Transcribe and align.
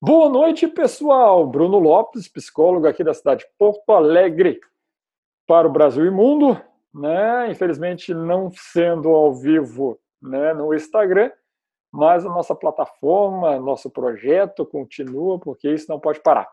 Boa 0.00 0.28
noite, 0.28 0.68
pessoal. 0.68 1.44
Bruno 1.44 1.80
Lopes, 1.80 2.28
psicólogo 2.28 2.86
aqui 2.86 3.02
da 3.02 3.12
cidade 3.12 3.40
de 3.44 3.50
Porto 3.58 3.90
Alegre, 3.90 4.60
para 5.44 5.66
o 5.66 5.72
Brasil 5.72 6.06
e 6.06 6.10
mundo, 6.10 6.56
né? 6.94 7.50
Infelizmente 7.50 8.14
não 8.14 8.48
sendo 8.52 9.08
ao 9.08 9.34
vivo, 9.34 9.98
né, 10.22 10.54
no 10.54 10.72
Instagram, 10.72 11.32
mas 11.90 12.24
a 12.24 12.28
nossa 12.28 12.54
plataforma, 12.54 13.58
nosso 13.58 13.90
projeto 13.90 14.64
continua, 14.64 15.36
porque 15.40 15.68
isso 15.68 15.86
não 15.88 15.98
pode 15.98 16.20
parar. 16.20 16.48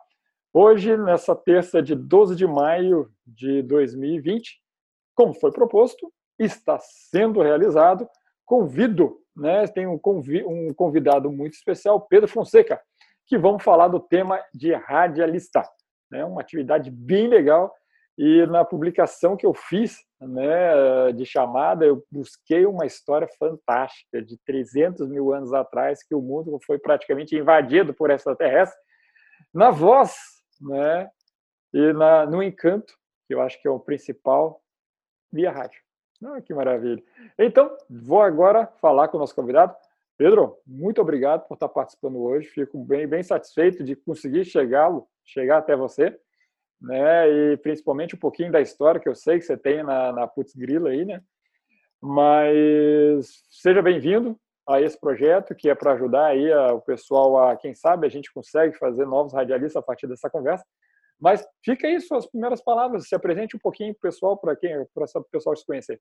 Hoje, 0.52 0.98
nessa 0.98 1.36
terça 1.36 1.84
de 1.84 1.94
12 1.94 2.36
de 2.36 2.48
maio 2.48 3.12
de 3.28 3.62
2020, 3.62 4.60
como 5.14 5.36
foi 5.36 5.52
proposto, 5.52 6.12
está 6.40 6.80
sendo 6.80 7.44
realizado. 7.44 8.10
Convido, 8.44 9.20
né? 9.38 9.68
Tem 9.68 9.86
um 9.86 10.00
convidado 10.74 11.32
muito 11.32 11.54
especial, 11.54 12.02
Pedro 12.02 12.28
Fonseca 12.28 12.82
que 13.28 13.38
vamos 13.38 13.64
falar 13.64 13.88
do 13.88 14.00
tema 14.00 14.44
de 14.54 14.74
radialista. 14.74 15.62
É 16.14 16.18
né? 16.18 16.26
uma 16.26 16.42
atividade 16.42 16.92
bem 16.92 17.28
legal 17.28 17.74
e 18.18 18.46
na 18.46 18.64
publicação 18.64 19.36
que 19.36 19.46
eu 19.46 19.54
fiz 19.54 19.98
né, 20.22 21.12
de 21.12 21.26
chamada, 21.26 21.86
eu 21.86 22.04
busquei 22.10 22.66
uma 22.66 22.86
história 22.86 23.28
fantástica 23.38 24.22
de 24.22 24.38
300 24.46 25.10
mil 25.10 25.34
anos 25.34 25.54
atrás, 25.54 26.02
que 26.02 26.16
o 26.16 26.22
mundo 26.22 26.58
foi 26.66 26.80
praticamente 26.80 27.36
invadido 27.36 27.94
por 27.94 28.10
extraterrestres, 28.10 28.82
na 29.54 29.70
voz 29.70 30.16
né, 30.62 31.10
e 31.74 31.92
na, 31.92 32.26
no 32.26 32.42
encanto, 32.42 32.94
que 33.28 33.34
eu 33.34 33.42
acho 33.42 33.62
que 33.62 33.68
é 33.68 33.72
o 33.72 33.80
principal, 33.80 34.62
via 35.32 35.52
rádio. 35.52 35.82
Ah, 36.24 36.42
que 36.42 36.54
maravilha. 36.54 37.04
Então, 37.38 37.76
vou 37.90 38.22
agora 38.22 38.68
falar 38.80 39.10
com 39.10 39.18
o 39.18 39.20
nosso 39.20 39.36
convidado, 39.36 39.76
Pedro, 40.18 40.58
muito 40.66 41.02
obrigado 41.02 41.46
por 41.48 41.56
estar 41.56 41.68
participando 41.68 42.22
hoje. 42.22 42.48
Fico 42.48 42.82
bem, 42.84 43.06
bem 43.06 43.22
satisfeito 43.22 43.84
de 43.84 43.96
conseguir 43.96 44.46
chegá-lo, 44.46 45.08
chegar 45.26 45.58
até 45.58 45.76
você, 45.76 46.18
né? 46.82 47.30
E 47.30 47.58
principalmente 47.58 48.16
um 48.16 48.20
pouquinho 48.20 48.52
da 48.52 48.62
história 48.62 49.00
que 49.00 49.10
eu 49.10 49.16
sei 49.16 49.40
que 49.40 49.46
você 49.46 49.58
tem 49.58 49.84
na, 49.84 50.14
na 50.14 50.28
Putz 50.28 50.56
Grila 50.56 50.90
aí, 50.90 51.04
né? 51.04 51.22
Mas 52.02 53.44
seja 53.50 53.82
bem-vindo 53.82 54.40
a 54.68 54.82
esse 54.82 55.00
projeto 55.00 55.54
que 55.54 55.70
é 55.70 55.76
para 55.76 55.94
ajudar 55.94 56.28
aí 56.28 56.52
a, 56.52 56.74
o 56.74 56.82
pessoal 56.82 57.50
a, 57.50 57.58
quem 57.58 57.74
sabe, 57.74 58.08
a 58.08 58.10
gente 58.10 58.34
consegue 58.34 58.78
fazer 58.78 59.06
novos 59.06 59.34
radialistas 59.34 59.82
a 59.82 59.86
partir 59.86 60.08
dessa 60.08 60.30
conversa. 60.30 60.66
Mas 61.20 61.46
fica 61.64 61.88
aí 61.88 62.00
suas 62.00 62.26
primeiras 62.26 62.62
palavras, 62.62 63.08
se 63.08 63.16
apresente 63.16 63.56
um 63.56 63.60
pouquinho 63.60 63.94
para 63.94 64.10
o 64.10 64.12
pessoal, 64.12 64.38
para 64.38 64.56
quem, 64.56 64.86
para 64.94 65.06
o 65.06 65.24
pessoal 65.26 65.56
te 65.56 65.66
conhecer. 65.66 66.00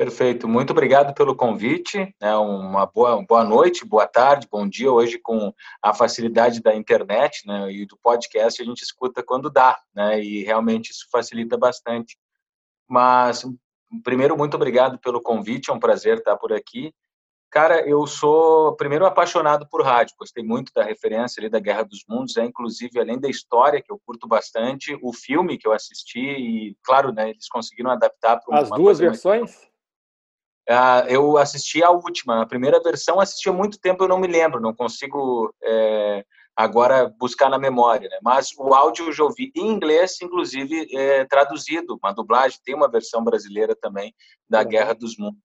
Perfeito, 0.00 0.48
muito 0.48 0.70
obrigado 0.70 1.12
pelo 1.12 1.36
convite. 1.36 2.14
É 2.18 2.34
uma 2.34 2.86
boa, 2.86 3.22
boa 3.22 3.44
noite, 3.44 3.84
boa 3.84 4.06
tarde, 4.06 4.48
bom 4.50 4.66
dia. 4.66 4.90
Hoje, 4.90 5.18
com 5.18 5.52
a 5.82 5.92
facilidade 5.92 6.62
da 6.62 6.74
internet 6.74 7.46
né, 7.46 7.70
e 7.70 7.84
do 7.84 7.98
podcast, 7.98 8.62
a 8.62 8.64
gente 8.64 8.80
escuta 8.80 9.22
quando 9.22 9.50
dá, 9.50 9.78
né, 9.94 10.18
e 10.18 10.42
realmente 10.42 10.88
isso 10.88 11.06
facilita 11.12 11.54
bastante. 11.58 12.16
Mas, 12.88 13.44
primeiro, 14.02 14.38
muito 14.38 14.54
obrigado 14.54 14.98
pelo 14.98 15.20
convite, 15.20 15.68
é 15.68 15.74
um 15.74 15.78
prazer 15.78 16.16
estar 16.16 16.34
por 16.38 16.50
aqui. 16.50 16.94
Cara, 17.50 17.86
eu 17.86 18.06
sou, 18.06 18.74
primeiro, 18.76 19.04
apaixonado 19.04 19.68
por 19.68 19.84
rádio, 19.84 20.14
gostei 20.18 20.42
muito 20.42 20.72
da 20.74 20.82
referência 20.82 21.42
ali 21.42 21.50
da 21.50 21.60
Guerra 21.60 21.82
dos 21.82 22.06
Mundos, 22.08 22.38
é 22.38 22.44
inclusive, 22.46 22.98
além 22.98 23.20
da 23.20 23.28
história, 23.28 23.82
que 23.82 23.92
eu 23.92 24.00
curto 24.06 24.26
bastante, 24.26 24.98
o 25.02 25.12
filme 25.12 25.58
que 25.58 25.68
eu 25.68 25.72
assisti, 25.72 26.20
e, 26.20 26.76
claro, 26.82 27.12
né, 27.12 27.28
eles 27.28 27.48
conseguiram 27.50 27.90
adaptar 27.90 28.40
para 28.40 28.60
As 28.60 28.70
duas 28.70 28.98
versões? 28.98 29.50
Mais 29.50 29.69
Uh, 30.70 31.02
eu 31.08 31.36
assisti 31.36 31.82
a 31.82 31.90
última, 31.90 32.42
a 32.42 32.46
primeira 32.46 32.80
versão 32.80 33.18
assisti 33.18 33.48
há 33.48 33.52
muito 33.52 33.80
tempo, 33.80 34.04
eu 34.04 34.08
não 34.08 34.20
me 34.20 34.28
lembro, 34.28 34.60
não 34.60 34.72
consigo 34.72 35.52
é, 35.60 36.24
agora 36.54 37.12
buscar 37.18 37.50
na 37.50 37.58
memória, 37.58 38.08
né? 38.08 38.18
mas 38.22 38.50
o 38.56 38.72
áudio 38.72 39.06
eu 39.06 39.12
já 39.12 39.24
ouvi 39.24 39.50
em 39.56 39.66
inglês, 39.66 40.18
inclusive 40.22 40.86
é, 40.96 41.24
traduzido, 41.24 41.98
uma 42.00 42.12
dublagem, 42.12 42.60
tem 42.64 42.72
uma 42.72 42.88
versão 42.88 43.24
brasileira 43.24 43.74
também 43.74 44.14
da 44.48 44.60
uhum. 44.60 44.68
Guerra 44.68 44.94
dos 44.94 45.16
Mundos, 45.18 45.42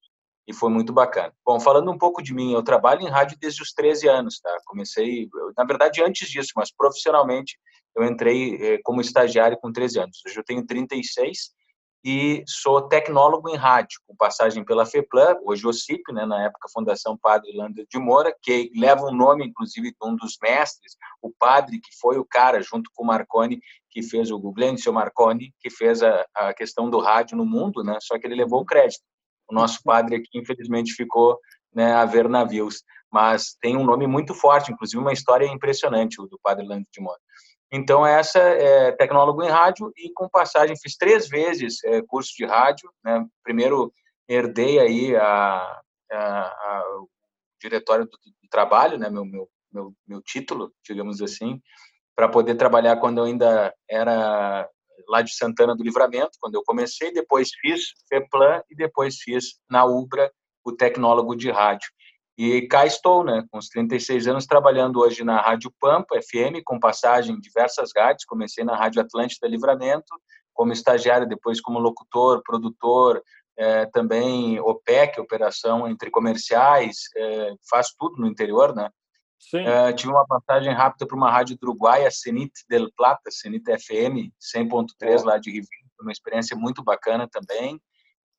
e 0.48 0.54
foi 0.54 0.70
muito 0.70 0.94
bacana. 0.94 1.34
Bom, 1.44 1.60
falando 1.60 1.90
um 1.90 1.98
pouco 1.98 2.22
de 2.22 2.32
mim, 2.32 2.54
eu 2.54 2.62
trabalho 2.62 3.02
em 3.02 3.10
rádio 3.10 3.36
desde 3.42 3.64
os 3.64 3.74
13 3.74 4.08
anos, 4.08 4.40
tá? 4.40 4.56
Comecei, 4.68 5.28
na 5.58 5.64
verdade, 5.64 6.04
antes 6.04 6.30
disso, 6.30 6.52
mas 6.56 6.72
profissionalmente 6.72 7.58
eu 7.96 8.04
entrei 8.04 8.58
é, 8.62 8.80
como 8.84 9.02
estagiário 9.02 9.58
com 9.58 9.72
13 9.72 10.02
anos. 10.02 10.22
Hoje 10.24 10.38
eu 10.38 10.44
tenho 10.44 10.64
36 10.64 11.55
e 12.08 12.44
sou 12.48 12.84
tecnólogo 12.84 13.50
em 13.50 13.56
rádio, 13.56 14.00
com 14.06 14.16
passagem 14.16 14.64
pela 14.64 14.86
FEPLAN, 14.86 15.40
hoje 15.44 15.66
OCIP, 15.66 16.14
né, 16.14 16.24
na 16.24 16.44
época 16.44 16.70
Fundação 16.72 17.18
Padre 17.18 17.52
Lander 17.58 17.84
de 17.90 17.98
Moura, 17.98 18.32
que 18.44 18.72
leva 18.76 19.06
o 19.06 19.10
um 19.10 19.16
nome, 19.16 19.44
inclusive, 19.44 19.90
de 19.90 19.98
um 20.04 20.16
dos 20.16 20.38
mestres, 20.40 20.96
o 21.20 21.34
padre 21.40 21.80
que 21.80 21.90
foi 22.00 22.20
o 22.20 22.24
cara, 22.24 22.62
junto 22.62 22.92
com 22.94 23.04
o 23.04 23.08
Marconi, 23.08 23.60
que 23.90 24.04
fez 24.04 24.30
o 24.30 24.38
Glencio 24.38 24.94
Marconi, 24.94 25.52
que 25.60 25.72
fez 25.72 26.04
a, 26.04 26.24
a 26.36 26.54
questão 26.54 26.92
do 26.92 27.00
rádio 27.00 27.36
no 27.36 27.46
mundo, 27.46 27.84
né, 27.84 27.98
só 28.00 28.20
que 28.20 28.28
ele 28.28 28.36
levou 28.36 28.62
o 28.62 28.66
crédito. 28.66 29.02
O 29.50 29.56
nosso 29.56 29.82
padre 29.84 30.18
aqui, 30.18 30.38
infelizmente, 30.38 30.94
ficou 30.94 31.40
né, 31.74 31.92
a 31.92 32.06
ver 32.06 32.30
navios, 32.30 32.84
mas 33.12 33.58
tem 33.60 33.76
um 33.76 33.84
nome 33.84 34.06
muito 34.06 34.36
forte, 34.36 34.72
inclusive 34.72 35.02
uma 35.02 35.14
história 35.14 35.48
impressionante, 35.48 36.22
o 36.22 36.28
do 36.28 36.40
padre 36.44 36.68
Lander 36.68 36.86
de 36.94 37.02
Moura. 37.02 37.20
Então, 37.72 38.06
essa 38.06 38.40
é 38.40 38.92
tecnólogo 38.92 39.44
em 39.44 39.50
rádio 39.50 39.92
e 39.98 40.12
com 40.14 40.30
passagem, 40.30 40.78
fiz 40.78 40.96
três 40.96 41.28
vezes 41.28 41.84
é, 41.84 42.02
curso 42.02 42.32
de 42.38 42.46
rádio. 42.46 42.90
Né? 43.04 43.26
Primeiro, 43.44 43.92
herdei 44.28 44.80
aí 44.80 45.16
a, 45.16 45.82
a, 46.12 46.18
a 46.18 46.84
o 47.00 47.10
diretório 47.62 48.06
do, 48.06 48.12
do, 48.12 48.50
trabalho, 48.50 48.98
né? 48.98 49.10
meu, 49.10 49.26
meu, 49.26 49.50
meu, 49.74 49.94
meu 50.08 50.22
título, 50.22 50.72
digamos 50.86 51.22
assim, 51.22 51.60
para 52.16 52.30
poder 52.30 52.56
trabalhar 52.56 52.98
quando 52.98 53.18
eu 53.18 53.26
ainda 53.26 53.74
era 53.90 54.70
lá 55.10 55.22
de 55.22 55.36
Santana 55.36 55.76
do 55.76 55.84
Livramento, 55.84 56.38
quando 56.40 56.56
eu 56.56 56.64
comecei. 56.64 57.12
Depois 57.12 57.50
fiz 57.60 57.94
FEPLAN 58.08 58.62
e 58.70 58.76
depois 58.76 59.18
fiz 59.18 59.60
na 59.70 59.86
UBRA 59.86 60.32
o 60.64 60.72
tecnólogo 60.72 61.36
de 61.36 61.52
rádio. 61.52 61.90
E 62.38 62.68
cá 62.68 62.86
estou, 62.86 63.24
né, 63.24 63.46
com 63.50 63.58
os 63.58 63.70
36 63.70 64.28
anos, 64.28 64.46
trabalhando 64.46 65.00
hoje 65.00 65.24
na 65.24 65.40
Rádio 65.40 65.74
Pampa 65.80 66.20
FM, 66.22 66.62
com 66.66 66.80
passagem 66.80 67.36
em 67.36 67.40
diversas 67.40 67.92
rádios. 67.96 68.26
Comecei 68.26 68.64
na 68.64 68.76
Rádio 68.76 69.02
Atlântida 69.02 69.48
Livramento, 69.48 70.14
como 70.54 70.74
estagiário, 70.74 71.28
depois 71.28 71.62
como 71.62 71.80
locutor, 71.80 72.42
produtor, 72.44 73.24
é, 73.58 73.86
também 73.86 74.60
OPEC, 74.60 75.20
Operação 75.20 75.88
Entre 75.88 76.12
Comerciais, 76.12 76.98
é, 77.16 77.54
faz 77.70 77.94
tudo 77.98 78.18
no 78.22 78.28
interior, 78.28 78.76
né? 78.76 78.90
É, 79.54 79.94
tive 79.94 80.12
uma 80.12 80.26
passagem 80.26 80.74
rápida 80.74 81.06
para 81.06 81.16
uma 81.16 81.32
rádio 81.32 81.58
do 81.58 81.68
Uruguai, 81.68 82.06
a 82.06 82.12
Cenit 82.12 82.52
del 82.68 82.90
Plata, 82.96 83.30
Cenit 83.30 83.64
FM, 83.66 84.32
100.3 84.42 85.24
lá 85.24 85.38
de 85.38 85.52
Rio, 85.52 85.64
uma 86.02 86.12
experiência 86.12 86.56
muito 86.58 86.84
bacana 86.84 87.30
também. 87.30 87.80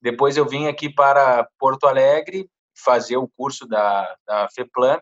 Depois 0.03 0.37
eu 0.37 0.47
vim 0.47 0.67
aqui 0.67 0.93
para 0.93 1.49
Porto 1.59 1.87
Alegre, 1.87 2.51
fazer 2.77 3.17
o 3.17 3.29
curso 3.37 3.67
da, 3.67 4.17
da 4.27 4.49
FEPLAN 4.55 5.01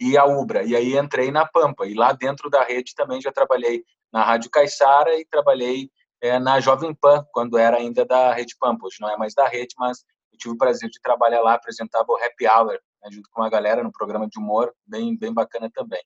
e 0.00 0.16
a 0.16 0.24
UBRA. 0.24 0.64
E 0.64 0.74
aí 0.76 0.96
entrei 0.96 1.30
na 1.30 1.46
Pampa. 1.46 1.86
E 1.86 1.94
lá 1.94 2.12
dentro 2.12 2.50
da 2.50 2.64
rede 2.64 2.94
também 2.94 3.20
já 3.20 3.32
trabalhei 3.32 3.84
na 4.12 4.22
Rádio 4.22 4.50
Caiçara 4.50 5.18
e 5.18 5.24
trabalhei 5.24 5.90
é, 6.20 6.38
na 6.38 6.60
Jovem 6.60 6.94
Pan, 6.94 7.24
quando 7.32 7.58
era 7.58 7.78
ainda 7.78 8.04
da 8.04 8.32
Rede 8.32 8.54
Pampa. 8.58 8.86
Hoje 8.86 8.96
não 9.00 9.10
é 9.10 9.16
mais 9.16 9.34
da 9.34 9.48
rede, 9.48 9.74
mas 9.78 10.04
eu 10.32 10.38
tive 10.38 10.54
o 10.54 10.58
prazer 10.58 10.88
de 10.88 11.00
trabalhar 11.00 11.40
lá, 11.40 11.54
apresentava 11.54 12.06
o 12.08 12.16
Happy 12.16 12.46
Hour, 12.46 12.78
né, 13.02 13.10
junto 13.10 13.28
com 13.30 13.42
a 13.42 13.50
galera 13.50 13.82
no 13.82 13.90
programa 13.90 14.28
de 14.28 14.38
humor, 14.38 14.72
bem, 14.86 15.16
bem 15.16 15.32
bacana 15.32 15.70
também. 15.72 16.02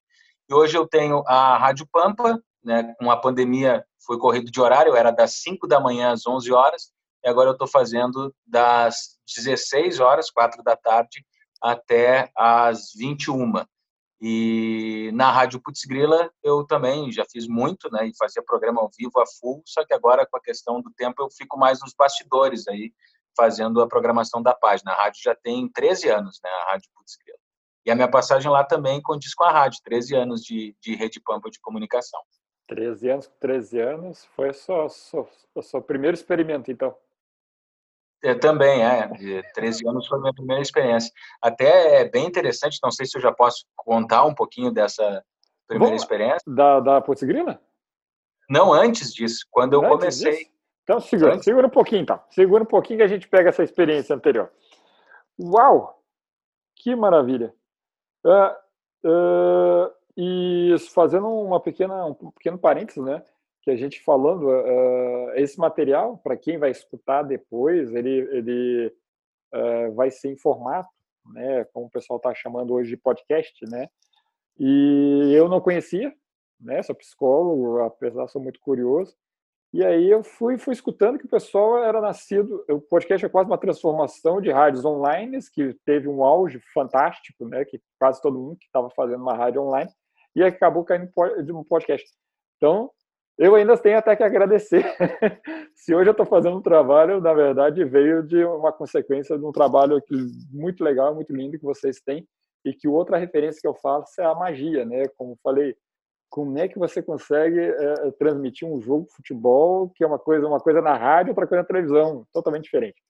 E 0.48 0.54
hoje 0.54 0.76
eu 0.76 0.86
tenho 0.86 1.22
a 1.26 1.58
Rádio 1.58 1.86
Pampa, 1.92 2.40
né, 2.64 2.94
com 2.98 3.10
a 3.10 3.16
pandemia 3.16 3.84
foi 4.04 4.18
corrido 4.18 4.50
de 4.50 4.60
horário, 4.60 4.94
era 4.94 5.10
das 5.10 5.42
5 5.42 5.66
da 5.66 5.80
manhã 5.80 6.12
às 6.12 6.26
11 6.26 6.52
horas, 6.52 6.92
e 7.26 7.28
agora 7.28 7.48
eu 7.48 7.54
estou 7.54 7.66
fazendo 7.66 8.32
das 8.46 9.18
16 9.36 9.98
horas, 9.98 10.30
4 10.30 10.62
da 10.62 10.76
tarde, 10.76 11.26
até 11.60 12.30
as 12.36 12.92
21. 12.96 13.52
E 14.20 15.10
na 15.12 15.32
Rádio 15.32 15.60
Putz 15.60 15.84
Grila 15.86 16.30
eu 16.40 16.64
também 16.64 17.10
já 17.10 17.24
fiz 17.28 17.48
muito, 17.48 17.90
né, 17.90 18.06
e 18.06 18.16
fazia 18.16 18.44
programa 18.44 18.80
ao 18.80 18.88
vivo 18.96 19.18
a 19.18 19.24
full, 19.40 19.60
só 19.66 19.84
que 19.84 19.92
agora 19.92 20.24
com 20.24 20.36
a 20.36 20.40
questão 20.40 20.80
do 20.80 20.92
tempo 20.92 21.20
eu 21.20 21.28
fico 21.28 21.58
mais 21.58 21.80
nos 21.80 21.92
bastidores 21.98 22.68
aí, 22.68 22.92
fazendo 23.36 23.82
a 23.82 23.88
programação 23.88 24.40
da 24.40 24.54
página. 24.54 24.92
A 24.92 25.02
rádio 25.02 25.20
já 25.24 25.34
tem 25.34 25.68
13 25.68 26.08
anos, 26.08 26.38
né, 26.44 26.48
a 26.48 26.70
Rádio 26.70 26.88
Putz 26.94 27.16
Grila. 27.16 27.38
E 27.84 27.90
a 27.90 27.96
minha 27.96 28.08
passagem 28.08 28.48
lá 28.48 28.62
também 28.62 29.02
condiz 29.02 29.34
com 29.34 29.42
a 29.42 29.50
rádio, 29.50 29.80
13 29.82 30.14
anos 30.14 30.42
de, 30.42 30.76
de 30.80 30.94
rede 30.94 31.20
pampa 31.20 31.50
de 31.50 31.58
comunicação. 31.58 32.20
13 32.68 33.10
anos, 33.10 33.30
13 33.40 33.80
anos, 33.80 34.24
foi 34.36 34.52
só, 34.52 34.86
o 35.74 35.82
primeiro 35.82 36.14
experimento, 36.14 36.70
então. 36.70 36.96
É, 38.26 38.34
também, 38.34 38.82
é. 38.84 39.06
De 39.06 39.40
13 39.54 39.88
anos 39.88 40.08
foi 40.08 40.18
a 40.18 40.20
minha 40.20 40.34
primeira 40.34 40.60
experiência. 40.60 41.12
Até 41.40 42.00
é 42.00 42.08
bem 42.08 42.26
interessante, 42.26 42.80
não 42.82 42.90
sei 42.90 43.06
se 43.06 43.16
eu 43.16 43.22
já 43.22 43.32
posso 43.32 43.64
contar 43.76 44.24
um 44.24 44.34
pouquinho 44.34 44.72
dessa 44.72 45.22
primeira 45.68 45.92
Bom, 45.92 45.96
experiência. 45.96 46.42
Da, 46.44 46.80
da 46.80 47.00
Potzigrina? 47.00 47.60
Não, 48.50 48.72
antes 48.72 49.14
disso, 49.14 49.46
quando 49.48 49.74
eu 49.74 49.80
antes 49.80 49.90
comecei. 49.92 50.38
Disso? 50.38 50.50
Então, 50.82 51.00
segura, 51.00 51.34
antes... 51.34 51.44
segura 51.44 51.66
um 51.68 51.70
pouquinho, 51.70 52.02
então. 52.02 52.20
Segura 52.30 52.64
um 52.64 52.66
pouquinho 52.66 52.98
que 52.98 53.04
a 53.04 53.08
gente 53.08 53.28
pega 53.28 53.50
essa 53.50 53.62
experiência 53.62 54.16
anterior. 54.16 54.50
Uau! 55.40 56.02
Que 56.74 56.96
maravilha! 56.96 57.54
Uh, 58.24 59.08
uh, 59.08 59.92
e 60.16 60.74
fazendo 60.92 61.28
uma 61.28 61.60
pequena, 61.60 62.06
um 62.06 62.14
pequeno 62.32 62.58
parênteses, 62.58 63.04
né? 63.04 63.22
Que 63.66 63.72
a 63.72 63.76
gente 63.76 64.00
falando, 64.04 64.46
uh, 64.46 65.32
esse 65.34 65.58
material, 65.58 66.18
para 66.18 66.36
quem 66.36 66.56
vai 66.56 66.70
escutar 66.70 67.24
depois, 67.24 67.92
ele, 67.92 68.20
ele 68.30 68.94
uh, 69.52 69.92
vai 69.92 70.08
ser 70.08 70.30
em 70.30 70.38
formato, 70.38 70.88
né? 71.32 71.64
Como 71.72 71.86
o 71.86 71.90
pessoal 71.90 72.18
está 72.18 72.32
chamando 72.32 72.72
hoje 72.72 72.90
de 72.90 72.96
podcast, 72.96 73.52
né? 73.68 73.88
E 74.56 75.32
eu 75.34 75.48
não 75.48 75.60
conhecia, 75.60 76.14
né? 76.60 76.80
Sou 76.80 76.94
psicólogo, 76.94 77.80
apesar 77.80 78.28
sou 78.28 78.40
muito 78.40 78.60
curioso. 78.60 79.16
E 79.72 79.84
aí 79.84 80.08
eu 80.08 80.22
fui, 80.22 80.56
fui 80.58 80.72
escutando 80.72 81.18
que 81.18 81.26
o 81.26 81.28
pessoal 81.28 81.82
era 81.82 82.00
nascido. 82.00 82.64
O 82.70 82.80
podcast 82.80 83.26
é 83.26 83.28
quase 83.28 83.50
uma 83.50 83.58
transformação 83.58 84.40
de 84.40 84.48
rádios 84.48 84.84
online, 84.84 85.40
que 85.52 85.74
teve 85.84 86.06
um 86.06 86.22
auge 86.22 86.60
fantástico, 86.72 87.48
né? 87.48 87.64
Que 87.64 87.82
quase 87.98 88.22
todo 88.22 88.38
mundo 88.38 88.58
que 88.58 88.66
estava 88.66 88.88
fazendo 88.90 89.22
uma 89.22 89.34
rádio 89.34 89.60
online 89.60 89.90
e 90.36 90.44
acabou 90.44 90.84
caindo 90.84 91.10
de 91.42 91.52
um 91.52 91.64
podcast. 91.64 92.08
Então, 92.58 92.92
eu 93.38 93.54
ainda 93.54 93.76
tenho 93.76 93.98
até 93.98 94.16
que 94.16 94.22
agradecer. 94.22 94.84
Se 95.74 95.94
hoje 95.94 96.08
eu 96.08 96.12
estou 96.12 96.26
fazendo 96.26 96.56
um 96.56 96.62
trabalho, 96.62 97.20
na 97.20 97.34
verdade, 97.34 97.84
veio 97.84 98.22
de 98.22 98.42
uma 98.44 98.72
consequência 98.72 99.38
de 99.38 99.44
um 99.44 99.52
trabalho 99.52 100.00
que, 100.02 100.14
muito 100.50 100.82
legal, 100.82 101.14
muito 101.14 101.34
lindo 101.34 101.58
que 101.58 101.64
vocês 101.64 102.00
têm 102.00 102.26
e 102.64 102.72
que 102.72 102.88
outra 102.88 103.18
referência 103.18 103.60
que 103.60 103.68
eu 103.68 103.74
faço 103.74 104.20
é 104.20 104.24
a 104.24 104.34
magia, 104.34 104.84
né? 104.84 105.06
Como 105.16 105.38
falei, 105.42 105.76
como 106.28 106.58
é 106.58 106.66
que 106.66 106.78
você 106.78 107.02
consegue 107.02 107.60
é, 107.60 108.10
transmitir 108.18 108.66
um 108.66 108.80
jogo 108.80 109.06
de 109.06 109.14
futebol 109.14 109.90
que 109.94 110.02
é 110.02 110.06
uma 110.06 110.18
coisa, 110.18 110.46
uma 110.46 110.60
coisa 110.60 110.80
na 110.80 110.96
rádio, 110.96 111.30
outra 111.30 111.46
coisa 111.46 111.62
na 111.62 111.68
televisão, 111.68 112.26
totalmente 112.32 112.64
diferente. 112.64 113.00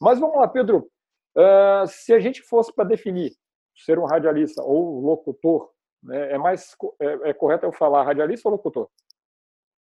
Mas 0.00 0.18
vamos 0.18 0.36
lá, 0.36 0.48
Pedro. 0.48 0.88
Uh, 1.36 1.86
se 1.86 2.12
a 2.12 2.18
gente 2.18 2.42
fosse 2.42 2.74
para 2.74 2.84
definir 2.84 3.32
ser 3.76 3.98
um 3.98 4.04
radialista 4.04 4.62
ou 4.62 5.00
locutor, 5.00 5.70
né, 6.02 6.32
é 6.32 6.38
mais 6.38 6.74
é, 7.00 7.30
é, 7.30 7.32
correto 7.32 7.66
eu 7.66 7.72
falar 7.72 8.04
radialista 8.04 8.48
ou 8.48 8.52
locutor? 8.52 8.88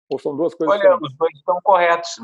Ou 0.10 0.18
são 0.18 0.36
duas 0.36 0.56
coisas? 0.56 0.76
Olha, 0.76 0.82
diferentes? 0.82 1.12
os 1.12 1.18
dois 1.18 1.36
estão 1.36 1.60
corretos. 1.64 2.16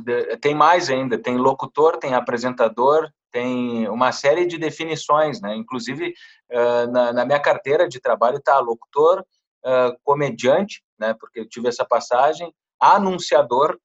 Tem 0.41 0.55
mais 0.55 0.89
ainda. 0.89 1.17
Tem 1.17 1.37
locutor, 1.37 1.97
tem 1.97 2.15
apresentador, 2.15 3.09
tem 3.31 3.87
uma 3.89 4.11
série 4.11 4.45
de 4.45 4.57
definições, 4.57 5.39
né? 5.39 5.55
Inclusive 5.55 6.13
uh, 6.51 6.91
na, 6.91 7.25
minha 7.25 7.39
carteira 7.39 7.87
de 7.87 7.99
trabalho 7.99 8.37
está 8.37 8.59
locutor, 8.59 9.23
uh, 9.65 9.97
comediante, 10.03 10.83
né, 10.97 11.13
porque 11.19 11.41
eu 11.41 11.49
tive 11.49 11.67
essa 11.67 11.83
passagem, 11.83 12.53
anunciador, 12.79 13.77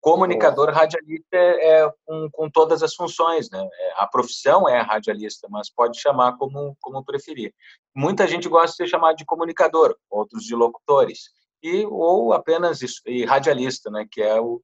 comunicador, 0.00 0.70
radialista 0.70 1.34
é, 1.34 1.80
é 1.80 1.92
com, 2.04 2.28
com, 2.30 2.50
todas 2.50 2.82
as 2.82 2.94
funções, 2.94 3.50
né? 3.50 3.66
É, 3.72 3.92
a 3.96 4.06
profissão 4.06 4.68
é 4.68 4.80
radialista, 4.80 5.48
mas 5.50 5.70
pode 5.70 5.98
chamar 5.98 6.36
como, 6.36 6.76
como 6.80 7.02
preferir. 7.02 7.54
Muita 7.94 8.26
gente 8.26 8.46
gosta 8.46 8.70
de 8.70 8.76
ser 8.76 8.86
chamado 8.86 9.16
de 9.16 9.24
comunicador, 9.24 9.96
outros 10.10 10.44
de 10.44 10.54
locutores, 10.54 11.30
e 11.64 11.86
ou 11.86 12.34
apenas 12.34 12.82
isso, 12.82 13.00
e 13.06 13.24
radialista, 13.24 13.90
né? 13.90 14.06
Que 14.10 14.22
é 14.22 14.38
o, 14.38 14.60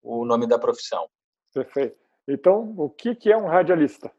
o 0.00 0.24
nome 0.24 0.46
da 0.46 0.56
profissão. 0.56 1.08
Perfeito. 1.52 1.98
Então, 2.28 2.74
o 2.78 2.88
que, 2.88 3.14
que 3.14 3.32
é 3.32 3.36
um 3.36 3.48
radialista? 3.48 4.10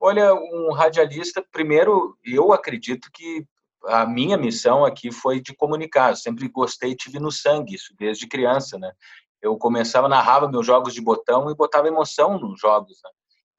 Olha, 0.00 0.32
um 0.32 0.72
radialista, 0.72 1.44
primeiro, 1.52 2.16
eu 2.24 2.52
acredito 2.52 3.08
que 3.12 3.44
a 3.84 4.06
minha 4.06 4.36
missão 4.36 4.84
aqui 4.84 5.10
foi 5.10 5.40
de 5.40 5.54
comunicar. 5.54 6.10
Eu 6.10 6.16
sempre 6.16 6.48
gostei, 6.48 6.94
tive 6.94 7.18
no 7.18 7.32
sangue 7.32 7.74
isso 7.74 7.92
desde 7.98 8.28
criança, 8.28 8.78
né? 8.78 8.92
Eu 9.40 9.58
começava 9.58 10.08
narrava 10.08 10.48
meus 10.48 10.64
jogos 10.64 10.94
de 10.94 11.00
botão 11.00 11.50
e 11.50 11.54
botava 11.54 11.88
emoção 11.88 12.38
nos 12.38 12.60
jogos, 12.60 13.00
né? 13.02 13.10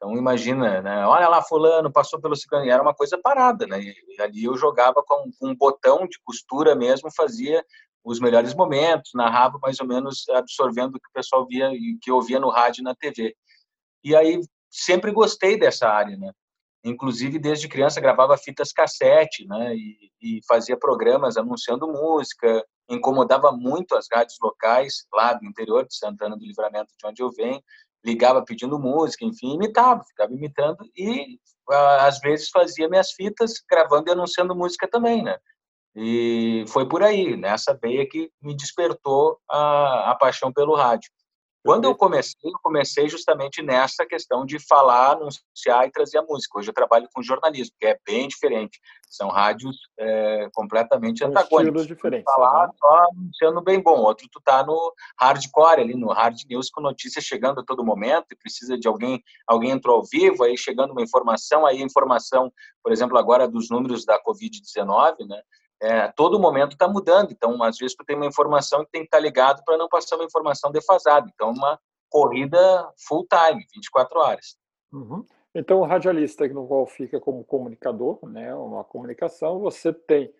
Então 0.04 0.18
imagina, 0.18 0.82
né? 0.82 1.08
Olha 1.08 1.30
lá 1.30 1.42
fulano 1.42 1.90
passou 1.90 2.20
pelo 2.20 2.36
ciclano, 2.36 2.66
e 2.66 2.70
era 2.70 2.84
uma 2.84 2.94
coisa 2.94 3.18
parada, 3.18 3.66
né? 3.66 3.80
E 3.82 4.22
ali 4.22 4.44
eu 4.44 4.58
jogava 4.58 5.02
com, 5.02 5.32
um 5.42 5.56
botão 5.56 6.06
de 6.06 6.20
costura 6.26 6.76
mesmo, 6.76 7.10
fazia 7.16 7.66
os 8.04 8.20
melhores 8.20 8.54
momentos, 8.54 9.12
narrava 9.16 9.58
mais 9.62 9.80
ou 9.80 9.88
menos 9.88 10.28
absorvendo 10.28 10.96
o 10.96 11.00
que 11.00 11.08
o 11.08 11.14
pessoal 11.14 11.48
via 11.48 11.72
e 11.72 11.98
que 12.02 12.12
ouvia 12.12 12.38
no 12.38 12.50
rádio 12.50 12.82
e 12.82 12.84
na 12.84 12.94
TV. 12.94 13.34
E 14.04 14.14
aí 14.14 14.42
sempre 14.70 15.10
gostei 15.10 15.58
dessa 15.58 15.88
área, 15.88 16.18
né? 16.18 16.34
Inclusive, 16.84 17.40
desde 17.40 17.70
criança, 17.70 18.02
gravava 18.02 18.38
fitas 18.38 18.74
cassete, 18.74 19.48
né? 19.48 19.74
E, 19.74 20.12
e, 20.22 20.42
fazia 20.46 20.76
programas 20.76 21.38
anunciando 21.38 21.88
música, 21.88 22.62
incomodava 22.90 23.54
muito 23.54 23.96
as 23.96 24.08
rádios 24.12 24.38
locais 24.42 25.06
lá 25.14 25.32
do 25.32 25.46
interior 25.46 25.88
de 25.88 25.96
Santana 25.96 26.36
do 26.36 26.46
Livramento, 26.46 26.92
de 27.00 27.08
onde 27.08 27.24
eu 27.24 27.32
venho, 27.32 27.62
ligava 28.06 28.44
pedindo 28.44 28.80
música, 28.80 29.26
enfim, 29.26 29.56
imitava, 29.56 30.04
ficava 30.04 30.34
imitando 30.34 30.78
e 30.96 31.40
às 32.00 32.20
vezes 32.20 32.50
fazia 32.50 32.90
minhas 32.90 33.12
fitas 33.12 33.54
gravando 33.70 34.10
e 34.10 34.12
anunciando 34.12 34.56
música 34.56 34.88
também, 34.88 35.24
né? 35.24 35.38
E 35.96 36.66
foi 36.68 36.88
por 36.88 37.04
aí, 37.04 37.38
nessa 37.38 37.78
veia 37.82 38.08
que 38.08 38.32
me 38.42 38.56
despertou 38.56 39.40
a, 39.50 40.12
a 40.12 40.16
paixão 40.16 40.52
pelo 40.52 40.76
rádio. 40.76 41.10
Quando 41.64 41.86
eu 41.86 41.96
comecei, 41.96 42.52
eu 42.52 42.60
comecei 42.62 43.08
justamente 43.08 43.62
nessa 43.62 44.06
questão 44.06 44.46
de 44.46 44.60
falar, 44.60 45.14
anunciar 45.14 45.88
e 45.88 45.92
trazer 45.92 46.18
a 46.18 46.22
música. 46.22 46.60
Hoje 46.60 46.70
eu 46.70 46.74
trabalho 46.74 47.08
com 47.14 47.24
jornalismo, 47.24 47.74
que 47.80 47.88
é 47.88 47.98
bem 48.06 48.28
diferente. 48.28 48.82
São 49.10 49.30
rádios 49.30 49.78
é, 49.98 50.50
completamente 50.54 51.24
antagônicos. 51.24 51.88
diferentes. 51.88 52.26
Falar 52.26 52.68
né? 52.68 52.74
só 52.78 53.06
anunciando 53.12 53.62
bem 53.62 53.82
bom. 53.82 53.98
Outro 54.02 54.28
tu 54.30 54.42
tá 54.44 54.66
no 54.66 54.94
hardcore 55.18 55.80
ali, 55.80 55.96
no 55.96 56.12
hard 56.12 56.38
news 56.50 56.70
com 56.70 56.82
notícias 56.82 57.24
chegando 57.24 57.62
a 57.62 57.64
todo 57.64 57.86
momento 57.86 58.26
e 58.32 58.36
precisa 58.36 58.78
de 58.78 58.88
alguém, 58.88 59.24
alguém 59.48 59.72
entrou 59.72 59.96
ao 59.96 60.04
vivo, 60.04 60.44
aí 60.44 60.58
chegando 60.58 60.92
uma 60.92 61.02
informação, 61.02 61.66
aí 61.66 61.82
a 61.82 61.86
informação, 61.86 62.52
por 62.84 62.92
exemplo, 62.92 63.18
agora 63.18 63.48
dos 63.48 63.70
números 63.70 64.04
da 64.04 64.22
Covid-19, 64.22 65.28
né? 65.30 65.42
É, 65.84 66.08
todo 66.08 66.40
momento 66.40 66.72
está 66.72 66.88
mudando. 66.88 67.32
Então, 67.32 67.62
às 67.62 67.78
vezes, 67.78 67.94
tu 67.96 68.06
tem 68.06 68.16
uma 68.16 68.26
informação 68.26 68.86
que 68.86 68.92
tem 68.92 69.02
que 69.02 69.08
estar 69.08 69.18
tá 69.18 69.24
ligado 69.24 69.62
para 69.66 69.78
não 69.78 69.90
passar 69.90 70.16
uma 70.16 70.24
informação 70.24 70.72
defasada. 70.72 71.30
Então, 71.34 71.52
uma 71.52 71.78
corrida 72.10 72.90
full 73.06 73.28
time, 73.28 73.66
24 73.76 74.20
horas. 74.20 74.56
Uhum. 74.94 75.26
Então, 75.54 75.82
o 75.82 75.86
radialista, 75.86 76.48
no 76.48 76.66
qual 76.66 76.86
fica 76.86 77.20
como 77.20 77.44
comunicador, 77.44 78.18
né, 78.24 78.56
uma 78.56 78.84
comunicação, 78.84 79.60
você 79.60 79.92
tem 79.92 80.34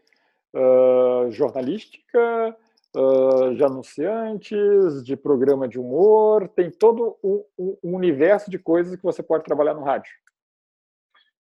uh, 0.56 1.30
jornalística, 1.30 2.58
uh, 2.96 3.54
de 3.54 3.64
anunciantes, 3.66 5.04
de 5.04 5.18
programa 5.18 5.68
de 5.68 5.78
humor, 5.78 6.48
tem 6.48 6.72
todo 6.72 7.18
um, 7.22 7.44
um 7.84 7.96
universo 7.96 8.50
de 8.50 8.58
coisas 8.58 8.96
que 8.96 9.04
você 9.04 9.22
pode 9.22 9.44
trabalhar 9.44 9.74
no 9.74 9.84
rádio. 9.84 10.12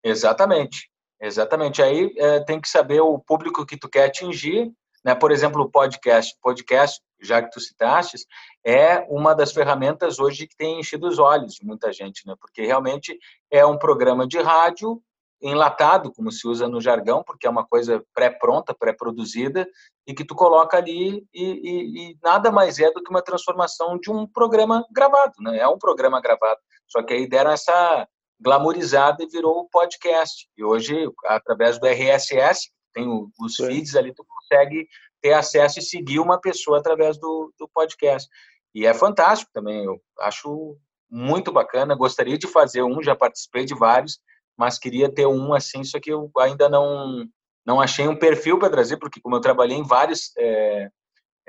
Exatamente. 0.05 0.89
Exatamente. 1.21 1.83
Aí 1.83 2.15
é, 2.17 2.41
tem 2.41 2.61
que 2.61 2.69
saber 2.69 3.01
o 3.01 3.19
público 3.19 3.67
que 3.67 3.77
tu 3.77 3.89
quer 3.89 4.05
atingir, 4.05 4.73
né? 5.05 5.15
Por 5.15 5.33
exemplo, 5.33 5.63
o 5.63 5.71
podcast. 5.71 6.37
Podcast, 6.41 7.01
já 7.21 7.43
que 7.43 7.51
tu 7.51 7.61
citaste, 7.61 8.19
é 8.65 9.05
uma 9.09 9.35
das 9.35 9.53
ferramentas 9.53 10.19
hoje 10.19 10.47
que 10.47 10.57
tem 10.57 10.79
enchido 10.79 11.09
os 11.09 11.19
olhos 11.19 11.55
de 11.55 11.67
muita 11.67 11.93
gente, 11.93 12.27
né? 12.27 12.35
Porque 12.41 12.63
realmente 12.63 13.19
é 13.51 13.65
um 13.67 13.79
programa 13.79 14.27
de 14.27 14.39
rádio 14.39 15.03
enlatado, 15.41 16.13
como 16.13 16.33
se 16.33 16.47
usa 16.49 16.69
no 16.69 16.81
jargão, 16.81 17.23
porque 17.23 17.47
é 17.47 17.51
uma 17.51 17.65
coisa 17.65 18.05
pré-pronta, 18.13 18.75
pré-produzida, 18.75 19.69
e 20.07 20.13
que 20.13 20.25
tu 20.25 20.35
coloca 20.35 20.77
ali 20.77 21.25
e, 21.33 21.45
e, 21.45 22.11
e, 22.11 22.19
nada 22.23 22.51
mais 22.51 22.79
é 22.79 22.91
do 22.91 23.03
que 23.03 23.11
uma 23.11 23.23
transformação 23.23 23.99
de 23.99 24.11
um 24.11 24.27
programa 24.27 24.85
gravado, 24.91 25.35
né? 25.41 25.59
É 25.59 25.69
um 25.69 25.79
programa 25.79 26.21
gravado. 26.21 26.61
Só 26.89 27.03
que 27.03 27.15
aí 27.15 27.29
deram 27.29 27.51
essa 27.53 28.09
glamourizada 28.41 29.23
e 29.23 29.29
virou 29.29 29.61
o 29.61 29.69
podcast. 29.69 30.49
E 30.57 30.65
hoje, 30.65 30.95
através 31.27 31.79
do 31.79 31.87
RSS, 31.87 32.71
tem 32.93 33.07
os 33.41 33.57
feeds 33.57 33.95
ali, 33.95 34.15
tu 34.15 34.25
consegue 34.25 34.89
ter 35.21 35.33
acesso 35.33 35.79
e 35.79 35.83
seguir 35.83 36.21
uma 36.21 36.41
pessoa 36.41 36.79
através 36.79 37.19
do, 37.19 37.53
do 37.59 37.69
podcast. 37.69 38.29
E 38.75 38.87
é 38.87 38.95
fantástico 38.95 39.51
também, 39.53 39.85
eu 39.85 40.01
acho 40.21 40.77
muito 41.11 41.51
bacana, 41.51 41.95
gostaria 41.95 42.39
de 42.39 42.47
fazer 42.47 42.83
um, 42.83 43.03
já 43.03 43.17
participei 43.17 43.65
de 43.65 43.75
vários, 43.75 44.21
mas 44.57 44.79
queria 44.79 45.13
ter 45.13 45.27
um 45.27 45.55
assim, 45.55 45.83
só 45.85 45.99
que 45.99 46.13
eu 46.13 46.31
ainda 46.39 46.69
não 46.69 47.27
não 47.65 47.81
achei 47.83 48.09
um 48.09 48.17
perfil 48.17 48.59
para 48.59 48.71
trazer, 48.71 48.97
porque 48.97 49.21
como 49.21 49.37
eu 49.37 49.41
trabalhei 49.41 49.77
em 49.77 49.83
vários 49.83 50.33
é, 50.39 50.89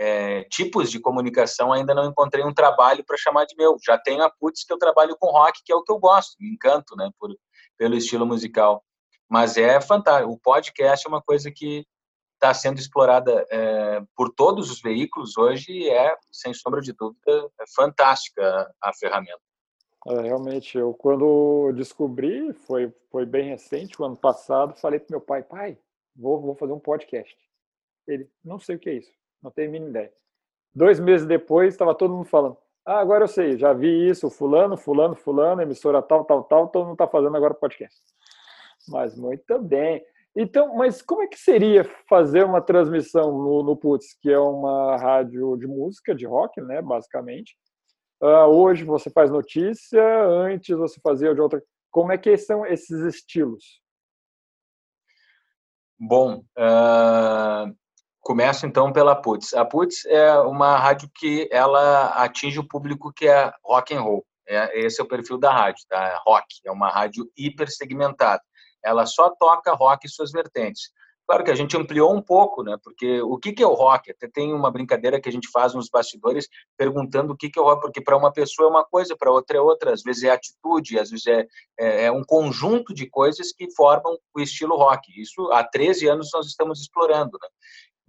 é, 0.02 0.46
tipos 0.46 0.90
de 0.90 0.98
comunicação, 0.98 1.74
ainda 1.74 1.94
não 1.94 2.06
encontrei 2.06 2.46
um 2.46 2.54
trabalho 2.54 3.04
para 3.04 3.18
chamar 3.18 3.44
de 3.44 3.54
meu. 3.58 3.76
Já 3.86 3.98
tenho 3.98 4.24
a 4.24 4.30
Putz, 4.30 4.64
que 4.64 4.72
eu 4.72 4.78
trabalho 4.78 5.18
com 5.20 5.30
rock, 5.30 5.60
que 5.62 5.74
é 5.74 5.76
o 5.76 5.84
que 5.84 5.92
eu 5.92 6.00
gosto, 6.00 6.38
me 6.40 6.50
encanto, 6.50 6.96
né, 6.96 7.12
por, 7.20 7.36
pelo 7.78 7.96
estilo 7.96 8.26
musical. 8.26 8.82
Mas 9.30 9.58
é 9.58 9.82
fantástico. 9.82 10.32
O 10.32 10.40
podcast 10.40 11.06
é 11.06 11.10
uma 11.10 11.22
coisa 11.22 11.52
que 11.52 11.86
está 12.36 12.54
sendo 12.54 12.80
explorada 12.80 13.46
é, 13.52 14.02
por 14.16 14.34
todos 14.34 14.72
os 14.72 14.82
veículos 14.82 15.38
hoje 15.38 15.70
e 15.70 15.90
é, 15.90 16.16
sem 16.32 16.54
sombra 16.54 16.80
de 16.80 16.94
dúvida, 16.94 17.52
é 17.60 17.66
fantástica 17.76 18.74
a 18.82 18.94
ferramenta. 18.94 19.42
É, 20.08 20.22
realmente, 20.22 20.78
eu 20.78 20.94
quando 20.94 21.74
descobri, 21.74 22.54
foi, 22.54 22.90
foi 23.12 23.26
bem 23.26 23.50
recente, 23.50 24.02
o 24.02 24.06
ano 24.06 24.16
passado, 24.16 24.80
falei 24.80 24.98
para 24.98 25.18
meu 25.18 25.20
pai, 25.20 25.44
pai, 25.44 25.78
vou, 26.16 26.40
vou 26.40 26.56
fazer 26.56 26.72
um 26.72 26.80
podcast. 26.80 27.38
Ele, 28.08 28.32
não 28.42 28.58
sei 28.58 28.78
o 28.78 28.80
que 28.80 28.90
é 28.90 28.94
isso. 28.94 29.19
Não 29.42 29.52
tenho 29.52 29.70
a 29.70 29.72
mínima 29.72 29.90
ideia. 29.90 30.14
Dois 30.74 31.00
meses 31.00 31.26
depois, 31.26 31.74
estava 31.74 31.96
todo 31.96 32.14
mundo 32.14 32.28
falando: 32.28 32.58
Ah, 32.86 33.00
agora 33.00 33.24
eu 33.24 33.28
sei, 33.28 33.58
já 33.58 33.74
vi 33.74 34.10
isso, 34.10 34.30
fulano, 34.30 34.78
fulano, 34.78 35.16
fulano, 35.16 35.62
emissora 35.62 36.02
tal, 36.02 36.26
tal, 36.26 36.44
tal, 36.44 36.68
todo 36.68 36.84
mundo 36.84 36.94
está 36.94 37.08
fazendo 37.08 37.36
agora 37.36 37.54
podcast. 37.54 37.98
Mas 38.88 39.16
muito 39.16 39.60
bem. 39.62 40.04
Então, 40.36 40.76
mas 40.76 41.02
como 41.02 41.24
é 41.24 41.28
que 41.28 41.38
seria 41.38 41.84
fazer 42.08 42.46
uma 42.46 42.62
transmissão 42.62 43.32
no, 43.32 43.64
no 43.64 43.76
Putz, 43.76 44.14
que 44.22 44.32
é 44.32 44.40
uma 44.40 44.96
rádio 44.96 45.58
de 45.58 45.68
música, 45.68 46.14
de 46.14 46.26
rock, 46.26 46.62
né, 46.62 46.82
basicamente? 46.82 47.58
Uh, 48.22 48.46
hoje 48.46 48.84
você 48.84 49.10
faz 49.10 49.32
notícia, 49.32 50.04
antes 50.26 50.78
você 50.78 51.00
fazia 51.02 51.34
de 51.34 51.42
outra. 51.42 51.64
Como 51.90 52.12
é 52.12 52.18
que 52.18 52.38
são 52.38 52.66
esses 52.66 53.00
estilos? 53.02 53.82
Bom, 55.98 56.44
uh, 56.58 57.76
começo 58.30 58.68
então 58.68 58.94
pela 58.94 59.16
Putz. 59.16 59.56
A 59.56 59.66
Putz 59.66 60.06
é 60.06 60.32
uma 60.42 60.78
rádio 60.78 61.10
que 61.16 61.50
ela 61.52 62.10
atinge 62.10 62.60
o 62.60 62.68
público 62.68 63.12
que 63.12 63.28
é 63.28 63.52
rock 63.66 63.96
and 63.96 64.02
roll. 64.02 64.24
É, 64.48 64.82
esse 64.82 65.02
é 65.02 65.04
o 65.04 65.08
perfil 65.08 65.40
da 65.40 65.52
rádio, 65.52 65.84
tá? 65.90 66.22
Rock. 66.28 66.46
É 66.64 66.72
uma 66.72 66.90
rádio 66.90 67.28
hiper 67.36 67.68
segmentada. 67.72 68.40
Ela 68.86 69.08
só 69.08 69.32
toca 69.32 69.74
rock 69.74 70.06
e 70.06 70.10
suas 70.12 70.32
vertentes. 70.32 70.92
Claro 71.26 71.44
que 71.44 71.52
a 71.52 71.56
gente 71.56 71.78
ampliou 71.78 72.12
um 72.12 72.22
pouco, 72.22 72.64
né? 72.64 72.78
Porque 72.84 73.22
o 73.22 73.38
que, 73.38 73.52
que 73.52 73.64
é 73.64 73.68
o 73.68 73.74
rock? 73.74 74.12
Até 74.12 74.28
tem 74.28 74.54
uma 74.54 74.72
brincadeira 74.72 75.20
que 75.20 75.30
a 75.30 75.32
gente 75.32 75.48
faz 75.52 75.74
nos 75.74 75.88
bastidores 75.88 76.48
perguntando 76.78 77.34
o 77.34 77.38
que, 77.38 77.50
que 77.50 77.60
é 77.60 77.62
o 77.62 77.66
rock, 77.66 77.82
porque 77.82 78.02
para 78.02 78.18
uma 78.18 78.32
pessoa 78.32 78.68
é 78.68 78.72
uma 78.72 78.84
coisa, 78.84 79.16
para 79.16 79.32
outra 79.32 79.58
é 79.58 79.62
outra. 79.62 79.94
Às 79.94 80.02
vezes 80.02 80.24
é 80.24 80.32
atitude, 80.32 81.00
às 81.00 81.10
vezes 81.12 81.28
é, 81.28 81.48
é, 81.80 82.06
é, 82.06 82.12
um 82.12 82.24
conjunto 82.24 82.94
de 82.94 83.08
coisas 83.08 83.52
que 83.52 83.72
formam 83.76 84.18
o 84.36 84.40
estilo 84.40 84.76
rock. 84.76 85.20
Isso 85.20 85.52
há 85.52 85.64
13 85.64 86.08
anos 86.08 86.30
nós 86.34 86.48
estamos 86.48 86.82
explorando, 86.82 87.38
né? 87.40 87.48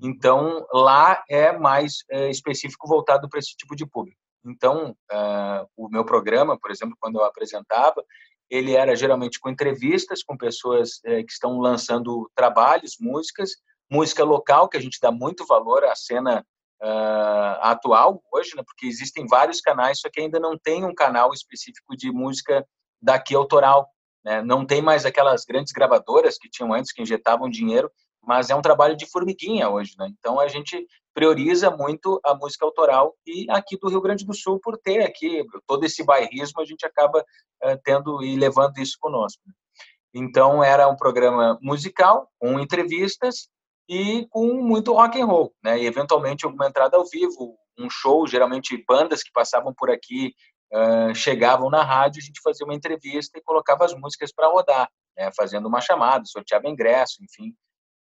Então 0.02 0.66
lá 0.72 1.22
é 1.28 1.52
mais 1.52 2.04
é, 2.10 2.30
específico 2.30 2.88
voltado 2.88 3.28
para 3.28 3.38
esse 3.38 3.56
tipo 3.56 3.76
de 3.76 3.86
público. 3.86 4.18
Então, 4.44 4.96
uh, 5.12 5.68
o 5.76 5.88
meu 5.88 6.04
programa, 6.04 6.58
por 6.58 6.70
exemplo, 6.70 6.96
quando 6.98 7.16
eu 7.16 7.24
apresentava, 7.24 8.02
ele 8.48 8.74
era 8.74 8.96
geralmente 8.96 9.38
com 9.38 9.50
entrevistas 9.50 10.22
com 10.22 10.36
pessoas 10.36 10.96
uh, 11.06 11.24
que 11.26 11.32
estão 11.32 11.58
lançando 11.58 12.30
trabalhos, 12.34 12.96
músicas, 12.98 13.50
música 13.90 14.24
local, 14.24 14.68
que 14.68 14.76
a 14.76 14.80
gente 14.80 14.98
dá 15.00 15.10
muito 15.10 15.46
valor 15.46 15.84
à 15.84 15.94
cena 15.94 16.44
uh, 16.82 17.60
atual 17.60 18.22
hoje, 18.32 18.56
né, 18.56 18.62
porque 18.64 18.86
existem 18.86 19.26
vários 19.26 19.60
canais, 19.60 20.00
só 20.00 20.08
que 20.10 20.20
ainda 20.20 20.40
não 20.40 20.58
tem 20.58 20.84
um 20.84 20.94
canal 20.94 21.32
específico 21.32 21.96
de 21.96 22.10
música 22.10 22.66
daqui 23.00 23.34
autoral. 23.34 23.88
Né? 24.24 24.42
Não 24.42 24.64
tem 24.64 24.80
mais 24.80 25.04
aquelas 25.04 25.44
grandes 25.44 25.72
gravadoras 25.72 26.38
que 26.38 26.48
tinham 26.48 26.72
antes, 26.72 26.92
que 26.92 27.02
injetavam 27.02 27.48
dinheiro, 27.48 27.90
mas 28.22 28.50
é 28.50 28.54
um 28.54 28.62
trabalho 28.62 28.96
de 28.96 29.06
formiguinha 29.06 29.68
hoje, 29.68 29.94
né? 29.98 30.08
Então 30.18 30.38
a 30.38 30.48
gente 30.48 30.86
prioriza 31.14 31.70
muito 31.70 32.20
a 32.24 32.34
música 32.34 32.64
autoral 32.64 33.14
e 33.26 33.46
aqui 33.50 33.78
do 33.78 33.88
Rio 33.88 34.00
Grande 34.00 34.24
do 34.24 34.34
Sul 34.34 34.60
por 34.60 34.78
ter 34.78 35.02
aqui 35.02 35.44
todo 35.66 35.84
esse 35.84 36.04
bairrismo 36.04 36.60
a 36.60 36.64
gente 36.64 36.86
acaba 36.86 37.20
uh, 37.20 37.80
tendo 37.82 38.22
e 38.22 38.36
levando 38.36 38.78
isso 38.78 38.96
conosco. 39.00 39.42
Né? 39.46 39.52
Então 40.14 40.62
era 40.62 40.88
um 40.88 40.96
programa 40.96 41.58
musical 41.62 42.28
com 42.38 42.60
entrevistas 42.60 43.48
e 43.88 44.26
com 44.30 44.62
muito 44.62 44.92
rock 44.92 45.20
and 45.20 45.26
roll, 45.26 45.52
né? 45.64 45.80
E 45.80 45.86
eventualmente 45.86 46.44
alguma 46.44 46.68
entrada 46.68 46.96
ao 46.96 47.08
vivo, 47.08 47.56
um 47.76 47.90
show, 47.90 48.26
geralmente 48.26 48.84
bandas 48.86 49.22
que 49.22 49.32
passavam 49.32 49.74
por 49.74 49.90
aqui 49.90 50.32
uh, 50.72 51.14
chegavam 51.14 51.68
na 51.68 51.82
rádio, 51.82 52.20
a 52.20 52.24
gente 52.24 52.40
fazia 52.40 52.64
uma 52.64 52.74
entrevista 52.74 53.36
e 53.36 53.42
colocava 53.42 53.84
as 53.84 53.94
músicas 53.94 54.32
para 54.32 54.48
rodar, 54.48 54.88
né? 55.16 55.30
Fazendo 55.36 55.66
uma 55.66 55.80
chamada, 55.80 56.24
sorteava 56.26 56.68
ingresso, 56.68 57.16
enfim 57.24 57.52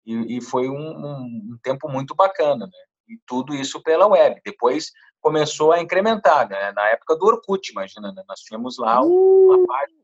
e, 0.04 0.38
e 0.38 0.40
foi 0.40 0.68
um, 0.68 0.74
um, 0.74 1.52
um, 1.52 1.58
tempo 1.62 1.88
muito 1.88 2.14
bacana, 2.14 2.66
né? 2.66 2.78
E 3.08 3.18
tudo 3.26 3.54
isso 3.54 3.82
pela 3.82 4.06
web. 4.06 4.40
Depois 4.44 4.90
começou 5.20 5.72
a 5.72 5.80
incrementar, 5.80 6.48
né? 6.48 6.72
Na 6.72 6.88
época 6.88 7.16
do 7.16 7.26
Orkut, 7.26 7.70
imagina, 7.70 8.12
né? 8.12 8.22
nós 8.28 8.40
tínhamos 8.40 8.78
lá 8.78 9.00
uma 9.00 9.56
uh, 9.56 9.66
página. 9.66 10.00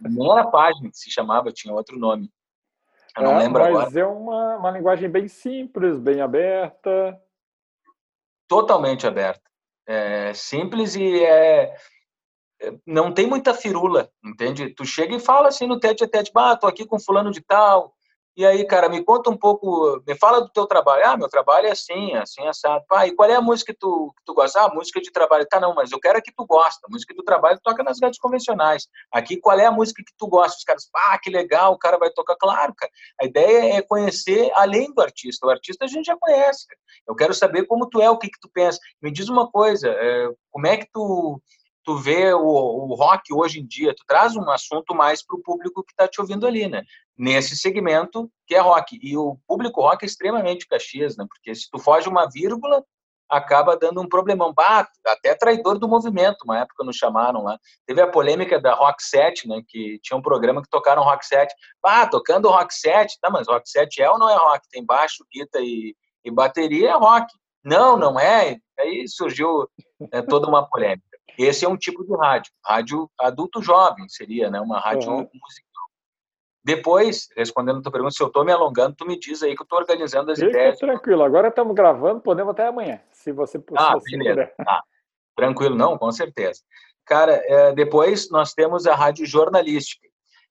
Não 0.00 0.32
era 0.32 0.48
página 0.48 0.90
que 0.90 0.96
se 0.96 1.10
chamava, 1.10 1.52
tinha 1.52 1.74
outro 1.74 1.98
nome. 1.98 2.30
Eu 3.16 3.24
não 3.24 3.34
é, 3.34 3.38
lembro 3.38 3.62
mas 3.62 3.74
agora. 3.74 4.00
é 4.00 4.06
uma, 4.06 4.56
uma 4.56 4.70
linguagem 4.70 5.08
bem 5.08 5.26
simples, 5.26 5.98
bem 5.98 6.20
aberta. 6.20 7.20
Totalmente 8.46 9.06
aberta. 9.06 9.42
É 9.86 10.32
simples 10.34 10.94
e 10.94 11.24
é, 11.24 11.74
é, 12.60 12.74
não 12.86 13.12
tem 13.12 13.26
muita 13.26 13.54
firula, 13.54 14.10
entende? 14.24 14.74
Tu 14.74 14.84
chega 14.84 15.16
e 15.16 15.20
fala 15.20 15.48
assim 15.48 15.66
no 15.66 15.80
tete 15.80 16.04
a 16.04 16.08
tete, 16.08 16.30
ah, 16.34 16.56
tô 16.56 16.66
aqui 16.66 16.84
com 16.84 16.98
fulano 16.98 17.30
de 17.30 17.40
tal, 17.40 17.94
e 18.38 18.46
aí, 18.46 18.64
cara, 18.64 18.88
me 18.88 19.02
conta 19.02 19.30
um 19.30 19.36
pouco, 19.36 20.00
me 20.06 20.14
fala 20.14 20.40
do 20.40 20.48
teu 20.48 20.64
trabalho. 20.64 21.04
Ah, 21.04 21.16
meu 21.16 21.28
trabalho 21.28 21.66
é 21.66 21.72
assim, 21.72 22.14
assim, 22.14 22.46
assado. 22.46 22.84
Pá, 22.88 23.04
e 23.04 23.10
qual 23.10 23.28
é 23.28 23.34
a 23.34 23.40
música 23.40 23.72
que 23.72 23.78
tu, 23.80 24.14
que 24.16 24.22
tu 24.24 24.32
gosta? 24.32 24.60
Ah, 24.60 24.72
música 24.72 25.00
de 25.00 25.10
trabalho. 25.10 25.44
Tá, 25.44 25.58
não, 25.58 25.74
mas 25.74 25.90
eu 25.90 25.98
quero 25.98 26.18
é 26.18 26.20
que 26.20 26.30
tu 26.30 26.46
gosta. 26.46 26.86
A 26.86 26.88
música 26.88 27.12
do 27.12 27.24
trabalho 27.24 27.58
toca 27.64 27.82
nas 27.82 28.00
rádios 28.00 28.20
convencionais. 28.20 28.86
Aqui, 29.12 29.38
qual 29.38 29.58
é 29.58 29.66
a 29.66 29.72
música 29.72 30.04
que 30.06 30.12
tu 30.16 30.28
gosta? 30.28 30.56
Os 30.56 30.62
caras, 30.62 30.88
ah, 30.94 31.18
que 31.20 31.30
legal, 31.30 31.72
o 31.72 31.78
cara 31.78 31.98
vai 31.98 32.10
tocar. 32.10 32.36
Claro, 32.36 32.72
cara. 32.76 32.92
A 33.20 33.24
ideia 33.24 33.78
é 33.78 33.82
conhecer 33.82 34.52
além 34.54 34.94
do 34.94 35.02
artista. 35.02 35.44
O 35.44 35.50
artista 35.50 35.86
a 35.86 35.88
gente 35.88 36.06
já 36.06 36.16
conhece. 36.16 36.64
Cara. 36.68 36.80
Eu 37.08 37.16
quero 37.16 37.34
saber 37.34 37.66
como 37.66 37.90
tu 37.90 38.00
é, 38.00 38.08
o 38.08 38.18
que 38.18 38.28
que 38.28 38.38
tu 38.40 38.48
pensa. 38.48 38.78
Me 39.02 39.10
diz 39.10 39.28
uma 39.28 39.50
coisa, 39.50 39.88
é, 39.88 40.28
como 40.52 40.68
é 40.68 40.76
que 40.76 40.86
tu 40.92 41.42
tu 41.88 41.96
vê 41.96 42.34
o, 42.34 42.42
o 42.42 42.94
rock 42.94 43.32
hoje 43.32 43.60
em 43.60 43.66
dia, 43.66 43.94
tu 43.94 44.04
traz 44.06 44.36
um 44.36 44.50
assunto 44.50 44.94
mais 44.94 45.24
para 45.24 45.34
o 45.34 45.42
público 45.42 45.82
que 45.82 45.92
está 45.92 46.06
te 46.06 46.20
ouvindo 46.20 46.46
ali, 46.46 46.68
né? 46.68 46.84
Nesse 47.16 47.56
segmento 47.56 48.30
que 48.46 48.54
é 48.54 48.58
rock. 48.58 48.98
E 49.02 49.16
o 49.16 49.38
público 49.46 49.80
rock 49.80 50.04
é 50.04 50.06
extremamente 50.06 50.66
caxias, 50.66 51.16
né? 51.16 51.24
Porque 51.26 51.54
se 51.54 51.70
tu 51.70 51.78
foge 51.78 52.06
uma 52.06 52.28
vírgula, 52.28 52.84
acaba 53.26 53.74
dando 53.74 54.02
um 54.02 54.06
problemão. 54.08 54.52
Bah, 54.52 54.86
até 55.06 55.34
traidor 55.34 55.78
do 55.78 55.88
movimento, 55.88 56.42
uma 56.44 56.58
época 56.58 56.84
nos 56.84 56.96
chamaram 56.96 57.42
lá. 57.42 57.58
Teve 57.86 58.02
a 58.02 58.06
polêmica 58.06 58.60
da 58.60 58.74
Rock 58.74 59.02
7, 59.02 59.48
né? 59.48 59.62
Que 59.66 59.98
tinha 60.02 60.18
um 60.18 60.22
programa 60.22 60.60
que 60.60 60.68
tocaram 60.68 61.02
Rock 61.02 61.24
7. 61.24 61.54
Bah, 61.82 62.06
tocando 62.06 62.50
Rock 62.50 62.74
7, 62.74 63.16
tá, 63.18 63.30
mas 63.30 63.48
Rock 63.48 63.66
7 63.66 64.02
é 64.02 64.10
ou 64.10 64.18
não 64.18 64.28
é 64.28 64.36
rock? 64.36 64.68
Tem 64.68 64.84
baixo, 64.84 65.24
guitarra 65.32 65.64
e, 65.64 65.96
e 66.22 66.30
bateria, 66.30 66.90
é 66.90 66.98
rock. 66.98 67.26
Não, 67.64 67.96
não 67.96 68.20
é. 68.20 68.58
Aí 68.78 69.08
surgiu 69.08 69.66
é, 70.12 70.20
toda 70.20 70.46
uma 70.46 70.68
polêmica. 70.68 71.07
Esse 71.38 71.64
é 71.64 71.68
um 71.68 71.76
tipo 71.76 72.04
de 72.04 72.16
rádio, 72.16 72.52
rádio 72.66 73.08
adulto 73.18 73.62
jovem 73.62 74.08
seria, 74.08 74.50
né? 74.50 74.60
Uma 74.60 74.80
rádio 74.80 75.08
uhum. 75.08 75.18
musical. 75.18 75.84
Depois, 76.64 77.28
respondendo 77.36 77.78
a 77.78 77.82
tua 77.82 77.92
pergunta, 77.92 78.12
se 78.14 78.22
eu 78.22 78.26
estou 78.26 78.44
me 78.44 78.50
alongando, 78.50 78.96
tu 78.96 79.06
me 79.06 79.16
diz 79.16 79.42
aí 79.42 79.54
que 79.54 79.62
eu 79.62 79.64
estou 79.64 79.78
organizando 79.78 80.32
as 80.32 80.38
Fica 80.38 80.50
ideias. 80.50 80.78
Tranquilo, 80.78 81.22
agora 81.22 81.48
estamos 81.48 81.74
gravando, 81.74 82.20
podemos 82.20 82.50
até 82.50 82.66
amanhã, 82.66 83.00
se 83.12 83.30
você 83.30 83.62
ah, 83.76 83.94
beleza. 84.04 84.52
Ah, 84.66 84.82
tranquilo, 85.36 85.76
não, 85.76 85.96
com 85.96 86.10
certeza. 86.10 86.60
Cara, 87.06 87.40
é, 87.46 87.72
depois 87.72 88.28
nós 88.30 88.52
temos 88.52 88.86
a 88.86 88.94
rádio 88.94 89.24
jornalística. 89.24 90.06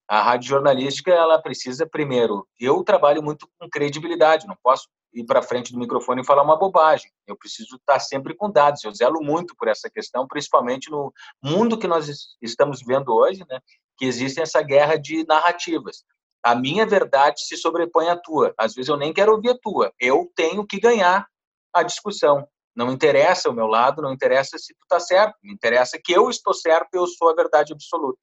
A 0.08 0.22
rádio 0.22 0.48
jornalística, 0.48 1.12
ela 1.12 1.40
precisa, 1.42 1.86
primeiro, 1.86 2.48
eu 2.58 2.82
trabalho 2.82 3.22
muito 3.22 3.48
com 3.60 3.70
credibilidade, 3.70 4.48
não 4.48 4.58
posso 4.64 4.88
ir 5.18 5.26
para 5.26 5.42
frente 5.42 5.72
do 5.74 5.80
microfone 5.80 6.22
e 6.22 6.26
falar 6.26 6.44
uma 6.44 6.58
bobagem. 6.58 7.12
Eu 7.26 7.36
preciso 7.36 7.76
estar 7.76 8.00
sempre 8.00 8.36
com 8.36 8.52
dados. 8.52 8.84
Eu 8.84 8.94
zelo 8.94 9.22
muito 9.22 9.56
por 9.56 9.68
essa 9.68 9.90
questão, 9.90 10.28
principalmente 10.28 10.92
no 10.92 11.12
mundo 11.42 11.78
que 11.78 11.88
nós 11.88 12.08
estamos 12.42 12.80
vivendo 12.82 13.10
hoje, 13.10 13.44
né? 13.50 13.60
Que 13.98 14.06
existe 14.06 14.40
essa 14.40 14.62
guerra 14.62 14.96
de 14.96 15.26
narrativas. 15.26 16.04
A 16.44 16.54
minha 16.54 16.86
verdade 16.86 17.42
se 17.42 17.58
sobrepõe 17.58 18.10
à 18.10 18.16
tua. 18.16 18.54
Às 18.58 18.76
vezes 18.76 18.90
eu 18.90 18.98
nem 18.98 19.12
quero 19.12 19.34
ouvir 19.34 19.50
a 19.50 19.58
tua. 19.58 19.92
Eu 20.00 20.32
tenho 20.36 20.66
que 20.66 20.80
ganhar 20.80 21.28
a 21.74 21.84
discussão. 21.84 22.48
Não 22.76 22.92
interessa 22.92 23.50
o 23.50 23.54
meu 23.54 23.66
lado, 23.66 24.04
não 24.04 24.14
interessa 24.14 24.58
se 24.60 24.74
tu 24.76 24.84
está 24.84 25.00
certo. 25.00 25.36
Me 25.42 25.52
interessa 25.52 26.00
que 26.02 26.14
eu 26.14 26.30
estou 26.30 26.54
certo 26.54 26.90
e 26.94 26.98
eu 26.98 27.08
sou 27.08 27.30
a 27.30 27.34
verdade 27.36 27.74
absoluta. 27.74 28.20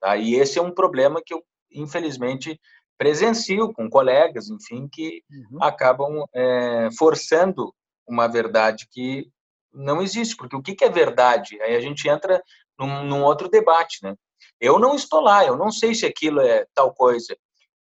Tá? 0.00 0.16
E 0.16 0.34
esse 0.34 0.58
é 0.58 0.62
um 0.62 0.72
problema 0.72 1.20
que 1.24 1.34
eu, 1.34 1.42
infelizmente, 1.72 2.60
presencio 2.98 3.72
com 3.72 3.88
colegas, 3.88 4.50
enfim, 4.50 4.88
que 4.90 5.22
uhum. 5.30 5.62
acabam 5.62 6.24
é, 6.34 6.88
forçando 6.98 7.72
uma 8.06 8.26
verdade 8.26 8.88
que 8.90 9.30
não 9.72 10.02
existe, 10.02 10.36
porque 10.36 10.56
o 10.56 10.62
que, 10.62 10.74
que 10.74 10.84
é 10.84 10.90
verdade? 10.90 11.60
Aí 11.62 11.76
a 11.76 11.80
gente 11.80 12.08
entra 12.08 12.42
num, 12.78 13.04
num, 13.04 13.22
outro 13.22 13.48
debate, 13.48 13.98
né? 14.02 14.14
Eu 14.60 14.78
não 14.78 14.94
estou 14.94 15.20
lá, 15.20 15.44
eu 15.44 15.56
não 15.56 15.70
sei 15.70 15.94
se 15.94 16.04
aquilo 16.04 16.40
é 16.40 16.66
tal 16.74 16.92
coisa. 16.92 17.36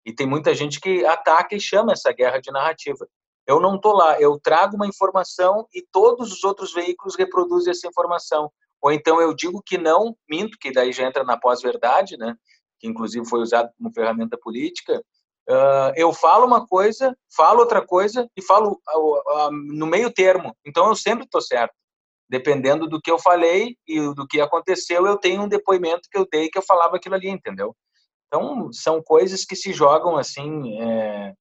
E 0.05 0.13
tem 0.13 0.27
muita 0.27 0.55
gente 0.55 0.81
que 0.81 1.05
ataca 1.07 1.55
e 1.57 1.61
chama 1.61 1.93
essa 1.93 2.13
guerra 2.13 2.39
de 2.39 2.53
narrativa. 2.53 3.09
Eu 3.47 3.61
não 3.61 3.77
estou 3.77 3.95
lá, 3.95 4.21
eu 4.21 4.39
trago 4.39 4.77
uma 4.77 4.87
informação 4.87 5.67
e 5.73 5.83
todos 5.91 6.33
os 6.33 6.45
outros 6.45 6.75
veículos 6.75 7.17
reproduzem 7.17 7.71
essa 7.71 7.87
informação. 7.87 8.51
Ou 8.83 8.93
então 8.93 9.21
eu 9.21 9.35
digo 9.35 9.63
que 9.65 9.79
não, 9.79 10.17
minto, 10.29 10.59
que 10.59 10.73
daí 10.73 10.93
já 10.93 11.07
entra 11.07 11.25
na 11.25 11.39
pós-verdade, 11.39 12.17
né? 12.17 12.35
Que 12.79 12.87
inclusive 12.87 13.27
foi 13.29 13.41
usado 13.41 13.71
como 13.77 13.93
ferramenta 13.93 14.39
política, 14.39 15.03
uh, 15.49 15.93
eu 15.97 16.13
falo 16.13 16.47
uma 16.47 16.67
coisa, 16.67 17.17
falo 17.35 17.61
outra 17.61 17.85
coisa 17.85 18.29
e 18.37 18.43
falo 18.43 18.81
uh, 18.95 19.49
uh, 19.49 19.51
no 19.51 19.87
meio 19.87 20.13
termo. 20.13 20.57
Então 20.65 20.89
eu 20.89 20.95
sempre 20.95 21.25
estou 21.25 21.41
certo. 21.41 21.75
Dependendo 22.29 22.89
do 22.89 23.01
que 23.01 23.11
eu 23.11 23.19
falei 23.19 23.77
e 23.87 24.01
do 24.15 24.27
que 24.27 24.41
aconteceu, 24.41 25.07
eu 25.07 25.17
tenho 25.17 25.43
um 25.43 25.49
depoimento 25.49 26.09
que 26.11 26.19
eu 26.19 26.27
dei 26.31 26.49
que 26.49 26.59
eu 26.59 26.63
falava 26.63 26.97
aquilo 26.97 27.15
ali, 27.15 27.29
entendeu? 27.29 27.75
Então 28.27 28.73
são 28.73 29.03
coisas 29.03 29.45
que 29.45 29.55
se 29.55 29.73
jogam 29.73 30.17
assim 30.17 30.81
é, 30.81 31.35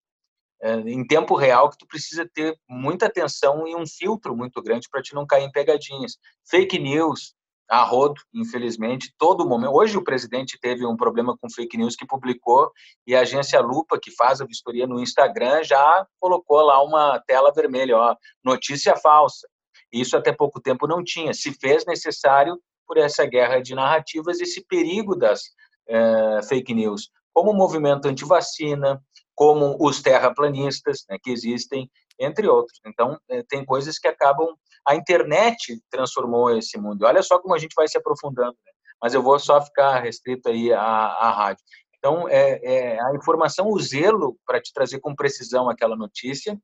é, 0.62 0.76
em 0.80 1.06
tempo 1.06 1.36
real 1.36 1.70
que 1.70 1.78
tu 1.78 1.86
precisa 1.86 2.28
ter 2.34 2.58
muita 2.68 3.06
atenção 3.06 3.68
e 3.68 3.76
um 3.76 3.86
filtro 3.86 4.36
muito 4.36 4.62
grande 4.64 4.88
para 4.90 5.02
te 5.02 5.14
não 5.14 5.26
cair 5.26 5.44
em 5.44 5.52
pegadinhas. 5.52 6.18
Fake 6.50 6.80
news, 6.80 7.35
a 7.70 7.84
rodo, 7.84 8.22
infelizmente, 8.34 9.14
todo 9.18 9.48
momento. 9.48 9.74
Hoje 9.74 9.98
o 9.98 10.04
presidente 10.04 10.58
teve 10.60 10.86
um 10.86 10.96
problema 10.96 11.36
com 11.38 11.50
fake 11.50 11.78
news 11.78 11.96
que 11.96 12.06
publicou 12.06 12.72
e 13.08 13.16
a 13.16 13.22
agência 13.22 13.60
Lupa, 13.60 14.00
que 14.00 14.12
faz 14.12 14.40
a 14.40 14.46
vistoria 14.46 14.86
no 14.86 15.00
Instagram, 15.00 15.64
já 15.64 16.06
colocou 16.20 16.62
lá 16.62 16.84
uma 16.84 17.20
tela 17.26 17.52
vermelha, 17.52 17.98
ó, 17.98 18.16
notícia 18.44 18.96
falsa. 18.96 19.48
Isso 19.92 20.16
até 20.16 20.32
pouco 20.32 20.62
tempo 20.62 20.88
não 20.88 21.04
tinha. 21.04 21.34
Se 21.34 21.54
fez 21.54 21.86
necessário 21.86 22.60
por 22.88 22.98
essa 22.98 23.26
guerra 23.26 23.60
de 23.60 23.74
narrativas, 23.74 24.40
esse 24.40 24.64
perigo 24.66 25.16
das 25.16 25.42
é, 25.88 26.42
fake 26.48 26.74
news, 26.74 27.10
como 27.34 27.52
o 27.52 27.56
movimento 27.56 28.08
anti-vacina, 28.08 29.02
como 29.34 29.76
os 29.80 30.02
terraplanistas 30.02 31.04
né, 31.10 31.18
que 31.22 31.32
existem, 31.32 31.90
entre 32.20 32.48
outros. 32.48 32.80
Então, 32.86 33.20
é, 33.30 33.44
tem 33.44 33.66
coisas 33.66 34.00
que 34.00 34.08
acabam 34.08 34.56
a 34.88 34.96
internet 34.96 35.82
transformou 35.90 36.56
esse 36.58 36.78
mundo. 36.78 37.06
Olha 37.06 37.24
só 37.24 37.40
como 37.40 37.56
a 37.56 37.58
gente 37.58 37.74
vai 37.76 37.88
se 37.88 37.98
aprofundando, 37.98 38.58
né? 38.66 38.72
mas 39.02 39.14
eu 39.14 39.22
vou 39.22 39.38
só 39.40 39.62
ficar 39.62 40.00
restrito 40.00 40.50
aí 40.50 40.72
à, 40.72 40.80
à 40.82 41.32
rádio. 41.32 41.64
Então, 41.98 42.30
é, 42.30 42.60
é, 42.64 43.02
a 43.02 43.16
informação, 43.16 43.68
o 43.70 43.80
zelo 43.80 44.38
para 44.46 44.62
te 44.62 44.72
trazer 44.72 45.00
com 45.00 45.16
precisão 45.16 45.68
aquela 45.68 45.96
notícia 45.96 46.56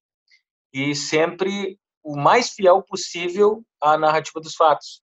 e 0.71 0.95
sempre 0.95 1.79
o 2.03 2.15
mais 2.15 2.51
fiel 2.51 2.81
possível 2.83 3.63
à 3.81 3.97
narrativa 3.97 4.39
dos 4.39 4.55
fatos. 4.55 5.01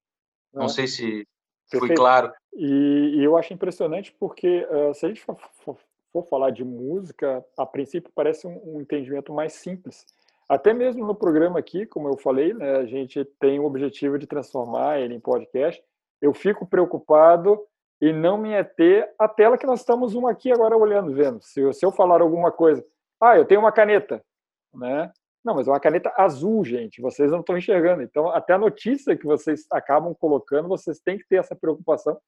Não 0.52 0.66
é. 0.66 0.68
sei 0.68 0.86
se 0.86 1.26
foi 1.70 1.94
claro. 1.94 2.32
E, 2.54 3.16
e, 3.16 3.24
eu 3.24 3.36
acho 3.36 3.52
impressionante 3.52 4.14
porque 4.18 4.64
uh, 4.70 4.94
se 4.94 5.04
a 5.04 5.08
gente 5.08 5.20
for, 5.20 5.36
for, 5.64 5.76
for, 6.12 6.26
falar 6.28 6.50
de 6.50 6.64
música, 6.64 7.44
a 7.56 7.66
princípio 7.66 8.10
parece 8.14 8.46
um, 8.46 8.76
um 8.76 8.80
entendimento 8.80 9.32
mais 9.32 9.54
simples. 9.54 10.06
Até 10.48 10.72
mesmo 10.72 11.06
no 11.06 11.14
programa 11.14 11.58
aqui, 11.58 11.84
como 11.84 12.08
eu 12.08 12.16
falei, 12.16 12.54
né, 12.54 12.76
a 12.76 12.86
gente 12.86 13.22
tem 13.38 13.60
o 13.60 13.64
objetivo 13.64 14.18
de 14.18 14.26
transformar 14.26 14.98
ele 14.98 15.14
em 15.14 15.20
podcast. 15.20 15.82
Eu 16.22 16.32
fico 16.32 16.66
preocupado 16.66 17.60
em 18.00 18.14
não 18.14 18.38
me 18.38 18.56
ater 18.56 19.12
à 19.18 19.28
tela 19.28 19.58
que 19.58 19.66
nós 19.66 19.80
estamos 19.80 20.14
uma 20.14 20.30
aqui 20.30 20.50
agora 20.50 20.76
olhando, 20.76 21.12
vendo. 21.12 21.42
Se 21.42 21.60
eu, 21.60 21.72
se 21.72 21.84
eu 21.84 21.92
falar 21.92 22.22
alguma 22.22 22.50
coisa, 22.50 22.84
ah, 23.20 23.36
eu 23.36 23.44
tenho 23.44 23.60
uma 23.60 23.72
caneta, 23.72 24.24
né? 24.72 25.12
Não, 25.44 25.54
mas 25.54 25.68
é 25.68 25.70
uma 25.70 25.80
caneta 25.80 26.12
azul, 26.16 26.64
gente. 26.64 27.00
Vocês 27.00 27.30
não 27.30 27.40
estão 27.40 27.56
enxergando. 27.56 28.02
Então, 28.02 28.28
até 28.28 28.54
a 28.54 28.58
notícia 28.58 29.16
que 29.16 29.26
vocês 29.26 29.66
acabam 29.70 30.14
colocando, 30.14 30.68
vocês 30.68 30.98
têm 30.98 31.18
que 31.18 31.26
ter 31.28 31.36
essa 31.36 31.54
preocupação 31.54 32.18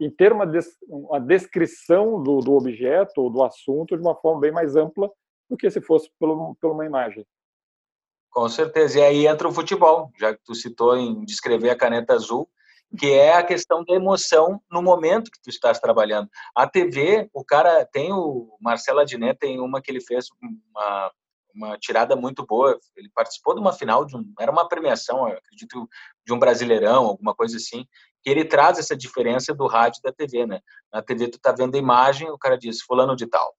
em 0.00 0.10
ter 0.10 0.32
uma, 0.32 0.46
des 0.46 0.76
uma 0.88 1.20
descrição 1.20 2.22
do, 2.22 2.40
do 2.40 2.52
objeto 2.52 3.22
ou 3.22 3.30
do 3.30 3.42
assunto 3.42 3.96
de 3.96 4.02
uma 4.02 4.14
forma 4.16 4.40
bem 4.40 4.52
mais 4.52 4.74
ampla 4.74 5.10
do 5.48 5.56
que 5.56 5.70
se 5.70 5.80
fosse 5.80 6.10
por, 6.18 6.56
por 6.60 6.72
uma 6.72 6.84
imagem. 6.84 7.26
Com 8.32 8.48
certeza. 8.48 8.98
E 8.98 9.02
aí 9.02 9.26
entra 9.26 9.46
o 9.46 9.52
futebol, 9.52 10.10
já 10.18 10.34
que 10.34 10.40
tu 10.42 10.54
citou 10.54 10.96
em 10.96 11.22
descrever 11.24 11.68
a 11.68 11.76
caneta 11.76 12.14
azul, 12.14 12.48
que 12.98 13.12
é 13.12 13.34
a 13.34 13.42
questão 13.42 13.84
da 13.84 13.94
emoção 13.94 14.60
no 14.70 14.82
momento 14.82 15.30
que 15.30 15.40
tu 15.40 15.50
estás 15.50 15.78
trabalhando. 15.78 16.28
A 16.54 16.66
TV, 16.66 17.28
o 17.32 17.44
cara 17.44 17.84
tem 17.84 18.10
o 18.12 18.56
Marcelo 18.60 19.00
Adnet 19.00 19.38
tem 19.38 19.60
uma 19.60 19.82
que 19.82 19.90
ele 19.90 20.00
fez 20.00 20.26
uma, 20.72 21.12
uma 21.54 21.78
tirada 21.78 22.16
muito 22.16 22.44
boa. 22.46 22.78
Ele 22.96 23.10
participou 23.14 23.54
de 23.54 23.60
uma 23.60 23.72
final 23.72 24.04
de 24.06 24.16
um, 24.16 24.24
era 24.40 24.50
uma 24.50 24.66
premiação, 24.66 25.26
acredito, 25.26 25.86
de 26.26 26.32
um 26.32 26.38
Brasileirão, 26.38 27.04
alguma 27.04 27.34
coisa 27.34 27.58
assim, 27.58 27.86
que 28.22 28.30
ele 28.30 28.46
traz 28.46 28.78
essa 28.78 28.96
diferença 28.96 29.54
do 29.54 29.66
rádio 29.66 30.00
e 30.00 30.08
da 30.08 30.12
TV, 30.12 30.46
né? 30.46 30.60
Na 30.90 31.02
TV 31.02 31.28
tu 31.28 31.38
tá 31.38 31.52
vendo 31.52 31.74
a 31.74 31.78
imagem, 31.78 32.30
o 32.30 32.38
cara 32.38 32.56
diz 32.56 32.80
fulano 32.80 33.14
de 33.14 33.26
tal. 33.26 33.54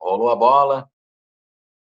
Rolou 0.00 0.30
a 0.30 0.36
bola, 0.36 0.88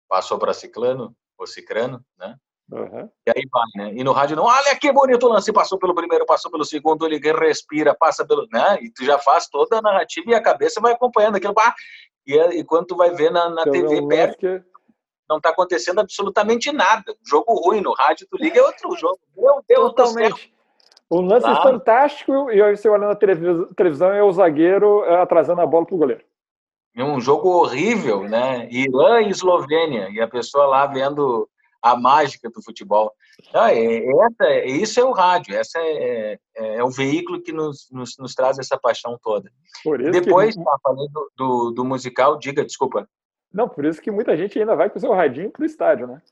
passou 0.09 0.39
para 0.39 0.55
ciclano, 0.55 1.15
o 1.39 1.47
Cicrano, 1.47 2.05
né? 2.19 2.37
Uhum. 2.71 3.09
E 3.27 3.31
aí 3.31 3.43
vai, 3.53 3.65
né? 3.77 3.93
E 3.95 4.03
no 4.03 4.13
rádio 4.13 4.37
não, 4.37 4.45
olha 4.45 4.75
que 4.77 4.91
bonito 4.93 5.27
o 5.27 5.29
lance, 5.29 5.53
passou 5.53 5.79
pelo 5.79 5.95
primeiro, 5.95 6.25
passou 6.25 6.51
pelo 6.51 6.65
segundo, 6.65 7.07
ele 7.07 7.19
respira, 7.33 7.95
passa 7.95 8.27
pelo, 8.27 8.47
né? 8.51 8.79
E 8.81 8.91
tu 8.91 9.05
já 9.05 9.19
faz 9.19 9.47
toda 9.49 9.79
a 9.79 9.83
narrativa 9.83 10.31
e 10.31 10.35
a 10.35 10.43
cabeça 10.43 10.81
vai 10.81 10.93
acompanhando 10.93 11.37
aquilo, 11.37 11.55
e, 12.27 12.35
e 12.35 12.65
quando 12.65 12.87
tu 12.87 12.97
vai 12.97 13.11
ver 13.11 13.31
na, 13.31 13.51
na 13.51 13.63
então, 13.63 13.73
TV 13.73 14.07
perto, 14.07 14.39
que... 14.39 14.63
não 15.29 15.41
tá 15.41 15.51
acontecendo 15.51 16.01
absolutamente 16.01 16.73
nada. 16.73 17.13
Um 17.13 17.29
jogo 17.29 17.53
ruim 17.55 17.81
no 17.81 17.93
rádio, 17.93 18.27
tu 18.31 18.39
liga 18.39 18.61
é 18.61 18.63
outro 18.63 18.97
jogo. 18.97 19.19
Meu 19.37 19.63
Deus 19.69 19.93
Totalmente. 19.93 20.53
Um 21.11 21.21
lance 21.21 21.45
claro. 21.45 21.63
fantástico 21.63 22.51
e 22.51 22.63
aí 22.63 22.75
você 22.75 22.89
olhando 22.89 23.11
na 23.11 23.75
televisão 23.77 24.11
é 24.13 24.23
o 24.23 24.33
zagueiro 24.33 25.05
é, 25.05 25.21
atrasando 25.21 25.61
a 25.61 25.67
bola 25.67 25.85
pro 25.85 25.99
goleiro 25.99 26.25
um 26.97 27.21
jogo 27.21 27.49
horrível, 27.49 28.29
né? 28.29 28.69
Irã 28.71 29.21
e 29.23 29.31
Eslovênia, 29.31 30.09
e 30.11 30.21
a 30.21 30.29
pessoa 30.29 30.67
lá 30.67 30.87
vendo 30.87 31.49
a 31.83 31.97
mágica 31.97 32.49
do 32.49 32.63
futebol. 32.63 33.13
Ah, 33.53 33.73
é, 33.75 34.05
essa, 34.07 34.65
isso 34.67 35.01
é 35.01 35.05
o 35.05 35.13
rádio, 35.13 35.57
essa 35.57 35.79
é, 35.81 36.39
é, 36.57 36.77
é 36.77 36.85
o 36.85 36.91
veículo 36.91 37.43
que 37.43 37.53
nos, 37.53 37.89
nos, 37.91 38.17
nos, 38.19 38.35
traz 38.35 38.59
essa 38.59 38.79
paixão 38.79 39.19
toda. 39.21 39.51
Depois, 40.13 40.55
que... 40.55 40.63
falando 40.83 41.09
do, 41.09 41.33
do, 41.37 41.71
do, 41.73 41.85
musical, 41.85 42.39
diga, 42.39 42.65
desculpa. 42.65 43.09
Não, 43.53 43.69
por 43.69 43.85
isso 43.85 44.01
que 44.01 44.11
muita 44.11 44.37
gente 44.37 44.59
ainda 44.59 44.77
vai 44.77 44.89
com 44.89 44.99
o 44.99 45.01
seu 45.01 45.13
radinho 45.13 45.51
pro 45.51 45.65
estádio, 45.65 46.07
né? 46.07 46.23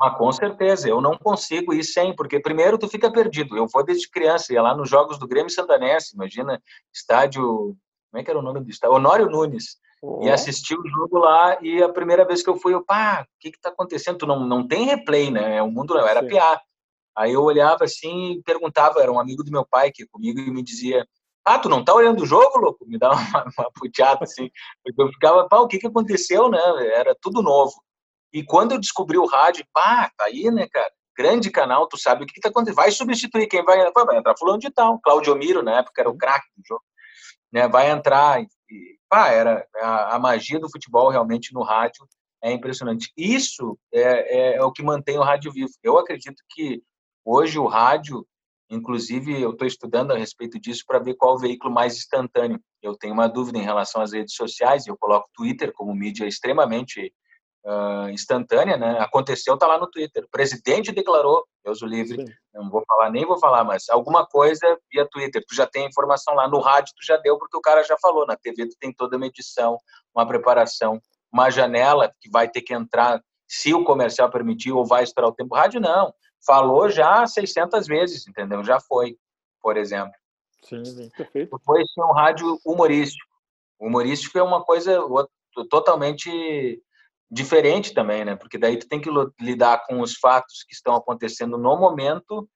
Ah, 0.00 0.10
com 0.10 0.30
certeza, 0.30 0.88
eu 0.88 1.00
não 1.00 1.16
consigo 1.16 1.72
ir 1.72 1.82
sem, 1.82 2.14
porque 2.14 2.38
primeiro 2.38 2.78
tu 2.78 2.86
fica 2.86 3.10
perdido. 3.10 3.56
Eu 3.56 3.66
vou 3.66 3.82
desde 3.82 4.10
criança, 4.10 4.52
ia 4.52 4.60
lá 4.60 4.76
nos 4.76 4.90
jogos 4.90 5.18
do 5.18 5.26
Grêmio 5.26 5.50
Santanense, 5.50 6.14
imagina, 6.14 6.62
estádio, 6.92 7.74
como 8.10 8.20
é 8.20 8.22
que 8.22 8.30
era 8.30 8.38
o 8.38 8.42
nome 8.42 8.60
do 8.60 8.70
estádio? 8.70 8.94
Honório 8.94 9.26
Nunes. 9.26 9.78
E 10.22 10.30
assisti 10.30 10.74
o 10.74 10.86
jogo 10.88 11.18
lá, 11.18 11.58
e 11.60 11.82
a 11.82 11.88
primeira 11.88 12.24
vez 12.24 12.42
que 12.42 12.50
eu 12.50 12.56
fui, 12.56 12.74
eu, 12.74 12.84
pá, 12.84 13.22
o 13.22 13.38
que 13.40 13.50
que 13.50 13.60
tá 13.60 13.70
acontecendo? 13.70 14.18
Tu 14.18 14.26
não, 14.26 14.46
não 14.46 14.66
tem 14.66 14.84
replay, 14.84 15.30
né? 15.30 15.60
O 15.62 15.70
mundo 15.70 15.94
não 15.94 16.06
era 16.06 16.20
Sim. 16.20 16.28
PA. 16.28 16.60
Aí 17.16 17.32
eu 17.32 17.42
olhava 17.42 17.84
assim 17.84 18.32
e 18.32 18.42
perguntava, 18.42 19.00
era 19.00 19.10
um 19.10 19.18
amigo 19.18 19.42
do 19.42 19.50
meu 19.50 19.66
pai 19.66 19.90
que 19.90 20.06
comigo 20.06 20.38
e 20.38 20.50
me 20.50 20.62
dizia, 20.62 21.06
ah, 21.46 21.58
tu 21.58 21.68
não 21.68 21.84
tá 21.84 21.94
olhando 21.94 22.22
o 22.22 22.26
jogo, 22.26 22.58
louco? 22.58 22.84
Me 22.86 22.98
dava 22.98 23.14
uma, 23.30 23.44
uma 23.58 23.70
puteada 23.74 24.24
assim. 24.24 24.50
Eu 24.98 25.08
ficava, 25.08 25.48
pá, 25.48 25.60
o 25.60 25.68
que 25.68 25.78
que 25.78 25.86
aconteceu, 25.86 26.50
né? 26.50 26.60
Era 26.92 27.16
tudo 27.20 27.40
novo. 27.40 27.72
E 28.32 28.44
quando 28.44 28.72
eu 28.72 28.80
descobri 28.80 29.16
o 29.16 29.26
rádio, 29.26 29.64
pá, 29.72 30.10
tá 30.16 30.26
aí, 30.26 30.50
né, 30.50 30.68
cara? 30.68 30.90
Grande 31.16 31.50
canal, 31.50 31.88
tu 31.88 31.96
sabe 31.96 32.24
o 32.24 32.26
que 32.26 32.34
que 32.34 32.40
tá 32.40 32.50
acontecendo. 32.50 32.76
Vai 32.76 32.90
substituir 32.90 33.46
quem 33.46 33.64
vai, 33.64 33.90
vai 33.90 34.18
entrar 34.18 34.36
fulano 34.36 34.58
de 34.58 34.70
tal. 34.70 35.00
Claudio 35.00 35.34
Miro, 35.36 35.62
na 35.62 35.78
época, 35.78 36.02
era 36.02 36.10
o 36.10 36.18
craque 36.18 36.46
do 36.56 36.62
jogo. 36.66 36.82
Né, 37.50 37.66
vai 37.68 37.90
entrar, 37.90 38.44
e, 38.70 38.98
pá, 39.08 39.28
era 39.28 39.66
a, 39.76 40.16
a, 40.16 40.18
magia 40.18 40.58
do 40.58 40.70
futebol 40.70 41.10
realmente 41.10 41.52
no 41.52 41.62
rádio 41.62 42.06
é 42.42 42.52
impressionante. 42.52 43.12
Isso 43.16 43.78
é, 43.92 44.00
é, 44.00 44.56
é 44.56 44.62
o 44.62 44.72
que 44.72 44.82
mantém 44.82 45.18
o 45.18 45.22
rádio 45.22 45.52
vivo. 45.52 45.70
Eu 45.82 45.98
acredito 45.98 46.42
que 46.50 46.82
hoje 47.24 47.58
o 47.58 47.66
rádio, 47.66 48.26
inclusive, 48.70 49.40
eu 49.40 49.50
estou 49.50 49.66
estudando 49.66 50.12
a 50.12 50.18
respeito 50.18 50.58
disso 50.60 50.84
para 50.86 50.98
ver 50.98 51.14
qual 51.14 51.34
o 51.34 51.38
veículo 51.38 51.72
mais 51.72 51.96
instantâneo. 51.96 52.60
Eu 52.82 52.96
tenho 52.96 53.14
uma 53.14 53.28
dúvida 53.28 53.58
em 53.58 53.64
relação 53.64 54.02
às 54.02 54.12
redes 54.12 54.34
sociais. 54.34 54.86
Eu 54.86 54.96
coloco 54.96 55.30
Twitter 55.34 55.72
como 55.72 55.94
mídia 55.94 56.26
extremamente 56.26 57.12
uh, 57.66 58.08
instantânea, 58.10 58.76
né? 58.76 58.98
Aconteceu, 59.00 59.58
tá 59.58 59.66
lá 59.66 59.78
no 59.78 59.90
Twitter. 59.90 60.24
O 60.24 60.30
presidente 60.30 60.92
declarou, 60.92 61.44
Deus 61.64 61.82
o 61.82 61.86
livre, 61.86 62.24
Sim. 62.24 62.32
não 62.54 62.70
vou 62.70 62.82
falar, 62.86 63.10
nem 63.10 63.26
vou 63.26 63.38
falar, 63.38 63.64
mas 63.64 63.88
alguma 63.90 64.24
coisa 64.24 64.78
via 64.90 65.06
Twitter. 65.10 65.42
Tu 65.46 65.54
já 65.54 65.66
tem 65.66 65.84
a 65.84 65.88
informação 65.88 66.34
lá. 66.34 66.48
No 66.48 66.60
rádio 66.60 66.94
tu 66.96 67.04
já 67.04 67.16
deu, 67.16 67.36
porque 67.38 67.56
o 67.56 67.60
cara 67.60 67.82
já 67.82 67.96
falou. 68.00 68.26
Na 68.26 68.36
TV 68.36 68.68
tu 68.68 68.76
tem 68.78 68.92
toda 68.92 69.16
uma 69.16 69.26
edição, 69.26 69.76
uma 70.14 70.26
preparação, 70.26 71.00
uma 71.32 71.50
janela 71.50 72.12
que 72.20 72.30
vai 72.30 72.48
ter 72.48 72.62
que 72.62 72.72
entrar 72.72 73.20
se 73.48 73.74
o 73.74 73.84
comercial 73.84 74.30
permitir 74.30 74.72
ou 74.72 74.86
vai 74.86 75.02
esperar 75.02 75.28
o 75.28 75.34
tempo. 75.34 75.54
Rádio 75.54 75.80
não. 75.80 76.12
Falou 76.46 76.88
já 76.88 77.26
600 77.26 77.86
vezes, 77.86 78.26
entendeu? 78.28 78.62
Já 78.62 78.78
foi, 78.80 79.16
por 79.60 79.76
exemplo. 79.76 80.14
Sim, 80.62 80.82
perfeito. 81.16 81.56
Depois 81.56 81.84
tem 81.94 82.04
um 82.04 82.12
rádio 82.12 82.58
humorístico. 82.64 83.26
O 83.78 83.88
humorístico 83.88 84.38
é 84.38 84.42
uma 84.42 84.64
coisa 84.64 85.00
totalmente 85.70 86.82
diferente 87.30 87.92
também, 87.92 88.24
né? 88.24 88.36
Porque 88.36 88.58
daí 88.58 88.78
tu 88.78 88.88
tem 88.88 89.00
que 89.00 89.10
lidar 89.40 89.84
com 89.86 90.00
os 90.00 90.14
fatos 90.14 90.64
que 90.66 90.74
estão 90.74 90.94
acontecendo 90.94 91.58
no 91.58 91.76
momento, 91.76 92.48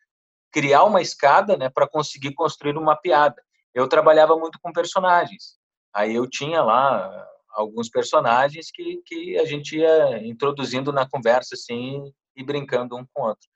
criar 0.52 0.84
uma 0.84 1.00
escada, 1.00 1.56
né, 1.56 1.68
para 1.68 1.88
conseguir 1.88 2.34
construir 2.34 2.76
uma 2.76 2.96
piada. 2.96 3.42
Eu 3.74 3.88
trabalhava 3.88 4.36
muito 4.36 4.58
com 4.60 4.72
personagens. 4.72 5.58
Aí 5.94 6.14
eu 6.14 6.28
tinha 6.28 6.62
lá 6.62 7.26
alguns 7.50 7.88
personagens 7.88 8.70
que, 8.72 9.02
que 9.04 9.38
a 9.38 9.44
gente 9.44 9.76
ia 9.76 10.24
introduzindo 10.24 10.92
na 10.92 11.08
conversa 11.08 11.54
assim 11.54 12.12
e 12.36 12.44
brincando 12.44 12.96
um 12.96 13.04
com 13.12 13.22
o 13.22 13.26
outro. 13.28 13.48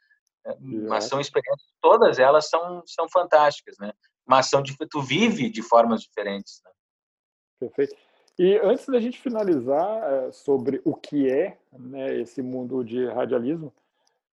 É, 0.47 0.57
mas 0.61 1.05
são 1.05 1.21
experiências, 1.21 1.73
todas 1.81 2.19
elas 2.19 2.49
são, 2.49 2.83
são 2.87 3.09
fantásticas, 3.09 3.77
né? 3.79 3.93
Mas 4.27 4.47
são 4.47 4.63
tu 4.63 5.03
vive 5.03 5.49
de 5.49 5.63
formas 5.63 6.03
diferentes. 6.03 6.61
Né? 6.65 6.71
Perfeito. 7.61 7.95
E 8.39 8.59
antes 8.59 8.87
da 8.87 9.01
gente 9.01 9.21
finalizar 9.21 10.03
é, 10.13 10.33
sobre 10.33 10.81
o 10.85 10.95
que 10.95 11.31
é 11.31 11.57
né, 11.73 12.19
esse 12.21 12.43
mundo 12.43 12.85
de 12.85 13.07
radialismo, 13.07 13.73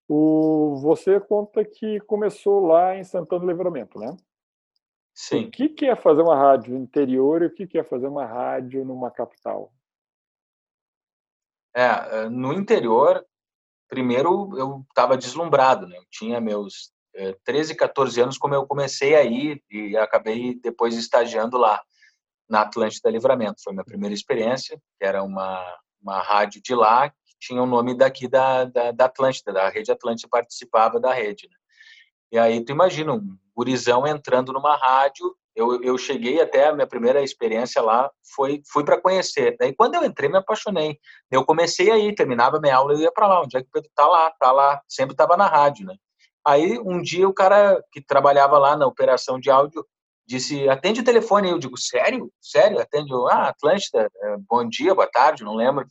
o, 0.08 0.76
você 0.82 1.20
conta 1.20 1.64
que 1.64 2.00
começou 2.02 2.66
lá 2.66 2.98
em 2.98 3.04
Santana 3.04 3.42
do 3.42 3.52
Livramento, 3.52 4.00
né? 4.00 4.18
Sim. 5.14 5.46
O 5.46 5.52
que, 5.52 5.70
que 5.70 5.86
é 5.86 5.96
fazer 5.96 6.22
uma 6.22 6.36
rádio 6.36 6.76
interior 6.76 7.44
e 7.44 7.46
o 7.46 7.54
que, 7.54 7.68
que 7.68 7.78
é 7.78 7.84
fazer 7.84 8.08
uma 8.08 8.26
rádio 8.26 8.84
numa 8.84 9.12
capital? 9.12 9.72
É, 11.74 12.28
no 12.28 12.54
interior, 12.54 13.24
primeiro 13.88 14.58
eu 14.58 14.84
estava 14.90 15.16
deslumbrado, 15.16 15.88
né? 15.88 15.98
Eu 15.98 16.06
tinha 16.10 16.42
meus 16.42 16.92
13, 17.44 17.76
14 17.76 18.20
anos 18.22 18.38
como 18.38 18.56
eu 18.56 18.66
comecei 18.66 19.16
aí 19.16 19.62
e 19.70 19.96
acabei 19.96 20.56
depois 20.56 20.96
estagiando 20.96 21.58
lá 21.58 21.82
na 22.52 22.62
Atlântida 22.64 23.10
Livramento. 23.10 23.64
Foi 23.64 23.72
minha 23.72 23.86
primeira 23.86 24.14
experiência, 24.14 24.78
que 25.00 25.06
era 25.06 25.24
uma, 25.24 25.64
uma 26.02 26.22
rádio 26.22 26.62
de 26.62 26.76
lá, 26.76 27.10
que 27.10 27.16
tinha 27.40 27.64
o 27.64 27.66
nome 27.66 27.96
daqui 27.96 28.28
da, 28.28 28.66
da, 28.66 28.92
da 28.92 29.06
Atlântida, 29.06 29.54
da 29.54 29.70
Rede 29.70 29.90
Atlântida 29.90 30.28
participava 30.30 31.00
da 31.00 31.14
rede. 31.14 31.48
Né? 31.50 31.56
E 32.34 32.38
aí 32.38 32.64
tu 32.64 32.74
imagina 32.74 33.14
um 33.14 33.38
gurizão 33.56 34.06
entrando 34.06 34.52
numa 34.52 34.76
rádio, 34.76 35.34
eu, 35.56 35.82
eu 35.82 35.98
cheguei 35.98 36.42
até 36.42 36.68
a 36.68 36.74
minha 36.74 36.88
primeira 36.88 37.24
experiência 37.24 37.82
lá, 37.82 38.12
foi 38.36 38.62
fui 38.72 38.84
para 38.84 39.00
conhecer. 39.00 39.56
Daí 39.58 39.74
quando 39.74 39.96
eu 39.96 40.04
entrei 40.04 40.30
me 40.30 40.38
apaixonei. 40.38 40.98
Eu 41.30 41.46
comecei 41.46 41.90
aí, 41.90 42.14
terminava 42.14 42.60
minha 42.60 42.76
aula, 42.76 42.94
eu 42.94 43.00
ia 43.00 43.12
para 43.12 43.28
lá, 43.28 43.42
onde 43.42 43.56
é 43.56 43.62
que 43.62 43.68
o 43.68 43.72
Pedro 43.72 43.90
tá 43.96 44.08
lá, 44.08 44.30
tá 44.32 44.52
lá, 44.52 44.82
sempre 44.90 45.14
estava 45.14 45.38
na 45.38 45.48
rádio, 45.48 45.86
né? 45.86 45.96
Aí 46.46 46.80
um 46.80 47.02
dia 47.02 47.28
o 47.28 47.34
cara 47.34 47.82
que 47.92 48.02
trabalhava 48.02 48.58
lá 48.58 48.76
na 48.76 48.88
operação 48.88 49.40
de 49.40 49.50
áudio 49.50 49.86
disse: 50.32 50.70
atende 50.70 51.02
o 51.02 51.04
telefone. 51.04 51.50
Eu 51.50 51.60
digo: 51.60 51.78
sério? 51.78 52.32
Sério? 52.42 52.80
Atende? 52.80 53.12
Ah, 53.30 53.50
Atlântida, 53.50 54.10
é, 54.24 54.38
bom 54.50 54.68
dia, 54.68 54.96
boa 54.96 55.08
tarde, 55.08 55.44
não 55.44 55.56
lembro. 55.56 55.88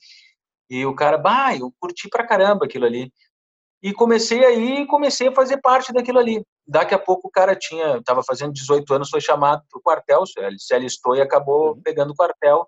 E 0.68 0.84
o 0.86 0.94
cara, 0.94 1.18
bah, 1.18 1.56
eu 1.56 1.72
curti 1.80 2.08
pra 2.08 2.26
caramba 2.26 2.64
aquilo 2.64 2.86
ali. 2.86 3.12
E 3.82 3.92
comecei 3.92 4.44
aí, 4.44 4.86
comecei 4.86 5.28
a 5.28 5.34
fazer 5.34 5.58
parte 5.58 5.92
daquilo 5.92 6.18
ali. 6.18 6.44
Daqui 6.66 6.94
a 6.94 6.98
pouco 6.98 7.28
o 7.28 7.30
cara 7.30 7.56
tinha, 7.56 7.96
estava 7.96 8.22
fazendo 8.22 8.52
18 8.52 8.94
anos, 8.94 9.10
foi 9.10 9.20
chamado 9.20 9.62
para 9.70 9.78
o 9.78 9.82
quartel, 9.82 10.24
se 10.58 10.74
alistou 10.74 11.16
e 11.16 11.20
acabou 11.20 11.70
uhum. 11.70 11.82
pegando 11.82 12.10
o 12.12 12.14
quartel. 12.14 12.66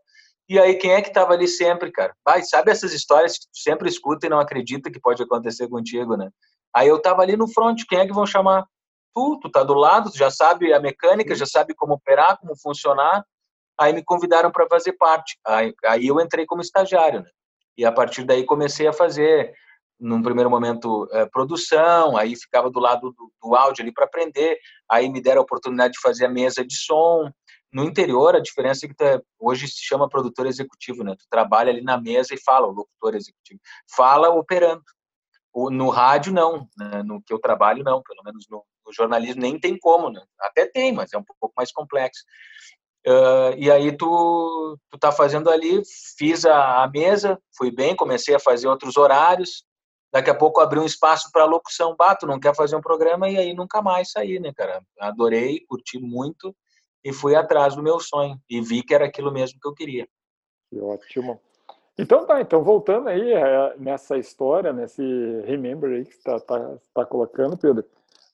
E 0.48 0.58
aí, 0.58 0.74
quem 0.74 0.92
é 0.92 1.00
que 1.00 1.08
estava 1.08 1.34
ali 1.34 1.46
sempre, 1.46 1.92
cara? 1.92 2.14
Vai, 2.24 2.42
sabe 2.42 2.70
essas 2.70 2.92
histórias 2.92 3.38
que 3.38 3.46
tu 3.46 3.58
sempre 3.58 3.88
escuta 3.88 4.26
e 4.26 4.30
não 4.30 4.40
acredita 4.40 4.90
que 4.90 5.00
pode 5.00 5.22
acontecer 5.22 5.68
contigo, 5.68 6.16
né? 6.16 6.30
Aí 6.74 6.88
eu 6.88 6.96
estava 6.96 7.22
ali 7.22 7.36
no 7.36 7.46
front, 7.46 7.82
quem 7.88 8.00
é 8.00 8.06
que 8.06 8.12
vão 8.12 8.26
chamar? 8.26 8.66
Tu, 9.14 9.40
tu 9.40 9.50
tá 9.50 9.62
do 9.62 9.74
lado, 9.74 10.10
tu 10.10 10.16
já 10.16 10.30
sabe 10.30 10.72
a 10.72 10.80
mecânica, 10.80 11.34
já 11.34 11.46
sabe 11.46 11.74
como 11.74 11.94
operar, 11.94 12.38
como 12.38 12.56
funcionar. 12.56 13.24
Aí 13.78 13.92
me 13.92 14.02
convidaram 14.02 14.50
para 14.50 14.66
fazer 14.68 14.92
parte. 14.94 15.38
Aí, 15.46 15.74
aí 15.84 16.06
eu 16.06 16.20
entrei 16.20 16.46
como 16.46 16.62
estagiário, 16.62 17.20
né? 17.20 17.30
E 17.76 17.84
a 17.84 17.92
partir 17.92 18.24
daí 18.24 18.44
comecei 18.44 18.86
a 18.86 18.92
fazer 18.92 19.54
num 20.02 20.20
primeiro 20.20 20.50
momento, 20.50 21.08
é, 21.12 21.24
produção, 21.26 22.16
aí 22.16 22.34
ficava 22.34 22.68
do 22.68 22.80
lado 22.80 23.12
do, 23.12 23.32
do 23.40 23.54
áudio 23.54 23.82
ali 23.82 23.92
para 23.92 24.04
aprender, 24.04 24.58
aí 24.90 25.08
me 25.08 25.22
deram 25.22 25.40
a 25.40 25.44
oportunidade 25.44 25.92
de 25.92 26.00
fazer 26.00 26.26
a 26.26 26.28
mesa 26.28 26.64
de 26.64 26.76
som. 26.76 27.30
No 27.72 27.84
interior, 27.84 28.34
a 28.34 28.40
diferença 28.40 28.84
é 28.84 28.88
que 28.88 29.04
é, 29.04 29.20
hoje 29.38 29.68
se 29.68 29.80
chama 29.80 30.08
produtor 30.08 30.46
executivo, 30.46 31.04
né? 31.04 31.14
Tu 31.16 31.24
trabalha 31.30 31.70
ali 31.70 31.82
na 31.82 31.98
mesa 31.98 32.34
e 32.34 32.42
fala, 32.42 32.66
o 32.66 32.72
locutor 32.72 33.14
executivo. 33.14 33.60
Fala 33.94 34.28
operando. 34.28 34.82
No 35.54 35.88
rádio, 35.88 36.32
não. 36.32 36.68
Né? 36.76 37.02
No 37.04 37.22
que 37.22 37.32
eu 37.32 37.38
trabalho, 37.38 37.84
não. 37.84 38.02
Pelo 38.02 38.22
menos 38.24 38.46
no, 38.50 38.64
jornalismo 38.96 39.40
nem 39.40 39.58
tem 39.58 39.78
como, 39.78 40.10
né? 40.10 40.22
Até 40.40 40.66
tem, 40.66 40.92
mas 40.92 41.12
é 41.12 41.18
um 41.18 41.24
pouco 41.24 41.52
mais 41.56 41.72
complexo. 41.72 42.22
Uh, 43.06 43.56
e 43.56 43.70
aí 43.70 43.96
tu, 43.96 44.78
tu 44.90 44.98
tá 44.98 45.10
fazendo 45.10 45.50
ali, 45.50 45.82
fiz 46.16 46.44
a, 46.44 46.84
a 46.84 46.88
mesa, 46.88 47.38
fui 47.56 47.70
bem, 47.70 47.96
comecei 47.96 48.34
a 48.34 48.40
fazer 48.40 48.68
outros 48.68 48.96
horários, 48.96 49.64
Daqui 50.12 50.28
a 50.28 50.34
pouco 50.34 50.60
abriu 50.60 50.82
um 50.82 50.86
espaço 50.86 51.30
para 51.32 51.46
locução, 51.46 51.96
bato, 51.96 52.26
não 52.26 52.38
quer 52.38 52.54
fazer 52.54 52.76
um 52.76 52.82
programa 52.82 53.30
e 53.30 53.38
aí 53.38 53.54
nunca 53.54 53.80
mais 53.80 54.10
saí, 54.10 54.38
né, 54.38 54.52
cara? 54.54 54.82
Adorei, 55.00 55.60
curti 55.66 55.98
muito 55.98 56.54
e 57.02 57.14
fui 57.14 57.34
atrás 57.34 57.74
do 57.74 57.82
meu 57.82 57.98
sonho 57.98 58.38
e 58.48 58.60
vi 58.60 58.82
que 58.82 58.94
era 58.94 59.06
aquilo 59.06 59.32
mesmo 59.32 59.58
que 59.58 59.66
eu 59.66 59.72
queria. 59.72 60.06
Que 60.68 60.78
ótimo. 60.78 61.40
Então 61.98 62.26
tá, 62.26 62.42
então 62.42 62.62
voltando 62.62 63.08
aí 63.08 63.32
é, 63.32 63.74
nessa 63.78 64.18
história, 64.18 64.70
nesse 64.70 65.02
remember 65.46 65.90
aí 65.90 66.04
que 66.04 66.14
está 66.14 66.38
tá, 66.38 66.76
tá 66.92 67.06
colocando, 67.06 67.56
Pedro. 67.56 67.84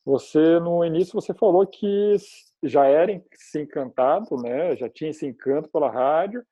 Você 0.09 0.59
no 0.59 0.83
início 0.83 1.13
você 1.13 1.35
falou 1.35 1.67
que 1.67 2.17
já 2.63 2.87
era 2.87 3.23
se 3.35 3.61
encantado, 3.61 4.37
né? 4.37 4.75
Já 4.75 4.89
tinha 4.89 5.11
esse 5.11 5.27
encanto 5.27 5.69
pela 5.69 5.91
rádio, 5.91 6.43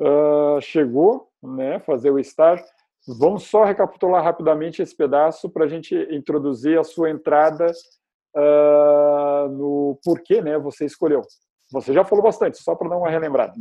uh, 0.00 0.60
chegou, 0.60 1.30
né? 1.40 1.78
Fazer 1.78 2.10
o 2.10 2.18
estágio. 2.18 2.64
Vamos 3.06 3.44
só 3.44 3.62
recapitular 3.62 4.24
rapidamente 4.24 4.82
esse 4.82 4.96
pedaço 4.96 5.48
para 5.48 5.66
a 5.66 5.68
gente 5.68 5.94
introduzir 6.10 6.80
a 6.80 6.82
sua 6.82 7.10
entrada 7.10 7.70
uh, 8.36 9.48
no 9.50 9.96
porquê 10.04 10.42
né, 10.42 10.58
você 10.58 10.84
escolheu. 10.84 11.22
Você 11.70 11.92
já 11.92 12.04
falou 12.04 12.24
bastante, 12.24 12.60
só 12.60 12.74
para 12.74 12.88
dar 12.88 12.96
uma 12.96 13.08
relembrada. 13.08 13.54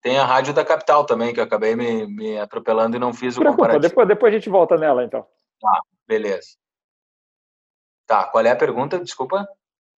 Tem 0.00 0.16
a 0.16 0.24
Rádio 0.24 0.54
da 0.54 0.64
Capital 0.64 1.04
também, 1.04 1.34
que 1.34 1.40
eu 1.40 1.44
acabei 1.44 1.76
me, 1.76 2.06
me 2.06 2.38
atropelando 2.38 2.96
e 2.96 2.98
não 2.98 3.12
fiz 3.12 3.36
o 3.36 3.40
Preocupa, 3.40 3.64
comparativo. 3.64 3.88
Depois, 3.90 4.08
depois 4.08 4.32
a 4.32 4.36
gente 4.38 4.48
volta 4.48 4.78
nela, 4.78 5.04
então. 5.04 5.26
Tá, 5.60 5.82
beleza. 6.06 6.56
Tá, 8.08 8.24
qual 8.24 8.44
é 8.44 8.50
a 8.50 8.56
pergunta? 8.56 8.98
Desculpa. 8.98 9.46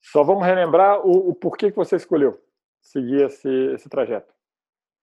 Só 0.02 0.22
vamos 0.22 0.44
relembrar 0.44 1.00
o, 1.06 1.30
o 1.30 1.34
porquê 1.34 1.70
que 1.70 1.76
você 1.76 1.96
escolheu 1.96 2.38
seguir 2.82 3.26
esse, 3.26 3.48
esse 3.74 3.88
trajeto. 3.88 4.32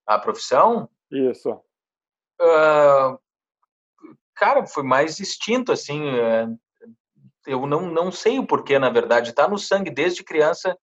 A 0.06 0.20
profissão? 0.20 0.90
Isso. 1.10 1.52
Uh, 2.42 3.18
cara, 4.36 4.66
foi 4.66 4.84
mais 4.84 5.20
instinto, 5.20 5.72
assim. 5.72 6.10
É, 6.10 6.48
eu 7.46 7.66
não, 7.66 7.90
não 7.90 8.12
sei 8.12 8.40
o 8.40 8.46
porquê, 8.46 8.78
na 8.78 8.90
verdade. 8.90 9.34
Tá 9.34 9.48
no 9.48 9.58
sangue 9.58 9.90
desde 9.90 10.24
criança. 10.24 10.78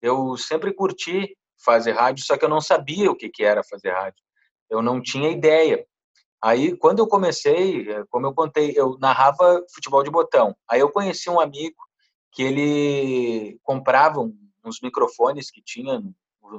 Eu 0.00 0.36
sempre 0.36 0.72
curti 0.72 1.36
fazer 1.64 1.92
rádio, 1.92 2.24
só 2.24 2.36
que 2.36 2.44
eu 2.44 2.48
não 2.48 2.60
sabia 2.60 3.10
o 3.10 3.16
que, 3.16 3.28
que 3.28 3.42
era 3.42 3.64
fazer 3.64 3.90
rádio. 3.90 4.22
Eu 4.70 4.82
não 4.82 5.02
tinha 5.02 5.30
ideia. 5.30 5.84
Aí, 6.44 6.76
quando 6.76 6.98
eu 6.98 7.06
comecei, 7.06 7.90
é, 7.90 8.04
como 8.10 8.26
eu 8.26 8.34
contei, 8.34 8.74
eu 8.76 8.98
narrava 9.00 9.64
futebol 9.74 10.02
de 10.02 10.10
botão. 10.10 10.54
Aí 10.68 10.78
eu 10.78 10.92
conheci 10.92 11.30
um 11.30 11.40
amigo 11.40 11.78
que 12.30 12.42
ele 12.42 13.58
comprava 13.62 14.20
uns 14.62 14.78
microfones 14.82 15.50
que 15.50 15.62
tinha 15.64 16.02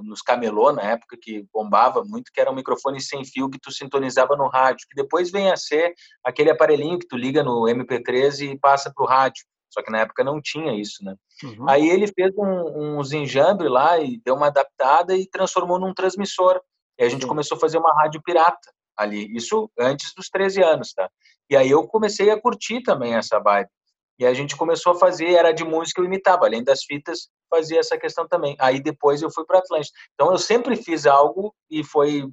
nos 0.02 0.24
camelô 0.24 0.72
na 0.72 0.82
época 0.82 1.16
que 1.22 1.48
bombava 1.54 2.04
muito, 2.04 2.32
que 2.34 2.42
era 2.42 2.50
um 2.50 2.56
microfone 2.56 3.00
sem 3.00 3.24
fio 3.24 3.48
que 3.48 3.60
tu 3.60 3.72
sintonizava 3.72 4.36
no 4.36 4.48
rádio, 4.48 4.88
que 4.90 4.96
depois 4.96 5.30
vem 5.30 5.52
a 5.52 5.56
ser 5.56 5.94
aquele 6.24 6.50
aparelhinho 6.50 6.98
que 6.98 7.08
tu 7.08 7.16
liga 7.16 7.44
no 7.44 7.66
MP3 7.66 8.54
e 8.54 8.58
passa 8.58 8.92
para 8.92 9.04
o 9.04 9.08
rádio. 9.08 9.46
Só 9.70 9.84
que 9.84 9.92
na 9.92 10.00
época 10.00 10.24
não 10.24 10.42
tinha 10.42 10.74
isso, 10.74 11.04
né? 11.04 11.16
Uhum. 11.44 11.70
Aí 11.70 11.88
ele 11.88 12.08
fez 12.08 12.32
um, 12.36 12.98
uns 12.98 13.12
enjambre 13.12 13.70
lá 13.70 14.00
e 14.00 14.20
deu 14.26 14.34
uma 14.34 14.48
adaptada 14.48 15.16
e 15.16 15.30
transformou 15.30 15.80
num 15.80 15.94
transmissor. 15.94 16.60
E 16.98 17.04
a 17.04 17.10
gente 17.10 17.22
Sim. 17.22 17.28
começou 17.28 17.56
a 17.56 17.60
fazer 17.60 17.78
uma 17.78 17.94
rádio 17.94 18.20
pirata 18.24 18.74
ali. 18.98 19.36
Isso 19.36 19.70
antes 19.78 20.14
dos 20.16 20.30
13 20.30 20.64
anos, 20.64 20.94
tá? 20.94 21.10
E 21.50 21.56
aí 21.56 21.70
eu 21.70 21.86
comecei 21.88 22.30
a 22.30 22.40
curtir 22.40 22.82
também 22.82 23.16
essa 23.16 23.40
vibe. 23.40 23.70
E 24.18 24.26
a 24.26 24.34
gente 24.34 24.56
começou 24.56 24.94
a 24.94 25.00
fazer, 25.00 25.34
era 25.34 25.52
de 25.52 25.64
música, 25.64 26.00
eu 26.00 26.06
imitava, 26.06 26.46
além 26.46 26.64
das 26.64 26.84
fitas, 26.84 27.30
fazia 27.50 27.80
essa 27.80 27.98
questão 27.98 28.28
também. 28.28 28.56
Aí 28.60 28.82
depois 28.82 29.22
eu 29.22 29.30
fui 29.30 29.46
para 29.46 29.60
Atlântida. 29.60 29.96
Então 30.14 30.32
eu 30.32 30.38
sempre 30.38 30.76
fiz 30.76 31.06
algo 31.06 31.54
e 31.70 31.84
foi 31.84 32.24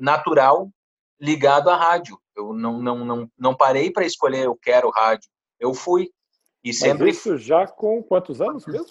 natural 0.00 0.70
ligado 1.20 1.68
à 1.68 1.76
rádio. 1.76 2.18
Eu 2.34 2.52
não 2.52 2.80
não 2.80 3.04
não, 3.04 3.30
não 3.38 3.56
parei 3.56 3.90
para 3.90 4.06
escolher 4.06 4.46
eu 4.46 4.56
quero 4.56 4.90
rádio. 4.90 5.28
Eu 5.60 5.74
fui 5.74 6.10
e 6.64 6.68
Mas 6.68 6.78
sempre 6.78 7.10
isso 7.10 7.36
já 7.36 7.66
com 7.66 8.02
quantos 8.02 8.40
anos 8.40 8.66
mesmo? 8.66 8.88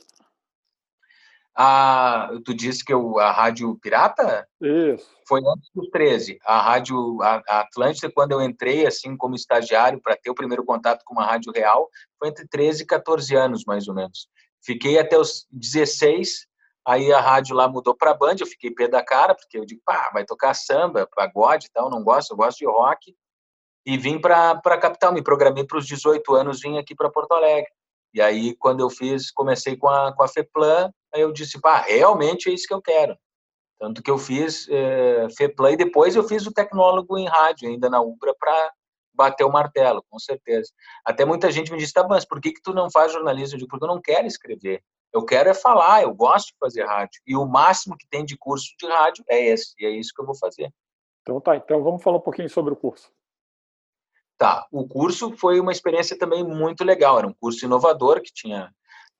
A, 1.58 2.30
tu 2.44 2.54
disse 2.54 2.84
que 2.84 2.94
eu, 2.94 3.18
a 3.18 3.32
Rádio 3.32 3.80
Pirata? 3.82 4.46
Isso. 4.62 5.10
Foi 5.26 5.40
antes 5.40 5.70
dos 5.74 5.90
13. 5.90 6.38
A 6.44 6.60
Rádio 6.60 7.22
a, 7.22 7.42
a 7.48 7.60
Atlântida, 7.62 8.12
quando 8.14 8.34
eu 8.34 8.42
entrei, 8.42 8.86
assim, 8.86 9.16
como 9.16 9.36
estagiário, 9.36 10.02
para 10.02 10.18
ter 10.18 10.30
o 10.30 10.36
primeiro 10.36 10.66
contato 10.66 11.04
com 11.06 11.14
uma 11.14 11.26
rádio 11.26 11.54
real, 11.54 11.90
foi 12.20 12.28
entre 12.28 12.46
13 12.46 12.84
e 12.84 12.86
14 12.86 13.36
anos, 13.36 13.64
mais 13.66 13.88
ou 13.88 13.96
menos. 13.96 14.28
Fiquei 14.62 15.00
até 15.00 15.18
os 15.18 15.48
16, 15.50 16.46
aí 16.86 17.14
a 17.14 17.22
rádio 17.22 17.56
lá 17.56 17.70
mudou 17.70 17.96
para 17.96 18.14
Band, 18.14 18.36
eu 18.40 18.48
fiquei 18.48 18.72
pé 18.72 18.90
da 18.90 19.04
cara, 19.04 19.34
porque 19.34 19.58
eu 19.58 19.66
digo, 19.66 19.82
pá, 19.86 20.10
vai 20.12 20.26
tocar 20.26 20.54
samba, 20.54 21.08
pagode 21.16 21.68
e 21.68 21.72
tal, 21.72 21.90
não 21.90 22.04
gosto, 22.04 22.32
eu 22.32 22.38
gosto 22.38 22.58
de 22.58 22.66
rock. 22.66 23.16
E 23.86 23.98
vim 23.98 24.20
para 24.20 24.52
a 24.52 24.78
capital, 24.78 25.14
me 25.14 25.22
programei 25.22 25.64
para 25.64 25.78
os 25.78 25.86
18 25.86 26.34
anos, 26.34 26.60
vim 26.60 26.78
aqui 26.78 26.94
para 26.94 27.10
Porto 27.10 27.32
Alegre. 27.34 27.70
E 28.14 28.22
aí, 28.22 28.56
quando 28.56 28.80
eu 28.80 28.90
fiz, 28.90 29.30
comecei 29.32 29.78
com 29.78 29.88
a, 29.88 30.14
com 30.16 30.24
a 30.24 30.28
FEPLAN, 30.28 30.90
aí 31.16 31.22
eu 31.22 31.32
disse, 31.32 31.60
pá, 31.60 31.78
realmente 31.82 32.50
é 32.50 32.54
isso 32.54 32.68
que 32.68 32.74
eu 32.74 32.82
quero. 32.82 33.18
Tanto 33.80 34.02
que 34.02 34.10
eu 34.10 34.18
fiz 34.18 34.68
é, 34.70 35.28
FEPLAN 35.38 35.72
e 35.72 35.78
depois 35.78 36.16
eu 36.16 36.24
fiz 36.24 36.46
o 36.46 36.54
tecnólogo 36.54 37.18
em 37.18 37.28
rádio, 37.28 37.70
ainda 37.70 37.90
na 37.90 38.02
UBRA, 38.02 38.34
para 38.40 38.72
bater 39.14 39.44
o 39.44 39.52
martelo, 39.52 40.04
com 40.10 40.20
certeza. 40.20 40.72
Até 41.06 41.26
muita 41.26 41.52
gente 41.52 41.72
me 41.72 41.78
disse, 41.78 41.94
tá, 41.94 42.06
mas 42.08 42.26
por 42.26 42.40
que, 42.40 42.52
que 42.52 42.62
tu 42.62 42.74
não 42.74 42.92
faz 42.92 43.12
jornalismo? 43.12 43.56
Eu 43.56 43.60
digo, 43.60 43.70
porque 43.70 43.86
eu 43.86 43.90
não 43.90 44.02
quero 44.02 44.28
escrever. 44.28 44.84
Eu 45.14 45.24
quero 45.24 45.50
é 45.50 45.54
falar, 45.54 46.04
eu 46.04 46.14
gosto 46.14 46.48
de 46.48 46.58
fazer 46.60 46.86
rádio. 46.86 47.22
E 47.26 47.36
o 47.36 47.46
máximo 47.46 47.98
que 47.98 48.08
tem 48.08 48.26
de 48.26 48.38
curso 48.38 48.68
de 48.78 48.86
rádio 48.86 49.24
é 49.30 49.46
esse, 49.46 49.74
e 49.80 49.86
é 49.86 49.90
isso 49.90 50.12
que 50.14 50.22
eu 50.22 50.26
vou 50.26 50.36
fazer. 50.36 50.70
Então 51.22 51.40
tá, 51.40 51.56
então 51.56 51.82
vamos 51.82 52.04
falar 52.04 52.18
um 52.18 52.22
pouquinho 52.22 52.50
sobre 52.50 52.74
o 52.74 52.76
curso. 52.76 53.10
Tá, 54.38 54.68
o 54.70 54.86
curso 54.86 55.36
foi 55.38 55.60
uma 55.62 55.72
experiência 55.72 56.18
também 56.18 56.44
muito 56.44 56.84
legal, 56.84 57.18
era 57.18 57.28
um 57.28 57.34
curso 57.34 57.64
inovador 57.64 58.22
que 58.22 58.34
tinha 58.34 58.70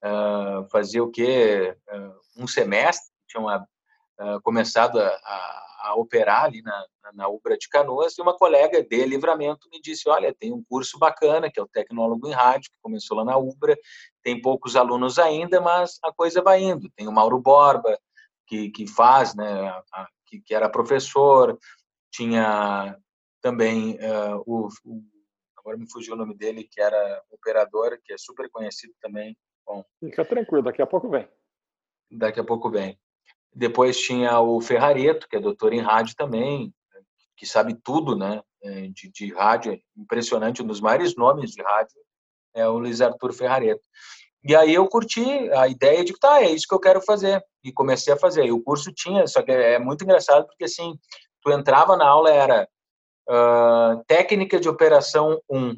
uh, 0.06 0.70
fazia 0.70 1.04
o 1.04 1.10
quê? 1.10 1.76
Uh, 1.90 2.44
um 2.44 2.48
semestre, 2.48 3.12
tinha 3.28 3.42
uh, 3.42 4.42
começado 4.44 5.00
a, 5.00 5.08
a, 5.08 5.90
a, 5.90 5.96
operar 5.96 6.46
ali 6.46 6.62
na, 6.62 6.86
na 7.14 7.28
Ubra 7.28 7.58
de 7.58 7.68
Canoas, 7.68 8.18
e 8.18 8.22
uma 8.22 8.38
colega 8.38 8.84
de 8.84 9.06
livramento 9.06 9.68
me 9.72 9.82
disse: 9.82 10.08
Olha, 10.08 10.34
tem 10.34 10.54
um 10.54 10.64
curso 10.64 11.00
bacana, 11.00 11.50
que 11.52 11.60
é 11.60 11.64
o 11.64 11.68
Tecnólogo 11.68 12.28
em 12.28 12.34
Rádio, 12.34 12.72
que 12.72 12.78
começou 12.82 13.18
lá 13.18 13.26
na 13.26 13.38
Ubra, 13.38 13.76
tem 14.24 14.42
poucos 14.42 14.76
alunos 14.76 15.18
ainda, 15.18 15.60
mas 15.60 15.98
a 16.04 16.14
coisa 16.14 16.42
vai 16.42 16.62
indo. 16.62 16.90
Tem 16.96 17.08
o 17.08 17.12
Mauro 17.12 17.40
Borba, 17.40 17.98
que, 18.48 18.70
que 18.70 18.88
faz, 18.88 19.34
né, 19.36 19.70
a, 19.94 20.08
que, 20.28 20.40
que, 20.40 20.54
era 20.54 20.70
professor, 20.70 21.58
tinha 22.12 22.98
também 23.42 23.98
o, 24.46 24.68
o, 24.84 25.04
agora 25.58 25.78
me 25.78 25.90
fugiu 25.90 26.14
o 26.14 26.18
nome 26.18 26.36
dele, 26.36 26.68
que 26.70 26.80
era 26.80 27.22
operador, 27.32 28.00
que 28.04 28.14
é 28.14 28.18
super 28.18 28.50
conhecido 28.50 28.94
também. 29.02 29.36
Bom, 29.66 29.84
Fica 30.00 30.24
tranquilo, 30.26 30.64
daqui 30.64 30.82
a 30.82 30.88
pouco 30.88 31.10
vem. 31.10 31.28
Daqui 32.12 32.40
a 32.40 32.44
pouco 32.44 32.70
vem. 32.70 33.00
Depois 33.54 33.98
tinha 33.98 34.40
o 34.40 34.62
Ferrareto, 34.62 35.28
que 35.28 35.36
é 35.36 35.40
doutor 35.40 35.74
em 35.74 35.82
rádio 35.82 36.16
também, 36.16 36.74
que 37.38 37.46
sabe 37.46 37.74
tudo, 37.74 38.16
né, 38.16 38.42
é, 38.64 38.88
de, 38.88 39.10
de 39.12 39.34
rádio, 39.34 39.80
impressionante, 39.98 40.62
um 40.62 40.68
dos 40.68 40.82
maiores 40.82 41.16
nomes 41.16 41.52
de 41.52 41.62
rádio 41.62 41.96
é 42.56 42.68
o 42.68 42.80
Luiz 42.80 43.02
Arthur 43.02 43.34
Ferrareto. 43.34 43.84
E 44.44 44.56
aí 44.56 44.74
eu 44.74 44.88
curti 44.88 45.24
a 45.52 45.68
ideia 45.68 46.04
de 46.04 46.14
que 46.14 46.20
tá, 46.20 46.42
é 46.42 46.50
isso 46.50 46.68
que 46.68 46.74
eu 46.74 46.80
quero 46.80 47.02
fazer. 47.02 47.44
E 47.64 47.72
comecei 47.72 48.14
a 48.14 48.18
fazer. 48.18 48.46
E 48.46 48.52
o 48.52 48.64
curso 48.64 48.92
tinha, 48.94 49.28
só 49.28 49.42
que 49.42 49.52
é 49.52 49.78
muito 49.78 50.04
engraçado 50.04 50.46
porque 50.46 50.64
assim, 50.64 50.98
tu 51.42 51.52
entrava 51.52 51.98
na 51.98 52.08
aula 52.08 52.32
era 52.32 52.68
uh, 53.30 54.04
técnica 54.08 54.60
de 54.60 54.70
operação 54.70 55.42
1, 55.50 55.76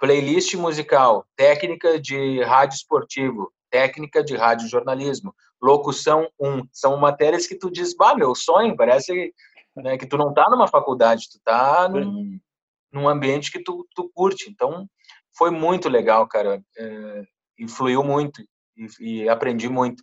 playlist 0.00 0.54
musical, 0.54 1.26
técnica 1.36 2.00
de 2.00 2.42
rádio 2.42 2.76
esportivo, 2.76 3.52
técnica 3.70 4.24
de 4.24 4.34
rádio 4.34 4.66
jornalismo, 4.66 5.34
locução 5.60 6.26
1. 6.40 6.62
São 6.72 6.96
matérias 6.96 7.46
que 7.46 7.54
tu 7.54 7.70
diz, 7.70 7.94
bah, 7.94 8.16
meu 8.16 8.34
sonho, 8.34 8.74
parece 8.74 9.32
né, 9.76 9.98
que 9.98 10.06
tu 10.06 10.16
não 10.16 10.32
tá 10.32 10.48
numa 10.48 10.66
faculdade, 10.66 11.28
tu 11.30 11.38
tá 11.44 11.86
num, 11.86 12.40
num 12.90 13.08
ambiente 13.08 13.52
que 13.52 13.62
tu, 13.62 13.86
tu 13.94 14.10
curte. 14.14 14.50
Então, 14.50 14.88
foi 15.36 15.50
muito 15.50 15.88
legal, 15.88 16.26
cara. 16.26 16.62
É, 16.78 17.22
influiu 17.58 18.02
muito 18.02 18.42
e, 18.74 18.88
e, 19.22 19.28
aprendi 19.28 19.68
muito. 19.68 20.02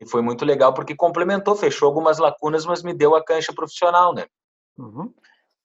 E 0.00 0.08
foi 0.08 0.22
muito 0.22 0.44
legal 0.44 0.72
porque 0.72 0.94
complementou, 0.94 1.56
fechou 1.56 1.88
algumas 1.88 2.18
lacunas, 2.18 2.64
mas 2.64 2.82
me 2.82 2.94
deu 2.94 3.16
a 3.16 3.24
cancha 3.24 3.52
profissional, 3.52 4.14
né? 4.14 4.26
Uhum. 4.78 5.12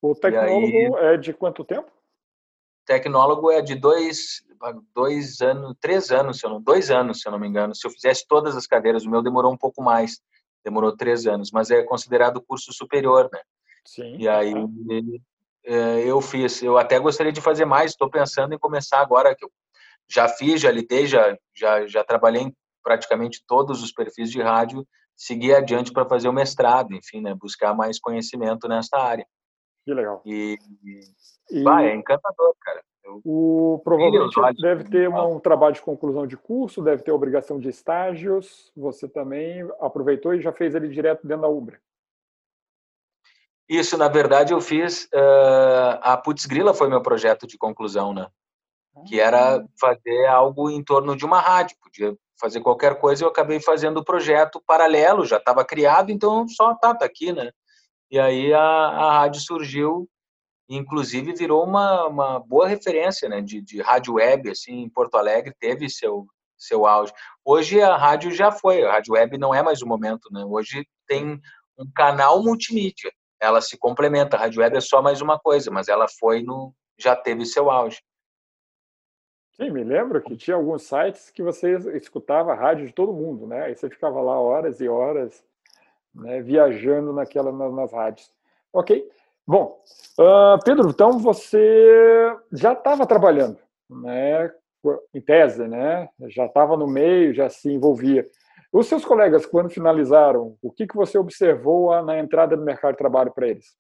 O 0.02 0.16
tecnólogo 0.16 0.66
aí, 0.66 1.14
é 1.14 1.18
de 1.18 1.34
quanto 1.34 1.64
tempo? 1.64 1.92
Tecnólogo 2.88 3.52
é 3.52 3.62
de 3.62 3.76
dois, 3.76 4.42
dois 4.96 5.42
anos, 5.42 5.76
três 5.80 6.10
anos, 6.10 6.40
se 6.40 6.46
eu 6.46 6.50
não, 6.50 6.62
dois 6.62 6.90
anos, 6.90 7.22
se 7.22 7.28
eu 7.28 7.32
não 7.32 7.38
me 7.38 7.48
engano. 7.48 7.76
Se 7.76 7.86
eu 7.86 7.92
fizesse 7.92 8.26
todas 8.28 8.56
as 8.56 8.66
cadeiras, 8.66 9.06
o 9.06 9.10
meu 9.10 9.22
demorou 9.22 9.52
um 9.52 9.58
pouco 9.58 9.84
mais, 9.84 10.20
demorou 10.64 10.96
três 10.96 11.28
anos, 11.28 11.52
mas 11.52 11.70
é 11.70 11.84
considerado 11.84 12.42
curso 12.42 12.72
superior, 12.72 13.30
né? 13.32 13.42
Sim. 13.86 14.16
E 14.18 14.28
aí 14.28 14.54
é, 15.66 16.00
eu 16.00 16.22
fiz, 16.22 16.64
eu 16.64 16.78
até 16.78 16.98
gostaria 16.98 17.32
de 17.32 17.42
fazer 17.42 17.66
mais, 17.66 17.92
estou 17.92 18.10
pensando 18.10 18.54
em 18.54 18.60
começar 18.60 19.02
agora, 19.02 19.36
que 19.36 19.44
eu 19.44 19.52
já 20.10 20.30
fiz, 20.30 20.62
já 20.62 20.72
lidei, 20.72 21.06
já, 21.06 21.38
já, 21.54 21.86
já 21.86 22.04
trabalhei 22.04 22.44
em 22.44 22.56
praticamente 22.82 23.44
todos 23.46 23.84
os 23.84 23.92
perfis 23.92 24.32
de 24.32 24.42
rádio, 24.42 24.88
seguir 25.14 25.54
adiante 25.54 25.92
para 25.92 26.08
fazer 26.08 26.30
o 26.30 26.34
mestrado, 26.34 26.94
enfim, 26.94 27.20
né, 27.20 27.36
buscar 27.36 27.74
mais 27.76 28.00
conhecimento 28.00 28.66
nessa 28.70 28.98
área. 28.98 29.28
Que 29.88 29.94
legal. 29.94 30.22
E, 30.26 30.58
e... 31.50 31.64
Vai, 31.64 31.88
é 31.88 31.96
encantador, 31.96 32.54
cara. 32.60 32.84
Eu... 33.06 33.22
O, 33.24 33.80
provavelmente 33.86 34.62
deve 34.62 34.84
ter 34.84 35.08
uma, 35.08 35.26
um 35.26 35.40
trabalho 35.40 35.76
de 35.76 35.82
conclusão 35.82 36.28
de 36.28 36.36
curso, 36.36 36.84
deve 36.84 37.04
ter 37.04 37.14
obrigação 37.14 37.58
de 37.58 37.70
estágios. 37.70 38.70
Você 38.76 39.08
também 39.08 39.66
aproveitou 39.80 40.34
e 40.34 40.42
já 40.42 40.52
fez 40.52 40.76
ele 40.76 40.90
direto 40.90 41.26
dentro 41.26 41.44
da 41.44 41.48
Ubra. 41.48 41.80
Isso, 43.70 43.98
na 43.98 44.10
verdade, 44.10 44.52
eu 44.52 44.60
fiz. 44.60 45.06
Uh, 45.06 46.00
a 46.02 46.18
Putz 46.18 46.46
Grila 46.46 46.74
foi 46.74 46.90
meu 46.90 47.02
projeto 47.02 47.48
de 47.48 47.58
conclusão, 47.58 48.14
né? 48.14 48.28
que 49.06 49.22
era 49.22 49.64
fazer 49.80 50.26
algo 50.26 50.70
em 50.70 50.84
torno 50.84 51.16
de 51.16 51.24
uma 51.24 51.40
rádio, 51.40 51.78
podia 51.82 52.14
fazer 52.38 52.60
qualquer 52.60 53.00
coisa, 53.00 53.24
eu 53.24 53.30
acabei 53.30 53.62
fazendo 53.62 54.00
o 54.00 54.04
projeto 54.04 54.62
paralelo, 54.66 55.26
já 55.26 55.38
estava 55.38 55.64
criado, 55.64 56.12
então 56.12 56.46
só 56.48 56.76
tá, 56.76 56.94
tá 56.94 57.06
aqui, 57.06 57.32
né? 57.32 57.52
E 58.10 58.20
aí 58.20 58.54
a, 58.54 58.62
a 58.62 59.20
rádio 59.20 59.42
surgiu, 59.42 60.10
inclusive 60.70 61.34
virou 61.34 61.64
uma, 61.64 62.08
uma 62.08 62.40
boa 62.40 62.68
referência, 62.68 63.28
né, 63.28 63.42
de, 63.42 63.62
de 63.62 63.82
rádio 63.82 64.16
web, 64.16 64.50
assim, 64.50 64.82
em 64.82 64.90
Porto 64.90 65.16
Alegre, 65.16 65.54
teve 65.60 65.90
seu, 65.90 66.26
seu 66.58 66.86
auge. 66.86 67.14
Hoje 67.44 67.82
a 67.82 67.96
rádio 67.98 68.32
já 68.32 68.52
foi, 68.52 68.84
a 68.84 68.94
rádio 68.94 69.14
web 69.14 69.38
não 69.38 69.54
é 69.54 69.62
mais 69.62 69.82
o 69.82 69.88
momento, 69.88 70.30
né? 70.32 70.44
Hoje 70.46 70.88
tem 71.06 71.40
um 71.78 71.92
canal 71.96 72.42
multimídia, 72.42 73.12
ela 73.40 73.62
se 73.62 73.78
complementa, 73.78 74.36
a 74.36 74.40
rádio 74.40 74.62
web 74.62 74.76
é 74.76 74.82
só 74.82 75.02
mais 75.02 75.22
uma 75.22 75.38
coisa, 75.38 75.70
mas 75.70 75.88
ela 75.88 76.08
foi 76.20 76.42
no, 76.42 76.74
já 76.98 77.16
teve 77.16 77.46
seu 77.46 77.70
auge. 77.70 78.02
Sim, 79.54 79.72
me 79.72 79.84
lembro 79.84 80.22
que 80.22 80.38
tinha 80.38 80.56
alguns 80.56 80.84
sites 80.84 81.32
que 81.32 81.42
você 81.42 81.76
escutava 81.98 82.52
a 82.52 82.56
rádio 82.56 82.86
de 82.86 82.94
todo 82.94 83.12
mundo, 83.12 83.48
né? 83.48 83.64
Aí 83.66 83.76
você 83.76 83.90
ficava 83.90 84.22
lá 84.22 84.40
horas 84.40 84.80
e 84.80 84.88
horas, 84.88 85.44
né, 86.18 86.42
viajando 86.42 87.14
naquela 87.14 87.52
nas 87.52 87.94
rádios. 87.94 88.32
Ok. 88.74 89.08
Bom, 89.46 89.82
uh, 90.20 90.62
Pedro, 90.66 90.90
então 90.90 91.20
você 91.20 92.36
já 92.52 92.74
estava 92.74 93.08
trabalhando, 93.08 93.58
né? 93.90 94.52
Em 95.14 95.22
tese, 95.22 95.68
né? 95.68 96.10
Já 96.28 96.46
estava 96.46 96.76
no 96.76 96.88
meio, 96.88 97.34
já 97.34 97.50
se 97.50 97.72
envolvia. 97.72 98.26
Os 98.72 98.88
seus 98.88 99.06
colegas, 99.06 99.46
quando 99.46 99.70
finalizaram, 99.70 100.58
o 100.62 100.72
que, 100.72 100.86
que 100.86 100.96
você 100.96 101.18
observou 101.18 102.02
na 102.04 102.20
entrada 102.20 102.58
do 102.58 102.64
mercado 102.64 102.92
de 102.92 102.98
trabalho 102.98 103.32
para 103.34 103.48
eles? 103.48 103.78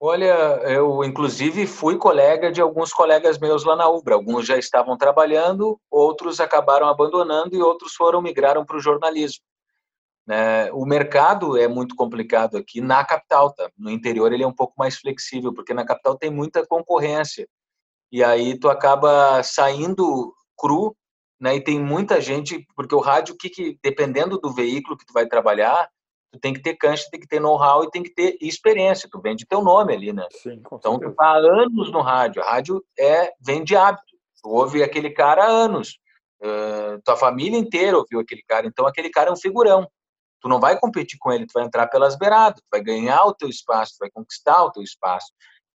Olha, 0.00 0.34
eu 0.68 1.04
inclusive 1.04 1.64
fui 1.66 1.96
colega 1.96 2.50
de 2.50 2.60
alguns 2.60 2.92
colegas 2.92 3.38
meus 3.38 3.64
lá 3.64 3.76
na 3.76 3.88
Ubra. 3.88 4.14
Alguns 4.14 4.46
já 4.46 4.56
estavam 4.56 4.96
trabalhando, 4.96 5.80
outros 5.88 6.40
acabaram 6.40 6.88
abandonando 6.88 7.54
e 7.54 7.62
outros 7.62 7.94
foram 7.94 8.20
migraram 8.20 8.64
para 8.64 8.76
o 8.76 8.80
jornalismo. 8.80 9.44
Né? 10.26 10.70
O 10.72 10.86
mercado 10.86 11.56
é 11.56 11.66
muito 11.66 11.96
complicado 11.96 12.56
aqui 12.56 12.80
na 12.80 13.04
capital, 13.04 13.52
tá? 13.52 13.70
No 13.76 13.90
interior 13.90 14.32
ele 14.32 14.44
é 14.44 14.46
um 14.46 14.54
pouco 14.54 14.74
mais 14.78 14.96
flexível, 14.96 15.52
porque 15.52 15.74
na 15.74 15.84
capital 15.84 16.16
tem 16.16 16.30
muita 16.30 16.66
concorrência. 16.66 17.48
E 18.10 18.22
aí 18.22 18.58
tu 18.58 18.68
acaba 18.68 19.42
saindo 19.42 20.32
cru, 20.56 20.94
né? 21.40 21.56
E 21.56 21.60
tem 21.60 21.80
muita 21.80 22.20
gente, 22.20 22.64
porque 22.76 22.94
o 22.94 23.00
rádio, 23.00 23.36
que, 23.36 23.50
que 23.50 23.78
dependendo 23.82 24.38
do 24.38 24.52
veículo 24.52 24.96
que 24.96 25.04
tu 25.04 25.12
vai 25.12 25.26
trabalhar, 25.26 25.88
tu 26.30 26.38
tem 26.38 26.52
que 26.52 26.62
ter 26.62 26.76
cancha, 26.76 27.08
tem 27.10 27.18
que 27.18 27.26
ter 27.26 27.40
know-how 27.40 27.82
e 27.82 27.90
tem 27.90 28.02
que 28.02 28.14
ter 28.14 28.38
experiência. 28.40 29.08
Tu 29.10 29.20
vende 29.20 29.44
teu 29.46 29.60
nome 29.60 29.92
ali, 29.92 30.12
né? 30.12 30.26
Sim, 30.30 30.62
então, 30.64 31.00
tu 31.00 31.12
tá 31.14 31.24
há 31.24 31.36
anos 31.36 31.90
no 31.90 32.00
rádio. 32.00 32.42
A 32.42 32.52
rádio 32.52 32.84
é, 32.98 33.32
vem 33.40 33.64
de 33.64 33.74
hábito. 33.74 34.04
Tu 34.42 34.48
ouve 34.48 34.82
aquele 34.82 35.10
cara 35.10 35.44
há 35.44 35.48
anos. 35.48 35.98
Uh, 36.40 37.00
tua 37.04 37.16
família 37.16 37.58
inteira 37.58 37.98
ouviu 37.98 38.20
aquele 38.20 38.42
cara. 38.42 38.66
Então, 38.66 38.86
aquele 38.86 39.10
cara 39.10 39.30
é 39.30 39.32
um 39.32 39.36
figurão. 39.36 39.88
Tu 40.42 40.48
não 40.48 40.58
vai 40.58 40.78
competir 40.78 41.18
com 41.18 41.32
ele, 41.32 41.46
tu 41.46 41.52
vai 41.54 41.64
entrar 41.64 41.86
pelas 41.86 42.16
beiradas, 42.16 42.60
tu 42.60 42.66
vai 42.70 42.82
ganhar 42.82 43.24
o 43.24 43.34
teu 43.34 43.48
espaço, 43.48 43.92
tu 43.92 44.00
vai 44.00 44.10
conquistar 44.10 44.64
o 44.64 44.72
teu 44.72 44.82
espaço. 44.82 45.32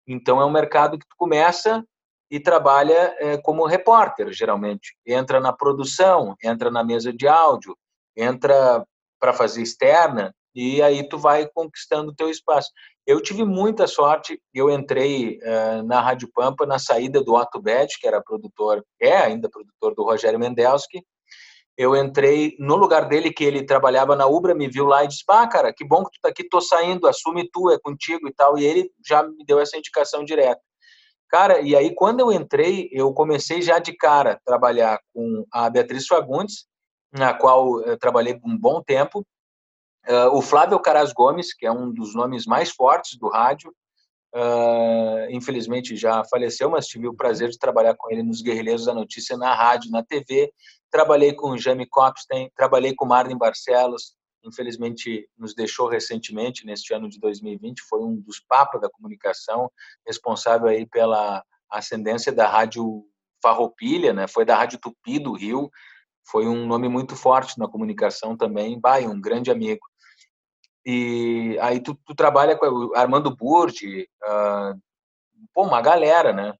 Então, 0.06 0.40
é 0.40 0.44
um 0.44 0.50
mercado 0.50 0.98
que 0.98 1.06
tu 1.06 1.14
começa 1.16 1.84
e 2.30 2.40
trabalha 2.40 3.16
é, 3.18 3.36
como 3.38 3.66
repórter, 3.66 4.32
geralmente. 4.32 4.96
Entra 5.06 5.38
na 5.40 5.52
produção, 5.52 6.34
entra 6.42 6.70
na 6.70 6.82
mesa 6.82 7.12
de 7.12 7.28
áudio, 7.28 7.76
entra 8.16 8.84
para 9.20 9.32
fazer 9.32 9.62
externa, 9.62 10.34
e 10.54 10.82
aí 10.82 11.06
tu 11.06 11.18
vai 11.18 11.46
conquistando 11.46 12.10
o 12.10 12.14
teu 12.14 12.30
espaço. 12.30 12.70
Eu 13.06 13.20
tive 13.20 13.44
muita 13.44 13.86
sorte, 13.86 14.40
eu 14.52 14.70
entrei 14.70 15.38
uh, 15.38 15.82
na 15.84 16.00
Rádio 16.00 16.30
Pampa 16.34 16.66
na 16.66 16.78
saída 16.78 17.22
do 17.22 17.34
Otto 17.34 17.60
Bet, 17.60 18.00
que 18.00 18.08
era 18.08 18.22
produtor, 18.22 18.82
é 19.00 19.16
ainda 19.16 19.50
produtor 19.50 19.94
do 19.94 20.02
Rogério 20.02 20.40
Mendelski. 20.40 21.04
Eu 21.76 21.94
entrei 21.94 22.56
no 22.58 22.76
lugar 22.76 23.06
dele, 23.06 23.32
que 23.32 23.44
ele 23.44 23.64
trabalhava 23.64 24.16
na 24.16 24.26
Ubra, 24.26 24.54
me 24.54 24.68
viu 24.68 24.86
lá 24.86 25.04
e 25.04 25.08
disse, 25.08 25.24
ah, 25.28 25.46
cara, 25.46 25.72
que 25.72 25.84
bom 25.84 26.04
que 26.04 26.12
tu 26.12 26.20
tá 26.22 26.28
aqui, 26.28 26.48
tô 26.48 26.60
saindo, 26.60 27.06
assume 27.06 27.48
tu, 27.52 27.70
é 27.70 27.78
contigo 27.78 28.26
e 28.28 28.32
tal. 28.32 28.58
E 28.58 28.64
ele 28.64 28.90
já 29.06 29.22
me 29.22 29.44
deu 29.44 29.60
essa 29.60 29.76
indicação 29.76 30.24
direta. 30.24 30.60
Cara, 31.28 31.60
e 31.60 31.76
aí 31.76 31.94
quando 31.94 32.20
eu 32.20 32.32
entrei, 32.32 32.88
eu 32.92 33.12
comecei 33.12 33.60
já 33.60 33.78
de 33.78 33.92
cara 33.92 34.32
a 34.32 34.40
trabalhar 34.44 34.98
com 35.12 35.44
a 35.52 35.68
Beatriz 35.68 36.06
Fagundes, 36.06 36.66
na 37.12 37.34
qual 37.34 37.80
eu 37.82 37.98
trabalhei 37.98 38.40
um 38.44 38.56
bom 38.56 38.82
tempo, 38.82 39.26
Uh, 40.08 40.30
o 40.36 40.40
Flávio 40.40 40.78
Caraz 40.78 41.12
Gomes, 41.12 41.52
que 41.52 41.66
é 41.66 41.72
um 41.72 41.92
dos 41.92 42.14
nomes 42.14 42.46
mais 42.46 42.70
fortes 42.70 43.18
do 43.18 43.28
rádio, 43.28 43.74
uh, 44.36 45.30
infelizmente 45.30 45.96
já 45.96 46.22
faleceu, 46.24 46.70
mas 46.70 46.86
tive 46.86 47.08
o 47.08 47.14
prazer 47.14 47.48
de 47.48 47.58
trabalhar 47.58 47.94
com 47.96 48.10
ele 48.10 48.22
nos 48.22 48.42
Guerrilheiros 48.42 48.84
da 48.84 48.94
Notícia 48.94 49.36
na 49.36 49.54
rádio, 49.54 49.90
na 49.90 50.04
TV. 50.04 50.52
Trabalhei 50.90 51.32
com 51.32 51.50
o 51.50 51.58
Jamie 51.58 51.88
Copstein, 51.88 52.50
trabalhei 52.54 52.94
com 52.94 53.06
o 53.06 53.38
Barcelos, 53.38 54.14
infelizmente 54.44 55.28
nos 55.36 55.54
deixou 55.54 55.88
recentemente, 55.88 56.66
neste 56.66 56.92
ano 56.94 57.08
de 57.08 57.18
2020, 57.18 57.82
foi 57.88 58.00
um 58.00 58.20
dos 58.20 58.38
papas 58.40 58.80
da 58.80 58.90
comunicação, 58.90 59.70
responsável 60.06 60.68
aí 60.68 60.86
pela 60.86 61.42
ascendência 61.70 62.32
da 62.32 62.46
rádio 62.46 63.04
Farroupilha, 63.42 64.12
né? 64.12 64.26
foi 64.28 64.44
da 64.44 64.56
Rádio 64.56 64.78
Tupi 64.78 65.18
do 65.18 65.32
Rio, 65.32 65.70
foi 66.28 66.46
um 66.46 66.66
nome 66.66 66.88
muito 66.88 67.14
forte 67.14 67.58
na 67.58 67.68
comunicação 67.68 68.36
também, 68.36 68.78
vai, 68.80 69.06
um 69.06 69.20
grande 69.20 69.50
amigo. 69.50 69.80
E 70.86 71.58
aí 71.60 71.80
tu, 71.80 71.98
tu 72.06 72.14
trabalha 72.14 72.56
com 72.56 72.64
o 72.64 72.94
Armando 72.94 73.34
Burdi, 73.34 74.08
uh, 74.24 74.80
pô, 75.52 75.64
uma 75.64 75.82
galera, 75.82 76.32
né? 76.32 76.54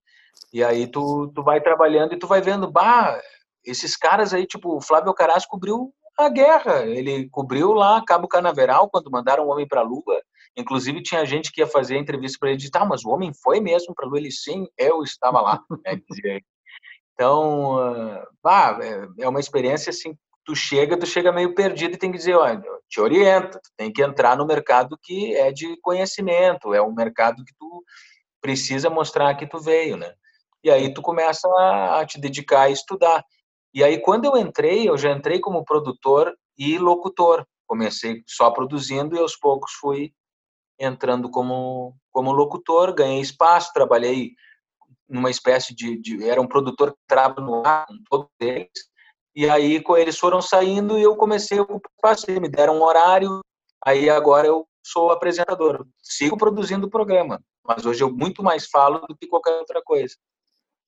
E 0.52 0.64
aí 0.64 0.88
tu, 0.88 1.30
tu 1.32 1.44
vai 1.44 1.60
trabalhando 1.60 2.12
e 2.12 2.18
tu 2.18 2.26
vai 2.26 2.40
vendo, 2.40 2.68
bah, 2.68 3.20
esses 3.64 3.96
caras 3.96 4.34
aí, 4.34 4.44
tipo, 4.44 4.76
o 4.76 4.80
Flávio 4.80 5.14
Caraz 5.14 5.46
cobriu 5.46 5.94
a 6.18 6.28
guerra. 6.28 6.84
Ele 6.86 7.28
cobriu 7.28 7.72
lá 7.72 8.02
Cabo 8.04 8.26
Canaveral 8.26 8.90
quando 8.90 9.10
mandaram 9.12 9.44
o 9.46 9.50
homem 9.50 9.66
para 9.68 9.80
a 9.82 9.84
Lua. 9.84 10.20
Inclusive 10.56 11.02
tinha 11.02 11.24
gente 11.24 11.52
que 11.52 11.60
ia 11.60 11.66
fazer 11.66 11.96
entrevista 11.96 12.38
para 12.40 12.50
ele 12.50 12.64
e 12.64 12.70
tá, 12.70 12.84
mas 12.84 13.04
o 13.04 13.10
homem 13.10 13.32
foi 13.32 13.60
mesmo 13.60 13.94
para 13.94 14.06
a 14.06 14.08
Lua? 14.08 14.18
Ele 14.18 14.32
sim, 14.32 14.66
eu 14.76 15.02
estava 15.02 15.40
lá. 15.40 15.62
Né? 15.84 16.40
Então, 17.14 17.78
ah, 18.44 18.78
é 19.18 19.28
uma 19.28 19.40
experiência 19.40 19.88
assim, 19.88 20.14
tu 20.46 20.54
chega, 20.54 20.96
tu 20.96 21.04
chega 21.04 21.32
meio 21.32 21.54
perdido 21.54 21.94
e 21.94 21.98
tem 21.98 22.12
que 22.12 22.18
dizer, 22.18 22.36
olha, 22.36 22.62
te 22.88 23.00
orienta, 23.00 23.60
tu 23.60 23.68
tem 23.76 23.92
que 23.92 24.00
entrar 24.00 24.36
no 24.36 24.46
mercado 24.46 24.96
que 25.02 25.34
é 25.34 25.50
de 25.50 25.76
conhecimento, 25.80 26.72
é 26.72 26.80
um 26.80 26.94
mercado 26.94 27.44
que 27.44 27.52
tu 27.58 27.84
precisa 28.40 28.88
mostrar 28.88 29.34
que 29.34 29.44
tu 29.44 29.58
veio, 29.58 29.96
né? 29.96 30.14
E 30.62 30.70
aí 30.70 30.94
tu 30.94 31.02
começa 31.02 31.48
a, 31.48 32.06
te 32.06 32.20
dedicar 32.20 32.62
a 32.62 32.70
estudar. 32.70 33.24
E 33.74 33.82
aí 33.82 34.00
quando 34.00 34.24
eu 34.24 34.36
entrei, 34.36 34.88
eu 34.88 34.96
já 34.96 35.10
entrei 35.10 35.40
como 35.40 35.64
produtor 35.64 36.32
e 36.56 36.78
locutor. 36.78 37.44
Comecei 37.66 38.22
só 38.26 38.50
produzindo 38.52 39.16
e 39.16 39.18
aos 39.18 39.36
poucos 39.36 39.72
fui 39.72 40.12
entrando 40.78 41.28
como 41.28 41.96
como 42.12 42.32
locutor, 42.32 42.94
ganhei 42.94 43.20
espaço, 43.20 43.72
trabalhei 43.74 44.30
numa 45.08 45.30
espécie 45.30 45.74
de, 45.74 46.00
de 46.00 46.28
era 46.28 46.40
um 46.40 46.46
produtor 46.46 46.92
que 46.92 46.98
trabalhava 47.06 47.40
no 47.40 47.66
ar 47.66 47.86
com 47.86 47.96
todos 48.08 48.30
eles. 48.40 48.95
E 49.36 49.48
aí 49.50 49.84
eles 49.98 50.18
foram 50.18 50.40
saindo 50.40 50.98
e 50.98 51.02
eu 51.02 51.14
comecei 51.14 51.58
a 51.58 51.62
ocupar, 51.62 52.16
me 52.40 52.48
deram 52.48 52.78
um 52.78 52.82
horário. 52.82 53.40
Aí 53.84 54.08
agora 54.08 54.46
eu 54.46 54.66
sou 54.82 55.10
apresentador, 55.10 55.86
sigo 56.02 56.38
produzindo 56.38 56.86
o 56.86 56.90
programa, 56.90 57.42
mas 57.62 57.84
hoje 57.84 58.02
eu 58.02 58.10
muito 58.10 58.42
mais 58.42 58.66
falo 58.66 59.00
do 59.06 59.14
que 59.14 59.26
qualquer 59.26 59.58
outra 59.58 59.82
coisa. 59.82 60.16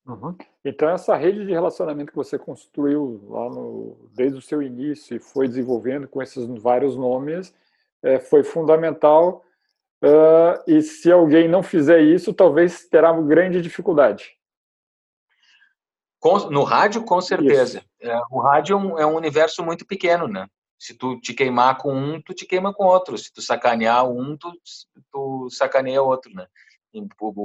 Uhum. 0.07 0.35
Então 0.65 0.89
essa 0.89 1.15
rede 1.15 1.45
de 1.45 1.53
relacionamento 1.53 2.11
que 2.11 2.17
você 2.17 2.39
construiu 2.39 3.21
lá 3.29 3.51
no, 3.51 4.09
desde 4.15 4.39
o 4.39 4.43
seu 4.43 4.63
início 4.63 5.15
e 5.15 5.21
foi 5.21 5.47
desenvolvendo 5.47 6.09
com 6.09 6.23
esses 6.23 6.47
vários 6.63 6.97
nomes 6.97 7.55
é, 8.03 8.19
foi 8.19 8.43
fundamental 8.43 9.45
Uh, 10.01 10.63
e 10.65 10.81
se 10.81 11.11
alguém 11.11 11.49
não 11.49 11.61
fizer 11.61 12.01
isso, 12.01 12.33
talvez 12.33 12.89
terá 12.89 13.11
uma 13.11 13.27
grande 13.27 13.61
dificuldade. 13.61 14.37
Com, 16.21 16.51
no 16.51 16.63
rádio, 16.63 17.03
com 17.05 17.21
certeza. 17.21 17.85
É, 18.01 18.17
o 18.31 18.41
rádio 18.41 18.75
é 18.75 18.77
um, 18.77 18.99
é 18.99 19.07
um, 19.07 19.17
universo 19.17 19.63
muito 19.63 19.87
pequeno, 19.87 20.29
né? 20.29 20.47
Se 20.79 20.95
tu 20.95 21.21
te 21.21 21.35
queimar 21.35 21.77
com 21.79 21.93
um, 21.93 22.23
tu 22.23 22.33
te 22.33 22.47
queima 22.47 22.73
com 22.73 22.85
outro. 22.85 23.19
Se 23.19 23.33
tu 23.33 23.43
sacanear 23.43 24.09
um, 24.09 24.37
tu, 24.37 24.53
tu 25.13 25.49
sacaneia 25.51 26.03
outro, 26.03 26.33
né? 26.33 26.47
E, 26.95 27.03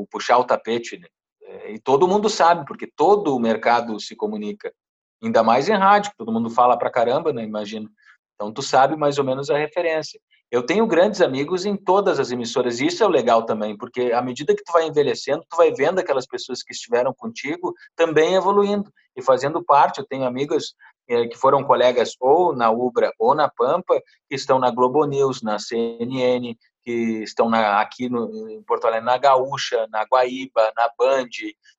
puxar 0.09 0.37
o 0.37 0.43
tapete, 0.43 0.97
né? 0.97 1.07
É, 1.41 1.73
e 1.73 1.79
todo 1.79 2.07
mundo 2.07 2.29
sabe, 2.29 2.65
porque 2.65 2.87
todo 2.87 3.35
o 3.35 3.39
mercado 3.39 3.99
se 3.99 4.15
comunica. 4.15 4.73
Ainda 5.21 5.41
mais 5.41 5.69
em 5.69 5.73
rádio, 5.73 6.11
todo 6.17 6.31
mundo 6.31 6.49
fala 6.49 6.77
pra 6.77 6.91
caramba, 6.91 7.33
né? 7.33 7.43
Imagino. 7.43 7.89
Então 8.35 8.51
tu 8.51 8.61
sabe 8.61 8.95
mais 8.95 9.17
ou 9.17 9.23
menos 9.23 9.49
a 9.49 9.57
referência. 9.57 10.19
Eu 10.53 10.63
tenho 10.63 10.85
grandes 10.85 11.19
amigos 11.19 11.65
em 11.65 11.75
todas 11.75 12.19
as 12.19 12.29
emissoras, 12.29 12.79
e 12.79 12.85
isso 12.85 13.03
é 13.03 13.07
legal 13.07 13.43
também, 13.43 13.75
porque 13.75 14.11
à 14.11 14.21
medida 14.21 14.55
que 14.55 14.63
tu 14.63 14.71
vai 14.71 14.85
envelhecendo, 14.85 15.43
tu 15.49 15.57
vai 15.57 15.71
vendo 15.71 15.97
aquelas 15.97 16.27
pessoas 16.27 16.61
que 16.61 16.71
estiveram 16.71 17.11
contigo 17.11 17.73
também 17.95 18.35
evoluindo 18.35 18.93
e 19.15 19.21
fazendo 19.23 19.63
parte. 19.63 19.97
Eu 19.97 20.05
tenho 20.05 20.25
amigos 20.25 20.75
eh, 21.09 21.25
que 21.25 21.35
foram 21.35 21.63
colegas 21.63 22.15
ou 22.19 22.55
na 22.55 22.69
Ubra 22.69 23.11
ou 23.17 23.33
na 23.33 23.49
Pampa, 23.49 23.99
que 24.29 24.35
estão 24.35 24.59
na 24.59 24.69
Globo 24.69 25.03
News, 25.05 25.41
na 25.41 25.57
CNN, 25.57 26.55
que 26.83 27.23
estão 27.23 27.49
na, 27.49 27.81
aqui 27.81 28.07
no, 28.07 28.47
em 28.47 28.61
Porto 28.61 28.85
Alegre, 28.85 29.07
na 29.07 29.17
Gaúcha, 29.17 29.87
na 29.89 30.03
Guaíba, 30.03 30.71
na 30.77 30.87
Band, 30.95 31.29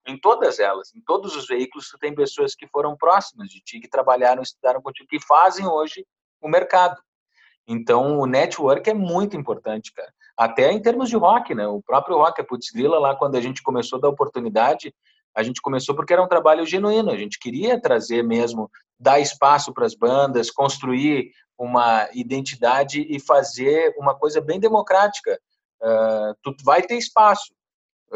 em 0.05 0.19
todas 0.19 0.59
elas, 0.59 0.93
em 0.97 1.01
todos 1.01 1.37
os 1.37 1.47
veículos, 1.47 1.91
tu 1.91 1.97
tem 1.97 2.13
pessoas 2.13 2.57
que 2.57 2.67
foram 2.67 2.97
próximas 2.97 3.51
de 3.51 3.61
ti, 3.61 3.79
que 3.79 3.89
trabalharam, 3.89 4.43
estudaram 4.43 4.83
contigo, 4.83 5.09
que 5.09 5.21
fazem 5.21 5.65
hoje 5.65 6.05
o 6.41 6.49
mercado. 6.49 7.01
Então, 7.67 8.19
o 8.19 8.27
network 8.27 8.89
é 8.89 8.95
muito 8.95 9.37
importante, 9.37 9.93
cara. 9.93 10.13
Até 10.37 10.71
em 10.73 10.83
termos 10.83 11.09
de 11.09 11.17
rock, 11.17 11.55
né? 11.55 11.67
O 11.67 11.83
próprio 11.83 12.17
rock, 12.17 12.41
a 12.41 12.45
Putz 12.45 12.71
Grila, 12.71 12.99
lá 12.99 13.17
quando 13.17 13.37
a 13.37 13.41
gente 13.41 13.63
começou 13.63 13.99
da 13.99 14.09
oportunidade, 14.09 14.95
a 15.35 15.43
gente 15.43 15.61
começou 15.63 15.95
porque 15.95 16.13
era 16.13 16.23
um 16.23 16.29
trabalho 16.29 16.67
genuíno. 16.67 17.11
A 17.11 17.17
gente 17.17 17.39
queria 17.39 17.81
trazer 17.81 18.23
mesmo, 18.23 18.71
dar 18.99 19.19
espaço 19.19 19.73
para 19.73 19.87
as 19.87 19.95
bandas, 19.95 20.51
construir 20.51 21.31
uma 21.59 22.09
identidade 22.13 23.07
e 23.09 23.19
fazer 23.19 23.95
uma 23.99 24.15
coisa 24.15 24.41
bem 24.41 24.61
democrática. 24.61 25.39
Uh, 25.83 26.35
tu 26.43 26.55
vai 26.65 26.83
ter 26.83 26.97
espaço. 26.97 27.53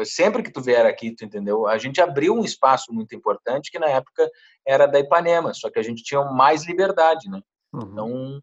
Sempre 0.03 0.43
que 0.43 0.51
tu 0.51 0.61
vier 0.61 0.85
aqui, 0.85 1.13
tu 1.13 1.25
entendeu? 1.25 1.67
A 1.67 1.77
gente 1.77 1.99
abriu 1.99 2.33
um 2.33 2.43
espaço 2.43 2.93
muito 2.93 3.13
importante 3.15 3.69
que 3.69 3.79
na 3.79 3.87
época 3.87 4.29
era 4.65 4.85
da 4.85 4.99
Ipanema, 4.99 5.53
só 5.53 5.69
que 5.69 5.79
a 5.79 5.83
gente 5.83 6.03
tinha 6.03 6.23
mais 6.23 6.65
liberdade, 6.65 7.29
né? 7.29 7.41
Uhum. 7.73 7.81
Então, 7.81 8.41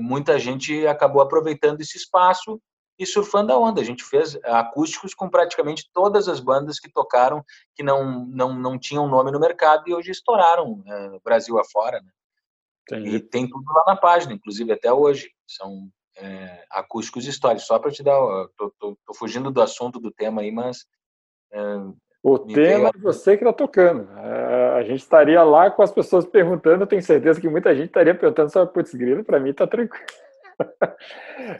muita 0.00 0.38
gente 0.38 0.86
acabou 0.86 1.22
aproveitando 1.22 1.80
esse 1.80 1.96
espaço 1.96 2.60
e 2.98 3.06
surfando 3.06 3.52
a 3.52 3.58
onda. 3.58 3.80
A 3.80 3.84
gente 3.84 4.02
fez 4.02 4.36
acústicos 4.44 5.14
com 5.14 5.28
praticamente 5.28 5.88
todas 5.92 6.28
as 6.28 6.40
bandas 6.40 6.80
que 6.80 6.90
tocaram, 6.90 7.44
que 7.74 7.82
não, 7.82 8.26
não, 8.26 8.54
não 8.54 8.78
tinham 8.78 9.06
nome 9.06 9.30
no 9.30 9.38
mercado 9.38 9.84
e 9.86 9.94
hoje 9.94 10.10
estouraram 10.10 10.82
é, 10.86 11.18
Brasil 11.22 11.58
afora. 11.58 12.00
Né? 12.00 12.10
E 12.96 13.20
tem 13.20 13.48
tudo 13.48 13.64
lá 13.72 13.84
na 13.86 13.96
página, 13.96 14.32
inclusive 14.32 14.72
até 14.72 14.92
hoje. 14.92 15.30
São 15.46 15.88
é, 16.16 16.64
acústicos 16.70 17.26
históricos. 17.26 17.66
Só 17.66 17.78
para 17.78 17.90
te 17.90 18.02
dar. 18.02 18.18
Tô, 18.56 18.96
fugindo 19.14 19.50
do 19.50 19.62
assunto 19.62 20.00
do 20.00 20.10
tema 20.10 20.40
aí, 20.42 20.50
mas. 20.50 20.86
É, 21.52 21.60
o 22.22 22.38
tema 22.38 22.90
é 22.94 22.98
você 22.98 23.36
que 23.36 23.44
está 23.44 23.52
tocando. 23.52 24.08
É, 24.18 24.78
a 24.78 24.82
gente 24.82 25.00
estaria 25.00 25.42
lá 25.42 25.70
com 25.70 25.82
as 25.82 25.92
pessoas 25.92 26.26
perguntando, 26.26 26.82
eu 26.82 26.86
tenho 26.86 27.02
certeza 27.02 27.40
que 27.40 27.48
muita 27.48 27.74
gente 27.74 27.86
estaria 27.86 28.14
perguntando 28.14 28.50
sobre 28.50 28.72
Putz 28.72 28.94
Grilo, 28.94 29.24
para 29.24 29.40
mim 29.40 29.50
está 29.50 29.66
tranquilo. 29.66 30.04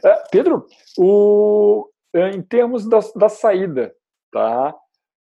É, 0.03 0.23
Pedro, 0.29 0.67
o, 0.97 1.89
é, 2.13 2.31
em 2.31 2.41
termos 2.41 2.85
da, 2.85 2.99
da 3.15 3.29
saída, 3.29 3.95
tá? 4.29 4.75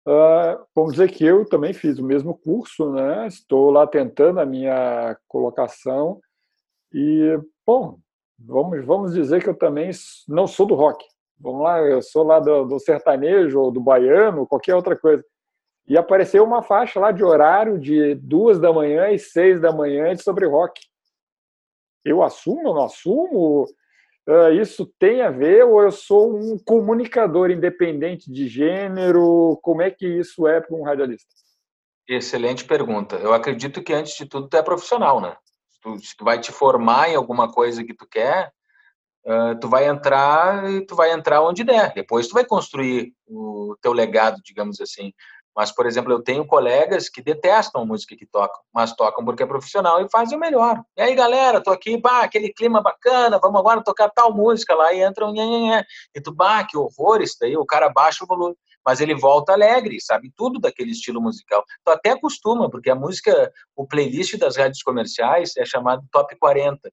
Uh, 0.07 0.65
vamos 0.75 0.93
dizer 0.93 1.11
que 1.11 1.25
eu 1.25 1.45
também 1.45 1.73
fiz 1.73 1.99
o 1.99 2.05
mesmo 2.05 2.37
curso, 2.37 2.91
né? 2.91 3.27
Estou 3.29 3.71
lá 3.71 3.87
tentando 3.87 4.41
a 4.41 4.45
minha 4.45 5.17
colocação 5.29 6.21
e, 6.93 7.39
bom, 7.65 7.99
vamos, 8.39 8.85
vamos 8.85 9.15
dizer 9.15 9.43
que 9.43 9.49
eu 9.49 9.55
também 9.55 9.91
não 10.27 10.47
sou 10.47 10.67
do 10.67 10.75
rock. 10.75 11.05
Vamos 11.41 11.63
lá, 11.63 11.81
eu 11.81 12.03
sou 12.03 12.25
lá 12.25 12.41
do, 12.41 12.65
do 12.65 12.79
sertanejo 12.81 13.61
ou 13.61 13.71
do 13.71 13.81
baiano, 13.81 14.47
qualquer 14.47 14.75
outra 14.75 14.97
coisa. 14.97 15.25
E 15.87 15.97
apareceu 15.97 16.45
uma 16.45 16.63
faixa 16.63 17.01
lá 17.01 17.13
de 17.13 17.25
horário 17.25 17.79
de 17.79 18.15
duas 18.17 18.59
da 18.59 18.73
manhã 18.73 19.11
e 19.11 19.19
seis 19.19 19.61
da 19.61 19.73
manhã 19.73 20.15
sobre 20.17 20.47
rock. 20.47 20.81
Eu 22.05 22.23
assumo 22.23 22.69
ou 22.69 22.75
não 22.75 22.85
assumo? 22.85 23.65
Uh, 24.29 24.53
isso 24.61 24.85
tem 24.99 25.23
a 25.23 25.31
ver 25.31 25.65
ou 25.65 25.83
eu 25.83 25.91
sou 25.91 26.37
um 26.37 26.59
comunicador 26.59 27.51
independente 27.51 28.31
de 28.31 28.47
gênero? 28.47 29.59
Como 29.63 29.81
é 29.81 29.91
que 29.91 30.07
isso 30.07 30.47
é 30.47 30.61
para 30.61 30.77
um 30.77 30.83
radialista? 30.83 31.29
Excelente 32.07 32.65
pergunta. 32.67 33.17
Eu 33.17 33.33
acredito 33.33 33.83
que 33.83 33.95
antes 33.95 34.15
de 34.15 34.27
tudo 34.27 34.49
tu 34.49 34.57
é 34.57 34.63
profissional, 34.63 35.21
né? 35.21 35.35
Tu 35.83 36.25
vai 36.25 36.39
te 36.39 36.53
formar 36.53 37.09
em 37.09 37.15
alguma 37.15 37.51
coisa 37.51 37.83
que 37.85 37.95
tu 37.95 38.07
quer, 38.07 38.53
uh, 39.29 39.59
tu 39.61 39.69
vai 39.69 39.87
entrar 39.87 40.69
e 40.71 40.85
tu 40.87 40.97
vai 40.97 41.13
entrar 41.13 41.43
onde 41.43 41.63
der. 41.63 41.93
Depois 41.93 42.27
tu 42.27 42.35
vai 42.35 42.45
construir 42.45 43.13
o 43.27 43.77
teu 43.83 43.93
legado, 43.93 44.41
digamos 44.43 44.81
assim. 44.81 45.13
Mas, 45.55 45.73
por 45.73 45.87
exemplo, 45.87 46.13
eu 46.13 46.23
tenho 46.23 46.47
colegas 46.47 47.09
que 47.09 47.21
detestam 47.21 47.83
a 47.83 47.85
música 47.85 48.17
que 48.17 48.25
tocam, 48.25 48.61
mas 48.73 48.95
tocam 48.95 49.25
porque 49.25 49.43
é 49.43 49.47
profissional 49.47 50.01
e 50.01 50.09
fazem 50.09 50.39
o 50.39 50.41
melhor. 50.41 50.81
E 50.97 51.03
aí, 51.03 51.15
galera, 51.17 51.61
tô 51.61 51.71
aqui, 51.71 52.01
pá, 52.01 52.23
aquele 52.23 52.53
clima 52.53 52.81
bacana, 52.81 53.41
vamos 53.43 53.59
agora 53.59 53.83
tocar 53.83 54.09
tal 54.09 54.33
música 54.33 54.73
lá 54.75 54.93
e 54.93 55.01
entra 55.03 55.27
nhanhanhã. 55.33 55.85
E 56.15 56.21
tu, 56.21 56.33
bah, 56.33 56.65
que 56.65 56.77
horror 56.77 57.21
isso 57.23 57.37
daí, 57.41 57.57
o 57.57 57.67
cara 57.67 57.89
baixa 57.89 58.23
o 58.23 58.27
volume. 58.27 58.55
Mas 58.87 59.01
ele 59.01 59.17
volta 59.17 59.53
alegre, 59.53 60.01
sabe 60.01 60.33
tudo 60.37 60.61
daquele 60.61 60.93
estilo 60.93 61.21
musical. 61.21 61.65
Tu 61.85 61.91
até 61.91 62.11
acostuma, 62.11 62.71
porque 62.71 62.89
a 62.89 62.95
música, 62.95 63.53
o 63.75 63.85
playlist 63.85 64.39
das 64.39 64.57
rádios 64.57 64.83
comerciais 64.83 65.57
é 65.57 65.65
chamado 65.65 66.05
Top 66.13 66.35
40 66.39 66.89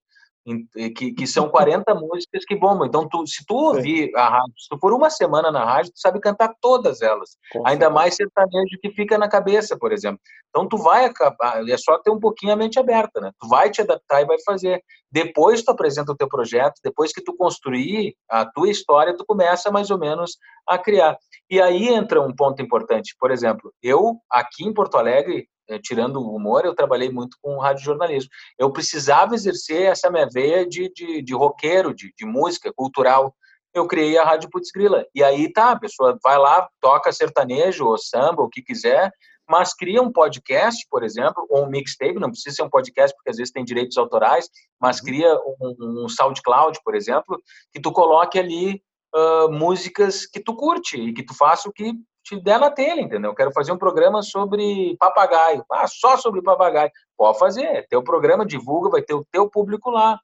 que, 0.95 1.11
que 1.13 1.25
são 1.25 1.49
40 1.49 1.95
músicas 1.95 2.45
que 2.45 2.55
bombam. 2.55 2.85
Então, 2.85 3.07
tu, 3.09 3.25
se 3.25 3.43
tu 3.45 3.55
ouvir 3.55 4.07
Sim. 4.07 4.15
a 4.15 4.29
rádio, 4.29 4.53
se 4.57 4.69
tu 4.69 4.77
for 4.79 4.93
uma 4.93 5.09
semana 5.09 5.51
na 5.51 5.65
rádio, 5.65 5.91
tu 5.91 5.99
sabe 5.99 6.19
cantar 6.19 6.53
todas 6.61 7.01
elas. 7.01 7.37
Com 7.51 7.59
Ainda 7.65 7.85
certeza. 7.85 7.89
mais 7.89 8.15
sertanejo 8.15 8.77
que 8.79 8.91
fica 8.91 9.17
na 9.17 9.27
cabeça, 9.27 9.77
por 9.77 9.91
exemplo. 9.91 10.19
Então, 10.49 10.67
tu 10.67 10.77
vai 10.77 11.05
acabar, 11.05 11.67
é 11.67 11.77
só 11.77 11.97
ter 11.97 12.11
um 12.11 12.19
pouquinho 12.19 12.53
a 12.53 12.55
mente 12.55 12.79
aberta, 12.79 13.19
né? 13.19 13.31
Tu 13.39 13.47
vai 13.47 13.71
te 13.71 13.81
adaptar 13.81 14.21
e 14.21 14.25
vai 14.25 14.37
fazer. 14.45 14.81
Depois 15.11 15.63
tu 15.63 15.71
apresenta 15.71 16.11
o 16.11 16.15
teu 16.15 16.27
projeto, 16.27 16.79
depois 16.83 17.11
que 17.11 17.23
tu 17.23 17.35
construir 17.35 18.15
a 18.29 18.45
tua 18.45 18.69
história, 18.69 19.17
tu 19.17 19.25
começa 19.25 19.71
mais 19.71 19.89
ou 19.89 19.97
menos 19.97 20.37
a 20.67 20.77
criar. 20.77 21.17
E 21.49 21.59
aí 21.59 21.87
entra 21.87 22.21
um 22.21 22.33
ponto 22.33 22.61
importante. 22.61 23.15
Por 23.19 23.31
exemplo, 23.31 23.73
eu, 23.81 24.17
aqui 24.29 24.63
em 24.63 24.73
Porto 24.73 24.97
Alegre, 24.97 25.39
é, 25.39 25.45
tirando 25.81 26.17
o 26.17 26.35
humor, 26.35 26.65
eu 26.65 26.75
trabalhei 26.75 27.09
muito 27.09 27.37
com 27.41 27.59
rádio 27.59 27.83
jornalismo. 27.83 28.29
Eu 28.57 28.71
precisava 28.71 29.35
exercer 29.35 29.83
essa 29.83 30.09
minha 30.09 30.27
veia 30.31 30.67
de, 30.67 30.91
de, 30.93 31.21
de 31.21 31.33
roqueiro, 31.33 31.93
de, 31.93 32.13
de 32.17 32.25
música 32.25 32.71
cultural. 32.73 33.33
Eu 33.73 33.87
criei 33.87 34.17
a 34.17 34.23
Rádio 34.23 34.49
Putz 34.49 34.69
Grila. 34.73 35.05
E 35.13 35.23
aí 35.23 35.51
tá, 35.51 35.71
a 35.71 35.79
pessoa 35.79 36.17
vai 36.23 36.37
lá, 36.37 36.67
toca 36.79 37.11
sertanejo 37.11 37.85
ou 37.85 37.97
samba, 37.97 38.43
o 38.43 38.49
que 38.49 38.61
quiser, 38.61 39.11
mas 39.47 39.73
cria 39.73 40.01
um 40.01 40.11
podcast, 40.11 40.85
por 40.89 41.03
exemplo, 41.03 41.45
ou 41.49 41.65
um 41.65 41.69
mixtape, 41.69 42.19
não 42.19 42.29
precisa 42.29 42.55
ser 42.55 42.63
um 42.63 42.69
podcast 42.69 43.15
porque 43.15 43.29
às 43.29 43.37
vezes 43.37 43.51
tem 43.51 43.63
direitos 43.63 43.97
autorais, 43.97 44.49
mas 44.81 44.99
uhum. 44.99 45.05
cria 45.05 45.35
um, 45.61 46.03
um 46.03 46.09
SoundCloud, 46.09 46.79
por 46.83 46.95
exemplo, 46.95 47.39
que 47.71 47.79
tu 47.79 47.91
coloque 47.91 48.39
ali 48.39 48.81
uh, 49.15 49.51
músicas 49.51 50.25
que 50.25 50.39
tu 50.39 50.55
curte 50.55 50.99
e 50.99 51.13
que 51.13 51.23
tu 51.23 51.35
faça 51.35 51.69
o 51.69 51.73
que 51.73 51.93
te 52.25 52.39
der 52.41 52.59
na 52.59 52.71
telha, 52.71 52.99
entendeu? 52.99 53.31
Eu 53.31 53.35
quero 53.35 53.51
fazer 53.51 53.71
um 53.71 53.77
programa 53.77 54.23
sobre 54.23 54.97
papagaio. 54.97 55.63
Ah, 55.71 55.87
só 55.87 56.17
sobre 56.17 56.41
papagaio. 56.41 56.91
Pode 57.15 57.37
fazer. 57.37 57.87
Teu 57.87 58.03
programa 58.03 58.45
divulga, 58.45 58.89
vai 58.89 59.03
ter 59.03 59.13
o 59.13 59.25
teu 59.31 59.47
público 59.47 59.91
lá. 59.91 60.19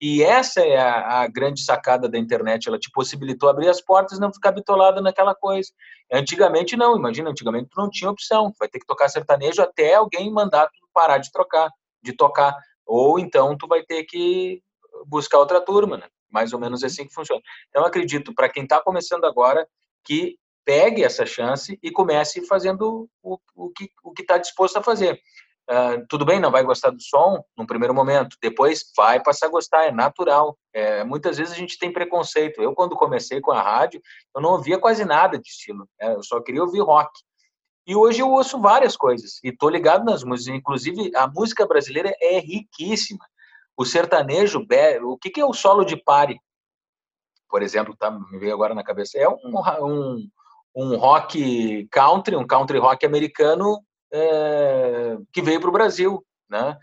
E 0.00 0.22
essa 0.22 0.60
é 0.60 0.78
a, 0.78 1.22
a, 1.22 1.26
grande 1.26 1.62
sacada 1.62 2.08
da 2.08 2.16
internet. 2.16 2.68
Ela 2.68 2.78
te 2.78 2.88
possibilitou 2.92 3.48
abrir 3.48 3.68
as 3.68 3.80
portas 3.80 4.16
e 4.16 4.20
não 4.20 4.32
ficar 4.32 4.52
bitolado 4.52 5.02
naquela 5.02 5.34
coisa. 5.34 5.70
Antigamente 6.10 6.76
não. 6.76 6.96
Imagina, 6.96 7.30
antigamente 7.30 7.68
tu 7.68 7.80
não 7.80 7.90
tinha 7.90 8.10
opção. 8.10 8.52
Vai 8.58 8.68
ter 8.68 8.78
que 8.78 8.86
tocar 8.86 9.08
sertanejo 9.08 9.60
até 9.60 9.94
alguém 9.94 10.32
mandar 10.32 10.68
tu 10.68 10.88
parar 10.94 11.18
de 11.18 11.32
trocar, 11.32 11.68
de 12.00 12.12
tocar. 12.12 12.56
Ou 12.86 13.18
então 13.18 13.58
tu 13.58 13.66
vai 13.66 13.82
ter 13.82 14.04
que 14.04 14.62
buscar 15.06 15.38
outra 15.38 15.60
turma, 15.60 15.96
né? 15.96 16.06
Mais 16.30 16.52
ou 16.52 16.60
menos 16.60 16.84
assim 16.84 17.06
que 17.06 17.12
funciona. 17.12 17.42
Então 17.68 17.84
acredito 17.84 18.32
para 18.32 18.48
quem 18.48 18.62
está 18.62 18.80
começando 18.80 19.24
agora 19.24 19.66
que 20.04 20.38
pegue 20.70 21.02
essa 21.02 21.26
chance 21.26 21.76
e 21.82 21.90
comece 21.90 22.46
fazendo 22.46 23.10
o, 23.20 23.36
o 23.56 23.70
que 23.70 23.90
o 24.04 24.12
está 24.16 24.38
disposto 24.38 24.76
a 24.76 24.82
fazer. 24.82 25.20
Uh, 25.68 26.06
tudo 26.08 26.24
bem, 26.24 26.38
não 26.38 26.52
vai 26.52 26.62
gostar 26.62 26.90
do 26.90 27.02
som 27.02 27.42
no 27.58 27.66
primeiro 27.66 27.92
momento, 27.92 28.36
depois 28.40 28.84
vai 28.96 29.20
passar 29.20 29.46
a 29.46 29.50
gostar, 29.50 29.86
é 29.86 29.90
natural. 29.90 30.56
É, 30.72 31.02
muitas 31.02 31.38
vezes 31.38 31.52
a 31.52 31.56
gente 31.56 31.76
tem 31.76 31.92
preconceito. 31.92 32.62
Eu, 32.62 32.72
quando 32.72 32.94
comecei 32.94 33.40
com 33.40 33.50
a 33.50 33.60
rádio, 33.60 34.00
eu 34.32 34.40
não 34.40 34.50
ouvia 34.50 34.78
quase 34.78 35.04
nada 35.04 35.40
de 35.40 35.48
estilo, 35.48 35.88
né? 36.00 36.14
eu 36.14 36.22
só 36.22 36.40
queria 36.40 36.62
ouvir 36.62 36.82
rock. 36.82 37.10
E 37.84 37.96
hoje 37.96 38.20
eu 38.22 38.30
ouço 38.30 38.60
várias 38.60 38.96
coisas 38.96 39.40
e 39.42 39.50
tô 39.50 39.68
ligado 39.68 40.04
nas 40.04 40.22
músicas. 40.22 40.54
Inclusive, 40.54 41.10
a 41.16 41.26
música 41.26 41.66
brasileira 41.66 42.14
é 42.20 42.38
riquíssima. 42.38 43.26
O 43.76 43.84
sertanejo, 43.84 44.64
o 45.02 45.18
que, 45.18 45.30
que 45.30 45.40
é 45.40 45.44
o 45.44 45.52
solo 45.52 45.84
de 45.84 45.96
pare? 45.96 46.38
Por 47.48 47.60
exemplo, 47.60 47.96
tá, 47.96 48.08
me 48.08 48.38
veio 48.38 48.54
agora 48.54 48.72
na 48.72 48.84
cabeça. 48.84 49.18
É 49.18 49.28
um, 49.28 49.38
um, 49.82 50.30
um 50.74 50.96
rock 50.96 51.88
country, 51.90 52.36
um 52.36 52.46
country 52.46 52.78
rock 52.78 53.04
americano 53.04 53.80
é, 54.12 55.16
que 55.32 55.42
veio 55.42 55.60
para 55.60 55.70
o 55.70 55.72
Brasil, 55.72 56.24
né? 56.48 56.76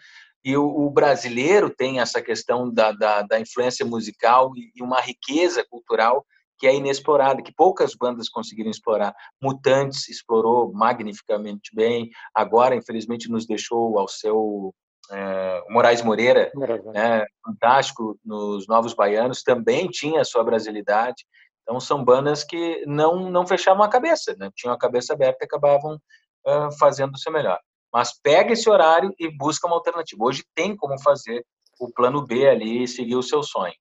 E 0.43 0.55
o, 0.55 0.63
o, 0.63 0.89
brasileiro 0.89 1.69
tem 1.69 1.99
essa 1.99 2.21
questão 2.21 2.71
da, 2.71 2.91
da, 2.93 3.21
da 3.21 3.39
influência 3.39 3.85
musical 3.85 4.51
e, 4.55 4.81
uma 4.81 5.01
riqueza 5.01 5.65
cultural 5.69 6.25
que 6.57 6.65
é 6.65 6.73
inexplorada, 6.73 7.41
que 7.41 7.53
poucas 7.53 7.93
bandas 7.93 8.29
conseguiram 8.29 8.71
explorar. 8.71 9.13
Mutantes 9.41 10.07
explorou 10.09 10.71
magnificamente 10.73 11.69
bem, 11.75 12.09
agora, 12.33 12.75
infelizmente, 12.75 13.29
nos 13.29 13.45
deixou 13.45 13.99
ao 13.99 14.07
seu 14.07 14.73
é, 15.11 15.63
Moraes 15.69 16.01
Moreira, 16.01 16.51
né, 16.93 17.25
fantástico 17.45 18.17
nos 18.25 18.67
Novos 18.67 18.93
Baianos, 18.93 19.43
também 19.43 19.87
tinha 19.87 20.21
a 20.21 20.25
sua 20.25 20.43
brasilidade. 20.43 21.25
Então, 21.67 21.81
são 21.81 22.01
bandas 22.01 22.45
que 22.45 22.85
não, 22.85 23.29
não 23.29 23.45
fechavam 23.45 23.83
a 23.83 23.89
cabeça, 23.89 24.33
né? 24.39 24.49
tinham 24.55 24.73
a 24.73 24.77
cabeça 24.77 25.11
aberta 25.13 25.39
e 25.41 25.45
acabavam 25.45 25.95
uh, 25.95 26.71
fazendo 26.79 27.13
o 27.13 27.17
seu 27.17 27.29
melhor. 27.29 27.59
Mas 27.91 28.17
pega 28.21 28.53
esse 28.53 28.69
horário 28.69 29.13
e 29.19 29.29
busca 29.29 29.67
uma 29.67 29.75
alternativa. 29.75 30.23
Hoje 30.23 30.45
tem 30.55 30.77
como 30.77 30.97
fazer 31.01 31.45
o 31.77 31.91
plano 31.91 32.25
B 32.25 32.47
ali 32.47 32.83
e 32.83 32.87
seguir 32.87 33.17
o 33.17 33.21
seu 33.23 33.43
sonho. 33.43 33.73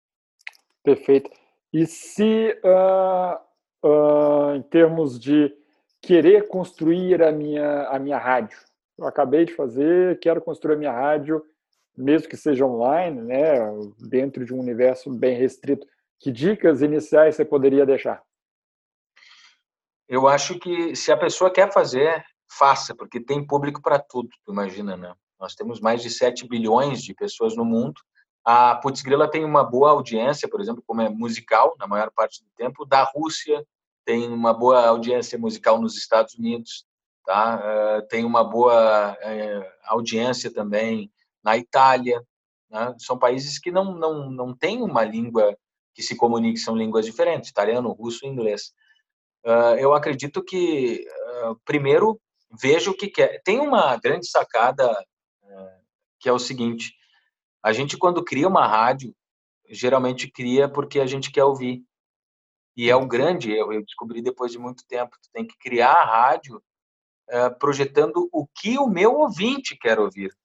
Perfeito. 0.84 1.30
E 1.72 1.86
se, 1.86 2.60
uh, 2.64 3.88
uh, 3.88 4.56
em 4.56 4.64
termos 4.64 5.20
de 5.20 5.56
querer 6.02 6.48
construir 6.48 7.22
a 7.22 7.32
minha, 7.32 7.88
a 7.90 8.00
minha 8.00 8.18
rádio, 8.18 8.58
eu 8.98 9.06
acabei 9.06 9.46
de 9.46 9.54
fazer, 9.54 10.20
quero 10.20 10.42
construir 10.42 10.74
a 10.74 10.80
minha 10.80 10.92
rádio, 10.92 11.44
mesmo 11.96 12.30
que 12.30 12.38
seja 12.38 12.66
online, 12.66 13.22
né, 13.22 13.56
dentro 14.10 14.44
de 14.44 14.54
um 14.54 14.60
universo 14.60 15.12
bem 15.12 15.38
restrito. 15.38 15.86
Que 16.20 16.32
dicas 16.32 16.82
iniciais 16.82 17.36
você 17.36 17.46
poderia 17.46 17.86
deixar? 17.86 18.24
Eu 20.08 20.28
acho 20.28 20.60
que 20.60 20.96
se 20.96 21.12
a 21.12 21.18
pessoa 21.18 21.52
quer 21.52 21.72
fazer, 21.72 22.24
faça, 22.48 22.96
porque 22.96 23.20
tem 23.20 23.46
público 23.46 23.82
para 23.82 24.00
tudo, 24.00 24.30
tu 24.46 24.52
imagina, 24.52 24.96
né? 24.96 25.14
Nós 25.40 25.56
temos 25.56 25.80
mais 25.80 26.02
de 26.02 26.10
7 26.10 26.48
bilhões 26.48 27.02
de 27.02 27.14
pessoas 27.14 27.56
no 27.56 27.66
mundo. 27.66 28.00
A 28.44 28.76
Putz 28.76 29.02
Grila 29.02 29.30
tem 29.30 29.44
uma 29.44 29.64
boa 29.64 29.90
audiência, 29.90 30.48
por 30.48 30.62
exemplo, 30.62 30.84
como 30.86 31.02
é 31.02 31.10
musical, 31.10 31.76
na 31.80 31.88
maior 31.88 32.12
parte 32.12 32.44
do 32.44 32.50
tempo, 32.56 32.86
da 32.86 33.04
Rússia, 33.04 33.66
tem 34.06 34.32
uma 34.32 34.54
boa 34.54 34.86
audiência 34.86 35.38
musical 35.38 35.82
nos 35.82 35.98
Estados 35.98 36.36
Unidos, 36.36 36.86
tá? 37.26 37.58
Uh, 37.58 38.08
tem 38.08 38.24
uma 38.24 38.44
boa 38.44 39.14
uh, 39.14 39.66
audiência 39.86 40.54
também 40.54 41.12
na 41.44 41.58
Itália, 41.58 42.24
né? 42.70 42.94
São 43.00 43.18
países 43.18 43.58
que 43.58 43.72
não, 43.72 43.96
não, 43.96 44.30
não 44.30 44.56
têm 44.56 44.84
uma 44.84 45.04
língua 45.04 45.58
que 45.96 46.04
se 46.04 46.16
comuniquem, 46.16 46.58
são 46.58 46.76
línguas 46.76 47.06
diferentes, 47.06 47.50
italiano, 47.50 47.94
russo 47.94 48.26
e 48.26 48.28
inglês. 48.28 48.74
Uh, 49.46 49.80
eu 49.80 49.94
acredito 49.94 50.44
que, 50.44 51.08
uh, 51.46 51.56
primeiro, 51.64 52.20
veja 52.62 52.92
o 52.92 52.94
que 52.98 53.08
quer. 53.08 53.42
Tem 53.44 53.60
uma 53.60 53.96
grande 53.96 54.28
sacada 54.28 54.92
uh, 54.92 55.86
que 56.20 56.28
é 56.28 56.34
o 56.34 56.40
seguinte: 56.40 56.94
a 57.64 57.72
gente, 57.72 57.98
quando 57.98 58.24
cria 58.24 58.48
uma 58.48 58.68
rádio, 58.68 59.16
geralmente 59.70 60.30
cria 60.30 60.68
porque 60.68 61.00
a 61.00 61.06
gente 61.06 61.32
quer 61.32 61.46
ouvir. 61.46 61.82
E 62.76 62.90
é 62.90 62.96
um 62.96 63.08
grande 63.08 63.54
erro, 63.54 63.72
eu 63.72 63.86
descobri 63.86 64.22
depois 64.22 64.52
de 64.52 64.60
muito 64.60 64.86
tempo. 64.86 65.16
Tu 65.22 65.30
tem 65.32 65.48
que 65.48 65.58
criar 65.58 65.94
a 65.94 66.04
rádio 66.04 66.62
projetando 67.58 68.30
o 68.32 68.46
que 68.46 68.78
o 68.78 68.86
meu 68.86 69.16
ouvinte 69.16 69.78
quer 69.78 69.98
ouvir. 69.98 70.36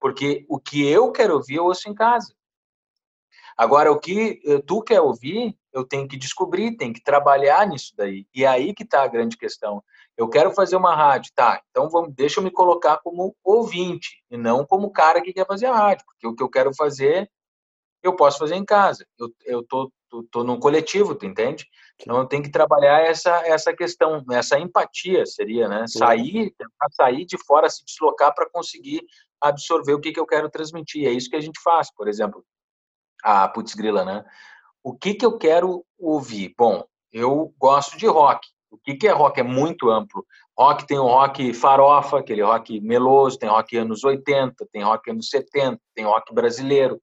Porque 0.00 0.46
o 0.48 0.60
que 0.60 0.86
eu 0.86 1.10
quero 1.10 1.34
ouvir, 1.34 1.56
eu 1.56 1.64
ouço 1.64 1.88
em 1.88 1.94
casa. 1.94 2.32
Agora, 3.56 3.92
o 3.92 3.98
que 3.98 4.40
eh, 4.44 4.62
tu 4.66 4.82
quer 4.82 5.00
ouvir, 5.00 5.56
eu 5.72 5.84
tenho 5.84 6.06
que 6.08 6.16
descobrir, 6.16 6.76
tenho 6.76 6.92
que 6.92 7.02
trabalhar 7.02 7.66
nisso 7.66 7.92
daí. 7.96 8.26
E 8.34 8.44
é 8.44 8.48
aí 8.48 8.74
que 8.74 8.82
está 8.82 9.02
a 9.02 9.08
grande 9.08 9.36
questão. 9.36 9.82
Eu 10.16 10.28
quero 10.28 10.52
fazer 10.52 10.76
uma 10.76 10.94
rádio, 10.94 11.32
tá? 11.34 11.62
Então 11.70 11.88
vamos, 11.88 12.14
deixa 12.14 12.40
eu 12.40 12.44
me 12.44 12.50
colocar 12.50 12.98
como 12.98 13.34
ouvinte 13.42 14.22
e 14.30 14.36
não 14.36 14.64
como 14.66 14.92
cara 14.92 15.22
que 15.22 15.32
quer 15.32 15.46
fazer 15.46 15.66
a 15.66 15.74
rádio, 15.74 16.04
porque 16.06 16.26
o 16.26 16.34
que 16.34 16.42
eu 16.42 16.48
quero 16.48 16.74
fazer, 16.74 17.30
eu 18.02 18.14
posso 18.14 18.38
fazer 18.38 18.56
em 18.56 18.64
casa. 18.64 19.06
Eu, 19.18 19.28
eu 19.44 19.62
tô, 19.62 19.92
tô, 20.10 20.22
tô 20.30 20.44
num 20.44 20.60
coletivo, 20.60 21.14
tu 21.14 21.24
entende? 21.26 21.66
Então 22.00 22.18
eu 22.18 22.26
tenho 22.26 22.42
que 22.42 22.50
trabalhar 22.50 23.00
essa 23.00 23.30
essa 23.46 23.72
questão, 23.74 24.24
essa 24.30 24.58
empatia 24.58 25.24
seria, 25.24 25.68
né? 25.68 25.86
Sair, 25.88 26.52
tentar 26.58 26.88
sair 26.92 27.24
de 27.24 27.38
fora, 27.46 27.70
se 27.70 27.84
deslocar 27.84 28.34
para 28.34 28.48
conseguir 28.50 29.02
absorver 29.40 29.94
o 29.94 30.00
que, 30.00 30.12
que 30.12 30.20
eu 30.20 30.26
quero 30.26 30.50
transmitir. 30.50 31.06
É 31.06 31.10
isso 31.12 31.30
que 31.30 31.36
a 31.36 31.40
gente 31.40 31.60
faz, 31.62 31.92
por 31.94 32.08
exemplo 32.08 32.44
a 33.22 33.48
putz 33.48 33.74
grila, 33.74 34.04
né? 34.04 34.24
O 34.82 34.94
que 34.94 35.14
que 35.14 35.24
eu 35.24 35.38
quero 35.38 35.84
ouvir? 35.98 36.54
Bom, 36.58 36.84
eu 37.12 37.54
gosto 37.58 37.96
de 37.96 38.06
rock. 38.06 38.48
O 38.70 38.78
que 38.78 38.94
que 38.94 39.06
é 39.06 39.12
rock? 39.12 39.38
É 39.38 39.42
muito 39.42 39.90
amplo. 39.90 40.24
Rock 40.58 40.86
tem 40.86 40.98
o 40.98 41.06
rock 41.06 41.52
farofa, 41.54 42.18
aquele 42.18 42.42
rock 42.42 42.80
meloso, 42.80 43.38
tem 43.38 43.48
rock 43.48 43.76
anos 43.76 44.02
80, 44.02 44.66
tem 44.72 44.82
rock 44.82 45.10
anos 45.10 45.28
70, 45.28 45.78
tem 45.94 46.04
rock 46.04 46.34
brasileiro. 46.34 47.00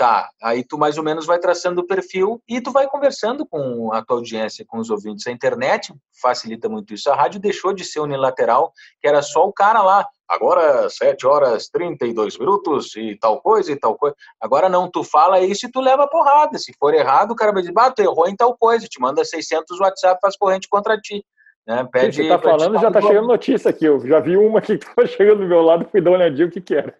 Tá, 0.00 0.30
aí 0.42 0.64
tu 0.64 0.78
mais 0.78 0.96
ou 0.96 1.04
menos 1.04 1.26
vai 1.26 1.38
traçando 1.38 1.82
o 1.82 1.86
perfil 1.86 2.42
e 2.48 2.58
tu 2.58 2.72
vai 2.72 2.88
conversando 2.88 3.44
com 3.44 3.92
a 3.92 4.02
tua 4.02 4.16
audiência, 4.16 4.64
com 4.66 4.78
os 4.78 4.88
ouvintes. 4.88 5.26
A 5.26 5.30
internet 5.30 5.92
facilita 6.22 6.70
muito 6.70 6.94
isso. 6.94 7.10
A 7.10 7.14
rádio 7.14 7.38
deixou 7.38 7.74
de 7.74 7.84
ser 7.84 8.00
unilateral, 8.00 8.72
que 8.98 9.06
era 9.06 9.20
só 9.20 9.46
o 9.46 9.52
cara 9.52 9.82
lá, 9.82 10.08
agora 10.26 10.88
7 10.88 11.26
horas 11.26 11.68
32 11.68 12.38
minutos 12.38 12.96
e 12.96 13.14
tal 13.20 13.42
coisa 13.42 13.72
e 13.72 13.76
tal 13.76 13.94
coisa. 13.94 14.16
Agora 14.40 14.70
não, 14.70 14.90
tu 14.90 15.04
fala 15.04 15.38
isso 15.38 15.66
e 15.66 15.70
tu 15.70 15.82
leva 15.82 16.08
porrada. 16.08 16.56
Se 16.56 16.72
for 16.78 16.94
errado, 16.94 17.32
o 17.32 17.36
cara 17.36 17.52
vai 17.52 17.60
dizer, 17.60 17.74
bah, 17.74 17.90
tu 17.90 18.00
errou 18.00 18.26
em 18.26 18.34
tal 18.34 18.56
coisa, 18.56 18.88
te 18.88 18.98
manda 18.98 19.22
600 19.22 19.78
WhatsApp, 19.80 20.18
faz 20.22 20.34
corrente 20.34 20.66
contra 20.66 20.96
ti. 20.96 21.22
Né? 21.66 21.86
Pede, 21.92 22.16
Sim, 22.16 22.22
você 22.22 22.28
tá 22.30 22.38
falando, 22.38 22.80
já 22.80 22.90
tá 22.90 23.02
chegando 23.02 23.28
notícia 23.28 23.68
aqui. 23.68 23.84
Eu 23.84 24.00
já 24.00 24.18
vi 24.18 24.38
uma 24.38 24.60
aqui 24.60 24.78
que 24.78 24.86
tava 24.96 25.06
chegando 25.06 25.40
do 25.40 25.46
meu 25.46 25.60
lado, 25.60 25.86
fui 25.90 26.00
dar 26.00 26.08
uma 26.08 26.16
olhadinha 26.16 26.48
o 26.48 26.50
que 26.50 26.62
que 26.62 26.74
era. 26.74 26.96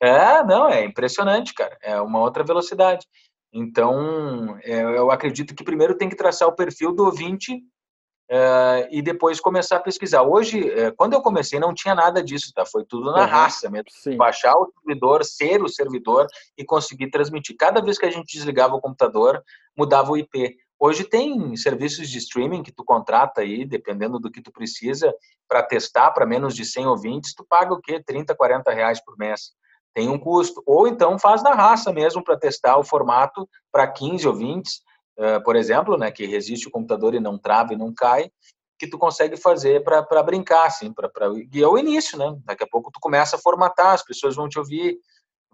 É, 0.00 0.42
não, 0.44 0.68
é 0.68 0.84
impressionante, 0.84 1.54
cara. 1.54 1.76
É 1.82 2.00
uma 2.00 2.20
outra 2.20 2.44
velocidade. 2.44 3.06
Então, 3.52 4.58
é, 4.62 4.82
eu 4.82 5.10
acredito 5.10 5.54
que 5.54 5.64
primeiro 5.64 5.96
tem 5.96 6.08
que 6.08 6.16
traçar 6.16 6.48
o 6.48 6.56
perfil 6.56 6.92
do 6.92 7.04
ouvinte 7.04 7.62
é, 8.28 8.88
e 8.90 9.02
depois 9.02 9.38
começar 9.38 9.76
a 9.76 9.80
pesquisar. 9.80 10.22
Hoje, 10.22 10.68
é, 10.70 10.90
quando 10.90 11.12
eu 11.12 11.22
comecei, 11.22 11.60
não 11.60 11.74
tinha 11.74 11.94
nada 11.94 12.22
disso, 12.22 12.52
tá? 12.54 12.64
Foi 12.66 12.84
tudo 12.84 13.12
na 13.12 13.22
uhum, 13.22 13.28
raça 13.28 13.70
mesmo. 13.70 13.86
Sim. 13.90 14.16
Baixar 14.16 14.54
o 14.54 14.72
servidor, 14.72 15.24
ser 15.24 15.62
o 15.62 15.68
servidor 15.68 16.26
e 16.58 16.64
conseguir 16.64 17.10
transmitir. 17.10 17.56
Cada 17.56 17.80
vez 17.80 17.98
que 17.98 18.06
a 18.06 18.10
gente 18.10 18.32
desligava 18.32 18.74
o 18.74 18.80
computador, 18.80 19.42
mudava 19.76 20.10
o 20.10 20.16
IP. 20.16 20.56
Hoje 20.78 21.04
tem 21.04 21.56
serviços 21.56 22.08
de 22.08 22.18
streaming 22.18 22.62
que 22.62 22.72
tu 22.72 22.84
contrata 22.84 23.42
aí, 23.42 23.64
dependendo 23.64 24.18
do 24.18 24.30
que 24.30 24.42
tu 24.42 24.50
precisa, 24.50 25.14
para 25.48 25.62
testar 25.62 26.10
para 26.10 26.26
menos 26.26 26.54
de 26.54 26.64
100 26.64 26.86
ouvintes, 26.86 27.34
tu 27.34 27.44
paga 27.48 27.72
o 27.72 27.80
quê? 27.80 28.02
30, 28.04 28.34
40 28.34 28.72
reais 28.72 29.02
por 29.02 29.16
mês. 29.16 29.52
Tem 29.94 30.08
um 30.08 30.18
custo. 30.18 30.62
Ou 30.66 30.88
então 30.88 31.18
faz 31.18 31.42
na 31.42 31.54
raça 31.54 31.92
mesmo 31.92 32.22
para 32.22 32.36
testar 32.36 32.76
o 32.76 32.84
formato 32.84 33.48
para 33.70 33.86
15 33.86 34.26
ouvintes, 34.26 34.82
uh, 35.18 35.42
por 35.44 35.56
exemplo, 35.56 35.96
né, 35.96 36.10
que 36.10 36.26
resiste 36.26 36.68
o 36.68 36.70
computador 36.70 37.14
e 37.14 37.20
não 37.20 37.38
trava 37.38 37.72
e 37.72 37.76
não 37.76 37.94
cai, 37.94 38.30
que 38.78 38.88
tu 38.88 38.98
consegue 38.98 39.36
fazer 39.36 39.84
para 39.84 40.22
brincar, 40.22 40.66
assim, 40.66 40.92
pra, 40.92 41.08
pra, 41.08 41.28
e 41.52 41.62
é 41.62 41.66
o 41.66 41.78
início, 41.78 42.18
né? 42.18 42.36
Daqui 42.44 42.64
a 42.64 42.66
pouco 42.66 42.90
tu 42.92 42.98
começa 43.00 43.36
a 43.36 43.38
formatar, 43.38 43.94
as 43.94 44.04
pessoas 44.04 44.34
vão 44.34 44.48
te 44.48 44.58
ouvir, 44.58 44.98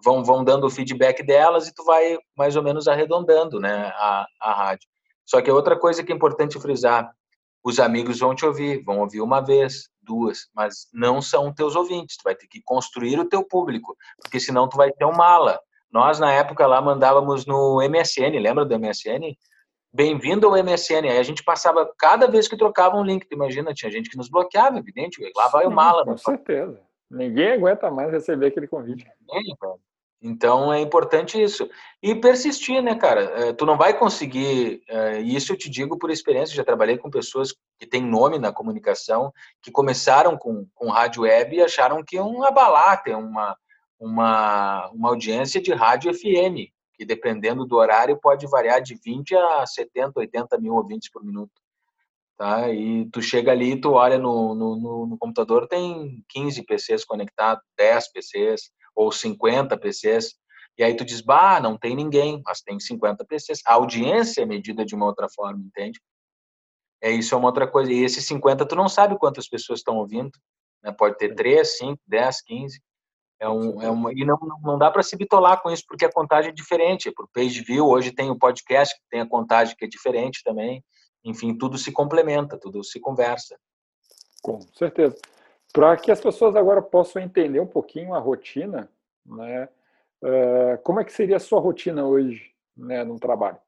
vão, 0.02 0.24
vão 0.24 0.42
dando 0.42 0.66
o 0.66 0.70
feedback 0.70 1.22
delas 1.22 1.68
e 1.68 1.74
tu 1.74 1.84
vai 1.84 2.18
mais 2.36 2.56
ou 2.56 2.62
menos 2.62 2.88
arredondando, 2.88 3.60
né, 3.60 3.92
a, 3.94 4.26
a 4.40 4.54
rádio. 4.54 4.88
Só 5.26 5.40
que 5.40 5.50
outra 5.50 5.78
coisa 5.78 6.02
que 6.02 6.12
é 6.12 6.16
importante 6.16 6.58
frisar, 6.58 7.14
os 7.62 7.78
amigos 7.78 8.18
vão 8.18 8.34
te 8.34 8.44
ouvir, 8.44 8.82
vão 8.82 9.00
ouvir 9.00 9.20
uma 9.20 9.40
vez, 9.40 9.88
duas, 10.10 10.48
mas 10.52 10.88
não 10.92 11.22
são 11.22 11.54
teus 11.54 11.76
ouvintes, 11.76 12.16
tu 12.16 12.24
vai 12.24 12.34
ter 12.34 12.48
que 12.48 12.60
construir 12.64 13.16
o 13.20 13.28
teu 13.28 13.44
público, 13.44 13.96
porque 14.20 14.40
senão 14.40 14.68
tu 14.68 14.76
vai 14.76 14.90
ter 14.90 15.04
um 15.04 15.12
mala. 15.12 15.60
Nós, 15.92 16.18
na 16.18 16.32
época, 16.32 16.66
lá 16.66 16.82
mandávamos 16.82 17.46
no 17.46 17.78
MSN, 17.80 18.36
lembra 18.40 18.64
do 18.64 18.76
MSN? 18.76 19.36
Bem-vindo 19.92 20.48
ao 20.48 20.56
MSN. 20.64 21.08
Aí 21.08 21.18
a 21.18 21.22
gente 21.22 21.44
passava, 21.44 21.88
cada 21.96 22.26
vez 22.26 22.48
que 22.48 22.56
trocava 22.56 22.96
um 22.96 23.04
link, 23.04 23.26
tu 23.26 23.34
imagina, 23.34 23.72
tinha 23.72 23.90
gente 23.90 24.10
que 24.10 24.16
nos 24.16 24.28
bloqueava, 24.28 24.78
evidente, 24.78 25.20
lá 25.36 25.46
vai 25.46 25.66
o 25.66 25.70
mala. 25.70 26.04
Com 26.04 26.16
certeza. 26.16 26.80
Ninguém 27.08 27.52
aguenta 27.52 27.90
mais 27.90 28.10
receber 28.10 28.46
aquele 28.46 28.66
convite. 28.66 29.04
Ninguém, 29.20 29.56
cara. 29.60 29.74
Então 30.22 30.70
é 30.72 30.80
importante 30.80 31.42
isso. 31.42 31.68
E 32.02 32.14
persistir, 32.14 32.82
né, 32.82 32.94
cara? 32.94 33.22
É, 33.22 33.52
tu 33.54 33.64
não 33.64 33.78
vai 33.78 33.96
conseguir, 33.96 34.82
é, 34.86 35.20
e 35.22 35.34
isso 35.34 35.52
eu 35.52 35.56
te 35.56 35.70
digo 35.70 35.98
por 35.98 36.10
experiência, 36.10 36.54
já 36.54 36.62
trabalhei 36.62 36.98
com 36.98 37.10
pessoas 37.10 37.54
que 37.78 37.86
têm 37.86 38.02
nome 38.02 38.38
na 38.38 38.52
comunicação, 38.52 39.32
que 39.62 39.70
começaram 39.70 40.36
com, 40.36 40.66
com 40.74 40.90
rádio 40.90 41.22
web 41.22 41.56
e 41.56 41.62
acharam 41.62 42.04
que 42.04 42.16
iam 42.16 42.44
abalar, 42.44 43.02
ter 43.02 43.16
uma, 43.16 43.56
uma, 43.98 44.90
uma 44.90 45.08
audiência 45.08 45.60
de 45.60 45.72
rádio 45.72 46.12
FM, 46.12 46.68
que 46.94 47.06
dependendo 47.06 47.64
do 47.64 47.76
horário 47.76 48.20
pode 48.20 48.46
variar 48.46 48.82
de 48.82 48.94
20 48.94 49.34
a 49.34 49.66
70, 49.66 50.20
80 50.20 50.58
mil 50.58 50.74
ouvintes 50.74 51.10
por 51.10 51.24
minuto. 51.24 51.52
Tá? 52.36 52.70
E 52.70 53.06
tu 53.10 53.22
chega 53.22 53.52
ali, 53.52 53.80
tu 53.80 53.92
olha 53.92 54.18
no, 54.18 54.54
no, 54.54 55.06
no 55.06 55.18
computador, 55.18 55.66
tem 55.66 56.22
15 56.28 56.62
PCs 56.64 57.04
conectados, 57.06 57.62
10 57.76 58.12
PCs, 58.12 58.70
ou 59.00 59.10
50 59.10 59.78
PCs, 59.78 60.34
e 60.76 60.84
aí 60.84 60.94
tu 60.94 61.04
diz, 61.04 61.22
bah, 61.22 61.58
não 61.58 61.76
tem 61.76 61.96
ninguém, 61.96 62.42
mas 62.44 62.60
tem 62.60 62.78
50 62.78 63.24
PCs. 63.24 63.60
A 63.66 63.74
audiência 63.74 64.42
é 64.42 64.46
medida 64.46 64.84
de 64.84 64.94
uma 64.94 65.06
outra 65.06 65.26
forma, 65.28 65.62
entende? 65.62 66.00
É 67.02 67.10
isso 67.10 67.34
é 67.34 67.38
uma 67.38 67.48
outra 67.48 67.66
coisa. 67.66 67.90
E 67.90 68.02
esses 68.02 68.26
50 68.26 68.66
tu 68.66 68.76
não 68.76 68.88
sabe 68.88 69.18
quantas 69.18 69.48
pessoas 69.48 69.80
estão 69.80 69.96
ouvindo, 69.96 70.30
né? 70.82 70.92
Pode 70.92 71.16
ter 71.16 71.34
3, 71.34 71.78
5, 71.78 71.98
10, 72.06 72.42
15. 72.42 72.82
É 73.40 73.48
um, 73.48 73.80
é 73.80 73.90
uma, 73.90 74.12
e 74.12 74.22
não, 74.22 74.38
não 74.62 74.78
dá 74.78 74.90
para 74.90 75.02
se 75.02 75.16
bitolar 75.16 75.62
com 75.62 75.70
isso, 75.70 75.82
porque 75.88 76.04
a 76.04 76.12
contagem 76.12 76.50
é 76.50 76.54
diferente. 76.54 77.10
Por 77.10 77.26
page 77.32 77.62
view, 77.62 77.86
hoje 77.86 78.12
tem 78.12 78.30
o 78.30 78.38
podcast, 78.38 78.94
que 78.94 79.02
tem 79.10 79.20
a 79.20 79.28
contagem 79.28 79.74
que 79.76 79.86
é 79.86 79.88
diferente 79.88 80.42
também. 80.44 80.84
Enfim, 81.24 81.56
tudo 81.56 81.78
se 81.78 81.90
complementa, 81.90 82.58
tudo 82.58 82.84
se 82.84 83.00
conversa. 83.00 83.58
Com 84.42 84.60
certeza. 84.74 85.16
Para 85.72 85.96
que 85.96 86.10
as 86.10 86.20
pessoas 86.20 86.56
agora 86.56 86.82
possam 86.82 87.22
entender 87.22 87.60
um 87.60 87.66
pouquinho 87.66 88.14
a 88.14 88.18
rotina, 88.18 88.90
né? 89.24 89.68
Uh, 90.22 90.76
como 90.82 91.00
é 91.00 91.04
que 91.04 91.12
seria 91.12 91.36
a 91.36 91.40
sua 91.40 91.60
rotina 91.60 92.04
hoje, 92.04 92.52
né, 92.76 93.04
no 93.04 93.18
trabalho? 93.18 93.58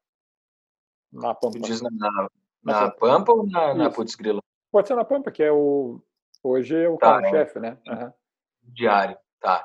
Na 1.12 1.34
Pampa. 1.34 1.58
Diz 1.60 1.80
na, 1.80 1.90
na, 1.90 2.28
na 2.62 2.90
Pampa 2.90 3.32
ou 3.32 3.46
na, 3.46 3.74
na 3.74 3.90
Putz 3.90 4.14
Grila? 4.14 4.42
Pode 4.70 4.88
ser 4.88 4.94
na 4.94 5.04
Pampa, 5.04 5.30
que 5.30 5.42
é 5.42 5.52
o 5.52 6.00
hoje 6.42 6.76
é 6.76 6.88
o 6.88 6.96
tá, 6.96 7.20
carro-chefe, 7.20 7.60
né? 7.60 7.78
Uhum. 7.86 8.12
Diário, 8.62 9.16
tá. 9.40 9.64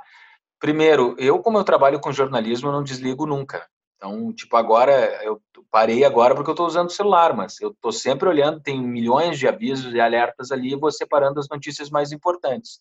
Primeiro, 0.59 1.15
eu 1.17 1.41
como 1.41 1.57
eu 1.57 1.63
trabalho 1.63 1.99
com 1.99 2.11
jornalismo, 2.11 2.69
eu 2.69 2.73
não 2.73 2.83
desligo 2.83 3.25
nunca. 3.25 3.67
Então, 3.97 4.31
tipo, 4.31 4.55
agora 4.55 4.91
eu 5.23 5.41
parei 5.71 6.05
agora 6.05 6.35
porque 6.35 6.49
eu 6.49 6.53
estou 6.53 6.67
usando 6.67 6.89
o 6.89 6.93
celular, 6.93 7.35
mas 7.35 7.59
eu 7.59 7.71
estou 7.71 7.91
sempre 7.91 8.29
olhando, 8.29 8.61
tem 8.61 8.79
milhões 8.79 9.39
de 9.39 9.47
avisos 9.47 9.93
e 9.93 9.99
alertas 9.99 10.51
ali, 10.51 10.73
e 10.73 10.79
vou 10.79 10.91
separando 10.91 11.39
as 11.39 11.49
notícias 11.49 11.89
mais 11.89 12.11
importantes. 12.11 12.79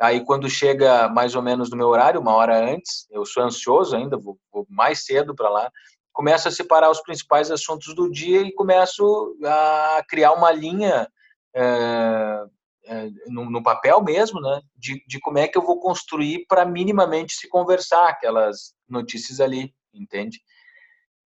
Aí, 0.00 0.24
quando 0.24 0.48
chega 0.48 1.08
mais 1.08 1.34
ou 1.34 1.42
menos 1.42 1.70
no 1.70 1.76
meu 1.76 1.88
horário, 1.88 2.20
uma 2.20 2.34
hora 2.34 2.72
antes, 2.72 3.06
eu 3.10 3.24
sou 3.24 3.42
ansioso 3.42 3.96
ainda, 3.96 4.16
vou, 4.16 4.38
vou 4.52 4.64
mais 4.68 5.04
cedo 5.04 5.34
para 5.34 5.48
lá, 5.48 5.70
começo 6.12 6.46
a 6.46 6.52
separar 6.52 6.90
os 6.90 7.00
principais 7.00 7.50
assuntos 7.50 7.92
do 7.94 8.08
dia 8.08 8.42
e 8.42 8.52
começo 8.52 9.36
a 9.44 10.04
criar 10.08 10.32
uma 10.32 10.52
linha 10.52 11.08
é, 11.52 12.44
é, 12.86 13.10
no, 13.26 13.50
no, 13.50 13.62
papel 13.62 14.02
mesmo, 14.02 14.40
né, 14.40 14.60
de, 14.76 15.02
de 15.06 15.18
como 15.18 15.38
é 15.38 15.48
que 15.48 15.58
eu 15.58 15.62
vou 15.62 15.80
construir 15.80 16.46
para 16.46 16.64
minimamente 16.64 17.34
se 17.34 17.48
conversar 17.48 18.08
aquelas 18.08 18.72
notícias 18.88 19.40
ali 19.40 19.72
entende? 19.94 20.40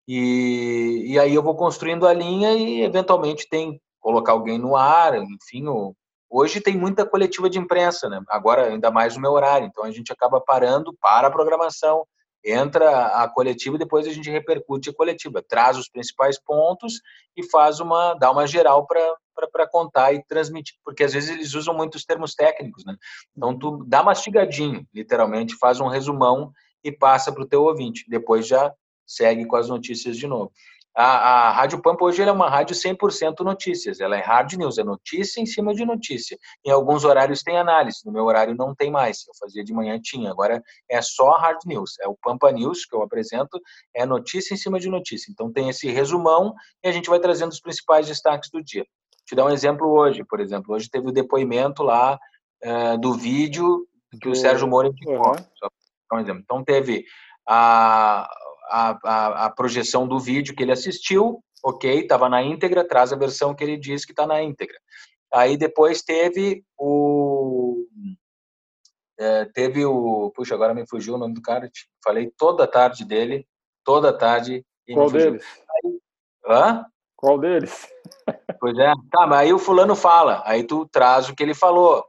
E, 0.07 1.05
e 1.07 1.19
aí 1.19 1.35
eu 1.35 1.43
vou 1.43 1.55
construindo 1.55 2.07
a 2.07 2.15
linha 2.15 2.55
e 2.55 2.83
eventualmente 2.83 3.47
tem 3.49 3.81
colocar 4.01 4.33
alguém 4.33 4.59
no 4.59 4.75
ar, 4.75 5.15
enfim, 5.17 5.65
hoje 6.31 6.61
tem 6.61 6.77
muita 6.77 7.05
coletiva 7.05 7.51
de 7.51 7.59
imprensa, 7.59 8.09
né? 8.09 8.23
Agora 8.29 8.67
ainda 8.67 8.91
mais 8.91 9.15
no 9.15 9.21
meu 9.21 9.33
horário, 9.33 9.67
então 9.67 9.85
a 9.85 9.91
gente 9.91 10.13
acaba 10.13 10.41
parando 10.41 10.97
para 11.01 11.29
a 11.29 11.31
programação, 11.31 12.07
entra 12.45 13.23
a 13.23 13.29
coletiva 13.29 13.77
e 13.77 13.79
depois 13.79 14.07
a 14.07 14.13
gente 14.13 14.31
repercute 14.31 14.89
a 14.89 14.95
coletiva, 14.95 15.43
traz 15.47 15.77
os 15.77 15.91
principais 15.91 16.41
pontos 16.43 17.01
e 17.37 17.43
faz 17.51 17.81
uma 17.81 18.15
dá 18.15 18.31
uma 18.31 18.47
geral 18.47 18.87
para 18.87 19.69
contar 19.69 20.15
e 20.15 20.25
transmitir, 20.25 20.77
porque 20.85 21.05
às 21.05 21.13
vezes 21.13 21.31
eles 21.31 21.55
usam 21.55 21.75
muitos 21.75 22.05
termos 22.05 22.35
técnicos, 22.35 22.85
né? 22.85 22.97
Então 23.37 23.59
tu 23.59 23.85
dá 23.87 24.03
mastigadinho, 24.03 24.87
literalmente, 24.95 25.57
faz 25.57 25.81
um 25.81 25.89
resumão 25.89 26.51
e 26.83 26.93
passa 26.93 27.33
para 27.33 27.43
o 27.43 27.49
teu 27.49 27.63
ouvinte. 27.63 28.05
Depois 28.09 28.47
já 28.47 28.73
segue 29.07 29.47
com 29.47 29.57
as 29.57 29.69
notícias 29.69 30.17
de 30.17 30.27
novo. 30.27 30.53
A, 31.01 31.05
a 31.05 31.53
Rádio 31.53 31.81
Pampa 31.81 32.05
hoje 32.05 32.21
é 32.21 32.33
uma 32.33 32.51
rádio 32.51 32.75
100% 32.75 33.45
notícias. 33.45 34.01
Ela 34.01 34.17
é 34.17 34.21
hard 34.21 34.55
news, 34.55 34.79
é 34.79 34.83
notícia 34.83 35.41
em 35.41 35.47
cima 35.47 35.73
de 35.73 35.85
notícia. 35.85 36.37
Em 36.65 36.73
alguns 36.73 37.05
horários 37.05 37.41
tem 37.41 37.57
análise, 37.57 38.01
no 38.05 38.11
meu 38.11 38.25
horário 38.25 38.53
não 38.57 38.75
tem 38.75 38.91
mais. 38.91 39.25
Eu 39.29 39.35
fazia 39.39 39.63
de 39.63 39.73
manhã, 39.73 39.97
tinha. 40.03 40.29
Agora 40.29 40.61
é 40.91 41.01
só 41.01 41.39
hard 41.39 41.61
news. 41.67 41.93
É 42.01 42.09
o 42.09 42.17
Pampa 42.21 42.51
News 42.51 42.85
que 42.85 42.97
eu 42.97 43.03
apresento, 43.03 43.61
é 43.95 44.05
notícia 44.05 44.55
em 44.55 44.57
cima 44.57 44.81
de 44.81 44.89
notícia. 44.89 45.31
Então 45.31 45.53
tem 45.53 45.69
esse 45.69 45.89
resumão 45.89 46.53
e 46.83 46.89
a 46.89 46.93
gente 46.93 47.09
vai 47.09 47.21
trazendo 47.21 47.53
os 47.53 47.61
principais 47.61 48.09
destaques 48.09 48.51
do 48.51 48.61
dia. 48.61 48.85
Te 49.25 49.37
dar 49.37 49.45
um 49.45 49.51
exemplo 49.51 49.89
hoje, 49.89 50.25
por 50.25 50.41
exemplo. 50.41 50.75
Hoje 50.75 50.91
teve 50.91 51.07
o 51.09 51.13
depoimento 51.13 51.85
lá 51.85 52.19
uh, 52.65 52.99
do 52.99 53.15
vídeo 53.15 53.87
que 54.21 54.29
o 54.29 54.35
Sérgio 54.35 54.67
Moro 54.67 54.89
indicou. 54.89 55.29
Uhum. 55.29 55.45
Só 55.55 55.69
um 56.17 56.21
exemplo. 56.21 56.43
Então, 56.43 56.65
teve 56.65 57.05
a, 57.47 58.29
a, 58.71 59.47
a, 59.47 59.51
projeção 59.51 60.07
do 60.07 60.19
vídeo 60.19 60.55
que 60.55 60.63
ele 60.63 60.73
assistiu, 60.73 61.43
ok, 61.65 62.01
estava 62.01 62.29
na 62.29 62.43
íntegra, 62.43 62.87
traz 62.87 63.13
a 63.13 63.17
versão 63.17 63.55
que 63.55 63.65
ele 63.65 63.77
diz 63.77 64.05
que 64.05 64.13
está 64.13 64.27
na 64.27 64.43
íntegra. 64.43 64.77
Aí 65.33 65.57
depois 65.57 66.03
teve 66.03 66.65
o. 66.79 67.87
É, 69.19 69.45
teve 69.47 69.85
o. 69.85 70.31
Puxa, 70.35 70.55
agora 70.55 70.75
me 70.75 70.87
fugiu 70.87 71.15
o 71.15 71.19
nome 71.19 71.35
do 71.35 71.43
cara. 71.43 71.71
Falei 72.03 72.33
toda 72.37 72.65
a 72.65 72.69
tarde 72.69 73.05
dele, 73.05 73.47
toda 73.85 74.11
a 74.11 74.17
tarde. 74.17 74.65
Qual 74.91 75.11
deles? 75.11 75.45
Aí, 75.85 75.99
hã? 76.47 76.87
Qual 77.17 77.39
deles? 77.39 77.89
Pois 78.61 78.77
é. 78.77 78.93
Tá, 79.13 79.25
mas 79.25 79.39
aí 79.39 79.53
o 79.53 79.59
fulano 79.59 79.95
fala, 79.95 80.43
aí 80.45 80.65
tu 80.65 80.85
traz 80.87 81.29
o 81.29 81.35
que 81.35 81.45
ele 81.45 81.55
falou. 81.55 82.05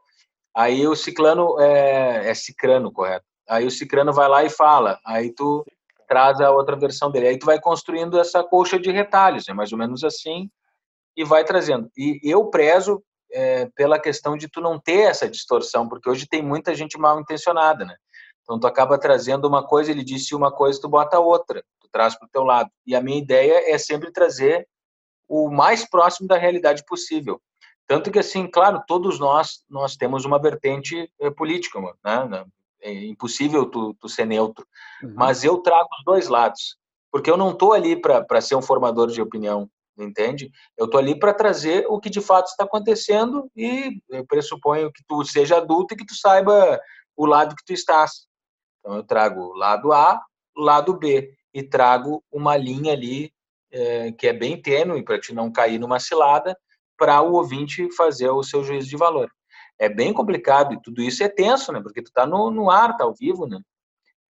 Aí 0.56 0.88
o 0.88 0.96
ciclano 0.96 1.60
é, 1.60 2.28
é 2.28 2.34
cicrano, 2.34 2.92
correto? 2.92 3.29
Aí 3.50 3.66
o 3.66 3.72
Cicrano 3.72 4.14
vai 4.14 4.30
lá 4.30 4.44
e 4.44 4.50
fala, 4.50 5.00
aí 5.04 5.34
tu 5.34 5.66
traz 6.08 6.40
a 6.40 6.52
outra 6.52 6.76
versão 6.76 7.10
dele. 7.10 7.28
Aí 7.28 7.40
tu 7.40 7.46
vai 7.46 7.60
construindo 7.60 8.20
essa 8.20 8.44
colcha 8.44 8.80
de 8.80 8.92
retalhos, 8.92 9.50
é 9.50 9.54
mais 9.54 9.72
ou 9.72 9.78
menos 9.78 10.04
assim, 10.04 10.50
e 11.18 11.24
vai 11.24 11.44
trazendo. 11.44 11.90
E 11.98 12.20
eu 12.24 12.46
prezo 12.50 13.04
é, 13.32 13.68
pela 13.76 14.00
questão 14.00 14.38
de 14.38 14.48
tu 14.48 14.62
não 14.62 14.80
ter 14.80 15.02
essa 15.02 15.28
distorção, 15.28 15.88
porque 15.88 16.10
hoje 16.10 16.28
tem 16.28 16.42
muita 16.42 16.76
gente 16.76 16.98
mal 16.98 17.20
intencionada, 17.20 17.86
né? 17.86 17.96
Então 18.44 18.60
tu 18.60 18.68
acaba 18.68 18.98
trazendo 18.98 19.48
uma 19.48 19.66
coisa, 19.66 19.92
ele 19.92 20.04
disse 20.04 20.34
uma 20.34 20.52
coisa, 20.52 20.80
tu 20.82 20.90
bota 20.90 21.20
outra, 21.20 21.64
tu 21.80 21.88
traz 21.92 22.18
para 22.18 22.26
o 22.26 22.30
teu 22.30 22.44
lado. 22.44 22.70
E 22.86 22.96
a 22.96 23.02
minha 23.02 23.18
ideia 23.18 23.72
é 23.72 23.78
sempre 23.78 24.12
trazer 24.12 24.68
o 25.28 25.50
mais 25.50 25.88
próximo 25.88 26.28
da 26.28 26.38
realidade 26.38 26.84
possível. 26.86 27.40
Tanto 27.88 28.12
que 28.12 28.20
assim, 28.20 28.48
claro, 28.48 28.84
todos 28.88 29.20
nós 29.20 29.64
nós 29.70 29.96
temos 29.96 30.26
uma 30.26 30.40
vertente 30.40 31.12
é, 31.20 31.30
política, 31.30 31.80
né? 32.04 32.46
É 32.82 33.06
impossível 33.06 33.66
tu, 33.66 33.94
tu 34.00 34.08
ser 34.08 34.26
neutro. 34.26 34.66
Uhum. 35.04 35.14
Mas 35.16 35.44
eu 35.44 35.58
trago 35.58 35.88
os 35.98 36.04
dois 36.06 36.28
lados, 36.28 36.78
porque 37.12 37.30
eu 37.30 37.38
não 37.38 37.52
estou 37.52 37.74
ali 37.74 37.96
para 38.00 38.42
ser 38.42 38.56
um 38.56 38.62
formador 38.62 39.08
de 39.08 39.22
opinião, 39.22 39.70
entende? 39.98 40.50
Eu 40.78 40.86
estou 40.86 41.00
ali 41.00 41.18
para 41.18 41.34
trazer 41.34 41.86
o 41.88 42.00
que 42.00 42.10
de 42.10 42.22
fato 42.22 42.48
está 42.48 42.64
acontecendo 42.64 43.50
e 43.56 44.00
eu 44.10 44.26
pressuponho 44.26 44.92
que 44.92 45.04
tu 45.08 45.24
seja 45.26 45.58
adulto 45.58 45.94
e 45.94 45.98
que 45.98 46.06
tu 46.06 46.16
saiba 46.16 46.80
o 47.16 47.26
lado 47.26 47.56
que 47.56 47.66
tu 47.66 47.74
estás. 47.74 48.28
Então 48.80 48.96
eu 48.96 49.04
trago 49.04 49.42
o 49.42 49.54
lado 49.54 49.92
A, 49.92 50.22
o 50.56 50.62
lado 50.62 50.94
B 50.98 51.34
e 51.54 51.64
trago 51.64 52.24
uma 52.32 52.56
linha 52.56 52.94
ali 52.94 53.32
é, 53.72 54.12
que 54.12 54.28
é 54.28 54.34
bem 54.34 54.60
tênue 54.62 55.04
para 55.04 55.20
te 55.20 55.34
não 55.34 55.52
cair 55.52 55.80
numa 55.80 56.00
cilada, 56.00 56.58
para 56.98 57.22
o 57.22 57.34
ouvinte 57.34 57.88
fazer 57.96 58.30
o 58.30 58.44
seu 58.44 58.64
juízo 58.64 58.90
de 58.90 58.98
valor. 58.98 59.30
É 59.80 59.88
bem 59.88 60.14
complicado 60.14 60.74
e 60.74 60.82
tudo 60.82 61.02
isso 61.02 61.24
é 61.24 61.30
tenso, 61.30 61.72
né? 61.72 61.82
Porque 61.82 62.02
tu 62.02 62.08
está 62.08 62.28
no, 62.28 62.52
no 62.52 62.70
ar, 62.70 62.98
tá 62.98 63.06
ao 63.06 63.14
vivo, 63.14 63.48
né? 63.48 63.60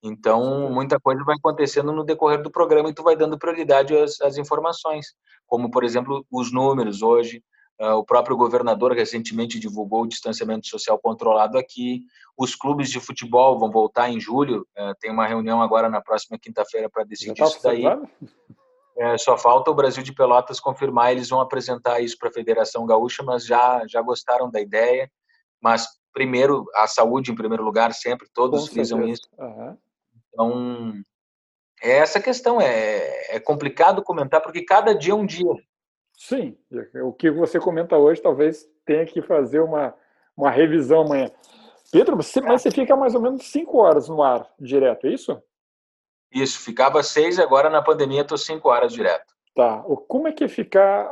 Então, 0.02 0.70
muita 0.70 1.00
coisa 1.00 1.24
vai 1.26 1.36
acontecendo 1.36 1.91
no 1.91 2.06
decorrer 2.06 2.41
do 2.41 2.52
programa 2.52 2.89
e 2.89 2.93
tu 2.93 3.04
vai 3.04 3.18
dando 3.18 3.38
prioridade 3.38 3.95
às, 3.97 4.22
às 4.22 4.38
informações, 4.38 5.08
como, 5.45 5.70
por 5.70 5.84
exemplo, 5.84 6.26
os 6.32 6.54
números 6.54 7.02
hoje, 7.02 7.43
Uh, 7.82 7.93
o 7.93 8.04
próprio 8.04 8.36
governador 8.36 8.91
recentemente 8.91 9.58
divulgou 9.58 10.02
o 10.02 10.08
distanciamento 10.08 10.68
social 10.68 11.00
controlado 11.00 11.58
aqui. 11.58 12.02
Os 12.38 12.54
clubes 12.54 12.89
de 12.89 13.00
futebol 13.00 13.58
vão 13.58 13.72
voltar 13.72 14.10
em 14.10 14.20
julho. 14.20 14.68
Uh, 14.78 14.93
tem 15.00 15.10
uma 15.10 15.26
reunião 15.26 15.62
agora 15.62 15.88
na 15.88 16.02
próxima 16.02 16.38
quinta-feira 16.38 16.89
para 16.89 17.06
decidir 17.06 17.39
tá 17.39 17.45
isso 17.45 17.64
daí. 17.64 17.86
É, 18.97 19.18
só 19.18 19.38
falta 19.38 19.72
o 19.72 19.74
Brasil 19.74 20.04
de 20.04 20.14
Pelotas 20.14 20.60
confirmar. 20.60 21.14
Eles 21.14 21.30
vão 21.30 21.39
apresentar 21.39 22.02
isso 22.02 22.18
para 22.20 22.28
a 22.28 22.34
Federação 22.34 22.86
Gaúcha, 22.86 23.24
mas 23.24 23.45
já 23.45 23.88
já 23.88 24.02
gostaram 24.02 24.52
da 24.52 24.60
ideia. 24.60 25.10
Mas 25.62 25.88
primeiro 26.14 26.66
a 26.76 26.88
saúde 26.88 27.32
em 27.32 27.36
primeiro 27.36 27.64
lugar, 27.64 27.93
sempre 27.93 28.28
todos 28.34 28.68
frisam 28.68 29.05
isso. 29.07 29.28
Uhum. 29.38 29.78
Então 30.32 30.93
é 31.82 31.97
essa 31.97 32.20
questão 32.20 32.60
é, 32.60 33.36
é 33.36 33.39
complicado 33.39 34.03
comentar 34.03 34.41
porque 34.41 34.64
cada 34.64 34.93
dia 34.93 35.14
é 35.14 35.16
um 35.16 35.26
dia. 35.26 35.53
Sim, 36.14 36.57
o 37.01 37.14
que 37.14 37.32
você 37.32 37.60
comenta 37.60 37.97
hoje 37.97 38.22
talvez 38.22 38.68
tenha 38.86 39.05
que 39.05 39.22
fazer 39.22 39.62
uma, 39.62 39.95
uma 40.36 40.51
revisão 40.51 41.01
amanhã. 41.01 41.32
Pedro, 41.91 42.18
você, 42.18 42.41
mas 42.41 42.62
você 42.62 42.72
fica 42.72 42.95
mais 42.95 43.16
ou 43.16 43.22
menos 43.22 43.49
cinco 43.49 43.78
horas 43.78 44.10
no 44.10 44.22
ar 44.22 44.47
direto, 44.60 45.07
é 45.07 45.12
isso? 45.14 45.41
Isso, 46.32 46.60
ficava 46.60 47.01
seis, 47.01 47.39
agora 47.39 47.70
na 47.70 47.82
pandemia 47.82 48.22
estou 48.22 48.38
cinco 48.38 48.70
horas 48.70 48.91
direto. 48.91 49.34
Tá, 49.55 49.82
como 50.07 50.28
é 50.28 50.32
que 50.32 50.43
é 50.43 50.47
ficar, 50.47 51.12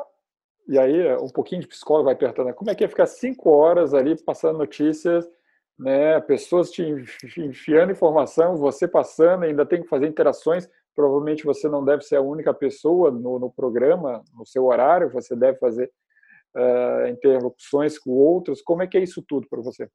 e 0.67 0.77
aí 0.77 1.15
um 1.17 1.29
pouquinho 1.29 1.61
de 1.61 1.67
psicólogo 1.67 2.05
vai 2.05 2.13
apertando, 2.13 2.53
como 2.53 2.69
é 2.69 2.75
que 2.75 2.83
é 2.83 2.87
ficar 2.87 3.05
cinco 3.05 3.49
horas 3.49 3.93
ali 3.93 4.21
passando 4.21 4.57
notícias, 4.57 5.29
né, 5.77 6.19
pessoas 6.21 6.71
te 6.71 6.83
enfiando 7.37 7.91
informação, 7.91 8.57
você 8.57 8.87
passando, 8.87 9.43
ainda 9.43 9.65
tem 9.65 9.81
que 9.81 9.87
fazer 9.87 10.07
interações, 10.07 10.67
provavelmente 10.95 11.45
você 11.45 11.69
não 11.69 11.85
deve 11.85 12.01
ser 12.03 12.15
a 12.15 12.21
única 12.21 12.53
pessoa 12.53 13.11
no, 13.11 13.37
no 13.37 13.51
programa, 13.51 14.23
no 14.33 14.45
seu 14.45 14.65
horário, 14.65 15.11
você 15.11 15.35
deve 15.35 15.59
fazer 15.59 15.91
uh, 16.55 17.07
interlocuções 17.07 17.99
com 17.99 18.09
outros. 18.09 18.63
Como 18.63 18.81
é 18.81 18.87
que 18.87 18.97
é 18.97 19.03
isso 19.03 19.21
tudo 19.21 19.47
para 19.47 19.61
você? 19.61 19.87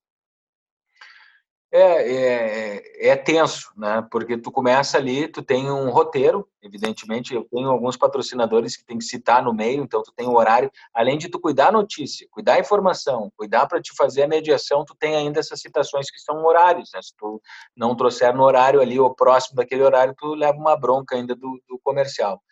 É, 1.74 1.78
é, 1.80 3.08
é, 3.08 3.16
tenso, 3.16 3.72
né? 3.74 4.06
Porque 4.10 4.36
tu 4.36 4.52
começa 4.52 4.98
ali, 4.98 5.26
tu 5.26 5.42
tem 5.42 5.70
um 5.70 5.88
roteiro, 5.88 6.46
evidentemente, 6.60 7.34
eu 7.34 7.44
tenho 7.44 7.70
alguns 7.70 7.96
patrocinadores 7.96 8.76
que 8.76 8.84
tem 8.84 8.98
que 8.98 9.04
citar 9.04 9.42
no 9.42 9.54
meio, 9.54 9.82
então 9.82 10.02
tu 10.02 10.12
tem 10.12 10.28
o 10.28 10.36
horário, 10.36 10.70
além 10.92 11.16
de 11.16 11.30
tu 11.30 11.40
cuidar 11.40 11.68
a 11.68 11.72
notícia, 11.72 12.28
cuidar 12.30 12.56
a 12.56 12.60
informação, 12.60 13.32
cuidar 13.38 13.66
para 13.66 13.80
te 13.80 13.90
fazer 13.96 14.24
a 14.24 14.28
mediação, 14.28 14.84
tu 14.84 14.94
tem 14.94 15.16
ainda 15.16 15.40
essas 15.40 15.62
citações 15.62 16.10
que 16.10 16.18
são 16.18 16.44
horários, 16.44 16.90
né? 16.92 17.00
Se 17.00 17.16
tu 17.16 17.40
não 17.74 17.96
trouxer 17.96 18.34
no 18.34 18.42
horário 18.42 18.82
ali 18.82 19.00
ou 19.00 19.14
próximo 19.14 19.56
daquele 19.56 19.82
horário, 19.82 20.14
tu 20.14 20.34
leva 20.34 20.58
uma 20.58 20.76
bronca 20.76 21.16
ainda 21.16 21.34
do, 21.34 21.58
do 21.66 21.78
comercial. 21.82 22.42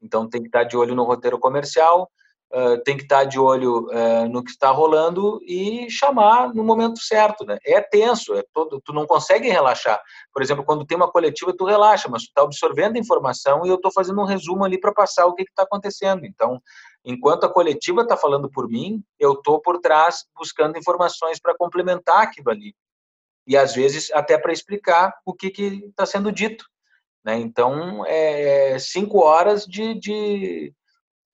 Então 0.00 0.28
tem 0.28 0.40
que 0.40 0.46
estar 0.46 0.62
de 0.62 0.76
olho 0.76 0.94
no 0.94 1.02
roteiro 1.02 1.40
comercial, 1.40 2.08
Tem 2.84 2.96
que 2.96 3.02
estar 3.02 3.24
de 3.24 3.38
olho 3.38 3.88
uh, 3.90 4.26
no 4.30 4.42
que 4.42 4.50
está 4.50 4.70
rolando 4.70 5.38
e 5.44 5.90
chamar 5.90 6.54
no 6.54 6.64
momento 6.64 6.98
certo, 6.98 7.44
né? 7.44 7.58
É 7.62 7.78
tenso, 7.80 8.34
é 8.34 8.42
todo, 8.54 8.80
tu 8.80 8.92
não 8.92 9.06
consegue 9.06 9.48
relaxar. 9.50 10.00
Por 10.32 10.42
exemplo, 10.42 10.64
quando 10.64 10.86
tem 10.86 10.96
uma 10.96 11.10
coletiva, 11.10 11.54
tu 11.54 11.66
relaxa, 11.66 12.08
mas 12.08 12.22
tu 12.22 12.28
está 12.28 12.42
absorvendo 12.42 12.96
a 12.96 12.98
informação 12.98 13.66
e 13.66 13.68
eu 13.68 13.74
estou 13.74 13.92
fazendo 13.92 14.20
um 14.22 14.24
resumo 14.24 14.64
ali 14.64 14.80
para 14.80 14.94
passar 14.94 15.26
o 15.26 15.34
que 15.34 15.42
está 15.42 15.64
acontecendo. 15.64 16.24
Então, 16.24 16.58
enquanto 17.04 17.44
a 17.44 17.52
coletiva 17.52 18.00
está 18.00 18.16
falando 18.16 18.50
por 18.50 18.66
mim, 18.66 19.02
eu 19.18 19.32
estou 19.34 19.60
por 19.60 19.78
trás 19.78 20.24
buscando 20.34 20.78
informações 20.78 21.38
para 21.38 21.54
complementar 21.54 22.22
aquilo 22.22 22.50
ali. 22.50 22.74
E 23.46 23.58
às 23.58 23.74
vezes 23.74 24.10
até 24.12 24.38
para 24.38 24.52
explicar 24.52 25.14
o 25.24 25.34
que 25.34 25.48
está 25.48 26.06
sendo 26.06 26.32
dito. 26.32 26.64
Né? 27.24 27.36
Então, 27.36 28.06
é 28.06 28.78
cinco 28.78 29.18
horas 29.18 29.66
de, 29.66 29.94
de 29.98 30.72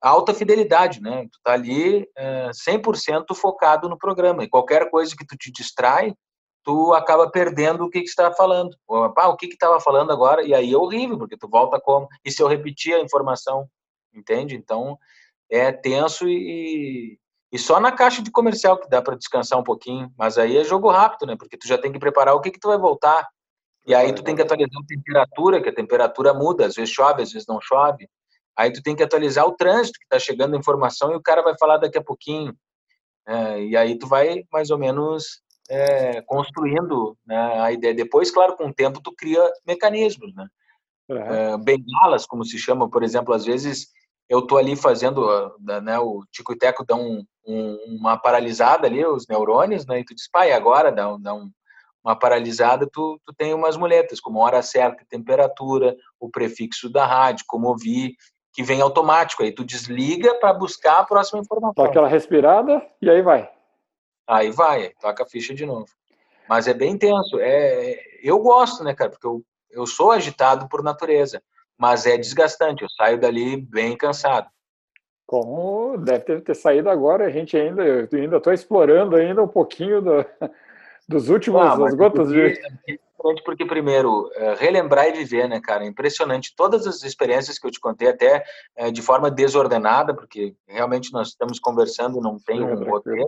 alta 0.09 0.33
fidelidade, 0.33 1.01
né? 1.01 1.23
Tu 1.31 1.39
tá 1.43 1.53
ali 1.53 2.07
é, 2.15 2.49
100% 2.51 3.33
focado 3.33 3.89
no 3.89 3.97
programa 3.97 4.43
e 4.43 4.49
qualquer 4.49 4.89
coisa 4.91 5.15
que 5.15 5.25
tu 5.25 5.35
te 5.35 5.51
distrai, 5.51 6.13
tu 6.63 6.93
acaba 6.93 7.29
perdendo 7.29 7.83
o 7.85 7.89
que 7.89 8.01
que 8.01 8.07
está 8.07 8.31
falando. 8.31 8.75
Ah, 9.17 9.29
o 9.29 9.35
que 9.35 9.47
que 9.47 9.55
estava 9.55 9.79
falando 9.79 10.11
agora? 10.11 10.43
E 10.43 10.53
aí 10.53 10.71
é 10.73 10.77
horrível, 10.77 11.17
porque 11.17 11.35
tu 11.35 11.49
volta 11.49 11.79
como 11.79 12.07
e 12.23 12.31
se 12.31 12.41
eu 12.41 12.47
repetir 12.47 12.93
a 12.93 13.01
informação, 13.01 13.67
entende? 14.13 14.55
Então 14.55 14.97
é 15.49 15.71
tenso 15.71 16.27
e, 16.29 17.17
e 17.51 17.57
só 17.57 17.79
na 17.79 17.91
caixa 17.91 18.21
de 18.21 18.29
comercial 18.29 18.77
que 18.79 18.89
dá 18.89 19.01
para 19.01 19.15
descansar 19.15 19.57
um 19.57 19.63
pouquinho, 19.63 20.11
mas 20.15 20.37
aí 20.37 20.57
é 20.57 20.63
jogo 20.63 20.91
rápido, 20.91 21.25
né? 21.25 21.35
Porque 21.35 21.57
tu 21.57 21.67
já 21.67 21.79
tem 21.79 21.91
que 21.91 21.99
preparar 21.99 22.35
o 22.35 22.41
que 22.41 22.51
que 22.51 22.59
tu 22.59 22.67
vai 22.67 22.77
voltar. 22.77 23.27
E 23.87 23.93
aí 23.95 24.13
tu 24.13 24.23
tem 24.23 24.35
que 24.35 24.41
atualizar 24.43 24.81
a 24.83 24.87
temperatura, 24.87 25.61
que 25.61 25.69
a 25.69 25.75
temperatura 25.75 26.33
muda, 26.33 26.65
às 26.67 26.75
vezes 26.75 26.93
chove, 26.93 27.23
às 27.23 27.31
vezes 27.31 27.47
não 27.47 27.59
chove. 27.59 28.07
Aí 28.57 28.71
tu 28.71 28.81
tem 28.81 28.95
que 28.95 29.03
atualizar 29.03 29.45
o 29.45 29.55
trânsito 29.55 29.99
que 29.99 30.05
está 30.05 30.19
chegando 30.19 30.55
a 30.55 30.59
informação 30.59 31.11
e 31.11 31.15
o 31.15 31.21
cara 31.21 31.41
vai 31.41 31.55
falar 31.57 31.77
daqui 31.77 31.97
a 31.97 32.03
pouquinho. 32.03 32.55
É, 33.27 33.63
e 33.63 33.77
aí 33.77 33.97
tu 33.97 34.07
vai 34.07 34.43
mais 34.51 34.69
ou 34.69 34.77
menos 34.77 35.41
é, 35.69 36.21
construindo 36.21 37.17
né, 37.25 37.37
a 37.61 37.71
ideia. 37.71 37.93
Depois, 37.93 38.31
claro, 38.31 38.55
com 38.55 38.67
o 38.67 38.73
tempo 38.73 39.01
tu 39.01 39.11
cria 39.11 39.41
mecanismos, 39.65 40.33
né? 40.35 40.47
Uhum. 41.09 41.17
É, 41.17 41.57
bengalas, 41.57 42.25
como 42.25 42.43
se 42.43 42.57
chama, 42.57 42.89
por 42.89 43.03
exemplo, 43.03 43.33
às 43.33 43.45
vezes 43.45 43.87
eu 44.27 44.41
tô 44.41 44.57
ali 44.57 44.75
fazendo, 44.75 45.55
né, 45.59 45.99
o 45.99 46.23
Tico 46.31 46.53
e 46.53 46.57
Teco 46.57 46.83
dão 46.83 46.99
um, 46.99 47.25
um, 47.45 47.97
uma 47.99 48.17
paralisada 48.17 48.87
ali, 48.87 49.05
os 49.05 49.27
neurônios, 49.27 49.85
né, 49.85 49.99
e 49.99 50.03
tu 50.03 50.15
diz, 50.15 50.27
pai, 50.27 50.51
agora 50.51 50.91
dá, 50.91 51.15
dá 51.17 51.33
um, 51.35 51.51
uma 52.03 52.15
paralisada, 52.15 52.89
tu, 52.91 53.19
tu 53.23 53.33
tem 53.37 53.53
umas 53.53 53.77
muletas, 53.77 54.19
como 54.19 54.39
hora 54.39 54.63
certa, 54.63 55.05
temperatura, 55.07 55.95
o 56.19 56.29
prefixo 56.29 56.89
da 56.89 57.05
rádio, 57.05 57.45
como 57.47 57.67
ouvir, 57.67 58.15
que 58.55 58.63
vem 58.63 58.81
automático. 58.81 59.43
Aí 59.43 59.51
tu 59.51 59.65
desliga 59.65 60.33
para 60.35 60.53
buscar 60.53 60.99
a 60.99 61.03
próxima 61.03 61.41
informação. 61.41 61.83
Dá 61.83 61.89
aquela 61.89 62.07
respirada 62.07 62.81
e 63.01 63.09
aí 63.09 63.21
vai. 63.21 63.49
Aí 64.25 64.49
vai, 64.49 64.91
toca 65.01 65.23
a 65.23 65.27
ficha 65.27 65.53
de 65.53 65.65
novo. 65.65 65.87
Mas 66.47 66.67
é 66.67 66.73
bem 66.73 66.97
tenso. 66.97 67.37
É, 67.39 67.99
eu 68.23 68.39
gosto, 68.39 68.83
né, 68.83 68.93
cara? 68.95 69.09
Porque 69.11 69.27
eu, 69.27 69.43
eu 69.69 69.85
sou 69.85 70.11
agitado 70.11 70.69
por 70.69 70.81
natureza. 70.81 71.43
Mas 71.77 72.05
é 72.05 72.17
desgastante. 72.17 72.81
Eu 72.81 72.89
saio 72.89 73.19
dali 73.19 73.57
bem 73.57 73.97
cansado. 73.97 74.47
Como 75.27 75.97
deve 75.97 76.19
ter, 76.19 76.41
ter 76.41 76.55
saído 76.55 76.89
agora, 76.89 77.25
a 77.25 77.29
gente 77.31 77.57
ainda, 77.57 77.83
eu 77.83 78.07
ainda 78.13 78.37
estou 78.37 78.53
explorando 78.53 79.15
ainda 79.15 79.41
um 79.43 79.47
pouquinho 79.47 79.99
do, 79.99 80.25
dos 81.07 81.29
últimos, 81.29 81.61
ah, 81.61 81.75
das 81.75 81.93
gotas 81.93 82.29
de 82.29 82.59
importante 83.25 83.43
porque, 83.43 83.65
primeiro, 83.65 84.29
é, 84.35 84.53
relembrar 84.55 85.07
e 85.07 85.13
viver, 85.13 85.49
né, 85.49 85.59
cara? 85.59 85.85
Impressionante. 85.85 86.53
Todas 86.55 86.85
as 86.85 87.03
experiências 87.03 87.57
que 87.57 87.65
eu 87.65 87.71
te 87.71 87.79
contei, 87.79 88.09
até 88.09 88.43
é, 88.75 88.91
de 88.91 89.01
forma 89.01 89.31
desordenada, 89.31 90.13
porque 90.13 90.55
realmente 90.67 91.11
nós 91.11 91.29
estamos 91.29 91.59
conversando, 91.59 92.21
não 92.21 92.37
tem 92.37 92.61
um 92.61 92.83
roteiro. 92.83 93.27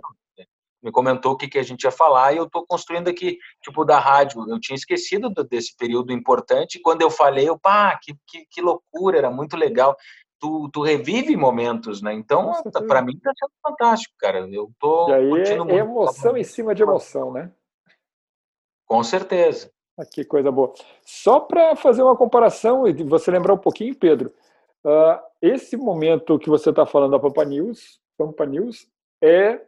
Me 0.80 0.92
comentou 0.92 1.32
o 1.32 1.36
que, 1.36 1.48
que 1.48 1.58
a 1.58 1.62
gente 1.62 1.82
ia 1.82 1.90
falar 1.90 2.32
e 2.32 2.36
eu 2.36 2.44
estou 2.44 2.64
construindo 2.64 3.08
aqui, 3.08 3.36
tipo, 3.60 3.84
da 3.84 3.98
rádio. 3.98 4.48
Eu 4.48 4.60
tinha 4.60 4.76
esquecido 4.76 5.28
desse 5.50 5.76
período 5.76 6.12
importante. 6.12 6.80
Quando 6.80 7.02
eu 7.02 7.10
falei, 7.10 7.48
eu, 7.48 7.58
pá, 7.58 7.98
que, 8.00 8.14
que, 8.28 8.46
que 8.48 8.60
loucura, 8.60 9.18
era 9.18 9.30
muito 9.30 9.56
legal. 9.56 9.96
Tu, 10.38 10.70
tu, 10.72 10.82
revive 10.82 11.36
momentos, 11.36 12.00
né? 12.00 12.14
Então, 12.14 12.52
para 12.86 13.02
mim 13.02 13.18
tá 13.18 13.32
sendo 13.36 13.50
fantástico, 13.60 14.14
cara. 14.16 14.48
Eu 14.48 14.70
tô 14.78 15.08
e 15.08 15.14
aí 15.14 15.42
é 15.42 15.74
emoção 15.78 16.36
em 16.36 16.44
cima 16.44 16.72
de 16.76 16.84
emoção, 16.84 17.32
né? 17.32 17.50
Com 18.88 19.04
certeza. 19.04 19.70
Ah, 19.98 20.06
que 20.06 20.24
coisa 20.24 20.50
boa. 20.50 20.72
Só 21.04 21.40
para 21.40 21.76
fazer 21.76 22.02
uma 22.02 22.16
comparação 22.16 22.88
e 22.88 22.92
você 23.04 23.30
lembrar 23.30 23.54
um 23.54 23.58
pouquinho, 23.58 23.94
Pedro, 23.94 24.32
uh, 24.84 25.20
esse 25.42 25.76
momento 25.76 26.38
que 26.38 26.48
você 26.48 26.70
está 26.70 26.86
falando 26.86 27.10
da 27.10 27.18
Pampa 27.18 27.44
News, 27.44 28.00
Pampa 28.16 28.46
News 28.46 28.88
é 29.22 29.60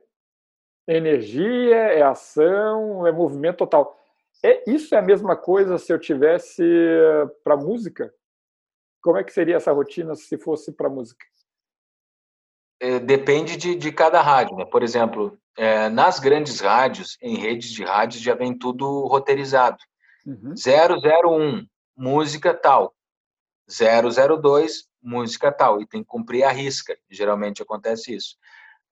energia, 0.89 1.77
é 1.77 2.03
ação, 2.03 3.07
é 3.07 3.13
movimento 3.13 3.59
total. 3.59 3.97
É 4.43 4.63
isso 4.71 4.95
é 4.95 4.99
a 4.99 5.03
mesma 5.03 5.37
coisa 5.37 5.77
se 5.77 5.93
eu 5.93 5.99
tivesse 5.99 6.65
para 7.45 7.57
música? 7.57 8.13
Como 9.03 9.19
é 9.19 9.25
que 9.25 9.33
seria 9.33 9.57
essa 9.57 9.73
rotina 9.73 10.15
se 10.15 10.39
fosse 10.39 10.73
para 10.73 10.89
música? 10.89 11.25
É, 12.81 12.99
depende 12.99 13.57
de, 13.57 13.75
de 13.75 13.93
cada 13.93 14.23
rádio, 14.23 14.57
né? 14.57 14.65
Por 14.65 14.83
exemplo, 14.83 15.39
é, 15.57 15.91
nas 15.91 16.19
grandes 16.19 16.61
rádios, 16.61 17.19
em 17.21 17.37
redes 17.37 17.71
de 17.71 17.85
rádios 17.85 18.23
já 18.23 18.35
vem 18.35 18.57
tudo 18.57 19.07
roteirizado. 19.07 19.77
Uhum. 20.27 20.55
001, 20.55 21.67
música 21.97 22.55
tal. 22.55 22.95
002, 23.69 24.85
música 25.03 25.53
tal. 25.53 25.83
E 25.83 25.87
tem 25.87 26.03
que 26.03 26.09
cumprir 26.09 26.45
a 26.45 26.51
risca. 26.51 26.97
Geralmente 27.11 27.63
acontece 27.63 28.15
isso. 28.15 28.37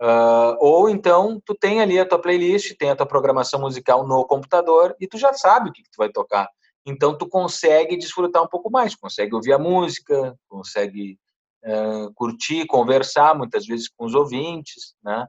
Uh, 0.00 0.54
ou 0.60 0.88
então, 0.88 1.40
tu 1.44 1.54
tem 1.54 1.80
ali 1.80 1.98
a 1.98 2.06
tua 2.06 2.20
playlist, 2.20 2.76
tem 2.76 2.90
a 2.90 2.96
tua 2.96 3.06
programação 3.06 3.60
musical 3.60 4.06
no 4.06 4.24
computador 4.26 4.94
e 5.00 5.08
tu 5.08 5.18
já 5.18 5.32
sabe 5.32 5.70
o 5.70 5.72
que, 5.72 5.82
que 5.82 5.90
tu 5.90 5.96
vai 5.96 6.08
tocar. 6.08 6.48
Então, 6.86 7.16
tu 7.16 7.28
consegue 7.28 7.96
desfrutar 7.96 8.42
um 8.42 8.46
pouco 8.46 8.70
mais, 8.70 8.94
consegue 8.94 9.34
ouvir 9.34 9.52
a 9.52 9.58
música, 9.58 10.38
consegue 10.48 11.18
uh, 11.64 12.12
curtir, 12.14 12.66
conversar, 12.66 13.36
muitas 13.36 13.66
vezes 13.66 13.88
com 13.88 14.04
os 14.04 14.14
ouvintes, 14.14 14.94
né? 15.02 15.26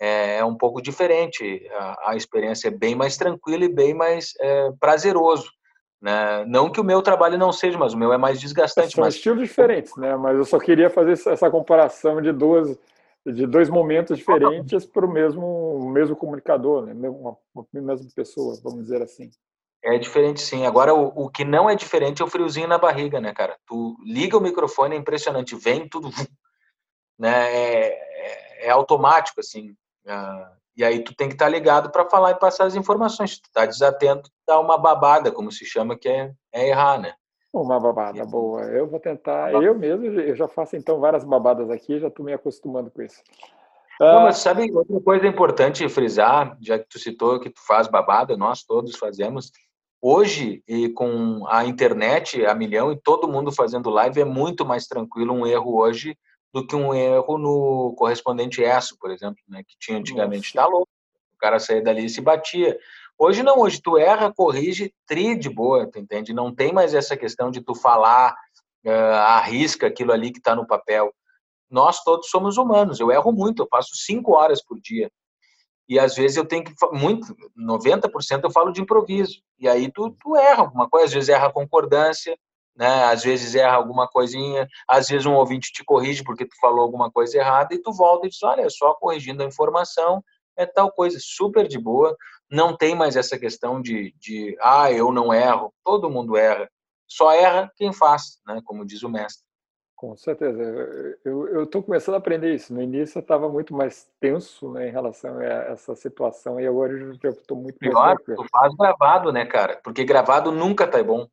É, 0.00 0.38
é 0.38 0.44
um 0.44 0.56
pouco 0.56 0.80
diferente, 0.80 1.68
a, 1.72 2.10
a, 2.10 2.16
experiência 2.16 2.68
é 2.68 2.70
bem 2.70 2.94
mais 2.94 3.16
tranquila 3.16 3.64
e 3.64 3.72
bem 3.72 3.94
mais 3.94 4.32
é, 4.40 4.70
prazeroso. 4.78 5.50
Né? 6.00 6.44
Não 6.46 6.70
que 6.70 6.80
o 6.80 6.84
meu 6.84 7.02
trabalho 7.02 7.36
não 7.36 7.50
seja, 7.50 7.76
mas 7.76 7.94
o 7.94 7.98
meu 7.98 8.12
é 8.12 8.16
mais 8.18 8.40
desgastante. 8.40 8.94
São 8.94 9.02
mas... 9.02 9.16
estilos 9.16 9.42
diferentes, 9.42 9.96
né? 9.96 10.14
Mas 10.16 10.36
eu 10.36 10.44
só 10.44 10.58
queria 10.60 10.88
fazer 10.88 11.12
essa 11.12 11.50
comparação 11.50 12.22
de 12.22 12.32
duas 12.32 12.78
de 13.26 13.46
dois 13.46 13.68
momentos 13.68 14.16
diferentes 14.16 14.86
para 14.86 15.04
o 15.04 15.10
mesmo 15.10 15.90
mesmo 15.90 16.16
comunicador, 16.16 16.86
né? 16.86 17.08
Uma, 17.08 17.36
uma 17.52 17.66
mesma 17.72 18.08
pessoa, 18.14 18.56
vamos 18.62 18.82
dizer 18.82 19.02
assim. 19.02 19.30
É 19.82 19.96
diferente, 19.96 20.40
sim. 20.40 20.66
Agora, 20.66 20.92
o, 20.94 21.24
o 21.24 21.30
que 21.30 21.44
não 21.44 21.70
é 21.70 21.74
diferente 21.74 22.20
é 22.20 22.24
o 22.24 22.28
friozinho 22.28 22.66
na 22.66 22.78
barriga, 22.78 23.20
né, 23.20 23.32
cara? 23.32 23.56
Tu 23.66 23.96
liga 24.04 24.36
o 24.36 24.40
microfone, 24.40 24.96
é 24.96 24.98
impressionante, 24.98 25.54
vem 25.54 25.88
tudo, 25.88 26.10
né? 27.18 27.54
É, 27.54 27.86
é, 27.86 28.66
é 28.66 28.70
automático, 28.70 29.40
assim. 29.40 29.70
Uh, 30.04 30.58
e 30.76 30.84
aí 30.84 31.02
tu 31.02 31.14
tem 31.14 31.28
que 31.28 31.34
estar 31.34 31.46
tá 31.46 31.50
ligado 31.50 31.90
para 31.90 32.08
falar 32.08 32.32
e 32.32 32.38
passar 32.38 32.64
as 32.64 32.74
informações. 32.74 33.32
Se 33.32 33.42
tu 33.42 33.50
tá 33.52 33.66
desatento, 33.66 34.30
dá 34.46 34.58
uma 34.58 34.78
babada, 34.78 35.30
como 35.30 35.50
se 35.50 35.64
chama, 35.64 35.96
que 35.96 36.08
é, 36.08 36.32
é 36.52 36.68
errar, 36.68 36.98
né? 36.98 37.14
Uma 37.52 37.80
babada 37.80 38.24
boa. 38.26 38.62
Eu 38.62 38.86
vou 38.86 39.00
tentar, 39.00 39.52
eu 39.52 39.76
mesmo, 39.76 40.04
eu 40.04 40.36
já 40.36 40.46
faço 40.46 40.76
então 40.76 41.00
várias 41.00 41.24
babadas 41.24 41.70
aqui, 41.70 41.98
já 41.98 42.08
estou 42.08 42.24
me 42.24 42.32
acostumando 42.32 42.90
com 42.90 43.02
isso. 43.02 43.22
Não, 43.98 44.22
mas 44.22 44.38
sabe, 44.38 44.70
outra 44.72 45.00
coisa 45.00 45.26
importante 45.26 45.88
frisar, 45.88 46.56
já 46.60 46.78
que 46.78 46.86
tu 46.88 46.98
citou 46.98 47.40
que 47.40 47.50
tu 47.50 47.60
faz 47.66 47.88
babada, 47.88 48.36
nós 48.36 48.62
todos 48.62 48.96
fazemos, 48.96 49.50
Hoje, 50.00 50.62
e 50.66 50.88
com 50.90 51.44
a 51.48 51.64
internet 51.64 52.44
a 52.46 52.54
milhão 52.54 52.92
e 52.92 52.96
todo 52.96 53.28
mundo 53.28 53.50
fazendo 53.50 53.90
live, 53.90 54.20
é 54.20 54.24
muito 54.24 54.64
mais 54.64 54.86
tranquilo 54.86 55.34
um 55.34 55.44
erro 55.44 55.76
hoje 55.76 56.16
do 56.54 56.64
que 56.64 56.76
um 56.76 56.94
erro 56.94 57.36
no 57.36 57.94
correspondente 57.96 58.62
ESO, 58.62 58.96
por 58.98 59.10
exemplo, 59.10 59.42
né, 59.48 59.62
que 59.66 59.76
tinha 59.78 59.98
antigamente. 59.98 60.52
Tá 60.52 60.66
louco. 60.66 60.88
O 61.34 61.38
cara 61.38 61.58
saía 61.58 61.82
dali 61.82 62.04
e 62.04 62.08
se 62.08 62.20
batia. 62.20 62.78
Hoje 63.18 63.42
não, 63.42 63.58
hoje 63.58 63.82
tu 63.82 63.98
erra, 63.98 64.32
corrige, 64.32 64.94
tri 65.04 65.36
de 65.36 65.50
boa, 65.50 65.90
tu 65.90 65.98
entende? 65.98 66.32
Não 66.32 66.54
tem 66.54 66.72
mais 66.72 66.94
essa 66.94 67.16
questão 67.16 67.50
de 67.50 67.60
tu 67.60 67.74
falar, 67.74 68.36
uh, 68.86 68.90
arrisca 68.90 69.88
aquilo 69.88 70.12
ali 70.12 70.30
que 70.30 70.38
está 70.38 70.54
no 70.54 70.66
papel. 70.66 71.12
Nós 71.68 72.04
todos 72.04 72.30
somos 72.30 72.56
humanos. 72.56 73.00
Eu 73.00 73.10
erro 73.10 73.32
muito, 73.32 73.62
eu 73.62 73.68
faço 73.68 73.96
cinco 73.96 74.32
horas 74.32 74.64
por 74.64 74.80
dia 74.80 75.10
e 75.88 75.98
às 75.98 76.14
vezes 76.14 76.36
eu 76.36 76.44
tenho 76.44 76.64
que 76.64 76.74
muito 76.92 77.34
90% 77.56 78.44
eu 78.44 78.50
falo 78.50 78.72
de 78.72 78.80
improviso. 78.80 79.40
E 79.58 79.68
aí 79.68 79.90
tu, 79.90 80.10
tu 80.10 80.36
erra 80.36 80.62
alguma 80.62 80.88
coisa 80.88 81.06
às 81.06 81.12
vezes 81.12 81.28
erra 81.28 81.46
a 81.46 81.52
concordância 81.52 82.36
né? 82.76 83.04
Às 83.04 83.24
vezes 83.24 83.54
erra 83.56 83.74
alguma 83.74 84.06
coisinha 84.06 84.68
às 84.86 85.08
vezes 85.08 85.26
um 85.26 85.34
ouvinte 85.34 85.72
te 85.72 85.84
corrige 85.84 86.22
porque 86.22 86.44
tu 86.44 86.56
falou 86.60 86.80
alguma 86.80 87.10
coisa 87.10 87.38
errada 87.38 87.74
e 87.74 87.82
tu 87.82 87.92
volta 87.92 88.26
e 88.26 88.30
diz 88.30 88.42
olha 88.42 88.62
é 88.62 88.70
só 88.70 88.94
corrigindo 88.94 89.42
a 89.42 89.46
informação 89.46 90.22
é 90.56 90.66
tal 90.66 90.92
coisa 90.92 91.18
super 91.20 91.66
de 91.66 91.78
boa 91.78 92.16
não 92.50 92.76
tem 92.76 92.94
mais 92.94 93.16
essa 93.16 93.38
questão 93.38 93.80
de, 93.80 94.14
de 94.18 94.56
ah 94.60 94.90
eu 94.90 95.12
não 95.12 95.32
erro. 95.32 95.72
Todo 95.84 96.10
mundo 96.10 96.36
erra. 96.36 96.70
Só 97.06 97.32
erra 97.32 97.70
quem 97.76 97.92
faz 97.92 98.38
né? 98.46 98.60
Como 98.64 98.86
diz 98.86 99.02
o 99.02 99.08
mestre 99.08 99.47
com 99.98 100.16
certeza. 100.16 100.62
Eu 101.24 101.64
estou 101.64 101.82
começando 101.82 102.14
a 102.14 102.18
aprender 102.18 102.54
isso. 102.54 102.72
No 102.72 102.80
início 102.80 103.18
eu 103.18 103.20
estava 103.20 103.48
muito 103.48 103.74
mais 103.74 104.08
tenso 104.20 104.70
né, 104.70 104.88
em 104.88 104.92
relação 104.92 105.38
a 105.38 105.44
essa 105.44 105.96
situação 105.96 106.60
e 106.60 106.66
agora 106.68 106.92
eu 106.92 107.30
estou 107.32 107.56
muito 107.56 107.80
Pior, 107.80 107.92
mais. 107.92 108.18
Tu 108.24 108.46
faz 108.48 108.72
gravado, 108.76 109.32
né, 109.32 109.44
cara? 109.44 109.80
Porque 109.82 110.04
gravado 110.04 110.52
nunca 110.52 110.86
tá 110.86 111.02
bom. 111.02 111.26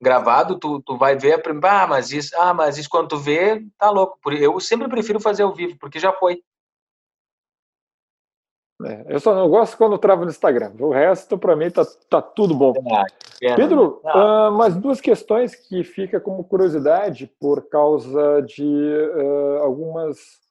Gravado, 0.00 0.56
tu, 0.56 0.80
tu 0.82 0.96
vai 0.96 1.16
ver 1.16 1.34
a. 1.34 1.40
Ah, 1.64 1.86
mas 1.88 2.12
isso, 2.12 2.34
ah, 2.38 2.54
mas 2.54 2.78
isso 2.78 2.88
quando 2.88 3.08
tu 3.08 3.18
vê, 3.18 3.66
tá 3.76 3.90
louco. 3.90 4.16
Eu 4.30 4.58
sempre 4.60 4.88
prefiro 4.88 5.18
fazer 5.18 5.42
ao 5.42 5.52
vivo, 5.52 5.76
porque 5.78 5.98
já 5.98 6.12
foi. 6.12 6.42
É, 8.86 9.04
eu 9.08 9.20
só 9.20 9.34
não 9.34 9.48
gosto 9.48 9.76
quando 9.76 9.98
trava 9.98 10.24
no 10.24 10.30
Instagram. 10.30 10.72
O 10.78 10.90
resto, 10.90 11.38
para 11.38 11.56
mim, 11.56 11.70
tá, 11.70 11.84
tá 12.08 12.22
tudo 12.22 12.54
bom. 12.54 12.72
É, 13.42 13.54
Pedro, 13.54 14.00
uh, 14.04 14.52
mais 14.52 14.74
duas 14.76 15.00
questões 15.00 15.54
que 15.54 15.84
fica 15.84 16.20
como 16.20 16.44
curiosidade 16.44 17.30
por 17.40 17.68
causa 17.68 18.40
de 18.42 18.64
uh, 18.64 19.62
algumas 19.62 20.42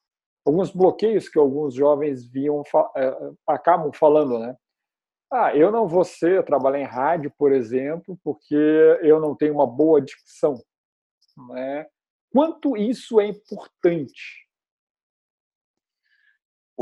alguns 0.43 0.71
bloqueios 0.71 1.29
que 1.29 1.38
alguns 1.38 1.75
jovens 1.75 2.25
viam 2.25 2.61
uh, 2.61 3.38
acabam 3.47 3.91
falando, 3.93 4.39
né? 4.39 4.55
Ah, 5.32 5.55
eu 5.55 5.71
não 5.71 5.88
vou 5.88 6.03
ser 6.03 6.43
trabalhar 6.43 6.79
em 6.79 6.86
rádio, 6.86 7.32
por 7.38 7.53
exemplo, 7.53 8.19
porque 8.23 8.55
eu 9.01 9.19
não 9.19 9.34
tenho 9.34 9.53
uma 9.53 9.67
boa 9.67 10.01
dicção, 10.01 10.61
né? 11.49 11.86
Quanto 12.34 12.75
isso 12.75 13.19
é 13.19 13.27
importante 13.27 14.47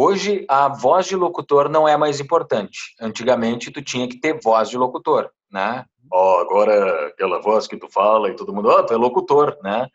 Hoje, 0.01 0.45
a 0.47 0.69
voz 0.69 1.07
de 1.07 1.15
locutor 1.17 1.67
não 1.67 1.85
é 1.85 1.97
mais 1.97 2.21
importante. 2.21 2.95
Antigamente, 3.01 3.69
tu 3.69 3.81
tinha 3.81 4.07
que 4.07 4.17
ter 4.17 4.39
voz 4.41 4.69
de 4.69 4.77
locutor, 4.77 5.29
né? 5.51 5.85
Oh, 6.09 6.37
agora 6.39 7.07
aquela 7.07 7.41
voz 7.41 7.67
que 7.67 7.75
tu 7.75 7.89
fala 7.89 8.29
e 8.29 8.33
todo 8.33 8.53
mundo, 8.53 8.69
oh, 8.69 8.81
tu 8.81 8.93
é 8.93 8.95
locutor, 8.95 9.57
né? 9.61 9.89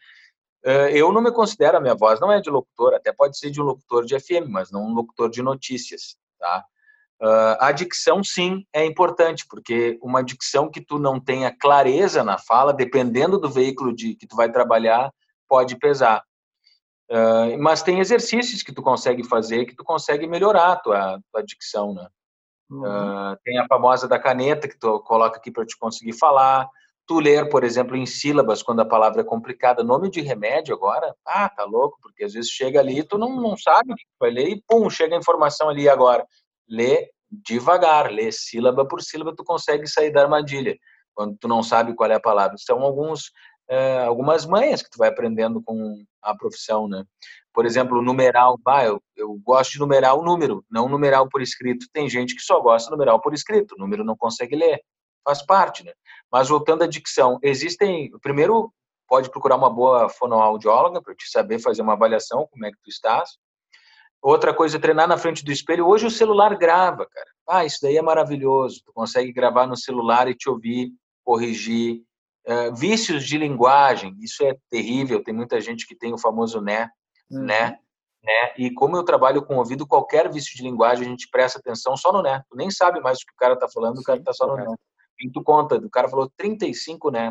Eh, 0.63 0.91
eu 0.99 1.11
não 1.11 1.23
me 1.23 1.33
considero, 1.33 1.79
a 1.79 1.81
minha 1.81 1.95
voz 1.95 2.21
não 2.21 2.31
é 2.31 2.39
de 2.39 2.51
locutor, 2.51 2.93
até 2.93 3.15
pode 3.15 3.39
ser 3.39 3.51
de 3.51 3.63
um 3.63 3.65
locutor 3.65 4.05
de 4.05 4.21
FM, 4.21 4.47
mas 4.47 4.71
não 4.71 4.83
um 4.83 4.93
locutor 4.93 5.31
de 5.31 5.41
notícias, 5.43 6.19
tá? 6.39 6.63
Eh, 7.23 7.57
a 7.59 7.73
dicção, 7.73 8.23
sim, 8.23 8.63
é 8.75 8.85
importante, 8.85 9.47
porque 9.49 9.99
uma 10.03 10.23
dicção 10.23 10.71
que 10.71 10.83
tu 10.83 10.99
não 10.99 11.19
tenha 11.19 11.51
clareza 11.51 12.23
na 12.23 12.37
fala, 12.37 12.75
dependendo 12.75 13.39
do 13.39 13.49
veículo 13.49 13.97
de 13.97 14.15
que 14.17 14.27
tu 14.27 14.37
vai 14.37 14.53
trabalhar, 14.53 15.11
pode 15.49 15.79
pesar. 15.79 16.23
Uh, 17.11 17.59
mas 17.61 17.83
tem 17.83 18.01
exercícios 18.01 18.63
que 18.63 18.73
tu 18.73 18.83
consegue 18.83 19.23
fazer 19.25 19.67
que 19.67 19.77
tu 19.77 19.85
consegue 19.85 20.27
melhorar 20.27 20.73
a 20.73 20.77
tua, 20.77 21.21
tua 21.31 21.43
dicção, 21.43 21.93
né? 21.93 22.09
Uhum. 22.71 22.81
Uh, 22.83 23.37
tem 23.45 23.59
a 23.59 23.67
famosa 23.67 24.09
da 24.09 24.19
caneta 24.19 24.67
que 24.67 24.79
tu 24.79 25.01
coloca 25.01 25.37
aqui 25.37 25.51
para 25.51 25.67
te 25.67 25.77
conseguir 25.77 26.15
falar. 26.15 26.67
Tu 27.07 27.21
ler, 27.21 27.51
por 27.51 27.63
exemplo, 27.63 27.95
em 27.95 28.07
sílabas 28.07 28.63
quando 28.63 28.81
a 28.81 28.87
palavra 28.87 29.21
é 29.21 29.25
complicada. 29.25 29.85
Nome 29.85 30.11
de 30.11 30.23
remédio 30.23 30.75
agora, 30.75 31.15
ah, 31.27 31.49
tá 31.51 31.65
louco, 31.65 31.99
porque 32.01 32.25
às 32.25 32.33
vezes 32.33 32.51
chega 32.51 32.81
ali 32.81 33.01
e 33.01 33.05
tu 33.05 33.19
não, 33.19 33.37
não 33.37 33.57
sabe 33.57 33.93
o 33.93 33.97
que 33.97 34.05
vai 34.19 34.31
ler 34.31 34.49
e 34.49 34.63
pum, 34.67 34.89
chega 34.89 35.15
a 35.15 35.19
informação 35.19 35.69
ali 35.69 35.87
agora. 35.87 36.27
Lê 36.67 37.11
devagar, 37.31 38.11
lê 38.11 38.33
sílaba 38.33 38.87
por 38.87 39.03
sílaba, 39.03 39.35
tu 39.37 39.45
consegue 39.45 39.87
sair 39.87 40.11
da 40.11 40.23
armadilha 40.23 40.79
quando 41.15 41.37
tu 41.39 41.47
não 41.47 41.63
sabe 41.63 41.95
qual 41.95 42.11
é 42.11 42.15
a 42.15 42.21
palavra. 42.21 42.57
São 42.59 42.81
alguns 42.81 43.31
é, 43.69 43.99
algumas 44.05 44.45
manhas 44.47 44.83
que 44.83 44.91
tu 44.91 44.99
vai 44.99 45.09
aprendendo 45.09 45.63
com 45.63 46.05
a 46.23 46.37
profissão, 46.37 46.89
né? 46.89 47.05
Por 47.53 47.65
exemplo, 47.65 48.03
numeral, 48.03 48.59
ah, 48.67 48.85
eu, 48.85 49.01
eu 49.17 49.39
gosto 49.45 49.73
de 49.73 49.79
numerar 49.79 50.17
o 50.17 50.25
número, 50.25 50.65
não 50.71 50.89
numeral 50.89 51.29
por 51.29 51.41
escrito. 51.41 51.87
Tem 51.93 52.09
gente 52.09 52.35
que 52.35 52.43
só 52.43 52.61
gosta 52.61 52.89
de 52.89 52.93
numeral 52.97 53.21
por 53.21 53.33
escrito, 53.33 53.75
o 53.75 53.79
número 53.79 54.05
não 54.05 54.17
consegue 54.17 54.57
ler, 54.57 54.81
faz 55.25 55.45
parte, 55.45 55.85
né? 55.85 55.93
Mas 56.31 56.49
voltando 56.49 56.83
à 56.83 56.87
dicção, 56.87 57.39
existem, 57.43 58.11
primeiro, 58.21 58.73
pode 59.09 59.31
procurar 59.31 59.57
uma 59.57 59.71
boa 59.71 60.09
fonoaudióloga 60.09 61.01
para 61.01 61.15
te 61.15 61.29
saber 61.29 61.59
fazer 61.59 61.83
uma 61.83 61.93
avaliação, 61.93 62.49
como 62.51 62.67
é 62.67 62.71
que 62.71 62.79
tu 62.83 62.91
estás. 62.91 63.31
Outra 64.21 64.55
coisa, 64.55 64.81
treinar 64.81 65.07
na 65.07 65.19
frente 65.19 65.45
do 65.45 65.53
espelho. 65.53 65.87
Hoje 65.87 66.07
o 66.07 66.11
celular 66.11 66.57
grava, 66.57 67.07
cara. 67.07 67.31
Ah, 67.47 67.65
isso 67.65 67.79
daí 67.83 67.97
é 67.97 68.03
maravilhoso. 68.03 68.81
Tu 68.85 68.93
consegue 68.93 69.31
gravar 69.33 69.67
no 69.67 69.77
celular 69.77 70.29
e 70.29 70.35
te 70.35 70.49
ouvir, 70.49 70.93
corrigir, 71.23 72.03
Uh, 72.47 72.75
vícios 72.75 73.25
de 73.25 73.39
linguagem, 73.39 74.15
isso 74.21 74.45
é 74.45 74.55
terrível. 74.71 75.23
Tem 75.23 75.33
muita 75.33 75.61
gente 75.61 75.87
que 75.87 75.95
tem 75.95 76.13
o 76.13 76.19
famoso 76.19 76.61
né, 76.61 76.91
uhum. 77.31 77.43
né, 77.43 77.79
né. 78.23 78.53
E 78.59 78.71
como 78.73 78.97
eu 78.97 79.03
trabalho 79.03 79.45
com 79.45 79.57
ouvido, 79.57 79.87
qualquer 79.87 80.31
vício 80.31 80.55
de 80.55 80.63
linguagem 80.63 81.07
a 81.07 81.11
gente 81.11 81.29
presta 81.31 81.59
atenção 81.59 81.97
só 81.97 82.13
no 82.13 82.23
né. 82.23 82.43
Tu 82.51 82.57
nem 82.57 82.71
sabe 82.71 83.01
mais 83.01 83.19
o 83.19 83.27
que 83.27 83.33
o 83.33 83.37
cara 83.37 83.55
está 83.55 83.69
falando, 83.69 83.97
Sim, 83.97 84.03
o 84.03 84.05
cara 84.05 84.19
está 84.19 84.33
só 84.33 84.47
no 84.47 84.57
né. 84.57 84.67
E 85.21 85.31
tu 85.31 85.43
conta, 85.43 85.77
o 85.77 85.91
cara 85.91 86.09
falou 86.09 86.31
35 86.37 87.11
né, 87.11 87.29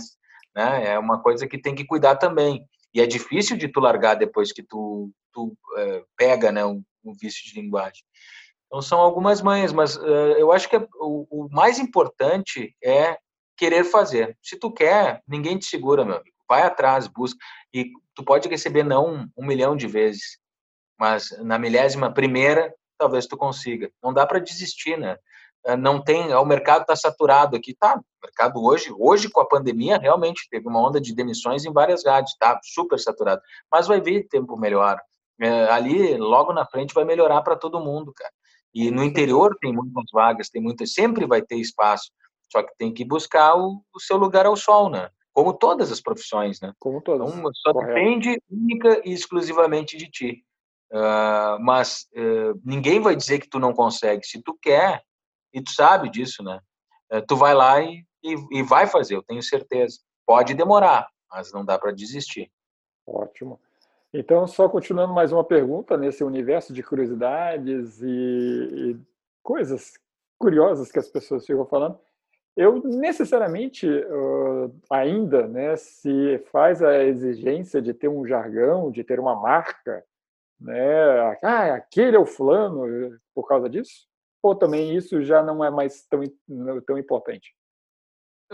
né. 0.55 0.93
É 0.93 0.99
uma 0.99 1.21
coisa 1.21 1.47
que 1.47 1.57
tem 1.57 1.75
que 1.75 1.85
cuidar 1.85 2.15
também. 2.15 2.67
E 2.93 3.01
é 3.01 3.07
difícil 3.07 3.57
de 3.57 3.67
tu 3.67 3.79
largar 3.79 4.15
depois 4.15 4.51
que 4.51 4.61
tu, 4.61 5.11
tu 5.31 5.47
uh, 5.47 6.05
pega, 6.15 6.51
né, 6.51 6.63
um, 6.63 6.83
um, 7.03 7.13
vício 7.13 7.43
de 7.43 7.59
linguagem. 7.59 8.03
Então 8.67 8.81
são 8.81 8.99
algumas 8.99 9.41
manhas, 9.41 9.73
mas 9.73 9.95
uh, 9.95 10.35
eu 10.37 10.51
acho 10.51 10.69
que 10.69 10.75
é, 10.75 10.87
o, 10.99 11.27
o 11.29 11.49
mais 11.51 11.79
importante 11.79 12.75
é 12.83 13.17
querer 13.57 13.83
fazer. 13.83 14.37
Se 14.41 14.57
tu 14.57 14.71
quer, 14.71 15.21
ninguém 15.27 15.57
te 15.57 15.65
segura, 15.65 16.03
meu 16.05 16.15
amigo. 16.15 16.35
Vai 16.47 16.63
atrás, 16.63 17.07
busca. 17.07 17.39
E 17.73 17.91
tu 18.13 18.23
pode 18.23 18.47
receber 18.49 18.83
não 18.83 19.27
um 19.37 19.45
milhão 19.45 19.75
de 19.75 19.87
vezes, 19.87 20.37
mas 20.99 21.29
na 21.39 21.57
milésima 21.57 22.13
primeira, 22.13 22.73
talvez 22.97 23.25
tu 23.25 23.37
consiga. 23.37 23.91
Não 24.01 24.13
dá 24.13 24.25
para 24.25 24.39
desistir, 24.39 24.97
né? 24.97 25.17
Eh, 25.65 25.77
não 25.77 26.03
tem, 26.03 26.33
o 26.33 26.45
mercado 26.45 26.81
está 26.81 26.95
saturado 26.95 27.55
aqui, 27.55 27.73
tá? 27.73 27.95
O 27.97 28.25
mercado 28.25 28.63
hoje, 28.63 28.93
hoje 28.97 29.29
com 29.29 29.39
a 29.39 29.47
pandemia, 29.47 29.97
realmente 29.97 30.47
teve 30.49 30.67
uma 30.67 30.79
onda 30.79 30.99
de 30.99 31.15
demissões 31.15 31.65
em 31.65 31.71
várias 31.71 32.05
rádios, 32.05 32.35
tá? 32.37 32.59
Super 32.63 32.99
saturado. 32.99 33.41
Mas 33.71 33.87
vai 33.87 34.01
vir 34.01 34.27
tempo 34.27 34.57
melhor. 34.57 34.99
É, 35.41 35.65
ali, 35.71 36.17
logo 36.17 36.53
na 36.53 36.65
frente, 36.65 36.93
vai 36.93 37.05
melhorar 37.05 37.41
para 37.41 37.55
todo 37.55 37.79
mundo, 37.79 38.13
cara. 38.13 38.31
E 38.73 38.89
no 38.91 39.03
interior 39.03 39.55
tem 39.61 39.71
muitas 39.71 40.05
vagas, 40.11 40.49
tem 40.49 40.61
muitas, 40.61 40.93
sempre 40.93 41.25
vai 41.25 41.41
ter 41.41 41.57
espaço. 41.57 42.11
Só 42.53 42.61
que 42.61 42.77
tem 42.77 42.93
que 42.93 43.03
buscar 43.03 43.55
o, 43.55 43.81
o 43.91 43.99
seu 43.99 44.15
lugar 44.15 44.45
ao 44.45 44.55
sol, 44.55 44.87
né? 44.87 45.09
como 45.33 45.51
todas 45.51 45.91
as 45.91 45.99
profissões, 45.99 46.61
né? 46.61 46.71
Como 46.79 47.01
todas. 47.01 47.27
Então, 47.27 47.51
só 47.55 47.73
Correto. 47.73 47.93
depende 47.93 48.41
única 48.49 49.01
e 49.03 49.11
exclusivamente 49.11 49.97
de 49.97 50.09
ti. 50.09 50.45
Uh, 50.91 51.57
mas 51.59 52.07
uh, 52.15 52.61
ninguém 52.63 52.99
vai 52.99 53.15
dizer 53.15 53.39
que 53.39 53.49
tu 53.49 53.57
não 53.57 53.73
consegue. 53.73 54.23
Se 54.27 54.39
tu 54.43 54.55
quer, 54.61 55.01
e 55.51 55.59
tu 55.59 55.71
sabe 55.71 56.07
disso, 56.07 56.43
né? 56.43 56.59
Uh, 57.11 57.25
tu 57.27 57.35
vai 57.35 57.55
lá 57.55 57.81
e, 57.81 58.05
e, 58.23 58.35
e, 58.59 58.61
vai 58.61 58.85
fazer, 58.85 59.15
eu 59.15 59.23
tenho 59.23 59.41
certeza. 59.41 59.97
Pode 60.23 60.53
demorar, 60.53 61.09
mas 61.31 61.51
não 61.51 61.65
dá 61.65 61.79
para 61.79 61.91
desistir. 61.91 62.51
Ótimo. 63.07 63.59
Então, 64.13 64.45
só 64.45 64.69
continuando 64.69 65.15
mais 65.15 65.31
uma 65.31 65.43
pergunta 65.43 65.97
nesse 65.97 66.23
universo 66.23 66.71
de 66.71 66.83
curiosidades 66.83 67.99
e, 68.03 68.07
e 68.07 68.97
coisas 69.41 69.93
curiosas 70.37 70.91
que 70.91 70.99
as 70.99 71.07
pessoas 71.07 71.43
ficam 71.43 71.65
falando. 71.65 71.97
Eu 72.55 72.83
necessariamente 72.83 73.87
uh, 73.87 74.73
ainda, 74.89 75.47
né, 75.47 75.75
se 75.75 76.37
faz 76.51 76.83
a 76.83 77.03
exigência 77.03 77.81
de 77.81 77.93
ter 77.93 78.07
um 78.07 78.25
jargão, 78.27 78.91
de 78.91 79.03
ter 79.03 79.19
uma 79.19 79.35
marca, 79.35 80.03
né, 80.59 81.37
ah, 81.41 81.73
aquele 81.75 82.15
é 82.15 82.19
o 82.19 82.25
fulano 82.25 83.19
por 83.33 83.47
causa 83.47 83.67
disso? 83.67 84.07
Ou 84.41 84.53
também 84.53 84.95
isso 84.95 85.23
já 85.23 85.41
não 85.41 85.63
é 85.63 85.71
mais 85.71 86.05
tão, 86.05 86.21
tão 86.85 86.97
importante? 86.97 87.55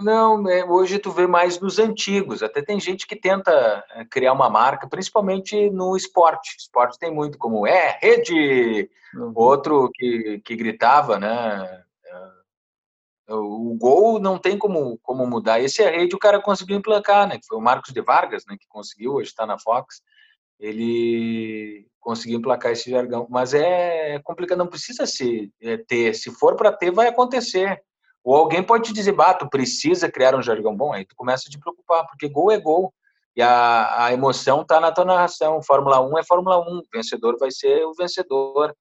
Não, 0.02 0.48
é, 0.48 0.64
hoje 0.64 1.00
tu 1.00 1.12
vê 1.12 1.28
mais 1.28 1.60
nos 1.60 1.78
antigos. 1.78 2.42
Até 2.42 2.62
tem 2.62 2.80
gente 2.80 3.06
que 3.06 3.16
tenta 3.16 3.84
é, 3.92 4.06
criar 4.06 4.34
uma 4.34 4.50
marca, 4.50 4.88
principalmente 4.88 5.70
no 5.72 5.96
esporte. 5.96 6.56
Esporte 6.58 6.98
tem 6.98 7.14
muito, 7.14 7.38
como 7.38 7.68
é 7.68 7.98
rede. 8.02 8.90
Uhum. 9.14 9.34
Outro 9.36 9.90
que, 9.94 10.42
que 10.46 10.56
gritava, 10.56 11.20
né? 11.20 11.84
É, 13.30 13.34
o 13.34 13.76
gol 13.80 14.20
não 14.20 14.38
tem 14.38 14.58
como, 14.58 14.98
como 15.04 15.28
mudar. 15.28 15.60
Esse 15.60 15.84
é 15.84 15.90
rede 15.90 16.16
o 16.16 16.20
cara 16.20 16.42
conseguiu 16.42 16.78
emplacar, 16.78 17.28
né? 17.28 17.40
Foi 17.48 17.58
o 17.58 17.62
Marcos 17.62 17.94
de 17.94 18.02
Vargas, 18.02 18.44
né? 18.48 18.58
Que 18.60 18.68
conseguiu, 18.68 19.14
hoje 19.14 19.30
está 19.30 19.46
na 19.46 19.60
Fox. 19.60 20.02
Ele 20.60 21.88
conseguiu 22.00 22.40
emplacar 22.40 22.72
esse 22.72 22.90
jargão. 22.90 23.28
Mas 23.30 23.54
é 23.54 24.20
complicado, 24.24 24.58
não 24.58 24.68
precisa 24.68 25.06
se 25.06 25.52
ter. 25.88 26.14
Se 26.16 26.32
for 26.32 26.56
para 26.56 26.72
ter, 26.72 26.92
vai 26.92 27.08
acontecer 27.08 27.82
ou 28.24 28.36
alguém 28.36 28.62
pode 28.62 28.86
te 28.86 28.94
dizer, 28.94 29.14
bah, 29.14 29.34
tu 29.34 29.50
precisa 29.50 30.12
criar 30.12 30.36
um 30.36 30.42
jargão 30.42 30.76
bom, 30.76 30.94
aí 30.94 31.06
tu 31.06 31.16
começa 31.16 31.46
a 31.48 31.52
te 31.52 31.58
preocupar, 31.58 32.06
porque 32.06 32.28
gol 32.28 32.52
é 32.52 32.60
gol. 32.60 32.94
E 33.36 33.42
a, 33.42 34.06
a 34.06 34.14
emoção 34.14 34.62
está 34.62 34.82
na 34.82 34.92
tua 34.92 35.06
narração. 35.06 35.62
Fórmula 35.64 36.02
1 36.02 36.18
é 36.18 36.24
Fórmula 36.24 36.60
1, 36.60 36.80
o 36.80 36.84
vencedor 36.94 37.38
vai 37.40 37.52
ser 37.52 37.86
o 37.86 37.94
vencedor. 37.94 38.76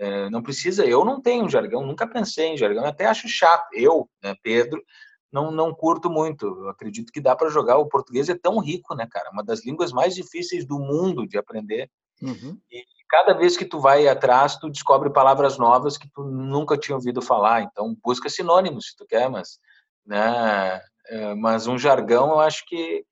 É, 0.00 0.30
não 0.30 0.42
precisa, 0.42 0.86
eu 0.86 1.04
não 1.04 1.20
tenho 1.20 1.46
jargão, 1.46 1.84
nunca 1.84 2.06
pensei 2.06 2.46
em 2.46 2.56
jargão, 2.56 2.86
até 2.86 3.04
acho 3.04 3.28
chato. 3.28 3.68
Eu, 3.74 4.08
né, 4.22 4.34
Pedro, 4.42 4.82
não, 5.30 5.50
não 5.50 5.74
curto 5.74 6.08
muito. 6.08 6.46
Eu 6.46 6.70
acredito 6.70 7.12
que 7.12 7.20
dá 7.20 7.36
para 7.36 7.50
jogar. 7.50 7.76
O 7.76 7.86
português 7.86 8.30
é 8.30 8.34
tão 8.34 8.58
rico, 8.60 8.94
né, 8.94 9.06
cara? 9.10 9.28
Uma 9.30 9.44
das 9.44 9.62
línguas 9.62 9.92
mais 9.92 10.14
difíceis 10.14 10.64
do 10.64 10.78
mundo 10.78 11.28
de 11.28 11.36
aprender. 11.36 11.90
Uhum. 12.22 12.58
E 12.72 12.82
cada 13.10 13.34
vez 13.34 13.58
que 13.58 13.64
tu 13.66 13.78
vai 13.78 14.08
atrás, 14.08 14.56
tu 14.56 14.70
descobre 14.70 15.10
palavras 15.10 15.58
novas 15.58 15.98
que 15.98 16.08
tu 16.10 16.24
nunca 16.24 16.78
tinha 16.78 16.96
ouvido 16.96 17.20
falar. 17.20 17.60
Então, 17.60 17.94
busca 18.02 18.30
sinônimos 18.30 18.86
se 18.86 18.96
tu 18.96 19.06
quer, 19.06 19.28
mas, 19.28 19.58
né, 20.06 20.80
é, 21.08 21.34
mas 21.34 21.66
um 21.66 21.76
jargão 21.76 22.30
eu 22.30 22.40
acho 22.40 22.64
que 22.66 23.04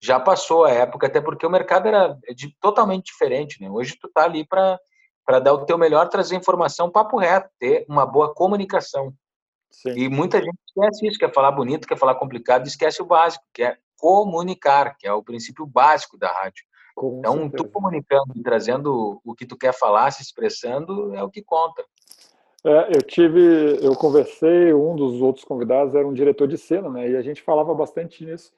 já 0.00 0.20
passou 0.20 0.64
a 0.64 0.70
época, 0.70 1.08
até 1.08 1.20
porque 1.20 1.44
o 1.44 1.50
mercado 1.50 1.88
era 1.88 2.16
de, 2.36 2.54
totalmente 2.60 3.06
diferente. 3.06 3.60
Né? 3.60 3.68
Hoje 3.68 3.96
tu 4.00 4.08
tá 4.08 4.22
ali 4.22 4.46
para 4.46 4.78
para 5.28 5.40
dar 5.40 5.52
o 5.52 5.66
teu 5.66 5.76
melhor, 5.76 6.08
trazer 6.08 6.36
informação, 6.36 6.90
papo 6.90 7.18
reto, 7.18 7.50
ter 7.58 7.84
uma 7.86 8.06
boa 8.06 8.32
comunicação. 8.32 9.12
Sim. 9.70 9.90
E 9.90 10.08
muita 10.08 10.38
gente 10.38 10.56
esquece 10.66 11.06
isso, 11.06 11.18
quer 11.18 11.30
falar 11.34 11.52
bonito, 11.52 11.86
quer 11.86 11.98
falar 11.98 12.14
complicado, 12.14 12.66
esquece 12.66 13.02
o 13.02 13.04
básico, 13.04 13.44
que 13.52 13.62
é 13.62 13.76
comunicar, 13.98 14.96
que 14.96 15.06
é 15.06 15.12
o 15.12 15.22
princípio 15.22 15.66
básico 15.66 16.16
da 16.16 16.28
rádio. 16.28 16.64
Com 16.94 17.18
então, 17.18 17.34
certeza. 17.40 17.56
tu 17.58 17.68
comunicando 17.68 18.32
e 18.34 18.42
trazendo 18.42 19.20
o 19.22 19.34
que 19.34 19.44
tu 19.44 19.54
quer 19.54 19.74
falar, 19.74 20.10
se 20.12 20.22
expressando, 20.22 21.14
é 21.14 21.22
o 21.22 21.28
que 21.28 21.42
conta. 21.42 21.84
É, 22.64 22.96
eu 22.96 23.02
tive, 23.02 23.84
eu 23.84 23.94
conversei, 23.94 24.72
um 24.72 24.96
dos 24.96 25.20
outros 25.20 25.44
convidados 25.44 25.94
era 25.94 26.08
um 26.08 26.14
diretor 26.14 26.48
de 26.48 26.56
cena, 26.56 26.88
né? 26.88 27.06
E 27.06 27.14
a 27.14 27.20
gente 27.20 27.42
falava 27.42 27.74
bastante 27.74 28.24
nisso. 28.24 28.50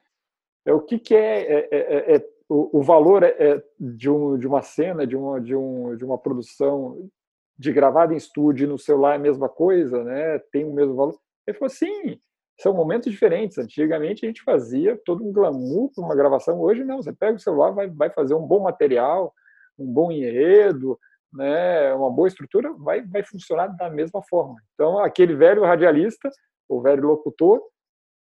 É 0.65 0.73
o 0.73 0.81
que, 0.81 1.01
que 1.01 1.17
é, 1.17 1.53
é, 1.53 1.69
é, 1.73 2.15
é 2.15 2.25
o, 2.51 2.81
o, 2.81 2.83
valor 2.83 3.23
é, 3.23 3.63
de, 3.79 4.11
um, 4.11 4.37
de 4.37 4.45
uma 4.45 4.61
cena, 4.61 5.07
de 5.07 5.17
uma, 5.17 5.41
de, 5.41 5.55
um, 5.55 5.95
de 5.95 6.05
uma 6.05 6.19
produção 6.19 7.09
de 7.57 7.73
gravada 7.73 8.13
em 8.13 8.17
estúdio 8.17 8.67
no 8.67 8.77
celular 8.77 9.13
é 9.13 9.17
a 9.17 9.21
mesma 9.21 9.49
coisa, 9.49 10.03
né? 10.03 10.41
Tem 10.51 10.65
o 10.65 10.73
mesmo 10.73 10.97
valor. 10.97 11.17
Ele 11.47 11.57
falou 11.57 11.73
assim, 11.73 12.19
são 12.61 12.75
momentos 12.75 13.13
diferentes. 13.13 13.57
Antigamente 13.57 14.27
a 14.27 14.29
gente 14.29 14.43
fazia 14.43 15.01
todo 15.05 15.25
um 15.25 15.33
glamour 15.33 15.93
para 15.95 16.05
uma 16.05 16.17
gravação. 16.17 16.61
Hoje 16.61 16.83
não, 16.83 17.01
você 17.01 17.13
pega 17.13 17.37
o 17.37 17.41
celular, 17.41 17.71
vai, 17.71 17.89
vai 17.89 18.11
fazer 18.11 18.35
um 18.35 18.45
bom 18.45 18.61
material, 18.61 19.33
um 19.79 19.87
bom 19.87 20.11
enredo, 20.11 20.99
né, 21.33 21.95
uma 21.95 22.11
boa 22.11 22.27
estrutura, 22.27 22.73
vai, 22.73 23.03
vai 23.03 23.23
funcionar 23.23 23.69
da 23.69 23.89
mesma 23.89 24.23
forma. 24.25 24.57
Então, 24.75 24.99
aquele 24.99 25.37
velho 25.37 25.63
radialista, 25.63 26.29
o 26.69 26.83
velho 26.83 27.07
locutor, 27.07 27.63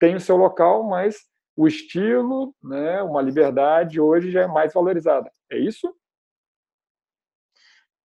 tem 0.01 0.17
o 0.17 0.21
seu 0.21 0.37
local, 0.37 0.83
mas 0.83 1.17
o 1.57 1.67
estilo, 1.67 2.55
né, 2.63 3.03
uma 3.03 3.23
liberdade 3.23 4.01
hoje 4.01 4.31
já 4.31 4.43
é 4.43 4.47
mais 4.47 4.75
valorizada. 4.75 5.33
É 5.51 5.59
isso? 5.59 5.93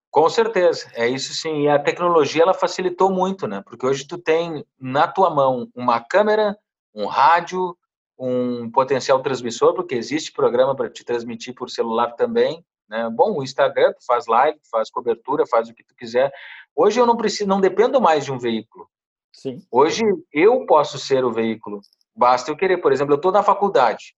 Com 0.09 0.29
certeza, 0.29 0.91
é 0.93 1.07
isso 1.07 1.33
sim. 1.33 1.63
E 1.63 1.69
a 1.69 1.79
tecnologia 1.79 2.43
ela 2.43 2.53
facilitou 2.53 3.09
muito, 3.09 3.47
né? 3.47 3.61
Porque 3.65 3.85
hoje 3.85 4.05
tu 4.05 4.17
tem 4.17 4.65
na 4.77 5.07
tua 5.07 5.29
mão 5.29 5.69
uma 5.73 6.01
câmera, 6.01 6.57
um 6.93 7.05
rádio, 7.05 7.77
um 8.19 8.69
potencial 8.69 9.21
transmissor, 9.21 9.73
porque 9.73 9.95
existe 9.95 10.33
programa 10.33 10.75
para 10.75 10.89
te 10.89 11.05
transmitir 11.05 11.55
por 11.55 11.69
celular 11.69 12.11
também, 12.11 12.63
né? 12.89 13.09
Bom, 13.09 13.37
o 13.37 13.43
Instagram 13.43 13.93
tu 13.93 14.05
faz 14.05 14.27
live, 14.27 14.59
tu 14.59 14.69
faz 14.69 14.91
cobertura, 14.91 15.47
faz 15.47 15.69
o 15.69 15.73
que 15.73 15.83
tu 15.83 15.95
quiser. 15.95 16.29
Hoje 16.75 16.99
eu 16.99 17.05
não 17.05 17.15
preciso, 17.15 17.47
não 17.47 17.61
dependo 17.61 18.01
mais 18.01 18.25
de 18.25 18.33
um 18.33 18.37
veículo. 18.37 18.89
Sim. 19.31 19.65
Hoje 19.71 20.03
eu 20.33 20.65
posso 20.65 20.99
ser 20.99 21.23
o 21.23 21.31
veículo. 21.31 21.79
Basta 22.16 22.51
eu 22.51 22.55
querer, 22.55 22.78
por 22.78 22.91
exemplo, 22.91 23.14
eu 23.14 23.18
estou 23.18 23.32
na 23.32 23.43
faculdade 23.43 24.16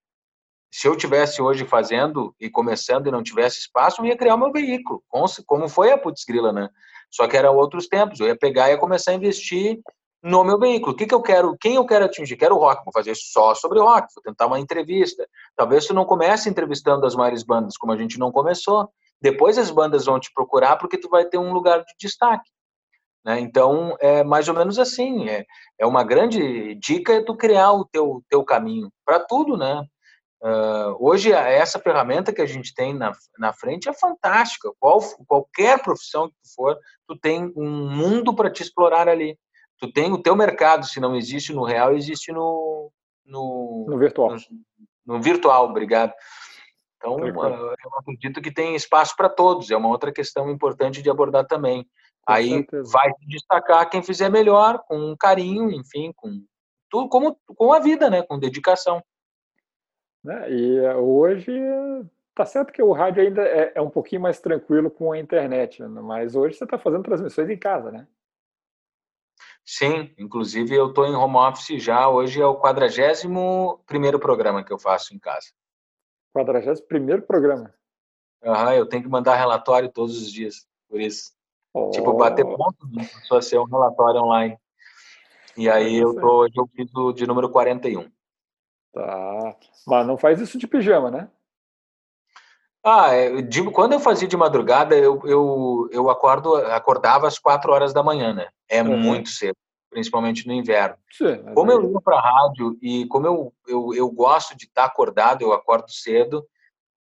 se 0.73 0.87
eu 0.87 0.97
tivesse 0.97 1.39
hoje 1.39 1.65
fazendo 1.65 2.35
e 2.39 2.49
começando 2.49 3.05
e 3.05 3.11
não 3.11 3.21
tivesse 3.21 3.59
espaço, 3.59 4.01
eu 4.01 4.07
ia 4.07 4.17
criar 4.17 4.33
o 4.33 4.39
meu 4.39 4.51
veículo, 4.51 5.03
como 5.45 5.69
foi 5.69 5.91
a 5.91 5.97
Putz 5.99 6.25
Grila, 6.27 6.51
né? 6.51 6.67
Só 7.11 7.27
que 7.27 7.37
eram 7.37 7.55
outros 7.55 7.87
tempos, 7.87 8.19
eu 8.19 8.25
ia 8.25 8.35
pegar 8.35 8.69
e 8.69 8.71
ia 8.71 8.77
começar 8.79 9.11
a 9.11 9.13
investir 9.13 9.79
no 10.23 10.43
meu 10.43 10.57
veículo. 10.57 10.93
O 10.93 10.95
que, 10.95 11.05
que 11.05 11.13
eu 11.13 11.21
quero, 11.21 11.55
quem 11.61 11.75
eu 11.75 11.85
quero 11.85 12.05
atingir? 12.05 12.35
Quero 12.37 12.57
rock, 12.57 12.83
vou 12.83 12.91
fazer 12.91 13.13
só 13.15 13.53
sobre 13.53 13.79
rock, 13.79 14.07
vou 14.15 14.23
tentar 14.23 14.47
uma 14.47 14.59
entrevista. 14.59 15.27
Talvez 15.55 15.85
tu 15.85 15.93
não 15.93 16.05
comece 16.05 16.49
entrevistando 16.49 17.05
as 17.05 17.13
maiores 17.13 17.43
bandas, 17.43 17.77
como 17.77 17.93
a 17.93 17.97
gente 17.97 18.17
não 18.17 18.31
começou. 18.31 18.89
Depois 19.21 19.59
as 19.59 19.69
bandas 19.69 20.05
vão 20.05 20.19
te 20.19 20.31
procurar 20.33 20.77
porque 20.77 20.97
tu 20.97 21.07
vai 21.07 21.23
ter 21.23 21.37
um 21.37 21.53
lugar 21.53 21.81
de 21.81 21.93
destaque. 21.99 22.49
Né? 23.25 23.39
Então, 23.39 23.95
é 23.99 24.23
mais 24.23 24.47
ou 24.47 24.55
menos 24.55 24.77
assim. 24.77 25.29
É, 25.29 25.45
é 25.79 25.85
uma 25.85 26.03
grande 26.03 26.75
dica 26.75 27.13
é 27.13 27.23
tu 27.23 27.35
criar 27.35 27.71
o 27.71 27.85
teu, 27.85 28.23
teu 28.29 28.43
caminho 28.43 28.91
para 29.05 29.19
tudo, 29.19 29.57
né? 29.57 29.85
Uh, 30.43 30.97
hoje, 30.99 31.31
essa 31.31 31.79
ferramenta 31.79 32.33
que 32.33 32.41
a 32.41 32.45
gente 32.45 32.73
tem 32.75 32.93
na, 32.93 33.13
na 33.39 33.53
frente 33.53 33.87
é 33.87 33.93
fantástica. 33.93 34.69
Qual, 34.77 34.99
qualquer 35.25 35.81
profissão 35.81 36.27
que 36.27 36.35
tu 36.35 36.53
for, 36.53 36.77
tu 37.07 37.17
tem 37.17 37.53
um 37.55 37.89
mundo 37.89 38.35
para 38.35 38.51
te 38.51 38.61
explorar 38.61 39.07
ali. 39.07 39.39
Tu 39.79 39.89
tem 39.93 40.11
o 40.11 40.21
teu 40.21 40.35
mercado, 40.35 40.85
se 40.85 40.99
não 40.99 41.15
existe 41.15 41.53
no 41.53 41.63
real, 41.63 41.95
existe 41.95 42.31
no... 42.33 42.91
No, 43.25 43.85
no 43.87 43.97
virtual. 43.97 44.31
No, 44.31 45.15
no, 45.15 45.21
virtual, 45.21 45.69
obrigado. 45.69 46.11
Então, 46.97 47.15
uh, 47.15 47.45
eu 47.45 47.99
acredito 47.99 48.41
que 48.41 48.51
tem 48.51 48.75
espaço 48.75 49.15
para 49.15 49.29
todos. 49.29 49.71
É 49.71 49.77
uma 49.77 49.87
outra 49.87 50.11
questão 50.11 50.49
importante 50.49 51.01
de 51.01 51.09
abordar 51.09 51.47
também. 51.47 51.87
Com 52.25 52.33
Aí 52.33 52.49
certeza. 52.49 52.91
vai 52.91 53.11
se 53.11 53.27
destacar 53.27 53.89
quem 53.89 54.01
fizer 54.01 54.29
melhor, 54.29 54.79
com 54.87 55.15
carinho, 55.17 55.71
enfim, 55.71 56.11
com 56.15 56.43
tudo, 56.89 57.09
como 57.09 57.37
com 57.55 57.73
a 57.73 57.79
vida, 57.79 58.09
né? 58.09 58.21
Com 58.21 58.39
dedicação. 58.39 59.03
Né? 60.23 60.51
E 60.51 60.77
eh, 60.77 60.95
hoje 60.95 61.51
tá 62.33 62.45
certo 62.45 62.71
que 62.71 62.81
o 62.81 62.93
rádio 62.93 63.21
ainda 63.21 63.43
é, 63.43 63.73
é, 63.75 63.81
um 63.81 63.89
pouquinho 63.89 64.21
mais 64.21 64.39
tranquilo 64.39 64.89
com 64.89 65.11
a 65.11 65.19
internet, 65.19 65.81
né? 65.81 66.01
mas 66.01 66.35
hoje 66.35 66.55
você 66.55 66.63
está 66.63 66.79
fazendo 66.79 67.03
transmissões 67.03 67.49
em 67.49 67.57
casa, 67.57 67.91
né? 67.91 68.07
Sim, 69.65 70.13
inclusive 70.17 70.75
eu 70.75 70.89
estou 70.89 71.05
em 71.05 71.15
home 71.15 71.37
office 71.37 71.81
já. 71.81 72.09
Hoje 72.09 72.41
é 72.41 72.45
o 72.45 72.55
41 72.55 73.77
primeiro 73.85 74.19
programa 74.19 74.63
que 74.63 74.73
eu 74.73 74.79
faço 74.79 75.13
em 75.15 75.19
casa. 75.19 75.47
41 76.33 76.85
primeiro 76.85 77.21
programa. 77.21 77.73
Uhum, 78.43 78.71
eu 78.71 78.85
tenho 78.85 79.03
que 79.03 79.09
mandar 79.09 79.35
relatório 79.35 79.89
todos 79.89 80.21
os 80.21 80.31
dias, 80.31 80.67
por 80.89 80.99
isso. 80.99 81.31
Oh. 81.73 81.89
Tipo, 81.89 82.13
bater 82.13 82.45
ponto, 82.45 82.87
né? 82.91 83.03
só 83.23 83.41
ser 83.41 83.59
um 83.59 83.65
relatório 83.65 84.21
online. 84.21 84.57
E 85.57 85.69
aí 85.69 85.97
eu 85.97 86.13
tô, 86.15 86.41
hoje 86.41 86.53
eu 86.55 86.67
fiz 86.67 86.93
o 86.95 87.11
de 87.11 87.25
número 87.25 87.49
41. 87.49 88.09
Tá. 88.93 89.55
Mas 89.87 90.07
não 90.07 90.17
faz 90.17 90.39
isso 90.39 90.57
de 90.57 90.67
pijama, 90.67 91.09
né? 91.09 91.29
Ah, 92.85 93.13
é, 93.15 93.29
quando 93.71 93.93
eu 93.93 93.99
fazia 93.99 94.27
de 94.27 94.35
madrugada, 94.35 94.93
eu, 94.95 95.21
eu, 95.25 95.89
eu 95.91 96.09
acordo, 96.09 96.55
acordava 96.55 97.27
às 97.27 97.39
quatro 97.39 97.71
horas 97.71 97.93
da 97.93 98.03
manhã, 98.03 98.33
né? 98.33 98.49
É 98.69 98.83
uhum. 98.83 98.97
muito 98.97 99.29
cedo. 99.29 99.55
principalmente 99.89 100.45
no 100.45 100.53
inverno. 100.53 100.97
Sim, 101.09 101.53
como 101.53 101.71
eu 101.71 101.79
ligo 101.79 102.01
para 102.01 102.17
a 102.17 102.21
rádio 102.21 102.77
e 102.81 103.05
como 103.07 103.25
eu, 103.25 103.53
eu, 103.67 103.93
eu 103.93 104.11
gosto 104.11 104.57
de 104.57 104.65
estar 104.65 104.81
tá 104.81 104.87
acordado, 104.87 105.43
eu 105.43 105.53
acordo 105.53 105.89
cedo, 105.91 106.45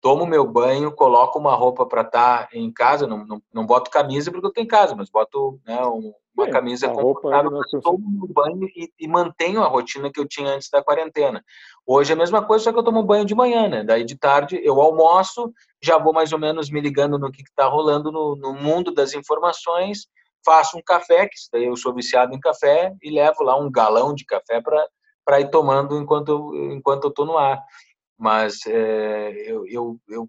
tomo 0.00 0.26
meu 0.26 0.46
banho, 0.46 0.92
coloco 0.92 1.38
uma 1.38 1.54
roupa 1.54 1.84
para 1.86 2.02
estar 2.02 2.48
tá 2.48 2.48
em 2.52 2.72
casa, 2.72 3.06
não, 3.06 3.24
não, 3.26 3.42
não 3.52 3.66
boto 3.66 3.90
camisa 3.90 4.30
porque 4.30 4.46
eu 4.46 4.48
estou 4.48 4.64
em 4.64 4.66
casa, 4.66 4.94
mas 4.94 5.10
boto 5.10 5.60
né, 5.66 5.78
uma 6.34 6.46
Sim, 6.46 6.50
camisa 6.50 6.88
confortável, 6.88 7.50
tomo 7.82 7.98
meu 7.98 8.28
banho 8.28 8.66
e, 8.74 8.90
e, 8.98 9.06
mantenho 9.06 9.62
a 9.62 9.68
rotina 9.68 10.10
que 10.10 10.18
eu 10.18 10.26
tinha 10.26 10.54
antes 10.54 10.70
da 10.70 10.82
quarentena. 10.82 11.44
Hoje 11.86 12.12
é 12.12 12.14
a 12.14 12.18
mesma 12.18 12.42
coisa, 12.42 12.64
só 12.64 12.72
que 12.72 12.78
eu 12.78 12.82
tomo 12.82 13.02
banho 13.02 13.26
de 13.26 13.34
manhã, 13.34 13.68
né? 13.68 13.84
Daí 13.84 14.04
de 14.04 14.16
tarde 14.16 14.58
eu 14.62 14.80
almoço, 14.80 15.52
já 15.82 15.98
vou 15.98 16.14
mais 16.14 16.32
ou 16.32 16.38
menos 16.38 16.70
me 16.70 16.80
ligando 16.80 17.18
no 17.18 17.30
que 17.30 17.42
está 17.42 17.66
rolando 17.66 18.10
no, 18.10 18.36
no 18.36 18.54
mundo 18.54 18.92
das 18.92 19.12
informações, 19.12 20.06
faço 20.44 20.78
um 20.78 20.82
café, 20.82 21.26
que 21.26 21.34
daí 21.52 21.66
eu 21.66 21.76
sou 21.76 21.94
viciado 21.94 22.34
em 22.34 22.40
café, 22.40 22.94
e 23.02 23.10
levo 23.10 23.42
lá 23.42 23.58
um 23.58 23.70
galão 23.70 24.14
de 24.14 24.24
café 24.24 24.62
para 24.62 25.40
ir 25.40 25.50
tomando 25.50 25.98
enquanto, 25.98 26.54
enquanto 26.72 27.04
eu 27.04 27.10
estou 27.10 27.26
no 27.26 27.36
ar 27.36 27.62
mas 28.20 28.66
é, 28.66 29.50
eu, 29.50 29.66
eu, 29.66 29.98
eu, 30.06 30.28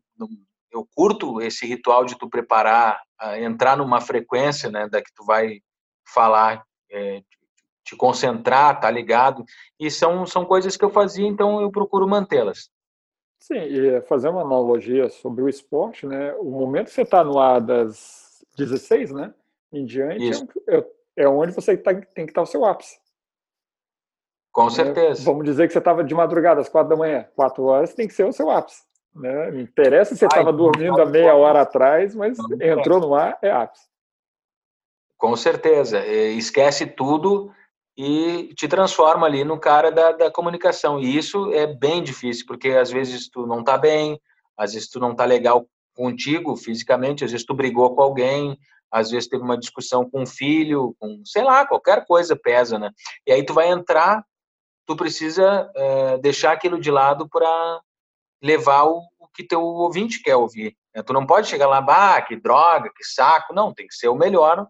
eu, 0.71 0.87
curto 0.95 1.41
esse 1.41 1.65
ritual 1.65 2.05
de 2.05 2.17
tu 2.17 2.29
preparar, 2.29 3.01
entrar 3.37 3.75
numa 3.75 3.99
frequência, 3.99 4.69
né, 4.71 4.87
da 4.87 5.01
que 5.01 5.13
tu 5.13 5.25
vai 5.25 5.59
falar, 6.07 6.63
é, 6.89 7.21
te 7.83 7.97
concentrar, 7.97 8.79
tá 8.79 8.89
ligado? 8.89 9.43
E 9.77 9.91
são, 9.91 10.25
são 10.25 10.45
coisas 10.45 10.77
que 10.77 10.85
eu 10.85 10.89
fazia, 10.89 11.27
então 11.27 11.61
eu 11.61 11.69
procuro 11.69 12.07
mantê-las. 12.07 12.69
Sim, 13.37 13.59
e 13.59 14.01
fazer 14.03 14.29
uma 14.29 14.41
analogia 14.41 15.09
sobre 15.09 15.43
o 15.43 15.49
esporte, 15.49 16.05
né? 16.05 16.33
O 16.35 16.49
momento 16.51 16.85
que 16.85 16.93
você 16.93 17.01
está 17.01 17.23
no 17.23 17.39
ar 17.39 17.59
das 17.59 18.45
16, 18.55 19.11
né? 19.11 19.33
Em 19.73 19.83
diante, 19.83 20.47
é, 20.69 20.85
é, 21.17 21.27
onde 21.27 21.51
você 21.51 21.75
tá, 21.75 21.91
tem 21.93 22.25
que 22.25 22.31
estar 22.31 22.41
tá 22.41 22.43
o 22.43 22.45
seu 22.45 22.63
ápice. 22.63 23.00
Com 24.51 24.65
né? 24.65 24.71
certeza. 24.71 25.23
Vamos 25.23 25.45
dizer 25.45 25.67
que 25.67 25.73
você 25.73 25.79
estava 25.79 26.03
de 26.03 26.13
madrugada, 26.13 26.61
às 26.61 26.69
quatro 26.69 26.89
da 26.89 26.95
manhã. 26.95 27.25
Quatro 27.35 27.63
horas 27.63 27.93
tem 27.93 28.07
que 28.07 28.13
ser 28.13 28.25
o 28.25 28.33
seu 28.33 28.49
ápice. 28.49 28.83
Né? 29.15 29.51
Não 29.51 29.59
interessa 29.59 30.13
se 30.13 30.19
você 30.19 30.25
estava 30.25 30.51
dormindo 30.53 31.01
há 31.01 31.05
meia 31.05 31.35
hora 31.35 31.61
atrás, 31.61 32.15
mas 32.15 32.37
entrou 32.61 32.99
no 32.99 33.15
ar, 33.15 33.37
é 33.41 33.51
ápice. 33.51 33.85
Com 35.17 35.35
certeza. 35.35 36.05
Esquece 36.05 36.85
tudo 36.85 37.51
e 37.97 38.53
te 38.55 38.67
transforma 38.67 39.27
ali 39.27 39.43
no 39.43 39.59
cara 39.59 39.91
da, 39.91 40.11
da 40.11 40.31
comunicação. 40.31 40.99
E 40.99 41.17
isso 41.17 41.51
é 41.53 41.67
bem 41.67 42.01
difícil, 42.01 42.45
porque 42.47 42.69
às 42.69 42.89
vezes 42.89 43.29
tu 43.29 43.45
não 43.45 43.59
está 43.59 43.77
bem, 43.77 44.19
às 44.57 44.73
vezes 44.73 44.89
tu 44.89 44.99
não 44.99 45.11
está 45.11 45.25
legal 45.25 45.65
contigo 45.93 46.55
fisicamente, 46.55 47.23
às 47.23 47.31
vezes 47.31 47.45
tu 47.45 47.53
brigou 47.53 47.93
com 47.93 48.01
alguém, 48.01 48.57
às 48.89 49.11
vezes 49.11 49.29
teve 49.29 49.43
uma 49.43 49.57
discussão 49.57 50.09
com 50.09 50.21
um 50.23 50.25
filho, 50.25 50.95
com, 50.99 51.21
sei 51.25 51.43
lá, 51.43 51.65
qualquer 51.65 52.05
coisa 52.05 52.35
pesa, 52.35 52.79
né? 52.79 52.91
E 53.27 53.31
aí 53.31 53.45
tu 53.45 53.53
vai 53.53 53.69
entrar 53.69 54.25
tu 54.91 54.95
precisa 54.95 55.71
é, 55.73 56.17
deixar 56.17 56.51
aquilo 56.51 56.79
de 56.79 56.91
lado 56.91 57.27
para 57.29 57.81
levar 58.43 58.83
o, 58.83 59.01
o, 59.19 59.27
que 59.33 59.43
teu 59.43 59.61
ouvinte 59.61 60.21
quer 60.21 60.35
ouvir. 60.35 60.75
Né? 60.93 61.01
Tu 61.01 61.13
não 61.13 61.25
pode 61.25 61.47
chegar 61.47 61.67
lá, 61.67 61.79
bah, 61.79 62.21
que 62.21 62.35
droga, 62.35 62.91
que 62.93 63.03
saco. 63.05 63.53
Não, 63.53 63.73
tem 63.73 63.87
que 63.87 63.95
ser 63.95 64.09
o 64.09 64.15
melhor 64.15 64.67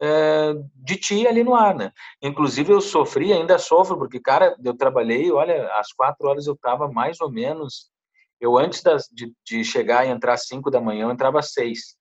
é, 0.00 0.54
de 0.74 0.96
ti 0.96 1.26
ali 1.26 1.44
no 1.44 1.54
ar, 1.54 1.74
né? 1.74 1.92
Inclusive 2.22 2.72
eu 2.72 2.80
sofri, 2.80 3.34
ainda 3.34 3.58
sofro, 3.58 3.98
porque, 3.98 4.18
cara, 4.18 4.56
eu 4.64 4.74
trabalhei, 4.74 5.30
olha, 5.30 5.70
às 5.74 5.92
quatro 5.92 6.26
horas 6.26 6.46
eu 6.46 6.54
estava 6.54 6.90
mais 6.90 7.20
ou 7.20 7.30
menos... 7.30 7.90
Eu, 8.40 8.56
antes 8.56 8.82
das, 8.82 9.06
de, 9.12 9.30
de 9.44 9.62
chegar 9.62 10.06
e 10.06 10.08
entrar 10.08 10.32
às 10.32 10.46
cinco 10.46 10.70
da 10.70 10.80
manhã, 10.80 11.04
eu 11.04 11.10
entrava 11.10 11.38
às 11.38 11.52
seis. 11.52 11.94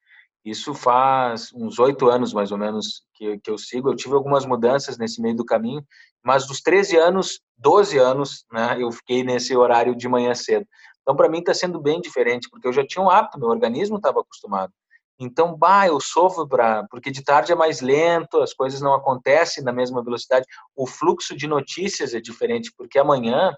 Isso 0.44 0.74
faz 0.74 1.52
uns 1.54 1.80
oito 1.80 2.10
anos, 2.10 2.34
mais 2.34 2.52
ou 2.52 2.58
menos, 2.58 3.04
que, 3.14 3.38
que 3.40 3.52
eu 3.52 3.58
sigo. 3.58 3.90
Eu 3.90 3.96
tive 3.96 4.16
algumas 4.16 4.46
mudanças 4.46 4.98
nesse 4.98 5.22
meio 5.22 5.36
do 5.36 5.46
caminho, 5.46 5.86
mas 6.24 6.48
dos 6.48 6.62
13 6.62 6.98
anos, 6.98 7.42
12 7.58 7.98
anos, 7.98 8.46
né, 8.52 8.78
eu 8.80 8.92
fiquei 8.92 9.24
nesse 9.24 9.56
horário 9.56 9.96
de 9.96 10.08
manhã 10.08 10.34
cedo. 10.34 10.66
Então, 11.02 11.16
para 11.16 11.30
mim, 11.30 11.40
está 11.40 11.54
sendo 11.54 11.82
bem 11.82 12.00
diferente, 12.00 12.50
porque 12.50 12.68
eu 12.68 12.74
já 12.74 12.86
tinha 12.86 13.04
um 13.04 13.10
hábito, 13.10 13.40
meu 13.40 13.50
organismo 13.50 13.98
estava 13.98 14.22
acostumado. 14.22 14.72
Então, 15.20 15.54
bah, 15.54 15.86
eu 15.86 16.00
sofro 16.00 16.48
para, 16.48 16.88
porque 16.90 17.12
de 17.12 17.22
tarde 17.22 17.52
é 17.52 17.56
mais 17.56 17.82
lento, 17.82 18.40
as 18.40 18.54
coisas 18.54 18.80
não 18.80 18.94
acontecem 18.94 19.62
na 19.62 19.74
mesma 19.74 20.02
velocidade. 20.02 20.46
O 20.74 20.88
fluxo 20.88 21.36
de 21.36 21.46
notícias 21.46 22.14
é 22.14 22.22
diferente, 22.22 22.72
porque 22.78 22.98
amanhã 22.98 23.54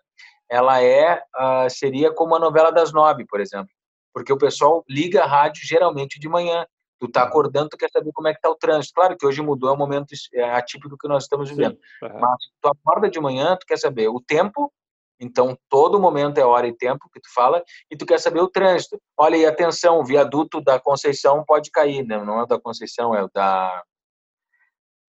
ela 0.49 0.81
é, 0.81 1.21
uh, 1.35 1.69
seria 1.69 2.11
como 2.11 2.35
a 2.35 2.39
novela 2.39 2.71
das 2.71 2.91
nove, 2.91 3.25
por 3.25 3.39
exemplo, 3.39 3.69
porque 4.11 4.33
o 4.33 4.37
pessoal 4.37 4.83
liga 4.89 5.23
a 5.23 5.27
rádio 5.27 5.65
geralmente 5.65 6.19
de 6.19 6.27
manhã. 6.27 6.65
Tu 7.01 7.07
tá 7.07 7.23
acordando, 7.23 7.69
tu 7.69 7.77
quer 7.77 7.89
saber 7.89 8.11
como 8.13 8.27
é 8.27 8.33
que 8.33 8.39
tá 8.39 8.47
o 8.47 8.55
trânsito. 8.55 8.93
Claro 8.93 9.17
que 9.17 9.25
hoje 9.25 9.41
mudou, 9.41 9.71
é 9.71 9.73
um 9.73 9.77
momento 9.77 10.13
é 10.35 10.43
atípico 10.51 10.95
que 10.95 11.07
nós 11.07 11.23
estamos 11.23 11.49
vivendo. 11.49 11.73
Sim, 11.73 12.05
uhum. 12.05 12.19
Mas 12.19 12.37
tu 12.61 12.69
acorda 12.69 13.09
de 13.09 13.19
manhã, 13.19 13.57
tu 13.59 13.65
quer 13.65 13.77
saber 13.77 14.07
o 14.07 14.21
tempo, 14.21 14.71
então 15.19 15.57
todo 15.67 15.99
momento 15.99 16.37
é 16.37 16.45
hora 16.45 16.67
e 16.67 16.77
tempo 16.77 17.09
que 17.11 17.19
tu 17.19 17.33
fala, 17.33 17.63
e 17.89 17.97
tu 17.97 18.05
quer 18.05 18.19
saber 18.19 18.39
o 18.39 18.47
trânsito. 18.47 19.01
Olha, 19.17 19.35
e 19.35 19.47
atenção, 19.47 19.99
o 19.99 20.05
viaduto 20.05 20.61
da 20.61 20.79
Conceição 20.79 21.43
pode 21.43 21.71
cair, 21.71 22.05
né? 22.05 22.23
Não 22.23 22.37
é 22.37 22.43
o 22.43 22.45
da 22.45 22.59
Conceição, 22.59 23.15
é 23.15 23.23
o 23.23 23.29
da. 23.33 23.83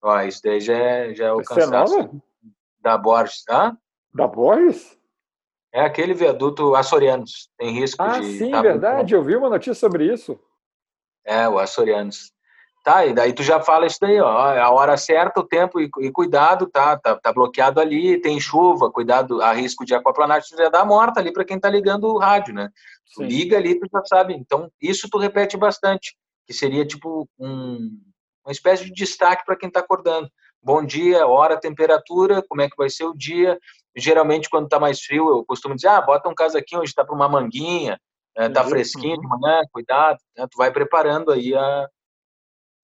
Ó, 0.01 0.18
isso 0.22 0.40
daí 0.43 0.62
já 0.62 0.74
é, 0.74 1.14
já 1.14 1.26
é 1.26 1.32
o 1.32 1.43
Esse 1.43 1.53
é 1.53 1.57
cansaço. 1.57 2.01
É 2.01 2.11
da 2.80 2.97
Borges. 2.97 3.45
Hã? 3.51 3.76
Da 4.14 4.26
Borges? 4.26 4.99
É 5.74 5.82
aquele 5.82 6.14
viaduto 6.14 6.74
Açorianos. 6.74 7.51
Tem 7.59 7.70
risco 7.70 8.03
ah, 8.03 8.18
de. 8.18 8.18
Ah, 8.18 8.38
sim, 8.38 8.62
verdade. 8.62 9.14
Eu 9.14 9.22
vi 9.22 9.36
uma 9.36 9.51
notícia 9.51 9.74
sobre 9.74 10.11
isso. 10.11 10.40
É, 11.25 11.49
o 11.49 11.59
açorianos. 11.59 12.33
Tá, 12.85 13.07
e 13.07 13.14
daí 13.14 13.33
tu 13.33 13.45
já 13.45 13.61
fala 13.61 13.87
isso 13.87 13.99
daí, 14.01 14.20
ó, 14.20 14.27
a 14.29 14.70
hora 14.70 14.97
certa, 14.97 15.39
o 15.39 15.47
tempo 15.47 15.81
e, 15.81 15.89
e 16.01 16.11
cuidado, 16.11 16.66
tá, 16.66 16.99
tá, 16.99 17.14
tá, 17.14 17.33
bloqueado 17.33 17.81
ali, 17.81 18.20
tem 18.20 18.41
chuva, 18.41 18.91
cuidado, 18.91 19.41
há 19.41 19.53
risco 19.53 19.85
de 19.85 19.95
aquaplanagem, 19.95 20.49
tu 20.51 20.57
já 20.57 20.68
dá 20.68 20.85
morta 20.85 21.20
ali 21.20 21.33
para 21.33 21.45
quem 21.45 21.61
tá 21.61 21.70
ligando 21.70 22.09
o 22.09 22.18
rádio, 22.18 22.53
né? 22.53 22.70
Tu 23.14 23.23
liga 23.23 23.57
ali, 23.57 23.79
tu 23.79 23.87
já 23.93 24.05
sabe. 24.05 24.35
Então, 24.35 24.68
isso 24.81 25.09
tu 25.09 25.16
repete 25.16 25.57
bastante, 25.57 26.16
que 26.45 26.53
seria 26.53 26.85
tipo 26.85 27.29
um, 27.39 28.01
uma 28.45 28.51
espécie 28.51 28.85
de 28.85 28.93
destaque 28.93 29.45
para 29.45 29.57
quem 29.57 29.70
tá 29.70 29.79
acordando. 29.79 30.29
Bom 30.61 30.85
dia, 30.85 31.27
hora, 31.27 31.61
temperatura, 31.61 32.43
como 32.49 32.62
é 32.62 32.68
que 32.68 32.77
vai 32.77 32.91
ser 32.91 33.05
o 33.05 33.14
dia. 33.14 33.61
Geralmente, 33.97 34.51
quando 34.51 34.68
tá 34.68 34.81
mais 34.81 35.01
frio, 35.01 35.29
eu 35.29 35.45
costumo 35.45 35.77
dizer, 35.77 35.89
ah, 35.89 36.01
bota 36.01 36.29
um 36.29 36.35
casaquinho 36.35 36.81
hoje 36.81 36.95
tá 36.95 37.05
para 37.05 37.14
uma 37.14 37.29
manguinha, 37.29 38.01
é, 38.37 38.49
tá 38.49 38.64
fresquinho 38.64 39.18
de 39.18 39.26
manhã, 39.26 39.62
cuidado, 39.70 40.18
né? 40.37 40.47
tu 40.51 40.57
vai 40.57 40.72
preparando 40.72 41.30
aí 41.30 41.55
a, 41.55 41.89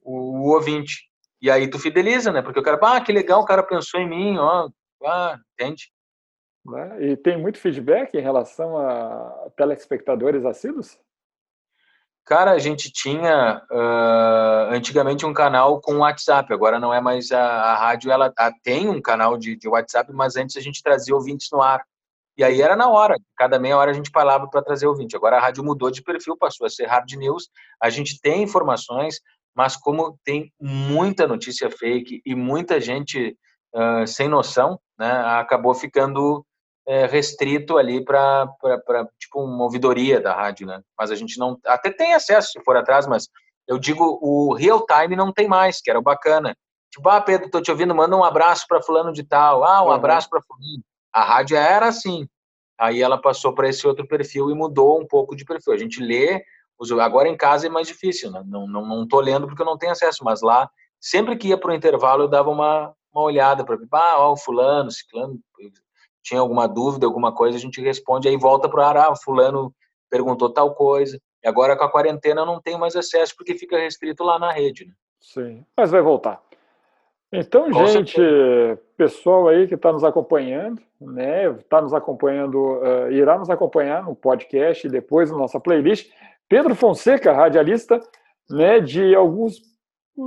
o, 0.03 0.47
o, 0.47 0.55
ouvinte. 0.55 1.09
E 1.41 1.51
aí 1.51 1.69
tu 1.69 1.79
fideliza, 1.79 2.33
né? 2.33 2.43
Porque 2.43 2.61
o 2.61 2.63
cara, 2.63 2.79
ah, 2.83 3.01
que 3.01 3.13
legal, 3.13 3.41
o 3.41 3.47
cara 3.47 3.63
pensou 3.63 4.01
em 4.01 4.09
mim, 4.09 4.39
ó, 4.39 4.69
ah, 5.05 5.39
entende? 5.55 5.91
Né? 6.67 7.11
E 7.11 7.17
tem 7.17 7.39
muito 7.39 7.59
feedback 7.59 8.15
em 8.15 8.21
relação 8.21 8.77
a 8.77 9.51
telespectadores 9.57 10.45
assíduos? 10.45 10.99
Cara, 12.29 12.51
a 12.51 12.59
gente 12.59 12.93
tinha 12.93 13.63
uh, 13.71 14.75
antigamente 14.75 15.25
um 15.25 15.33
canal 15.33 15.81
com 15.81 16.01
WhatsApp, 16.01 16.53
agora 16.53 16.79
não 16.79 16.93
é 16.93 17.01
mais 17.01 17.33
a, 17.33 17.41
a 17.41 17.75
rádio, 17.79 18.11
ela 18.11 18.31
a, 18.37 18.53
tem 18.63 18.87
um 18.87 19.01
canal 19.01 19.39
de, 19.39 19.57
de 19.57 19.67
WhatsApp, 19.67 20.13
mas 20.13 20.37
antes 20.37 20.55
a 20.55 20.61
gente 20.61 20.83
trazia 20.83 21.15
ouvintes 21.15 21.49
no 21.51 21.63
ar. 21.63 21.83
E 22.39 22.45
aí 22.45 22.63
era 22.63 22.77
na 22.77 22.89
hora, 22.89 23.17
cada 23.37 23.59
meia 23.59 23.77
hora 23.77 23.91
a 23.91 23.95
gente 23.95 24.11
falava 24.11 24.49
para 24.49 24.63
trazer 24.63 24.87
ouvinte. 24.87 25.17
Agora 25.17 25.37
a 25.37 25.41
rádio 25.41 25.65
mudou 25.65 25.91
de 25.91 26.03
perfil, 26.03 26.37
passou 26.37 26.69
a 26.69 26.71
ser 26.71 26.87
hard 26.87 27.11
news. 27.15 27.49
A 27.83 27.91
gente 27.91 28.21
tem 28.21 28.45
informações, 28.45 29.21
mas 29.57 29.77
como 29.77 30.17
tem 30.25 30.53
muita 30.61 31.27
notícia 31.27 31.69
fake 31.69 32.23
e 32.25 32.37
muita 32.37 32.81
gente 32.81 33.37
uh, 33.75 34.07
sem 34.07 34.29
noção, 34.29 34.79
né, 34.97 35.11
acabou 35.11 35.75
ficando 35.75 36.47
uh, 36.89 37.07
restrito 37.11 37.77
ali 37.77 38.05
para 38.05 38.47
tipo 39.19 39.43
uma 39.43 39.65
ouvidoria 39.65 40.21
da 40.21 40.33
rádio, 40.33 40.65
né? 40.65 40.81
Mas 40.97 41.11
a 41.11 41.17
gente 41.17 41.41
não 41.41 41.59
até 41.67 41.91
tem 41.91 42.15
acesso 42.15 42.53
se 42.53 42.63
for 42.63 42.77
atrás, 42.77 43.05
mas 43.05 43.27
eu 43.67 43.81
digo 43.81 44.17
o 44.23 44.55
real 44.55 44.87
time 44.87 45.17
não 45.17 45.33
tem 45.33 45.49
mais, 45.49 45.81
que 45.81 45.91
era 45.91 45.99
o 45.99 46.03
bacana. 46.03 46.57
Tipo, 46.93 47.09
ah, 47.09 47.21
Pedro, 47.21 47.51
tô 47.51 47.61
te 47.61 47.71
ouvindo, 47.73 47.95
manda 47.97 48.17
um 48.17 48.23
abraço 48.23 48.65
para 48.69 48.81
fulano 48.81 49.13
de 49.13 49.25
tal. 49.25 49.65
Ah, 49.65 49.83
um 49.83 49.87
uhum. 49.87 49.93
abraço 49.93 50.31
para 50.31 50.41
fulano. 50.41 50.85
A 51.13 51.25
rádio 51.25 51.57
era 51.57 51.89
assim. 51.89 52.29
Aí 52.79 53.03
ela 53.03 53.21
passou 53.21 53.53
para 53.53 53.69
esse 53.69 53.87
outro 53.87 54.07
perfil 54.07 54.51
e 54.51 54.55
mudou 54.55 55.01
um 55.01 55.07
pouco 55.07 55.35
de 55.35 55.45
perfil. 55.45 55.73
A 55.73 55.77
gente 55.77 56.01
lê, 56.01 56.43
agora 57.01 57.29
em 57.29 57.37
casa 57.37 57.67
é 57.67 57.71
mais 57.71 57.89
difícil, 57.89 58.31
né? 58.31 58.43
não, 58.47 58.69
não, 58.69 58.87
não 58.87 59.09
tô 59.09 59.21
lendo 59.21 59.47
porque 59.47 59.61
eu 59.61 59.67
não 59.67 59.77
tenho 59.77 59.93
acesso, 59.93 60.23
mas 60.23 60.43
lá, 60.43 60.71
sempre 61.01 61.37
que 61.37 61.49
ia 61.49 61.59
para 61.59 61.73
o 61.73 61.75
intervalo, 61.75 62.25
eu 62.25 62.29
dava 62.29 62.51
uma, 62.51 62.95
uma 63.13 63.23
olhada 63.23 63.65
para 63.65 63.77
ver, 63.77 63.89
ah, 63.91 64.17
ó, 64.19 64.33
o 64.33 64.37
fulano, 64.37 64.91
ciclano, 64.91 65.41
tinha 66.23 66.41
alguma 66.41 66.69
dúvida, 66.69 67.07
alguma 67.07 67.35
coisa, 67.35 67.57
a 67.57 67.61
gente 67.61 67.81
responde, 67.81 68.29
aí 68.29 68.37
volta 68.37 68.69
para 68.69 68.81
o 68.81 68.85
ar, 68.85 68.97
ah, 68.97 69.17
fulano 69.17 69.75
perguntou 70.11 70.53
tal 70.53 70.75
coisa. 70.75 71.21
E 71.43 71.49
agora 71.49 71.77
com 71.77 71.85
a 71.85 71.91
quarentena 71.91 72.43
eu 72.43 72.47
não 72.47 72.61
tenho 72.61 72.79
mais 72.79 72.97
acesso 72.97 73.35
porque 73.37 73.55
fica 73.55 73.79
restrito 73.79 74.25
lá 74.25 74.39
na 74.39 74.53
rede. 74.53 74.87
Né? 74.87 74.93
Sim, 75.21 75.65
mas 75.77 75.91
vai 75.91 76.03
voltar. 76.03 76.43
Então, 77.33 77.71
Com 77.71 77.87
gente, 77.87 78.17
certeza. 78.17 78.81
pessoal 78.97 79.49
aí 79.49 79.69
que 79.69 79.75
está 79.75 79.93
nos 79.93 80.03
acompanhando, 80.03 80.81
né, 80.99 81.51
está 81.51 81.81
nos 81.81 81.93
acompanhando, 81.93 82.79
uh, 82.79 83.11
irá 83.11 83.39
nos 83.39 83.51
acompanhar 83.51 84.03
no 84.03 84.17
podcast 84.17 84.87
e 84.87 84.91
depois 84.91 85.31
na 85.31 85.37
nossa 85.37 85.61
playlist. 85.61 86.11
Pedro 86.49 86.75
Fonseca, 86.75 87.33
radialista, 87.33 88.01
né, 88.49 88.81
de 88.81 89.15
alguns 89.15 89.61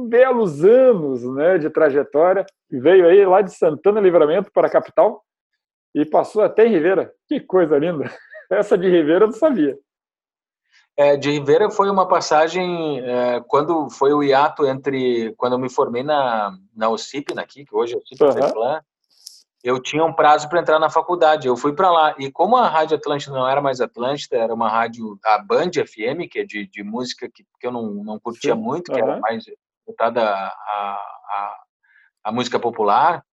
belos 0.08 0.64
anos 0.64 1.24
né, 1.36 1.58
de 1.58 1.70
trajetória, 1.70 2.46
veio 2.70 3.08
aí 3.08 3.26
lá 3.26 3.42
de 3.42 3.52
Santana 3.52 4.00
Livramento 4.00 4.52
para 4.52 4.68
a 4.68 4.72
capital 4.72 5.24
e 5.94 6.06
passou 6.06 6.44
até 6.44 6.68
em 6.68 6.72
Ribeira. 6.72 7.12
Que 7.28 7.40
coisa 7.40 7.78
linda! 7.78 8.06
Essa 8.50 8.78
de 8.78 8.88
Ribeira 8.88 9.26
eu 9.26 9.30
não 9.30 9.34
sabia. 9.34 9.78
É, 11.02 11.18
de 11.18 11.32
Ribeira 11.32 11.68
foi 11.72 11.90
uma 11.90 12.08
passagem 12.08 13.00
é, 13.00 13.42
quando 13.48 13.90
foi 13.90 14.14
o 14.14 14.22
hiato 14.22 14.68
entre 14.68 15.34
quando 15.36 15.54
eu 15.54 15.60
me 15.60 15.68
formei 15.68 16.04
na 16.04 16.56
na 16.76 16.90
UCIP, 16.90 17.34
aqui 17.40 17.66
que 17.66 17.76
hoje 17.76 17.96
é 17.96 17.98
UCIP 17.98 18.22
uhum. 18.22 18.80
eu 19.64 19.82
tinha 19.82 20.06
um 20.06 20.14
prazo 20.14 20.48
para 20.48 20.60
entrar 20.60 20.78
na 20.78 20.92
faculdade. 20.92 21.48
Eu 21.48 21.58
fui 21.58 21.74
para 21.74 21.90
lá 21.90 22.16
e 22.20 22.32
como 22.32 22.56
a 22.56 22.68
rádio 22.68 22.98
Atlântida 22.98 23.36
não 23.36 23.48
era 23.48 23.60
mais 23.60 23.82
Atlântida, 23.82 24.38
era 24.38 24.54
uma 24.54 24.70
rádio 24.70 25.18
a 25.26 25.40
Band 25.40 25.72
FM 25.74 26.30
que 26.30 26.38
é 26.38 26.46
de, 26.46 26.68
de 26.68 26.84
música 26.84 27.28
que, 27.28 27.44
que 27.60 27.66
eu 27.66 27.72
não, 27.72 28.04
não 28.04 28.20
curtia 28.20 28.54
Sim. 28.54 28.62
muito, 28.62 28.92
que 28.92 29.02
uhum. 29.02 29.10
era 29.10 29.20
mais 29.20 29.44
voltada 29.88 30.22
a, 30.24 30.48
a, 30.48 31.56
a, 32.26 32.32
música 32.32 32.60
popular. 32.60 33.26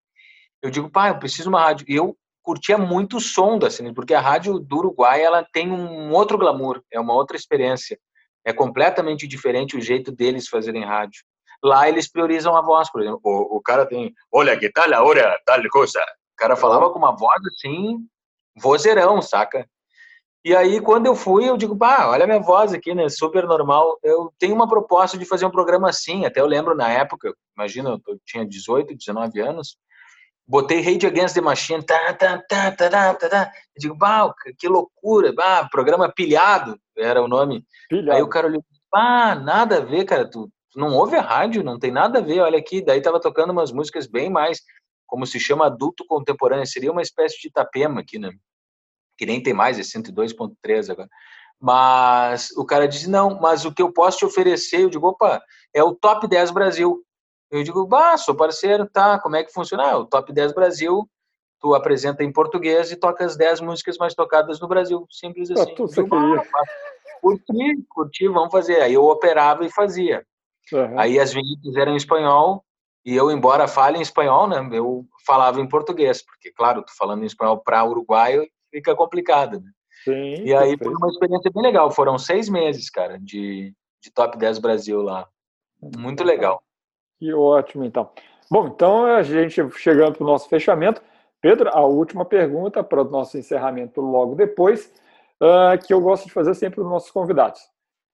Eu 0.62 0.70
digo, 0.70 0.88
pai, 0.88 1.10
eu 1.10 1.18
preciso 1.18 1.42
de 1.42 1.48
uma 1.50 1.60
rádio. 1.60 1.84
E 1.86 1.94
eu 1.94 2.16
curtia 2.48 2.78
muito 2.78 3.18
o 3.18 3.20
som 3.20 3.58
da 3.58 3.70
Cine, 3.70 3.92
porque 3.92 4.14
a 4.14 4.22
rádio 4.22 4.58
do 4.58 4.78
Uruguai 4.78 5.20
ela 5.20 5.46
tem 5.52 5.70
um 5.70 6.10
outro 6.14 6.38
glamour, 6.38 6.82
é 6.90 6.98
uma 6.98 7.12
outra 7.12 7.36
experiência. 7.36 7.98
É 8.42 8.54
completamente 8.54 9.28
diferente 9.28 9.76
o 9.76 9.80
jeito 9.82 10.10
deles 10.10 10.48
fazerem 10.48 10.82
rádio. 10.82 11.22
Lá 11.62 11.90
eles 11.90 12.10
priorizam 12.10 12.56
a 12.56 12.62
voz, 12.62 12.90
por 12.90 13.02
exemplo. 13.02 13.20
O, 13.22 13.58
o 13.58 13.60
cara 13.60 13.84
tem, 13.84 14.14
olha, 14.32 14.58
que 14.58 14.72
tal 14.72 14.90
a 14.94 15.02
hora, 15.02 15.38
tal 15.44 15.60
coisa. 15.70 16.00
O 16.00 16.36
cara 16.38 16.56
falava 16.56 16.88
com 16.90 16.98
uma 16.98 17.14
voz 17.14 17.38
assim, 17.48 17.98
vozeirão, 18.56 19.20
saca? 19.20 19.68
E 20.42 20.56
aí, 20.56 20.80
quando 20.80 21.04
eu 21.04 21.14
fui, 21.14 21.46
eu 21.46 21.58
digo, 21.58 21.76
pá, 21.76 22.08
olha 22.08 22.24
a 22.24 22.26
minha 22.26 22.40
voz 22.40 22.72
aqui, 22.72 22.94
né? 22.94 23.10
Super 23.10 23.44
normal. 23.46 23.98
Eu 24.02 24.32
tenho 24.38 24.54
uma 24.54 24.66
proposta 24.66 25.18
de 25.18 25.26
fazer 25.26 25.44
um 25.44 25.50
programa 25.50 25.90
assim. 25.90 26.24
Até 26.24 26.40
eu 26.40 26.46
lembro 26.46 26.74
na 26.74 26.90
época, 26.90 27.34
imagina, 27.54 28.00
eu 28.08 28.18
tinha 28.24 28.46
18, 28.46 28.96
19 28.96 29.38
anos 29.38 29.76
botei 30.48 30.80
Rage 30.80 31.06
Against 31.06 31.34
the 31.34 31.40
Machine, 31.42 31.84
tá, 31.84 32.14
tá, 32.14 32.38
tá, 32.38 32.72
tá, 32.72 32.88
tá, 32.88 33.14
tá, 33.14 33.28
tá. 33.28 33.52
Eu 33.76 33.80
digo, 33.80 33.94
bah, 33.94 34.34
que 34.58 34.66
loucura, 34.66 35.32
bah, 35.32 35.68
programa 35.70 36.10
pilhado, 36.10 36.80
era 36.96 37.22
o 37.22 37.28
nome. 37.28 37.64
Pilhado. 37.88 38.16
Aí 38.16 38.22
o 38.22 38.28
cara 38.28 38.46
olhou, 38.46 38.64
ah, 38.94 39.34
nada 39.34 39.76
a 39.76 39.80
ver, 39.80 40.06
cara, 40.06 40.28
tu, 40.28 40.50
tu, 40.72 40.80
não 40.80 40.94
ouve 40.94 41.16
a 41.16 41.20
rádio, 41.20 41.62
não 41.62 41.78
tem 41.78 41.90
nada 41.90 42.18
a 42.18 42.22
ver, 42.22 42.40
olha 42.40 42.58
aqui, 42.58 42.82
daí 42.82 43.02
tava 43.02 43.20
tocando 43.20 43.50
umas 43.50 43.70
músicas 43.70 44.06
bem 44.06 44.30
mais, 44.30 44.62
como 45.06 45.26
se 45.26 45.38
chama 45.38 45.66
adulto 45.66 46.06
contemporâneo, 46.06 46.66
seria 46.66 46.90
uma 46.90 47.02
espécie 47.02 47.38
de 47.40 47.48
Itapema 47.48 48.00
aqui, 48.00 48.18
né? 48.18 48.30
Que 49.18 49.26
nem 49.26 49.42
tem 49.42 49.52
mais, 49.52 49.78
é 49.78 49.82
102.3 49.82 50.90
agora. 50.90 51.08
Mas 51.60 52.50
o 52.56 52.64
cara 52.64 52.86
disse, 52.86 53.10
não, 53.10 53.38
mas 53.40 53.64
o 53.64 53.74
que 53.74 53.82
eu 53.82 53.92
posso 53.92 54.18
te 54.18 54.24
oferecer, 54.24 54.82
eu 54.82 54.90
digo, 54.90 55.08
opa, 55.08 55.42
é 55.74 55.82
o 55.82 55.94
Top 55.94 56.26
10 56.26 56.52
Brasil. 56.52 57.04
Eu 57.50 57.62
digo, 57.62 57.86
bah, 57.86 58.16
sou 58.16 58.34
parceiro, 58.34 58.86
tá, 58.86 59.18
como 59.18 59.36
é 59.36 59.44
que 59.44 59.52
funciona? 59.52 59.84
Ah, 59.84 59.98
o 59.98 60.06
Top 60.06 60.32
10 60.32 60.52
Brasil, 60.52 61.08
tu 61.60 61.74
apresenta 61.74 62.22
em 62.22 62.32
português 62.32 62.92
e 62.92 62.96
toca 62.96 63.24
as 63.24 63.36
10 63.36 63.60
músicas 63.60 63.96
mais 63.96 64.14
tocadas 64.14 64.60
no 64.60 64.68
Brasil, 64.68 65.06
simples 65.10 65.50
assim. 65.50 65.72
Ah, 65.72 65.74
digo, 65.74 66.16
ah, 66.16 66.42
curti, 67.20 67.84
curti, 67.88 68.28
vamos 68.28 68.52
fazer. 68.52 68.82
Aí 68.82 68.94
eu 68.94 69.04
operava 69.04 69.64
e 69.64 69.72
fazia. 69.72 70.24
Uhum. 70.72 70.98
Aí 70.98 71.18
as 71.18 71.32
vinhetas 71.32 71.74
eram 71.76 71.92
em 71.92 71.96
espanhol, 71.96 72.62
e 73.04 73.16
eu, 73.16 73.30
embora 73.30 73.66
fale 73.66 73.98
em 73.98 74.02
espanhol, 74.02 74.46
né, 74.46 74.68
eu 74.72 75.06
falava 75.26 75.60
em 75.60 75.68
português, 75.68 76.22
porque, 76.22 76.52
claro, 76.52 76.82
tu 76.82 76.94
falando 76.96 77.22
em 77.22 77.26
espanhol 77.26 77.58
para 77.58 77.84
uruguaio 77.84 78.46
fica 78.70 78.94
complicado, 78.94 79.60
né? 79.60 79.70
Sim, 80.04 80.44
e 80.44 80.54
aí 80.54 80.76
foi 80.76 80.94
uma 80.94 81.08
experiência 81.08 81.50
bem 81.52 81.62
legal. 81.62 81.90
Foram 81.90 82.18
seis 82.18 82.48
meses, 82.48 82.88
cara, 82.88 83.18
de, 83.18 83.74
de 84.02 84.12
Top 84.12 84.36
10 84.38 84.58
Brasil 84.58 85.02
lá. 85.02 85.26
Muito 85.80 86.22
legal. 86.22 86.62
Que 87.18 87.32
ótimo, 87.34 87.84
então. 87.84 88.10
Bom, 88.50 88.68
então 88.68 89.04
a 89.04 89.22
gente 89.22 89.60
chegando 89.72 90.14
para 90.14 90.24
o 90.24 90.26
nosso 90.26 90.48
fechamento. 90.48 91.02
Pedro, 91.40 91.68
a 91.72 91.84
última 91.84 92.24
pergunta 92.24 92.82
para 92.82 93.02
o 93.02 93.10
nosso 93.10 93.36
encerramento 93.36 94.00
logo 94.00 94.34
depois, 94.34 94.92
uh, 95.42 95.78
que 95.84 95.92
eu 95.92 96.00
gosto 96.00 96.26
de 96.26 96.32
fazer 96.32 96.54
sempre 96.54 96.76
para 96.76 96.84
os 96.84 96.90
nossos 96.90 97.10
convidados. 97.10 97.60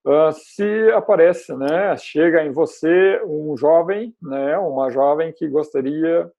Uh, 0.07 0.33
se 0.33 0.91
aparece, 0.93 1.55
né, 1.55 1.97
chega 1.97 2.45
em 2.45 2.53
você 2.53 3.23
um 3.25 3.57
jovem, 3.57 4.15
né, 4.21 4.59
uma 4.59 4.91
jovem 4.91 5.33
que 5.33 5.49
gostaria, 5.49 6.31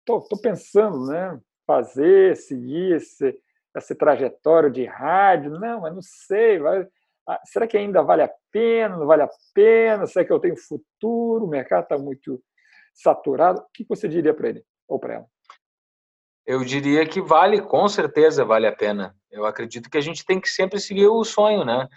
estou 0.00 0.38
pensando, 0.42 1.06
né, 1.06 1.40
fazer, 1.66 2.36
seguir 2.36 2.96
esse, 2.96 3.34
essa 3.74 3.94
trajetória 3.94 4.70
de 4.70 4.84
rádio, 4.84 5.52
não, 5.52 5.80
mas 5.80 5.94
não 5.94 6.02
sei, 6.02 6.58
vai, 6.58 6.86
ah, 7.26 7.40
será 7.44 7.66
que 7.66 7.76
ainda 7.76 8.02
vale 8.02 8.22
a 8.22 8.30
pena? 8.50 8.96
Não 8.96 9.06
vale 9.06 9.22
a 9.22 9.30
pena? 9.54 10.06
Será 10.06 10.24
que 10.24 10.32
eu 10.32 10.40
tenho 10.40 10.56
futuro? 10.56 11.44
O 11.44 11.48
mercado 11.48 11.84
está 11.84 11.98
muito 11.98 12.42
saturado. 12.92 13.60
O 13.60 13.66
que 13.72 13.84
você 13.88 14.08
diria 14.08 14.34
para 14.34 14.48
ele 14.50 14.64
ou 14.86 14.98
para 14.98 15.14
ela? 15.14 15.26
Eu 16.46 16.62
diria 16.62 17.06
que 17.06 17.22
vale, 17.22 17.62
com 17.62 17.88
certeza 17.88 18.44
vale 18.44 18.66
a 18.66 18.76
pena. 18.76 19.16
Eu 19.30 19.46
acredito 19.46 19.88
que 19.88 19.96
a 19.96 20.02
gente 20.02 20.24
tem 20.24 20.38
que 20.38 20.48
sempre 20.48 20.78
seguir 20.78 21.06
o 21.06 21.24
sonho, 21.24 21.64
né? 21.64 21.88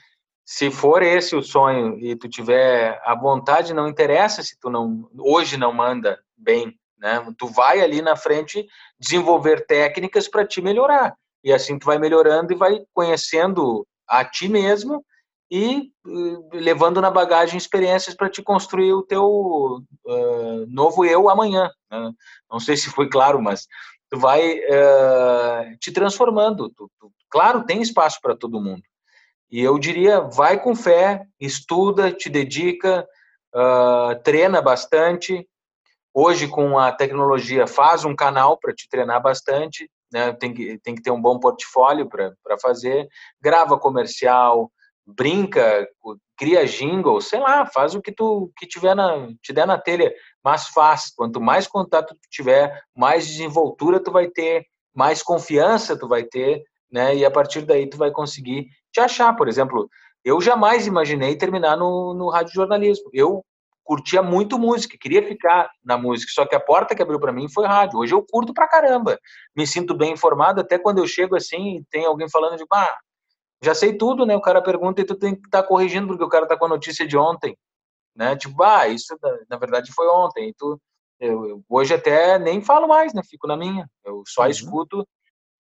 Se 0.46 0.72
for 0.72 1.04
esse 1.04 1.36
o 1.36 1.44
sonho 1.44 2.00
e 2.00 2.16
tu 2.16 2.30
tiver 2.30 3.02
a 3.04 3.14
vontade, 3.14 3.74
não 3.74 3.90
interessa 3.90 4.42
se 4.42 4.58
tu 4.58 4.70
não 4.70 5.10
hoje 5.20 5.58
não 5.58 5.74
manda 5.74 6.18
bem, 6.38 6.80
né? 6.98 7.22
Tu 7.38 7.48
vai 7.48 7.82
ali 7.82 8.02
na 8.02 8.16
frente 8.16 8.66
desenvolver 8.98 9.66
técnicas 9.66 10.30
para 10.30 10.48
te 10.48 10.62
melhorar. 10.62 11.14
E 11.44 11.52
assim 11.52 11.78
tu 11.78 11.86
vai 11.86 12.00
melhorando 12.00 12.54
e 12.54 12.56
vai 12.56 12.86
conhecendo 12.94 13.86
a 14.08 14.24
ti 14.24 14.48
mesmo 14.48 15.04
e 15.50 15.92
levando 16.54 17.02
na 17.02 17.10
bagagem 17.10 17.58
experiências 17.58 18.16
para 18.16 18.30
te 18.30 18.42
construir 18.42 18.94
o 18.94 19.04
teu 19.04 19.82
uh, 20.06 20.66
novo 20.68 21.06
eu 21.06 21.30
amanhã. 21.30 21.70
Né? 21.90 22.12
Não 22.52 22.60
sei 22.60 22.76
se 22.76 22.90
foi 22.90 23.10
claro, 23.10 23.42
mas 23.42 23.66
tu 24.10 24.20
vai 24.20 24.56
uh, 24.60 25.78
te 25.80 25.92
transformando. 25.92 26.70
Tu, 26.70 26.92
tu, 27.00 27.12
claro, 27.30 27.66
tem 27.66 27.82
espaço 27.82 28.20
para 28.22 28.36
todo 28.36 28.62
mundo. 28.62 28.84
E 29.50 29.62
eu 29.62 29.80
diria, 29.80 30.20
vai 30.20 30.62
com 30.62 30.76
fé, 30.76 31.24
estuda, 31.40 32.12
te 32.12 32.30
dedica, 32.30 33.08
uh, 33.56 34.22
treina 34.24 34.62
bastante. 34.62 35.48
Hoje, 36.14 36.48
com 36.48 36.78
a 36.78 36.92
tecnologia, 36.92 37.66
faz 37.66 38.04
um 38.04 38.16
canal 38.16 38.58
para 38.58 38.74
te 38.74 38.90
treinar 38.90 39.22
bastante. 39.22 39.90
Né? 40.12 40.34
Tem, 40.34 40.54
que, 40.54 40.78
tem 40.80 40.94
que 40.94 41.02
ter 41.02 41.12
um 41.12 41.22
bom 41.22 41.40
portfólio 41.40 42.10
para 42.10 42.60
fazer. 42.62 43.08
Grava 43.42 43.80
comercial, 43.80 44.70
brinca, 45.08 45.88
cria 46.38 46.66
jingle, 46.66 47.22
sei 47.22 47.40
lá, 47.40 47.66
faz 47.66 47.96
o 47.96 48.02
que 48.02 48.12
tu 48.12 48.52
que 48.58 48.68
tiver 48.68 48.94
na, 48.94 49.30
te 49.42 49.54
der 49.54 49.66
na 49.66 49.78
telha, 49.78 50.14
mas 50.44 50.68
faz. 50.68 51.14
Quanto 51.16 51.40
mais 51.40 51.66
contato 51.66 52.14
tu 52.14 52.30
tiver, 52.30 52.82
mais 52.96 53.26
desenvoltura 53.26 54.04
tu 54.04 54.12
vai 54.12 54.28
ter, 54.28 54.66
mais 54.94 55.24
confiança 55.24 55.98
tu 55.98 56.08
vai 56.08 56.24
ter, 56.24 56.62
né? 56.92 57.16
E 57.16 57.26
a 57.26 57.32
partir 57.32 57.62
daí 57.62 57.90
tu 57.90 57.98
vai 57.98 58.12
conseguir 58.12 58.68
te 58.92 59.00
achar. 59.00 59.34
Por 59.36 59.48
exemplo, 59.48 59.90
eu 60.24 60.42
jamais 60.42 60.86
imaginei 60.86 61.38
terminar 61.38 61.78
no, 61.78 62.14
no 62.14 62.30
rádio 62.30 62.54
jornalismo. 62.54 63.10
Eu 63.14 63.44
curtia 63.88 64.22
muito 64.22 64.60
música, 64.60 64.98
queria 65.00 65.26
ficar 65.26 65.70
na 65.82 65.98
música, 65.98 66.30
só 66.36 66.46
que 66.46 66.54
a 66.54 66.60
porta 66.60 66.94
que 66.94 67.02
abriu 67.02 67.22
para 67.22 67.32
mim 67.32 67.48
foi 67.48 67.66
rádio. 67.66 68.00
Hoje 68.00 68.14
eu 68.14 68.22
curto 68.22 68.54
pra 68.54 68.68
caramba, 68.68 69.18
me 69.56 69.66
sinto 69.66 69.96
bem 69.96 70.12
informado, 70.12 70.60
até 70.60 70.78
quando 70.78 70.98
eu 70.98 71.08
chego 71.08 71.38
assim, 71.38 71.86
tem 71.90 72.06
alguém 72.06 72.30
falando 72.30 72.58
de, 72.58 72.66
ah, 72.74 72.98
já 73.62 73.74
sei 73.74 73.98
tudo, 73.98 74.26
né? 74.26 74.36
O 74.36 74.42
cara 74.42 74.62
pergunta 74.62 75.02
e 75.02 75.06
tu 75.06 75.16
tem 75.16 75.36
que 75.36 75.48
estar 75.48 75.62
tá 75.62 75.68
corrigindo 75.68 76.08
porque 76.08 76.24
o 76.24 76.30
cara 76.30 76.48
tá 76.48 76.58
com 76.58 76.66
a 76.66 76.70
notícia 76.70 77.08
de 77.08 77.18
ontem, 77.18 77.58
né? 78.16 78.36
Tipo, 78.36 78.62
ah, 78.64 78.88
isso 78.88 79.18
na 79.50 79.58
verdade 79.58 79.92
foi 79.94 80.08
ontem. 80.08 80.50
E 80.50 80.54
tu, 80.54 80.80
eu, 81.20 81.46
eu, 81.46 81.64
hoje 81.68 81.94
até 81.94 82.38
nem 82.38 82.62
falo 82.62 82.88
mais, 82.88 83.14
né? 83.14 83.22
Fico 83.28 83.48
na 83.48 83.58
minha. 83.58 83.90
Eu 84.06 84.24
só 84.28 84.44
uhum. 84.44 84.50
escuto 84.50 85.08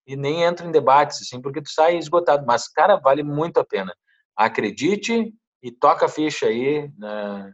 e 0.06 0.16
nem 0.16 0.44
entro 0.44 0.68
em 0.68 0.72
debates, 0.72 1.22
assim, 1.22 1.42
porque 1.42 1.62
tu 1.62 1.70
sai 1.70 1.98
esgotado. 1.98 2.46
Mas, 2.46 2.68
cara, 2.68 2.98
vale 2.98 3.24
muito 3.24 3.60
a 3.60 3.66
pena. 3.66 3.94
Acredite 4.36 5.34
e 5.62 5.72
toca 5.72 6.06
a 6.06 6.10
ficha 6.10 6.46
aí, 6.46 6.90
né? 6.98 7.52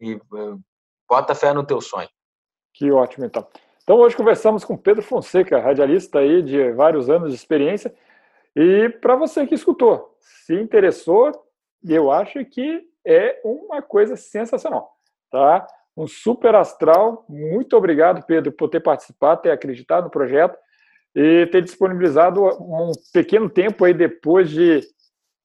E 0.00 0.14
uh, 0.14 0.60
bota 1.08 1.34
fé 1.34 1.54
no 1.54 1.64
teu 1.64 1.80
sonho. 1.80 2.08
Que 2.74 2.90
ótimo, 2.90 3.24
então. 3.24 3.46
Então, 3.82 3.96
hoje 3.98 4.16
conversamos 4.16 4.64
com 4.64 4.76
Pedro 4.76 5.02
Fonseca, 5.02 5.60
radialista 5.60 6.18
aí 6.18 6.42
de 6.42 6.72
vários 6.72 7.08
anos 7.08 7.30
de 7.30 7.36
experiência 7.36 7.94
e 8.56 8.88
para 8.88 9.14
você 9.14 9.46
que 9.46 9.54
escutou, 9.54 10.16
se 10.18 10.54
interessou, 10.54 11.30
eu 11.86 12.10
acho 12.10 12.42
que 12.46 12.88
é 13.06 13.38
uma 13.44 13.82
coisa 13.82 14.16
sensacional, 14.16 14.90
tá? 15.30 15.66
Um 15.96 16.06
super 16.06 16.54
astral. 16.54 17.24
Muito 17.28 17.76
obrigado, 17.76 18.24
Pedro, 18.26 18.50
por 18.52 18.68
ter 18.68 18.80
participado, 18.80 19.42
ter 19.42 19.50
acreditado 19.50 20.04
no 20.04 20.10
projeto 20.10 20.56
e 21.14 21.46
ter 21.46 21.62
disponibilizado 21.62 22.44
um 22.44 22.92
pequeno 23.12 23.48
tempo 23.48 23.84
aí 23.84 23.92
depois 23.92 24.50
de 24.50 24.80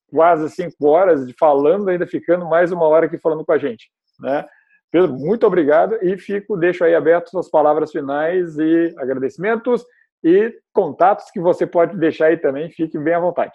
quase 0.10 0.50
cinco 0.50 0.88
horas 0.88 1.28
de 1.28 1.34
falando, 1.38 1.90
ainda 1.90 2.08
ficando 2.08 2.46
mais 2.46 2.72
uma 2.72 2.86
hora 2.86 3.06
aqui 3.08 3.18
falando 3.18 3.46
com 3.46 3.52
a 3.52 3.58
gente, 3.58 3.92
né? 4.20 4.46
Pedro, 4.90 5.14
muito 5.14 5.46
obrigado 5.48 5.98
e 6.02 6.18
fico, 6.18 6.58
deixo 6.58 6.84
aí 6.84 6.94
aberto 6.94 7.38
as 7.38 7.50
palavras 7.50 7.92
finais 7.92 8.58
e 8.58 8.94
agradecimentos 8.98 9.86
e 10.24 10.54
contatos 10.74 11.32
que 11.32 11.40
você 11.40 11.66
pode 11.66 11.98
deixar 11.98 12.28
aí 12.28 12.38
também, 12.38 12.70
fique 12.70 12.98
bem 12.98 13.14
à 13.14 13.20
vontade. 13.20 13.54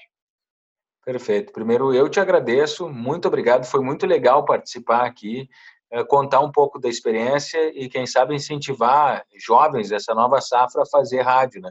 Perfeito. 1.05 1.53
Primeiro, 1.53 1.95
eu 1.95 2.09
te 2.09 2.19
agradeço, 2.19 2.89
muito 2.89 3.29
obrigado, 3.29 3.65
foi 3.65 3.81
muito 3.81 4.07
legal 4.07 4.45
participar 4.45 5.07
aqui. 5.07 5.49
é, 5.89 6.03
contar 6.03 6.41
um 6.41 6.51
pouco 6.51 6.81
da 6.81 6.89
experiência 6.89 7.71
e, 7.79 7.89
quem 7.89 8.07
sabe, 8.07 8.35
incentivar 8.35 9.25
jovens 9.37 9.89
dessa 9.91 10.13
nova 10.15 10.41
safra 10.41 10.83
a 10.83 10.87
fazer 10.87 11.21
rádio, 11.23 11.61
né? 11.61 11.71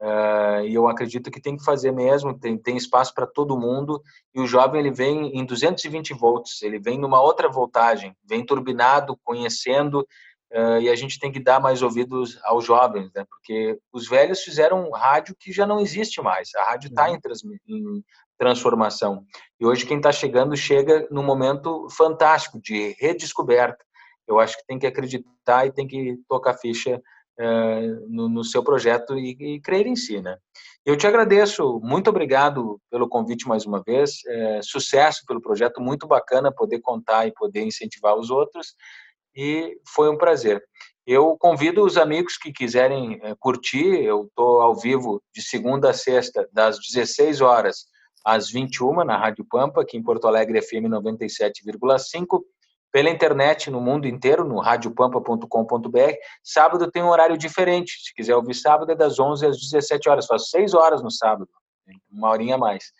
Uh, 0.00 0.64
e 0.64 0.74
eu 0.74 0.88
acredito 0.88 1.30
que 1.30 1.42
tem 1.42 1.58
que 1.58 1.62
fazer 1.62 1.92
mesmo, 1.92 2.32
tem, 2.32 2.56
tem 2.56 2.74
espaço 2.74 3.12
para 3.14 3.26
todo 3.26 3.58
mundo. 3.58 4.02
E 4.34 4.40
o 4.40 4.46
jovem 4.46 4.80
ele 4.80 4.90
vem 4.90 5.38
em 5.38 5.44
220 5.44 6.14
volts, 6.14 6.62
ele 6.62 6.78
vem 6.78 6.98
numa 6.98 7.20
outra 7.20 7.50
voltagem, 7.50 8.16
vem 8.24 8.44
turbinado, 8.44 9.18
conhecendo. 9.22 10.06
Uh, 10.52 10.80
e 10.80 10.88
a 10.88 10.96
gente 10.96 11.18
tem 11.20 11.30
que 11.30 11.38
dar 11.38 11.60
mais 11.60 11.80
ouvidos 11.80 12.36
aos 12.42 12.64
jovens, 12.64 13.10
né? 13.14 13.24
Porque 13.28 13.78
os 13.92 14.08
velhos 14.08 14.40
fizeram 14.40 14.88
um 14.88 14.90
rádio 14.90 15.36
que 15.38 15.52
já 15.52 15.64
não 15.64 15.78
existe 15.78 16.20
mais. 16.20 16.52
A 16.56 16.64
rádio 16.64 16.88
está 16.88 17.08
uhum. 17.08 17.18
em, 17.68 17.76
em, 17.76 18.04
transformação. 18.36 19.24
E 19.60 19.66
hoje 19.66 19.86
quem 19.86 19.98
está 19.98 20.10
chegando 20.10 20.56
chega 20.56 21.06
num 21.10 21.22
momento 21.22 21.86
fantástico 21.90 22.60
de 22.60 22.96
redescoberta. 22.98 23.84
Eu 24.26 24.40
acho 24.40 24.56
que 24.56 24.66
tem 24.66 24.78
que 24.78 24.86
acreditar 24.86 25.66
e 25.66 25.72
tem 25.72 25.86
que 25.86 26.16
tocar 26.28 26.54
ficha 26.54 26.96
uh, 26.96 28.06
no, 28.08 28.28
no, 28.28 28.42
seu 28.42 28.64
projeto 28.64 29.16
e, 29.16 29.36
e, 29.38 29.60
crer 29.60 29.86
em 29.86 29.94
si, 29.94 30.20
né? 30.20 30.36
Eu 30.84 30.96
te 30.96 31.06
agradeço, 31.06 31.78
muito 31.82 32.08
obrigado 32.08 32.80
pelo 32.90 33.08
convite 33.08 33.46
mais 33.46 33.66
uma 33.66 33.82
vez, 33.82 34.24
é, 34.26 34.60
sucesso 34.62 35.24
pelo 35.26 35.40
projeto, 35.40 35.80
muito 35.80 36.06
bacana 36.06 36.50
poder 36.50 36.80
contar 36.80 37.26
e 37.26 37.32
poder 37.32 37.62
incentivar 37.62 38.16
os 38.16 38.30
outros, 38.30 38.74
e 39.40 39.80
foi 39.88 40.10
um 40.10 40.18
prazer. 40.18 40.62
Eu 41.06 41.34
convido 41.38 41.82
os 41.82 41.96
amigos 41.96 42.36
que 42.36 42.52
quiserem 42.52 43.18
é, 43.22 43.34
curtir, 43.38 44.04
eu 44.04 44.24
estou 44.26 44.60
ao 44.60 44.76
vivo 44.76 45.22
de 45.34 45.40
segunda 45.40 45.88
a 45.88 45.94
sexta, 45.94 46.46
das 46.52 46.78
16 46.78 47.40
horas 47.40 47.86
às 48.22 48.50
21 48.50 49.02
na 49.02 49.16
Rádio 49.16 49.42
Pampa, 49.48 49.80
aqui 49.80 49.96
em 49.96 50.02
Porto 50.02 50.28
Alegre, 50.28 50.60
FM 50.60 50.90
97,5 50.90 52.42
pela 52.92 53.08
internet 53.08 53.70
no 53.70 53.80
mundo 53.80 54.06
inteiro, 54.06 54.44
no 54.44 54.58
radiopampa.com.br. 54.58 56.14
Sábado 56.44 56.90
tem 56.90 57.02
um 57.02 57.08
horário 57.08 57.38
diferente. 57.38 57.92
Se 57.98 58.12
quiser 58.12 58.36
ouvir 58.36 58.52
sábado, 58.52 58.92
é 58.92 58.94
das 58.94 59.18
11 59.18 59.46
às 59.46 59.56
17 59.58 60.06
horas. 60.08 60.26
Faço 60.26 60.50
6 60.50 60.74
horas 60.74 61.02
no 61.02 61.10
sábado, 61.10 61.48
uma 62.10 62.28
horinha 62.28 62.56
a 62.56 62.58
mais. 62.58 62.92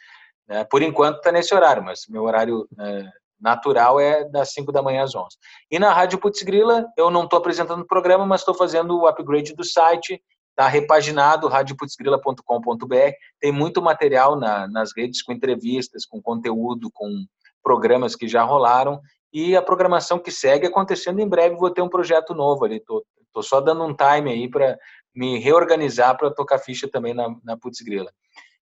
É, 0.49 0.65
por 0.65 0.81
enquanto 0.81 1.19
está 1.19 1.31
nesse 1.31 1.55
horário, 1.55 1.83
mas 1.83 2.07
meu 2.09 2.23
horário 2.23 2.67
é, 2.79 3.11
natural 3.41 3.99
é 3.99 4.25
das 4.25 4.53
5 4.53 4.71
da 4.71 4.83
manhã 4.83 5.03
às 5.03 5.15
11. 5.15 5.29
E 5.71 5.79
na 5.79 5.93
Rádio 5.93 6.19
Putz 6.19 6.43
Grila, 6.43 6.87
eu 6.97 7.11
não 7.11 7.25
estou 7.25 7.39
apresentando 7.39 7.81
o 7.81 7.87
programa, 7.87 8.27
mas 8.27 8.41
estou 8.41 8.55
fazendo 8.55 8.99
o 8.99 9.07
upgrade 9.07 9.55
do 9.55 9.65
site. 9.65 10.23
Está 10.51 10.69
repaginado, 10.69 11.49
radioputzgrila.com.br. 11.49 13.13
Tem 13.41 13.51
muito 13.51 13.81
material 13.81 14.37
na, 14.37 14.69
nas 14.69 14.91
redes 14.95 15.23
com 15.23 15.33
entrevistas, 15.33 16.05
com 16.05 16.21
conteúdo, 16.21 16.91
com 16.93 17.25
programas 17.63 18.15
que 18.15 18.29
já 18.29 18.43
rolaram 18.43 19.01
e 19.33 19.57
a 19.57 19.63
programação 19.63 20.19
que 20.19 20.31
segue 20.31 20.67
acontecendo 20.67 21.21
em 21.21 21.29
breve. 21.29 21.57
Vou 21.57 21.71
ter 21.71 21.83
um 21.83 21.89
projeto 21.89 22.35
novo 22.35 22.65
ali. 22.65 22.81
Tô, 22.81 23.05
tô 23.33 23.43
só 23.43 23.61
dando 23.61 23.85
um 23.85 23.95
time 23.95 24.31
aí 24.31 24.51
para 24.51 24.77
me 25.15 25.39
reorganizar 25.39 26.17
para 26.17 26.31
tocar 26.31 26.59
ficha 26.59 26.89
também 26.89 27.15
na, 27.15 27.35
na 27.45 27.57
Putz 27.57 27.81
Grila. 27.81 28.11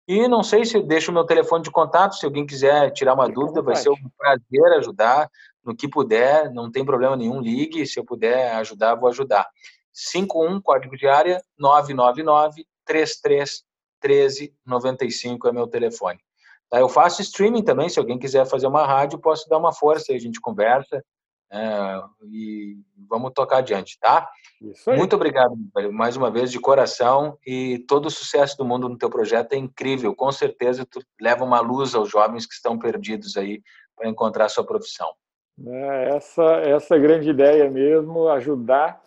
E 0.08 0.26
não 0.26 0.42
sei 0.42 0.64
se 0.64 0.80
deixo 0.80 1.10
o 1.10 1.14
meu 1.14 1.24
telefone 1.24 1.62
de 1.62 1.70
contato, 1.70 2.16
se 2.16 2.24
alguém 2.24 2.46
quiser 2.46 2.90
tirar 2.92 3.12
uma 3.12 3.28
dúvida, 3.28 3.60
vai 3.60 3.76
ser 3.76 3.90
um 3.90 3.96
prazer 4.16 4.78
ajudar 4.78 5.30
no 5.62 5.76
que 5.76 5.86
puder, 5.86 6.50
não 6.50 6.72
tem 6.72 6.82
problema 6.82 7.14
nenhum, 7.14 7.42
ligue, 7.42 7.86
se 7.86 8.00
eu 8.00 8.04
puder 8.06 8.54
ajudar, 8.54 8.94
vou 8.94 9.10
ajudar. 9.10 9.46
51, 9.92 10.62
código 10.62 10.96
de 10.96 11.06
área, 11.06 11.42
999 11.58 12.66
33 12.86 13.62
13 14.00 14.54
95 14.64 15.46
é 15.46 15.52
meu 15.52 15.66
telefone. 15.66 16.18
Tá? 16.70 16.80
Eu 16.80 16.88
faço 16.88 17.20
streaming 17.20 17.62
também, 17.62 17.90
se 17.90 17.98
alguém 17.98 18.18
quiser 18.18 18.46
fazer 18.46 18.66
uma 18.66 18.86
rádio, 18.86 19.18
posso 19.18 19.46
dar 19.46 19.58
uma 19.58 19.74
força, 19.74 20.14
a 20.14 20.18
gente 20.18 20.40
conversa 20.40 21.04
é, 21.50 22.02
e 22.24 22.76
vamos 23.08 23.32
tocar 23.32 23.58
adiante, 23.58 23.98
tá? 24.00 24.28
Muito 24.88 25.14
obrigado, 25.16 25.56
mais 25.92 26.16
uma 26.16 26.30
vez, 26.30 26.50
de 26.50 26.60
coração, 26.60 27.38
e 27.46 27.78
todo 27.88 28.06
o 28.06 28.10
sucesso 28.10 28.56
do 28.58 28.64
mundo 28.64 28.88
no 28.88 28.98
teu 28.98 29.08
projeto 29.08 29.52
é 29.52 29.56
incrível. 29.56 30.14
Com 30.14 30.30
certeza 30.32 30.84
tu 30.84 31.00
leva 31.20 31.44
uma 31.44 31.60
luz 31.60 31.94
aos 31.94 32.10
jovens 32.10 32.46
que 32.46 32.54
estão 32.54 32.78
perdidos 32.78 33.36
aí 33.36 33.62
para 33.96 34.08
encontrar 34.08 34.46
a 34.46 34.48
sua 34.48 34.64
profissão. 34.64 35.08
É, 35.66 36.16
essa, 36.16 36.42
essa 36.42 36.96
é 36.96 36.98
grande 36.98 37.30
ideia 37.30 37.70
mesmo, 37.70 38.28
ajudar 38.28 39.00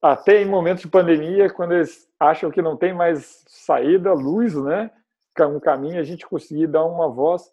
até 0.00 0.40
em 0.40 0.46
momentos 0.46 0.82
de 0.82 0.88
pandemia, 0.88 1.50
quando 1.50 1.72
eles 1.72 2.08
acham 2.18 2.50
que 2.50 2.62
não 2.62 2.76
tem 2.76 2.92
mais 2.92 3.44
saída, 3.46 4.12
luz, 4.12 4.54
né? 4.54 4.90
um 5.40 5.58
caminho, 5.58 5.98
a 5.98 6.04
gente 6.04 6.26
conseguir 6.26 6.66
dar 6.66 6.84
uma 6.84 7.08
voz 7.08 7.50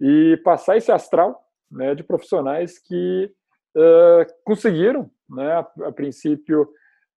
e 0.00 0.40
passar 0.44 0.76
esse 0.76 0.92
astral 0.92 1.44
né, 1.70 1.94
de 1.94 2.02
profissionais 2.02 2.78
que 2.78 3.30
uh, 3.76 4.26
conseguiram, 4.44 5.10
né, 5.28 5.52
a, 5.52 5.88
a 5.88 5.92
princípio, 5.92 6.62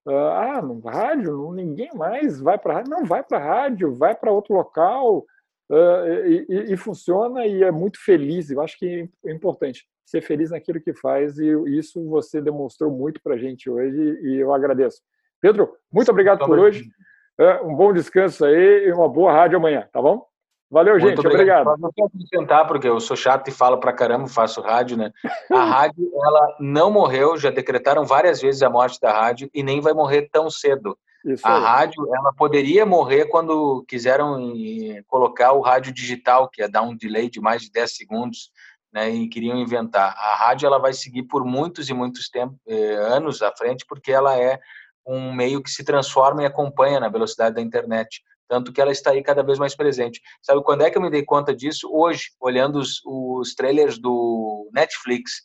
uh, 0.05 0.11
ah, 0.11 0.61
no 0.61 0.79
rádio, 0.79 1.51
ninguém 1.53 1.89
mais 1.95 2.39
vai 2.39 2.57
para 2.57 2.75
rádio, 2.75 2.91
não 2.91 3.05
vai 3.05 3.23
para 3.23 3.39
rádio, 3.39 3.95
vai 3.95 4.13
para 4.13 4.31
outro 4.31 4.53
local 4.53 5.25
uh, 5.71 6.25
e, 6.25 6.45
e, 6.49 6.73
e, 6.73 6.77
funciona 6.77 7.45
e 7.45 7.63
é 7.63 7.71
muito 7.71 8.03
feliz. 8.03 8.51
Eu 8.51 8.61
acho 8.61 8.77
que 8.77 9.09
é 9.25 9.31
importante 9.31 9.87
ser 10.05 10.21
feliz 10.21 10.51
naquilo 10.51 10.81
que 10.81 10.93
faz 10.93 11.37
e 11.37 11.47
isso 11.67 12.03
você 12.07 12.41
demonstrou 12.41 12.91
muito 12.91 13.21
para 13.21 13.35
a 13.35 13.37
gente 13.37 13.69
hoje 13.69 14.19
e 14.23 14.37
eu 14.37 14.53
agradeço. 14.53 15.01
Pedro, 15.41 15.73
muito 15.91 16.11
obrigado 16.11 16.45
por 16.45 16.59
hoje. 16.59 16.83
É, 17.39 17.61
um 17.61 17.73
bom 17.73 17.93
descanso 17.93 18.43
aí 18.43 18.87
e 18.87 18.91
uma 18.91 19.07
boa 19.07 19.31
rádio 19.31 19.57
amanhã, 19.57 19.87
tá 19.93 20.01
bom? 20.01 20.28
Valeu, 20.71 20.93
Muito 20.99 21.07
gente. 21.07 21.19
Obrigado. 21.19 21.67
obrigado. 21.67 21.81
Não 21.81 21.91
quero 21.91 22.07
acrescentar, 22.07 22.67
porque 22.67 22.87
eu 22.87 22.99
sou 22.99 23.17
chato 23.17 23.47
e 23.47 23.51
falo 23.51 23.79
pra 23.79 23.91
caramba, 23.91 24.27
faço 24.27 24.61
rádio, 24.61 24.97
né? 24.97 25.11
A 25.51 25.63
rádio, 25.65 26.11
ela 26.13 26.57
não 26.59 26.91
morreu, 26.91 27.37
já 27.37 27.49
decretaram 27.49 28.05
várias 28.05 28.41
vezes 28.41 28.61
a 28.61 28.69
morte 28.69 28.99
da 29.01 29.11
rádio 29.11 29.49
e 29.53 29.63
nem 29.63 29.81
vai 29.81 29.93
morrer 29.93 30.29
tão 30.31 30.49
cedo. 30.49 30.97
Isso 31.25 31.45
a 31.45 31.55
aí. 31.55 31.61
rádio, 31.61 32.07
ela 32.15 32.31
poderia 32.33 32.85
morrer 32.85 33.25
quando 33.25 33.83
quiseram 33.87 34.53
colocar 35.07 35.53
o 35.53 35.61
rádio 35.61 35.91
digital, 35.91 36.47
que 36.47 36.61
ia 36.61 36.69
dar 36.69 36.83
um 36.83 36.95
delay 36.95 37.29
de 37.29 37.41
mais 37.41 37.63
de 37.63 37.71
10 37.71 37.95
segundos, 37.95 38.51
né? 38.93 39.09
E 39.09 39.27
queriam 39.27 39.57
inventar. 39.57 40.15
A 40.17 40.35
rádio, 40.35 40.67
ela 40.67 40.77
vai 40.77 40.93
seguir 40.93 41.23
por 41.23 41.43
muitos 41.43 41.89
e 41.89 41.93
muitos 41.93 42.29
tempos, 42.29 42.57
eh, 42.67 42.95
anos 42.95 43.41
à 43.41 43.51
frente, 43.51 43.85
porque 43.87 44.11
ela 44.11 44.37
é 44.37 44.59
um 45.05 45.33
meio 45.33 45.61
que 45.63 45.71
se 45.71 45.83
transforma 45.83 46.43
e 46.43 46.45
acompanha 46.45 46.99
na 46.99 47.09
velocidade 47.09 47.55
da 47.55 47.61
internet. 47.61 48.21
Tanto 48.49 48.73
que 48.73 48.81
ela 48.81 48.91
está 48.91 49.11
aí 49.11 49.21
cada 49.21 49.43
vez 49.43 49.59
mais 49.59 49.75
presente. 49.75 50.19
Sabe 50.41 50.63
quando 50.63 50.81
é 50.81 50.89
que 50.89 50.97
eu 50.97 51.01
me 51.01 51.11
dei 51.11 51.23
conta 51.23 51.55
disso? 51.55 51.87
Hoje, 51.91 52.31
olhando 52.41 52.79
os, 52.79 52.99
os 53.05 53.53
trailers 53.53 53.99
do 53.99 54.67
Netflix. 54.73 55.43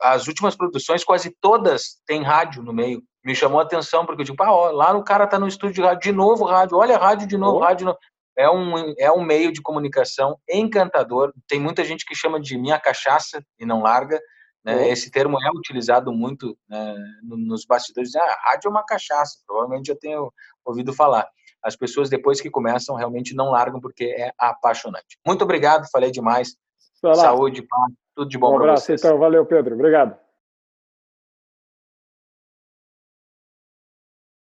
As 0.00 0.26
últimas 0.26 0.56
produções, 0.56 1.04
quase 1.04 1.36
todas 1.38 2.00
têm 2.06 2.22
rádio 2.22 2.62
no 2.62 2.72
meio. 2.72 3.02
Me 3.22 3.34
chamou 3.34 3.60
a 3.60 3.62
atenção, 3.62 4.06
porque 4.06 4.22
eu 4.22 4.24
digo, 4.24 4.42
ah, 4.42 4.50
ó, 4.50 4.70
lá 4.70 4.96
o 4.96 5.04
cara 5.04 5.24
está 5.24 5.38
no 5.38 5.46
estúdio 5.46 5.74
de 5.74 5.82
rádio, 5.82 6.00
de 6.00 6.12
novo 6.12 6.44
rádio, 6.46 6.78
olha 6.78 6.96
rádio 6.96 7.26
de 7.26 7.36
novo, 7.36 7.58
oh. 7.58 7.60
rádio 7.60 7.78
de 7.78 7.84
novo. 7.84 7.98
É 8.38 8.48
um, 8.48 8.94
é 8.96 9.12
um 9.12 9.22
meio 9.22 9.52
de 9.52 9.60
comunicação 9.60 10.38
encantador. 10.48 11.34
Tem 11.46 11.60
muita 11.60 11.84
gente 11.84 12.06
que 12.06 12.14
chama 12.14 12.40
de 12.40 12.56
minha 12.56 12.78
cachaça 12.78 13.44
e 13.58 13.66
não 13.66 13.82
larga. 13.82 14.18
Né? 14.64 14.88
Esse 14.88 15.10
termo 15.10 15.36
é 15.42 15.50
utilizado 15.50 16.10
muito 16.12 16.56
né, 16.68 16.94
nos 17.22 17.66
bastidores. 17.66 18.14
Ah, 18.14 18.38
rádio 18.44 18.68
é 18.68 18.70
uma 18.70 18.84
cachaça, 18.84 19.38
provavelmente 19.46 19.88
já 19.88 19.96
tenho 19.96 20.32
ouvido 20.64 20.94
falar. 20.94 21.28
As 21.62 21.76
pessoas, 21.76 22.08
depois 22.08 22.40
que 22.40 22.50
começam, 22.50 22.96
realmente 22.96 23.34
não 23.34 23.50
largam 23.50 23.80
porque 23.80 24.04
é 24.04 24.32
apaixonante. 24.38 25.18
Muito 25.26 25.42
obrigado, 25.42 25.88
falei 25.90 26.10
demais. 26.10 26.56
Saúde, 27.00 27.62
paz, 27.62 27.92
tudo 28.14 28.28
de 28.28 28.38
bom 28.38 28.54
um 28.54 28.58
para 28.58 28.76
vocês. 28.76 29.02
Um 29.02 29.06
abraço, 29.06 29.06
então. 29.06 29.18
Valeu, 29.18 29.46
Pedro. 29.46 29.74
Obrigado. 29.74 30.27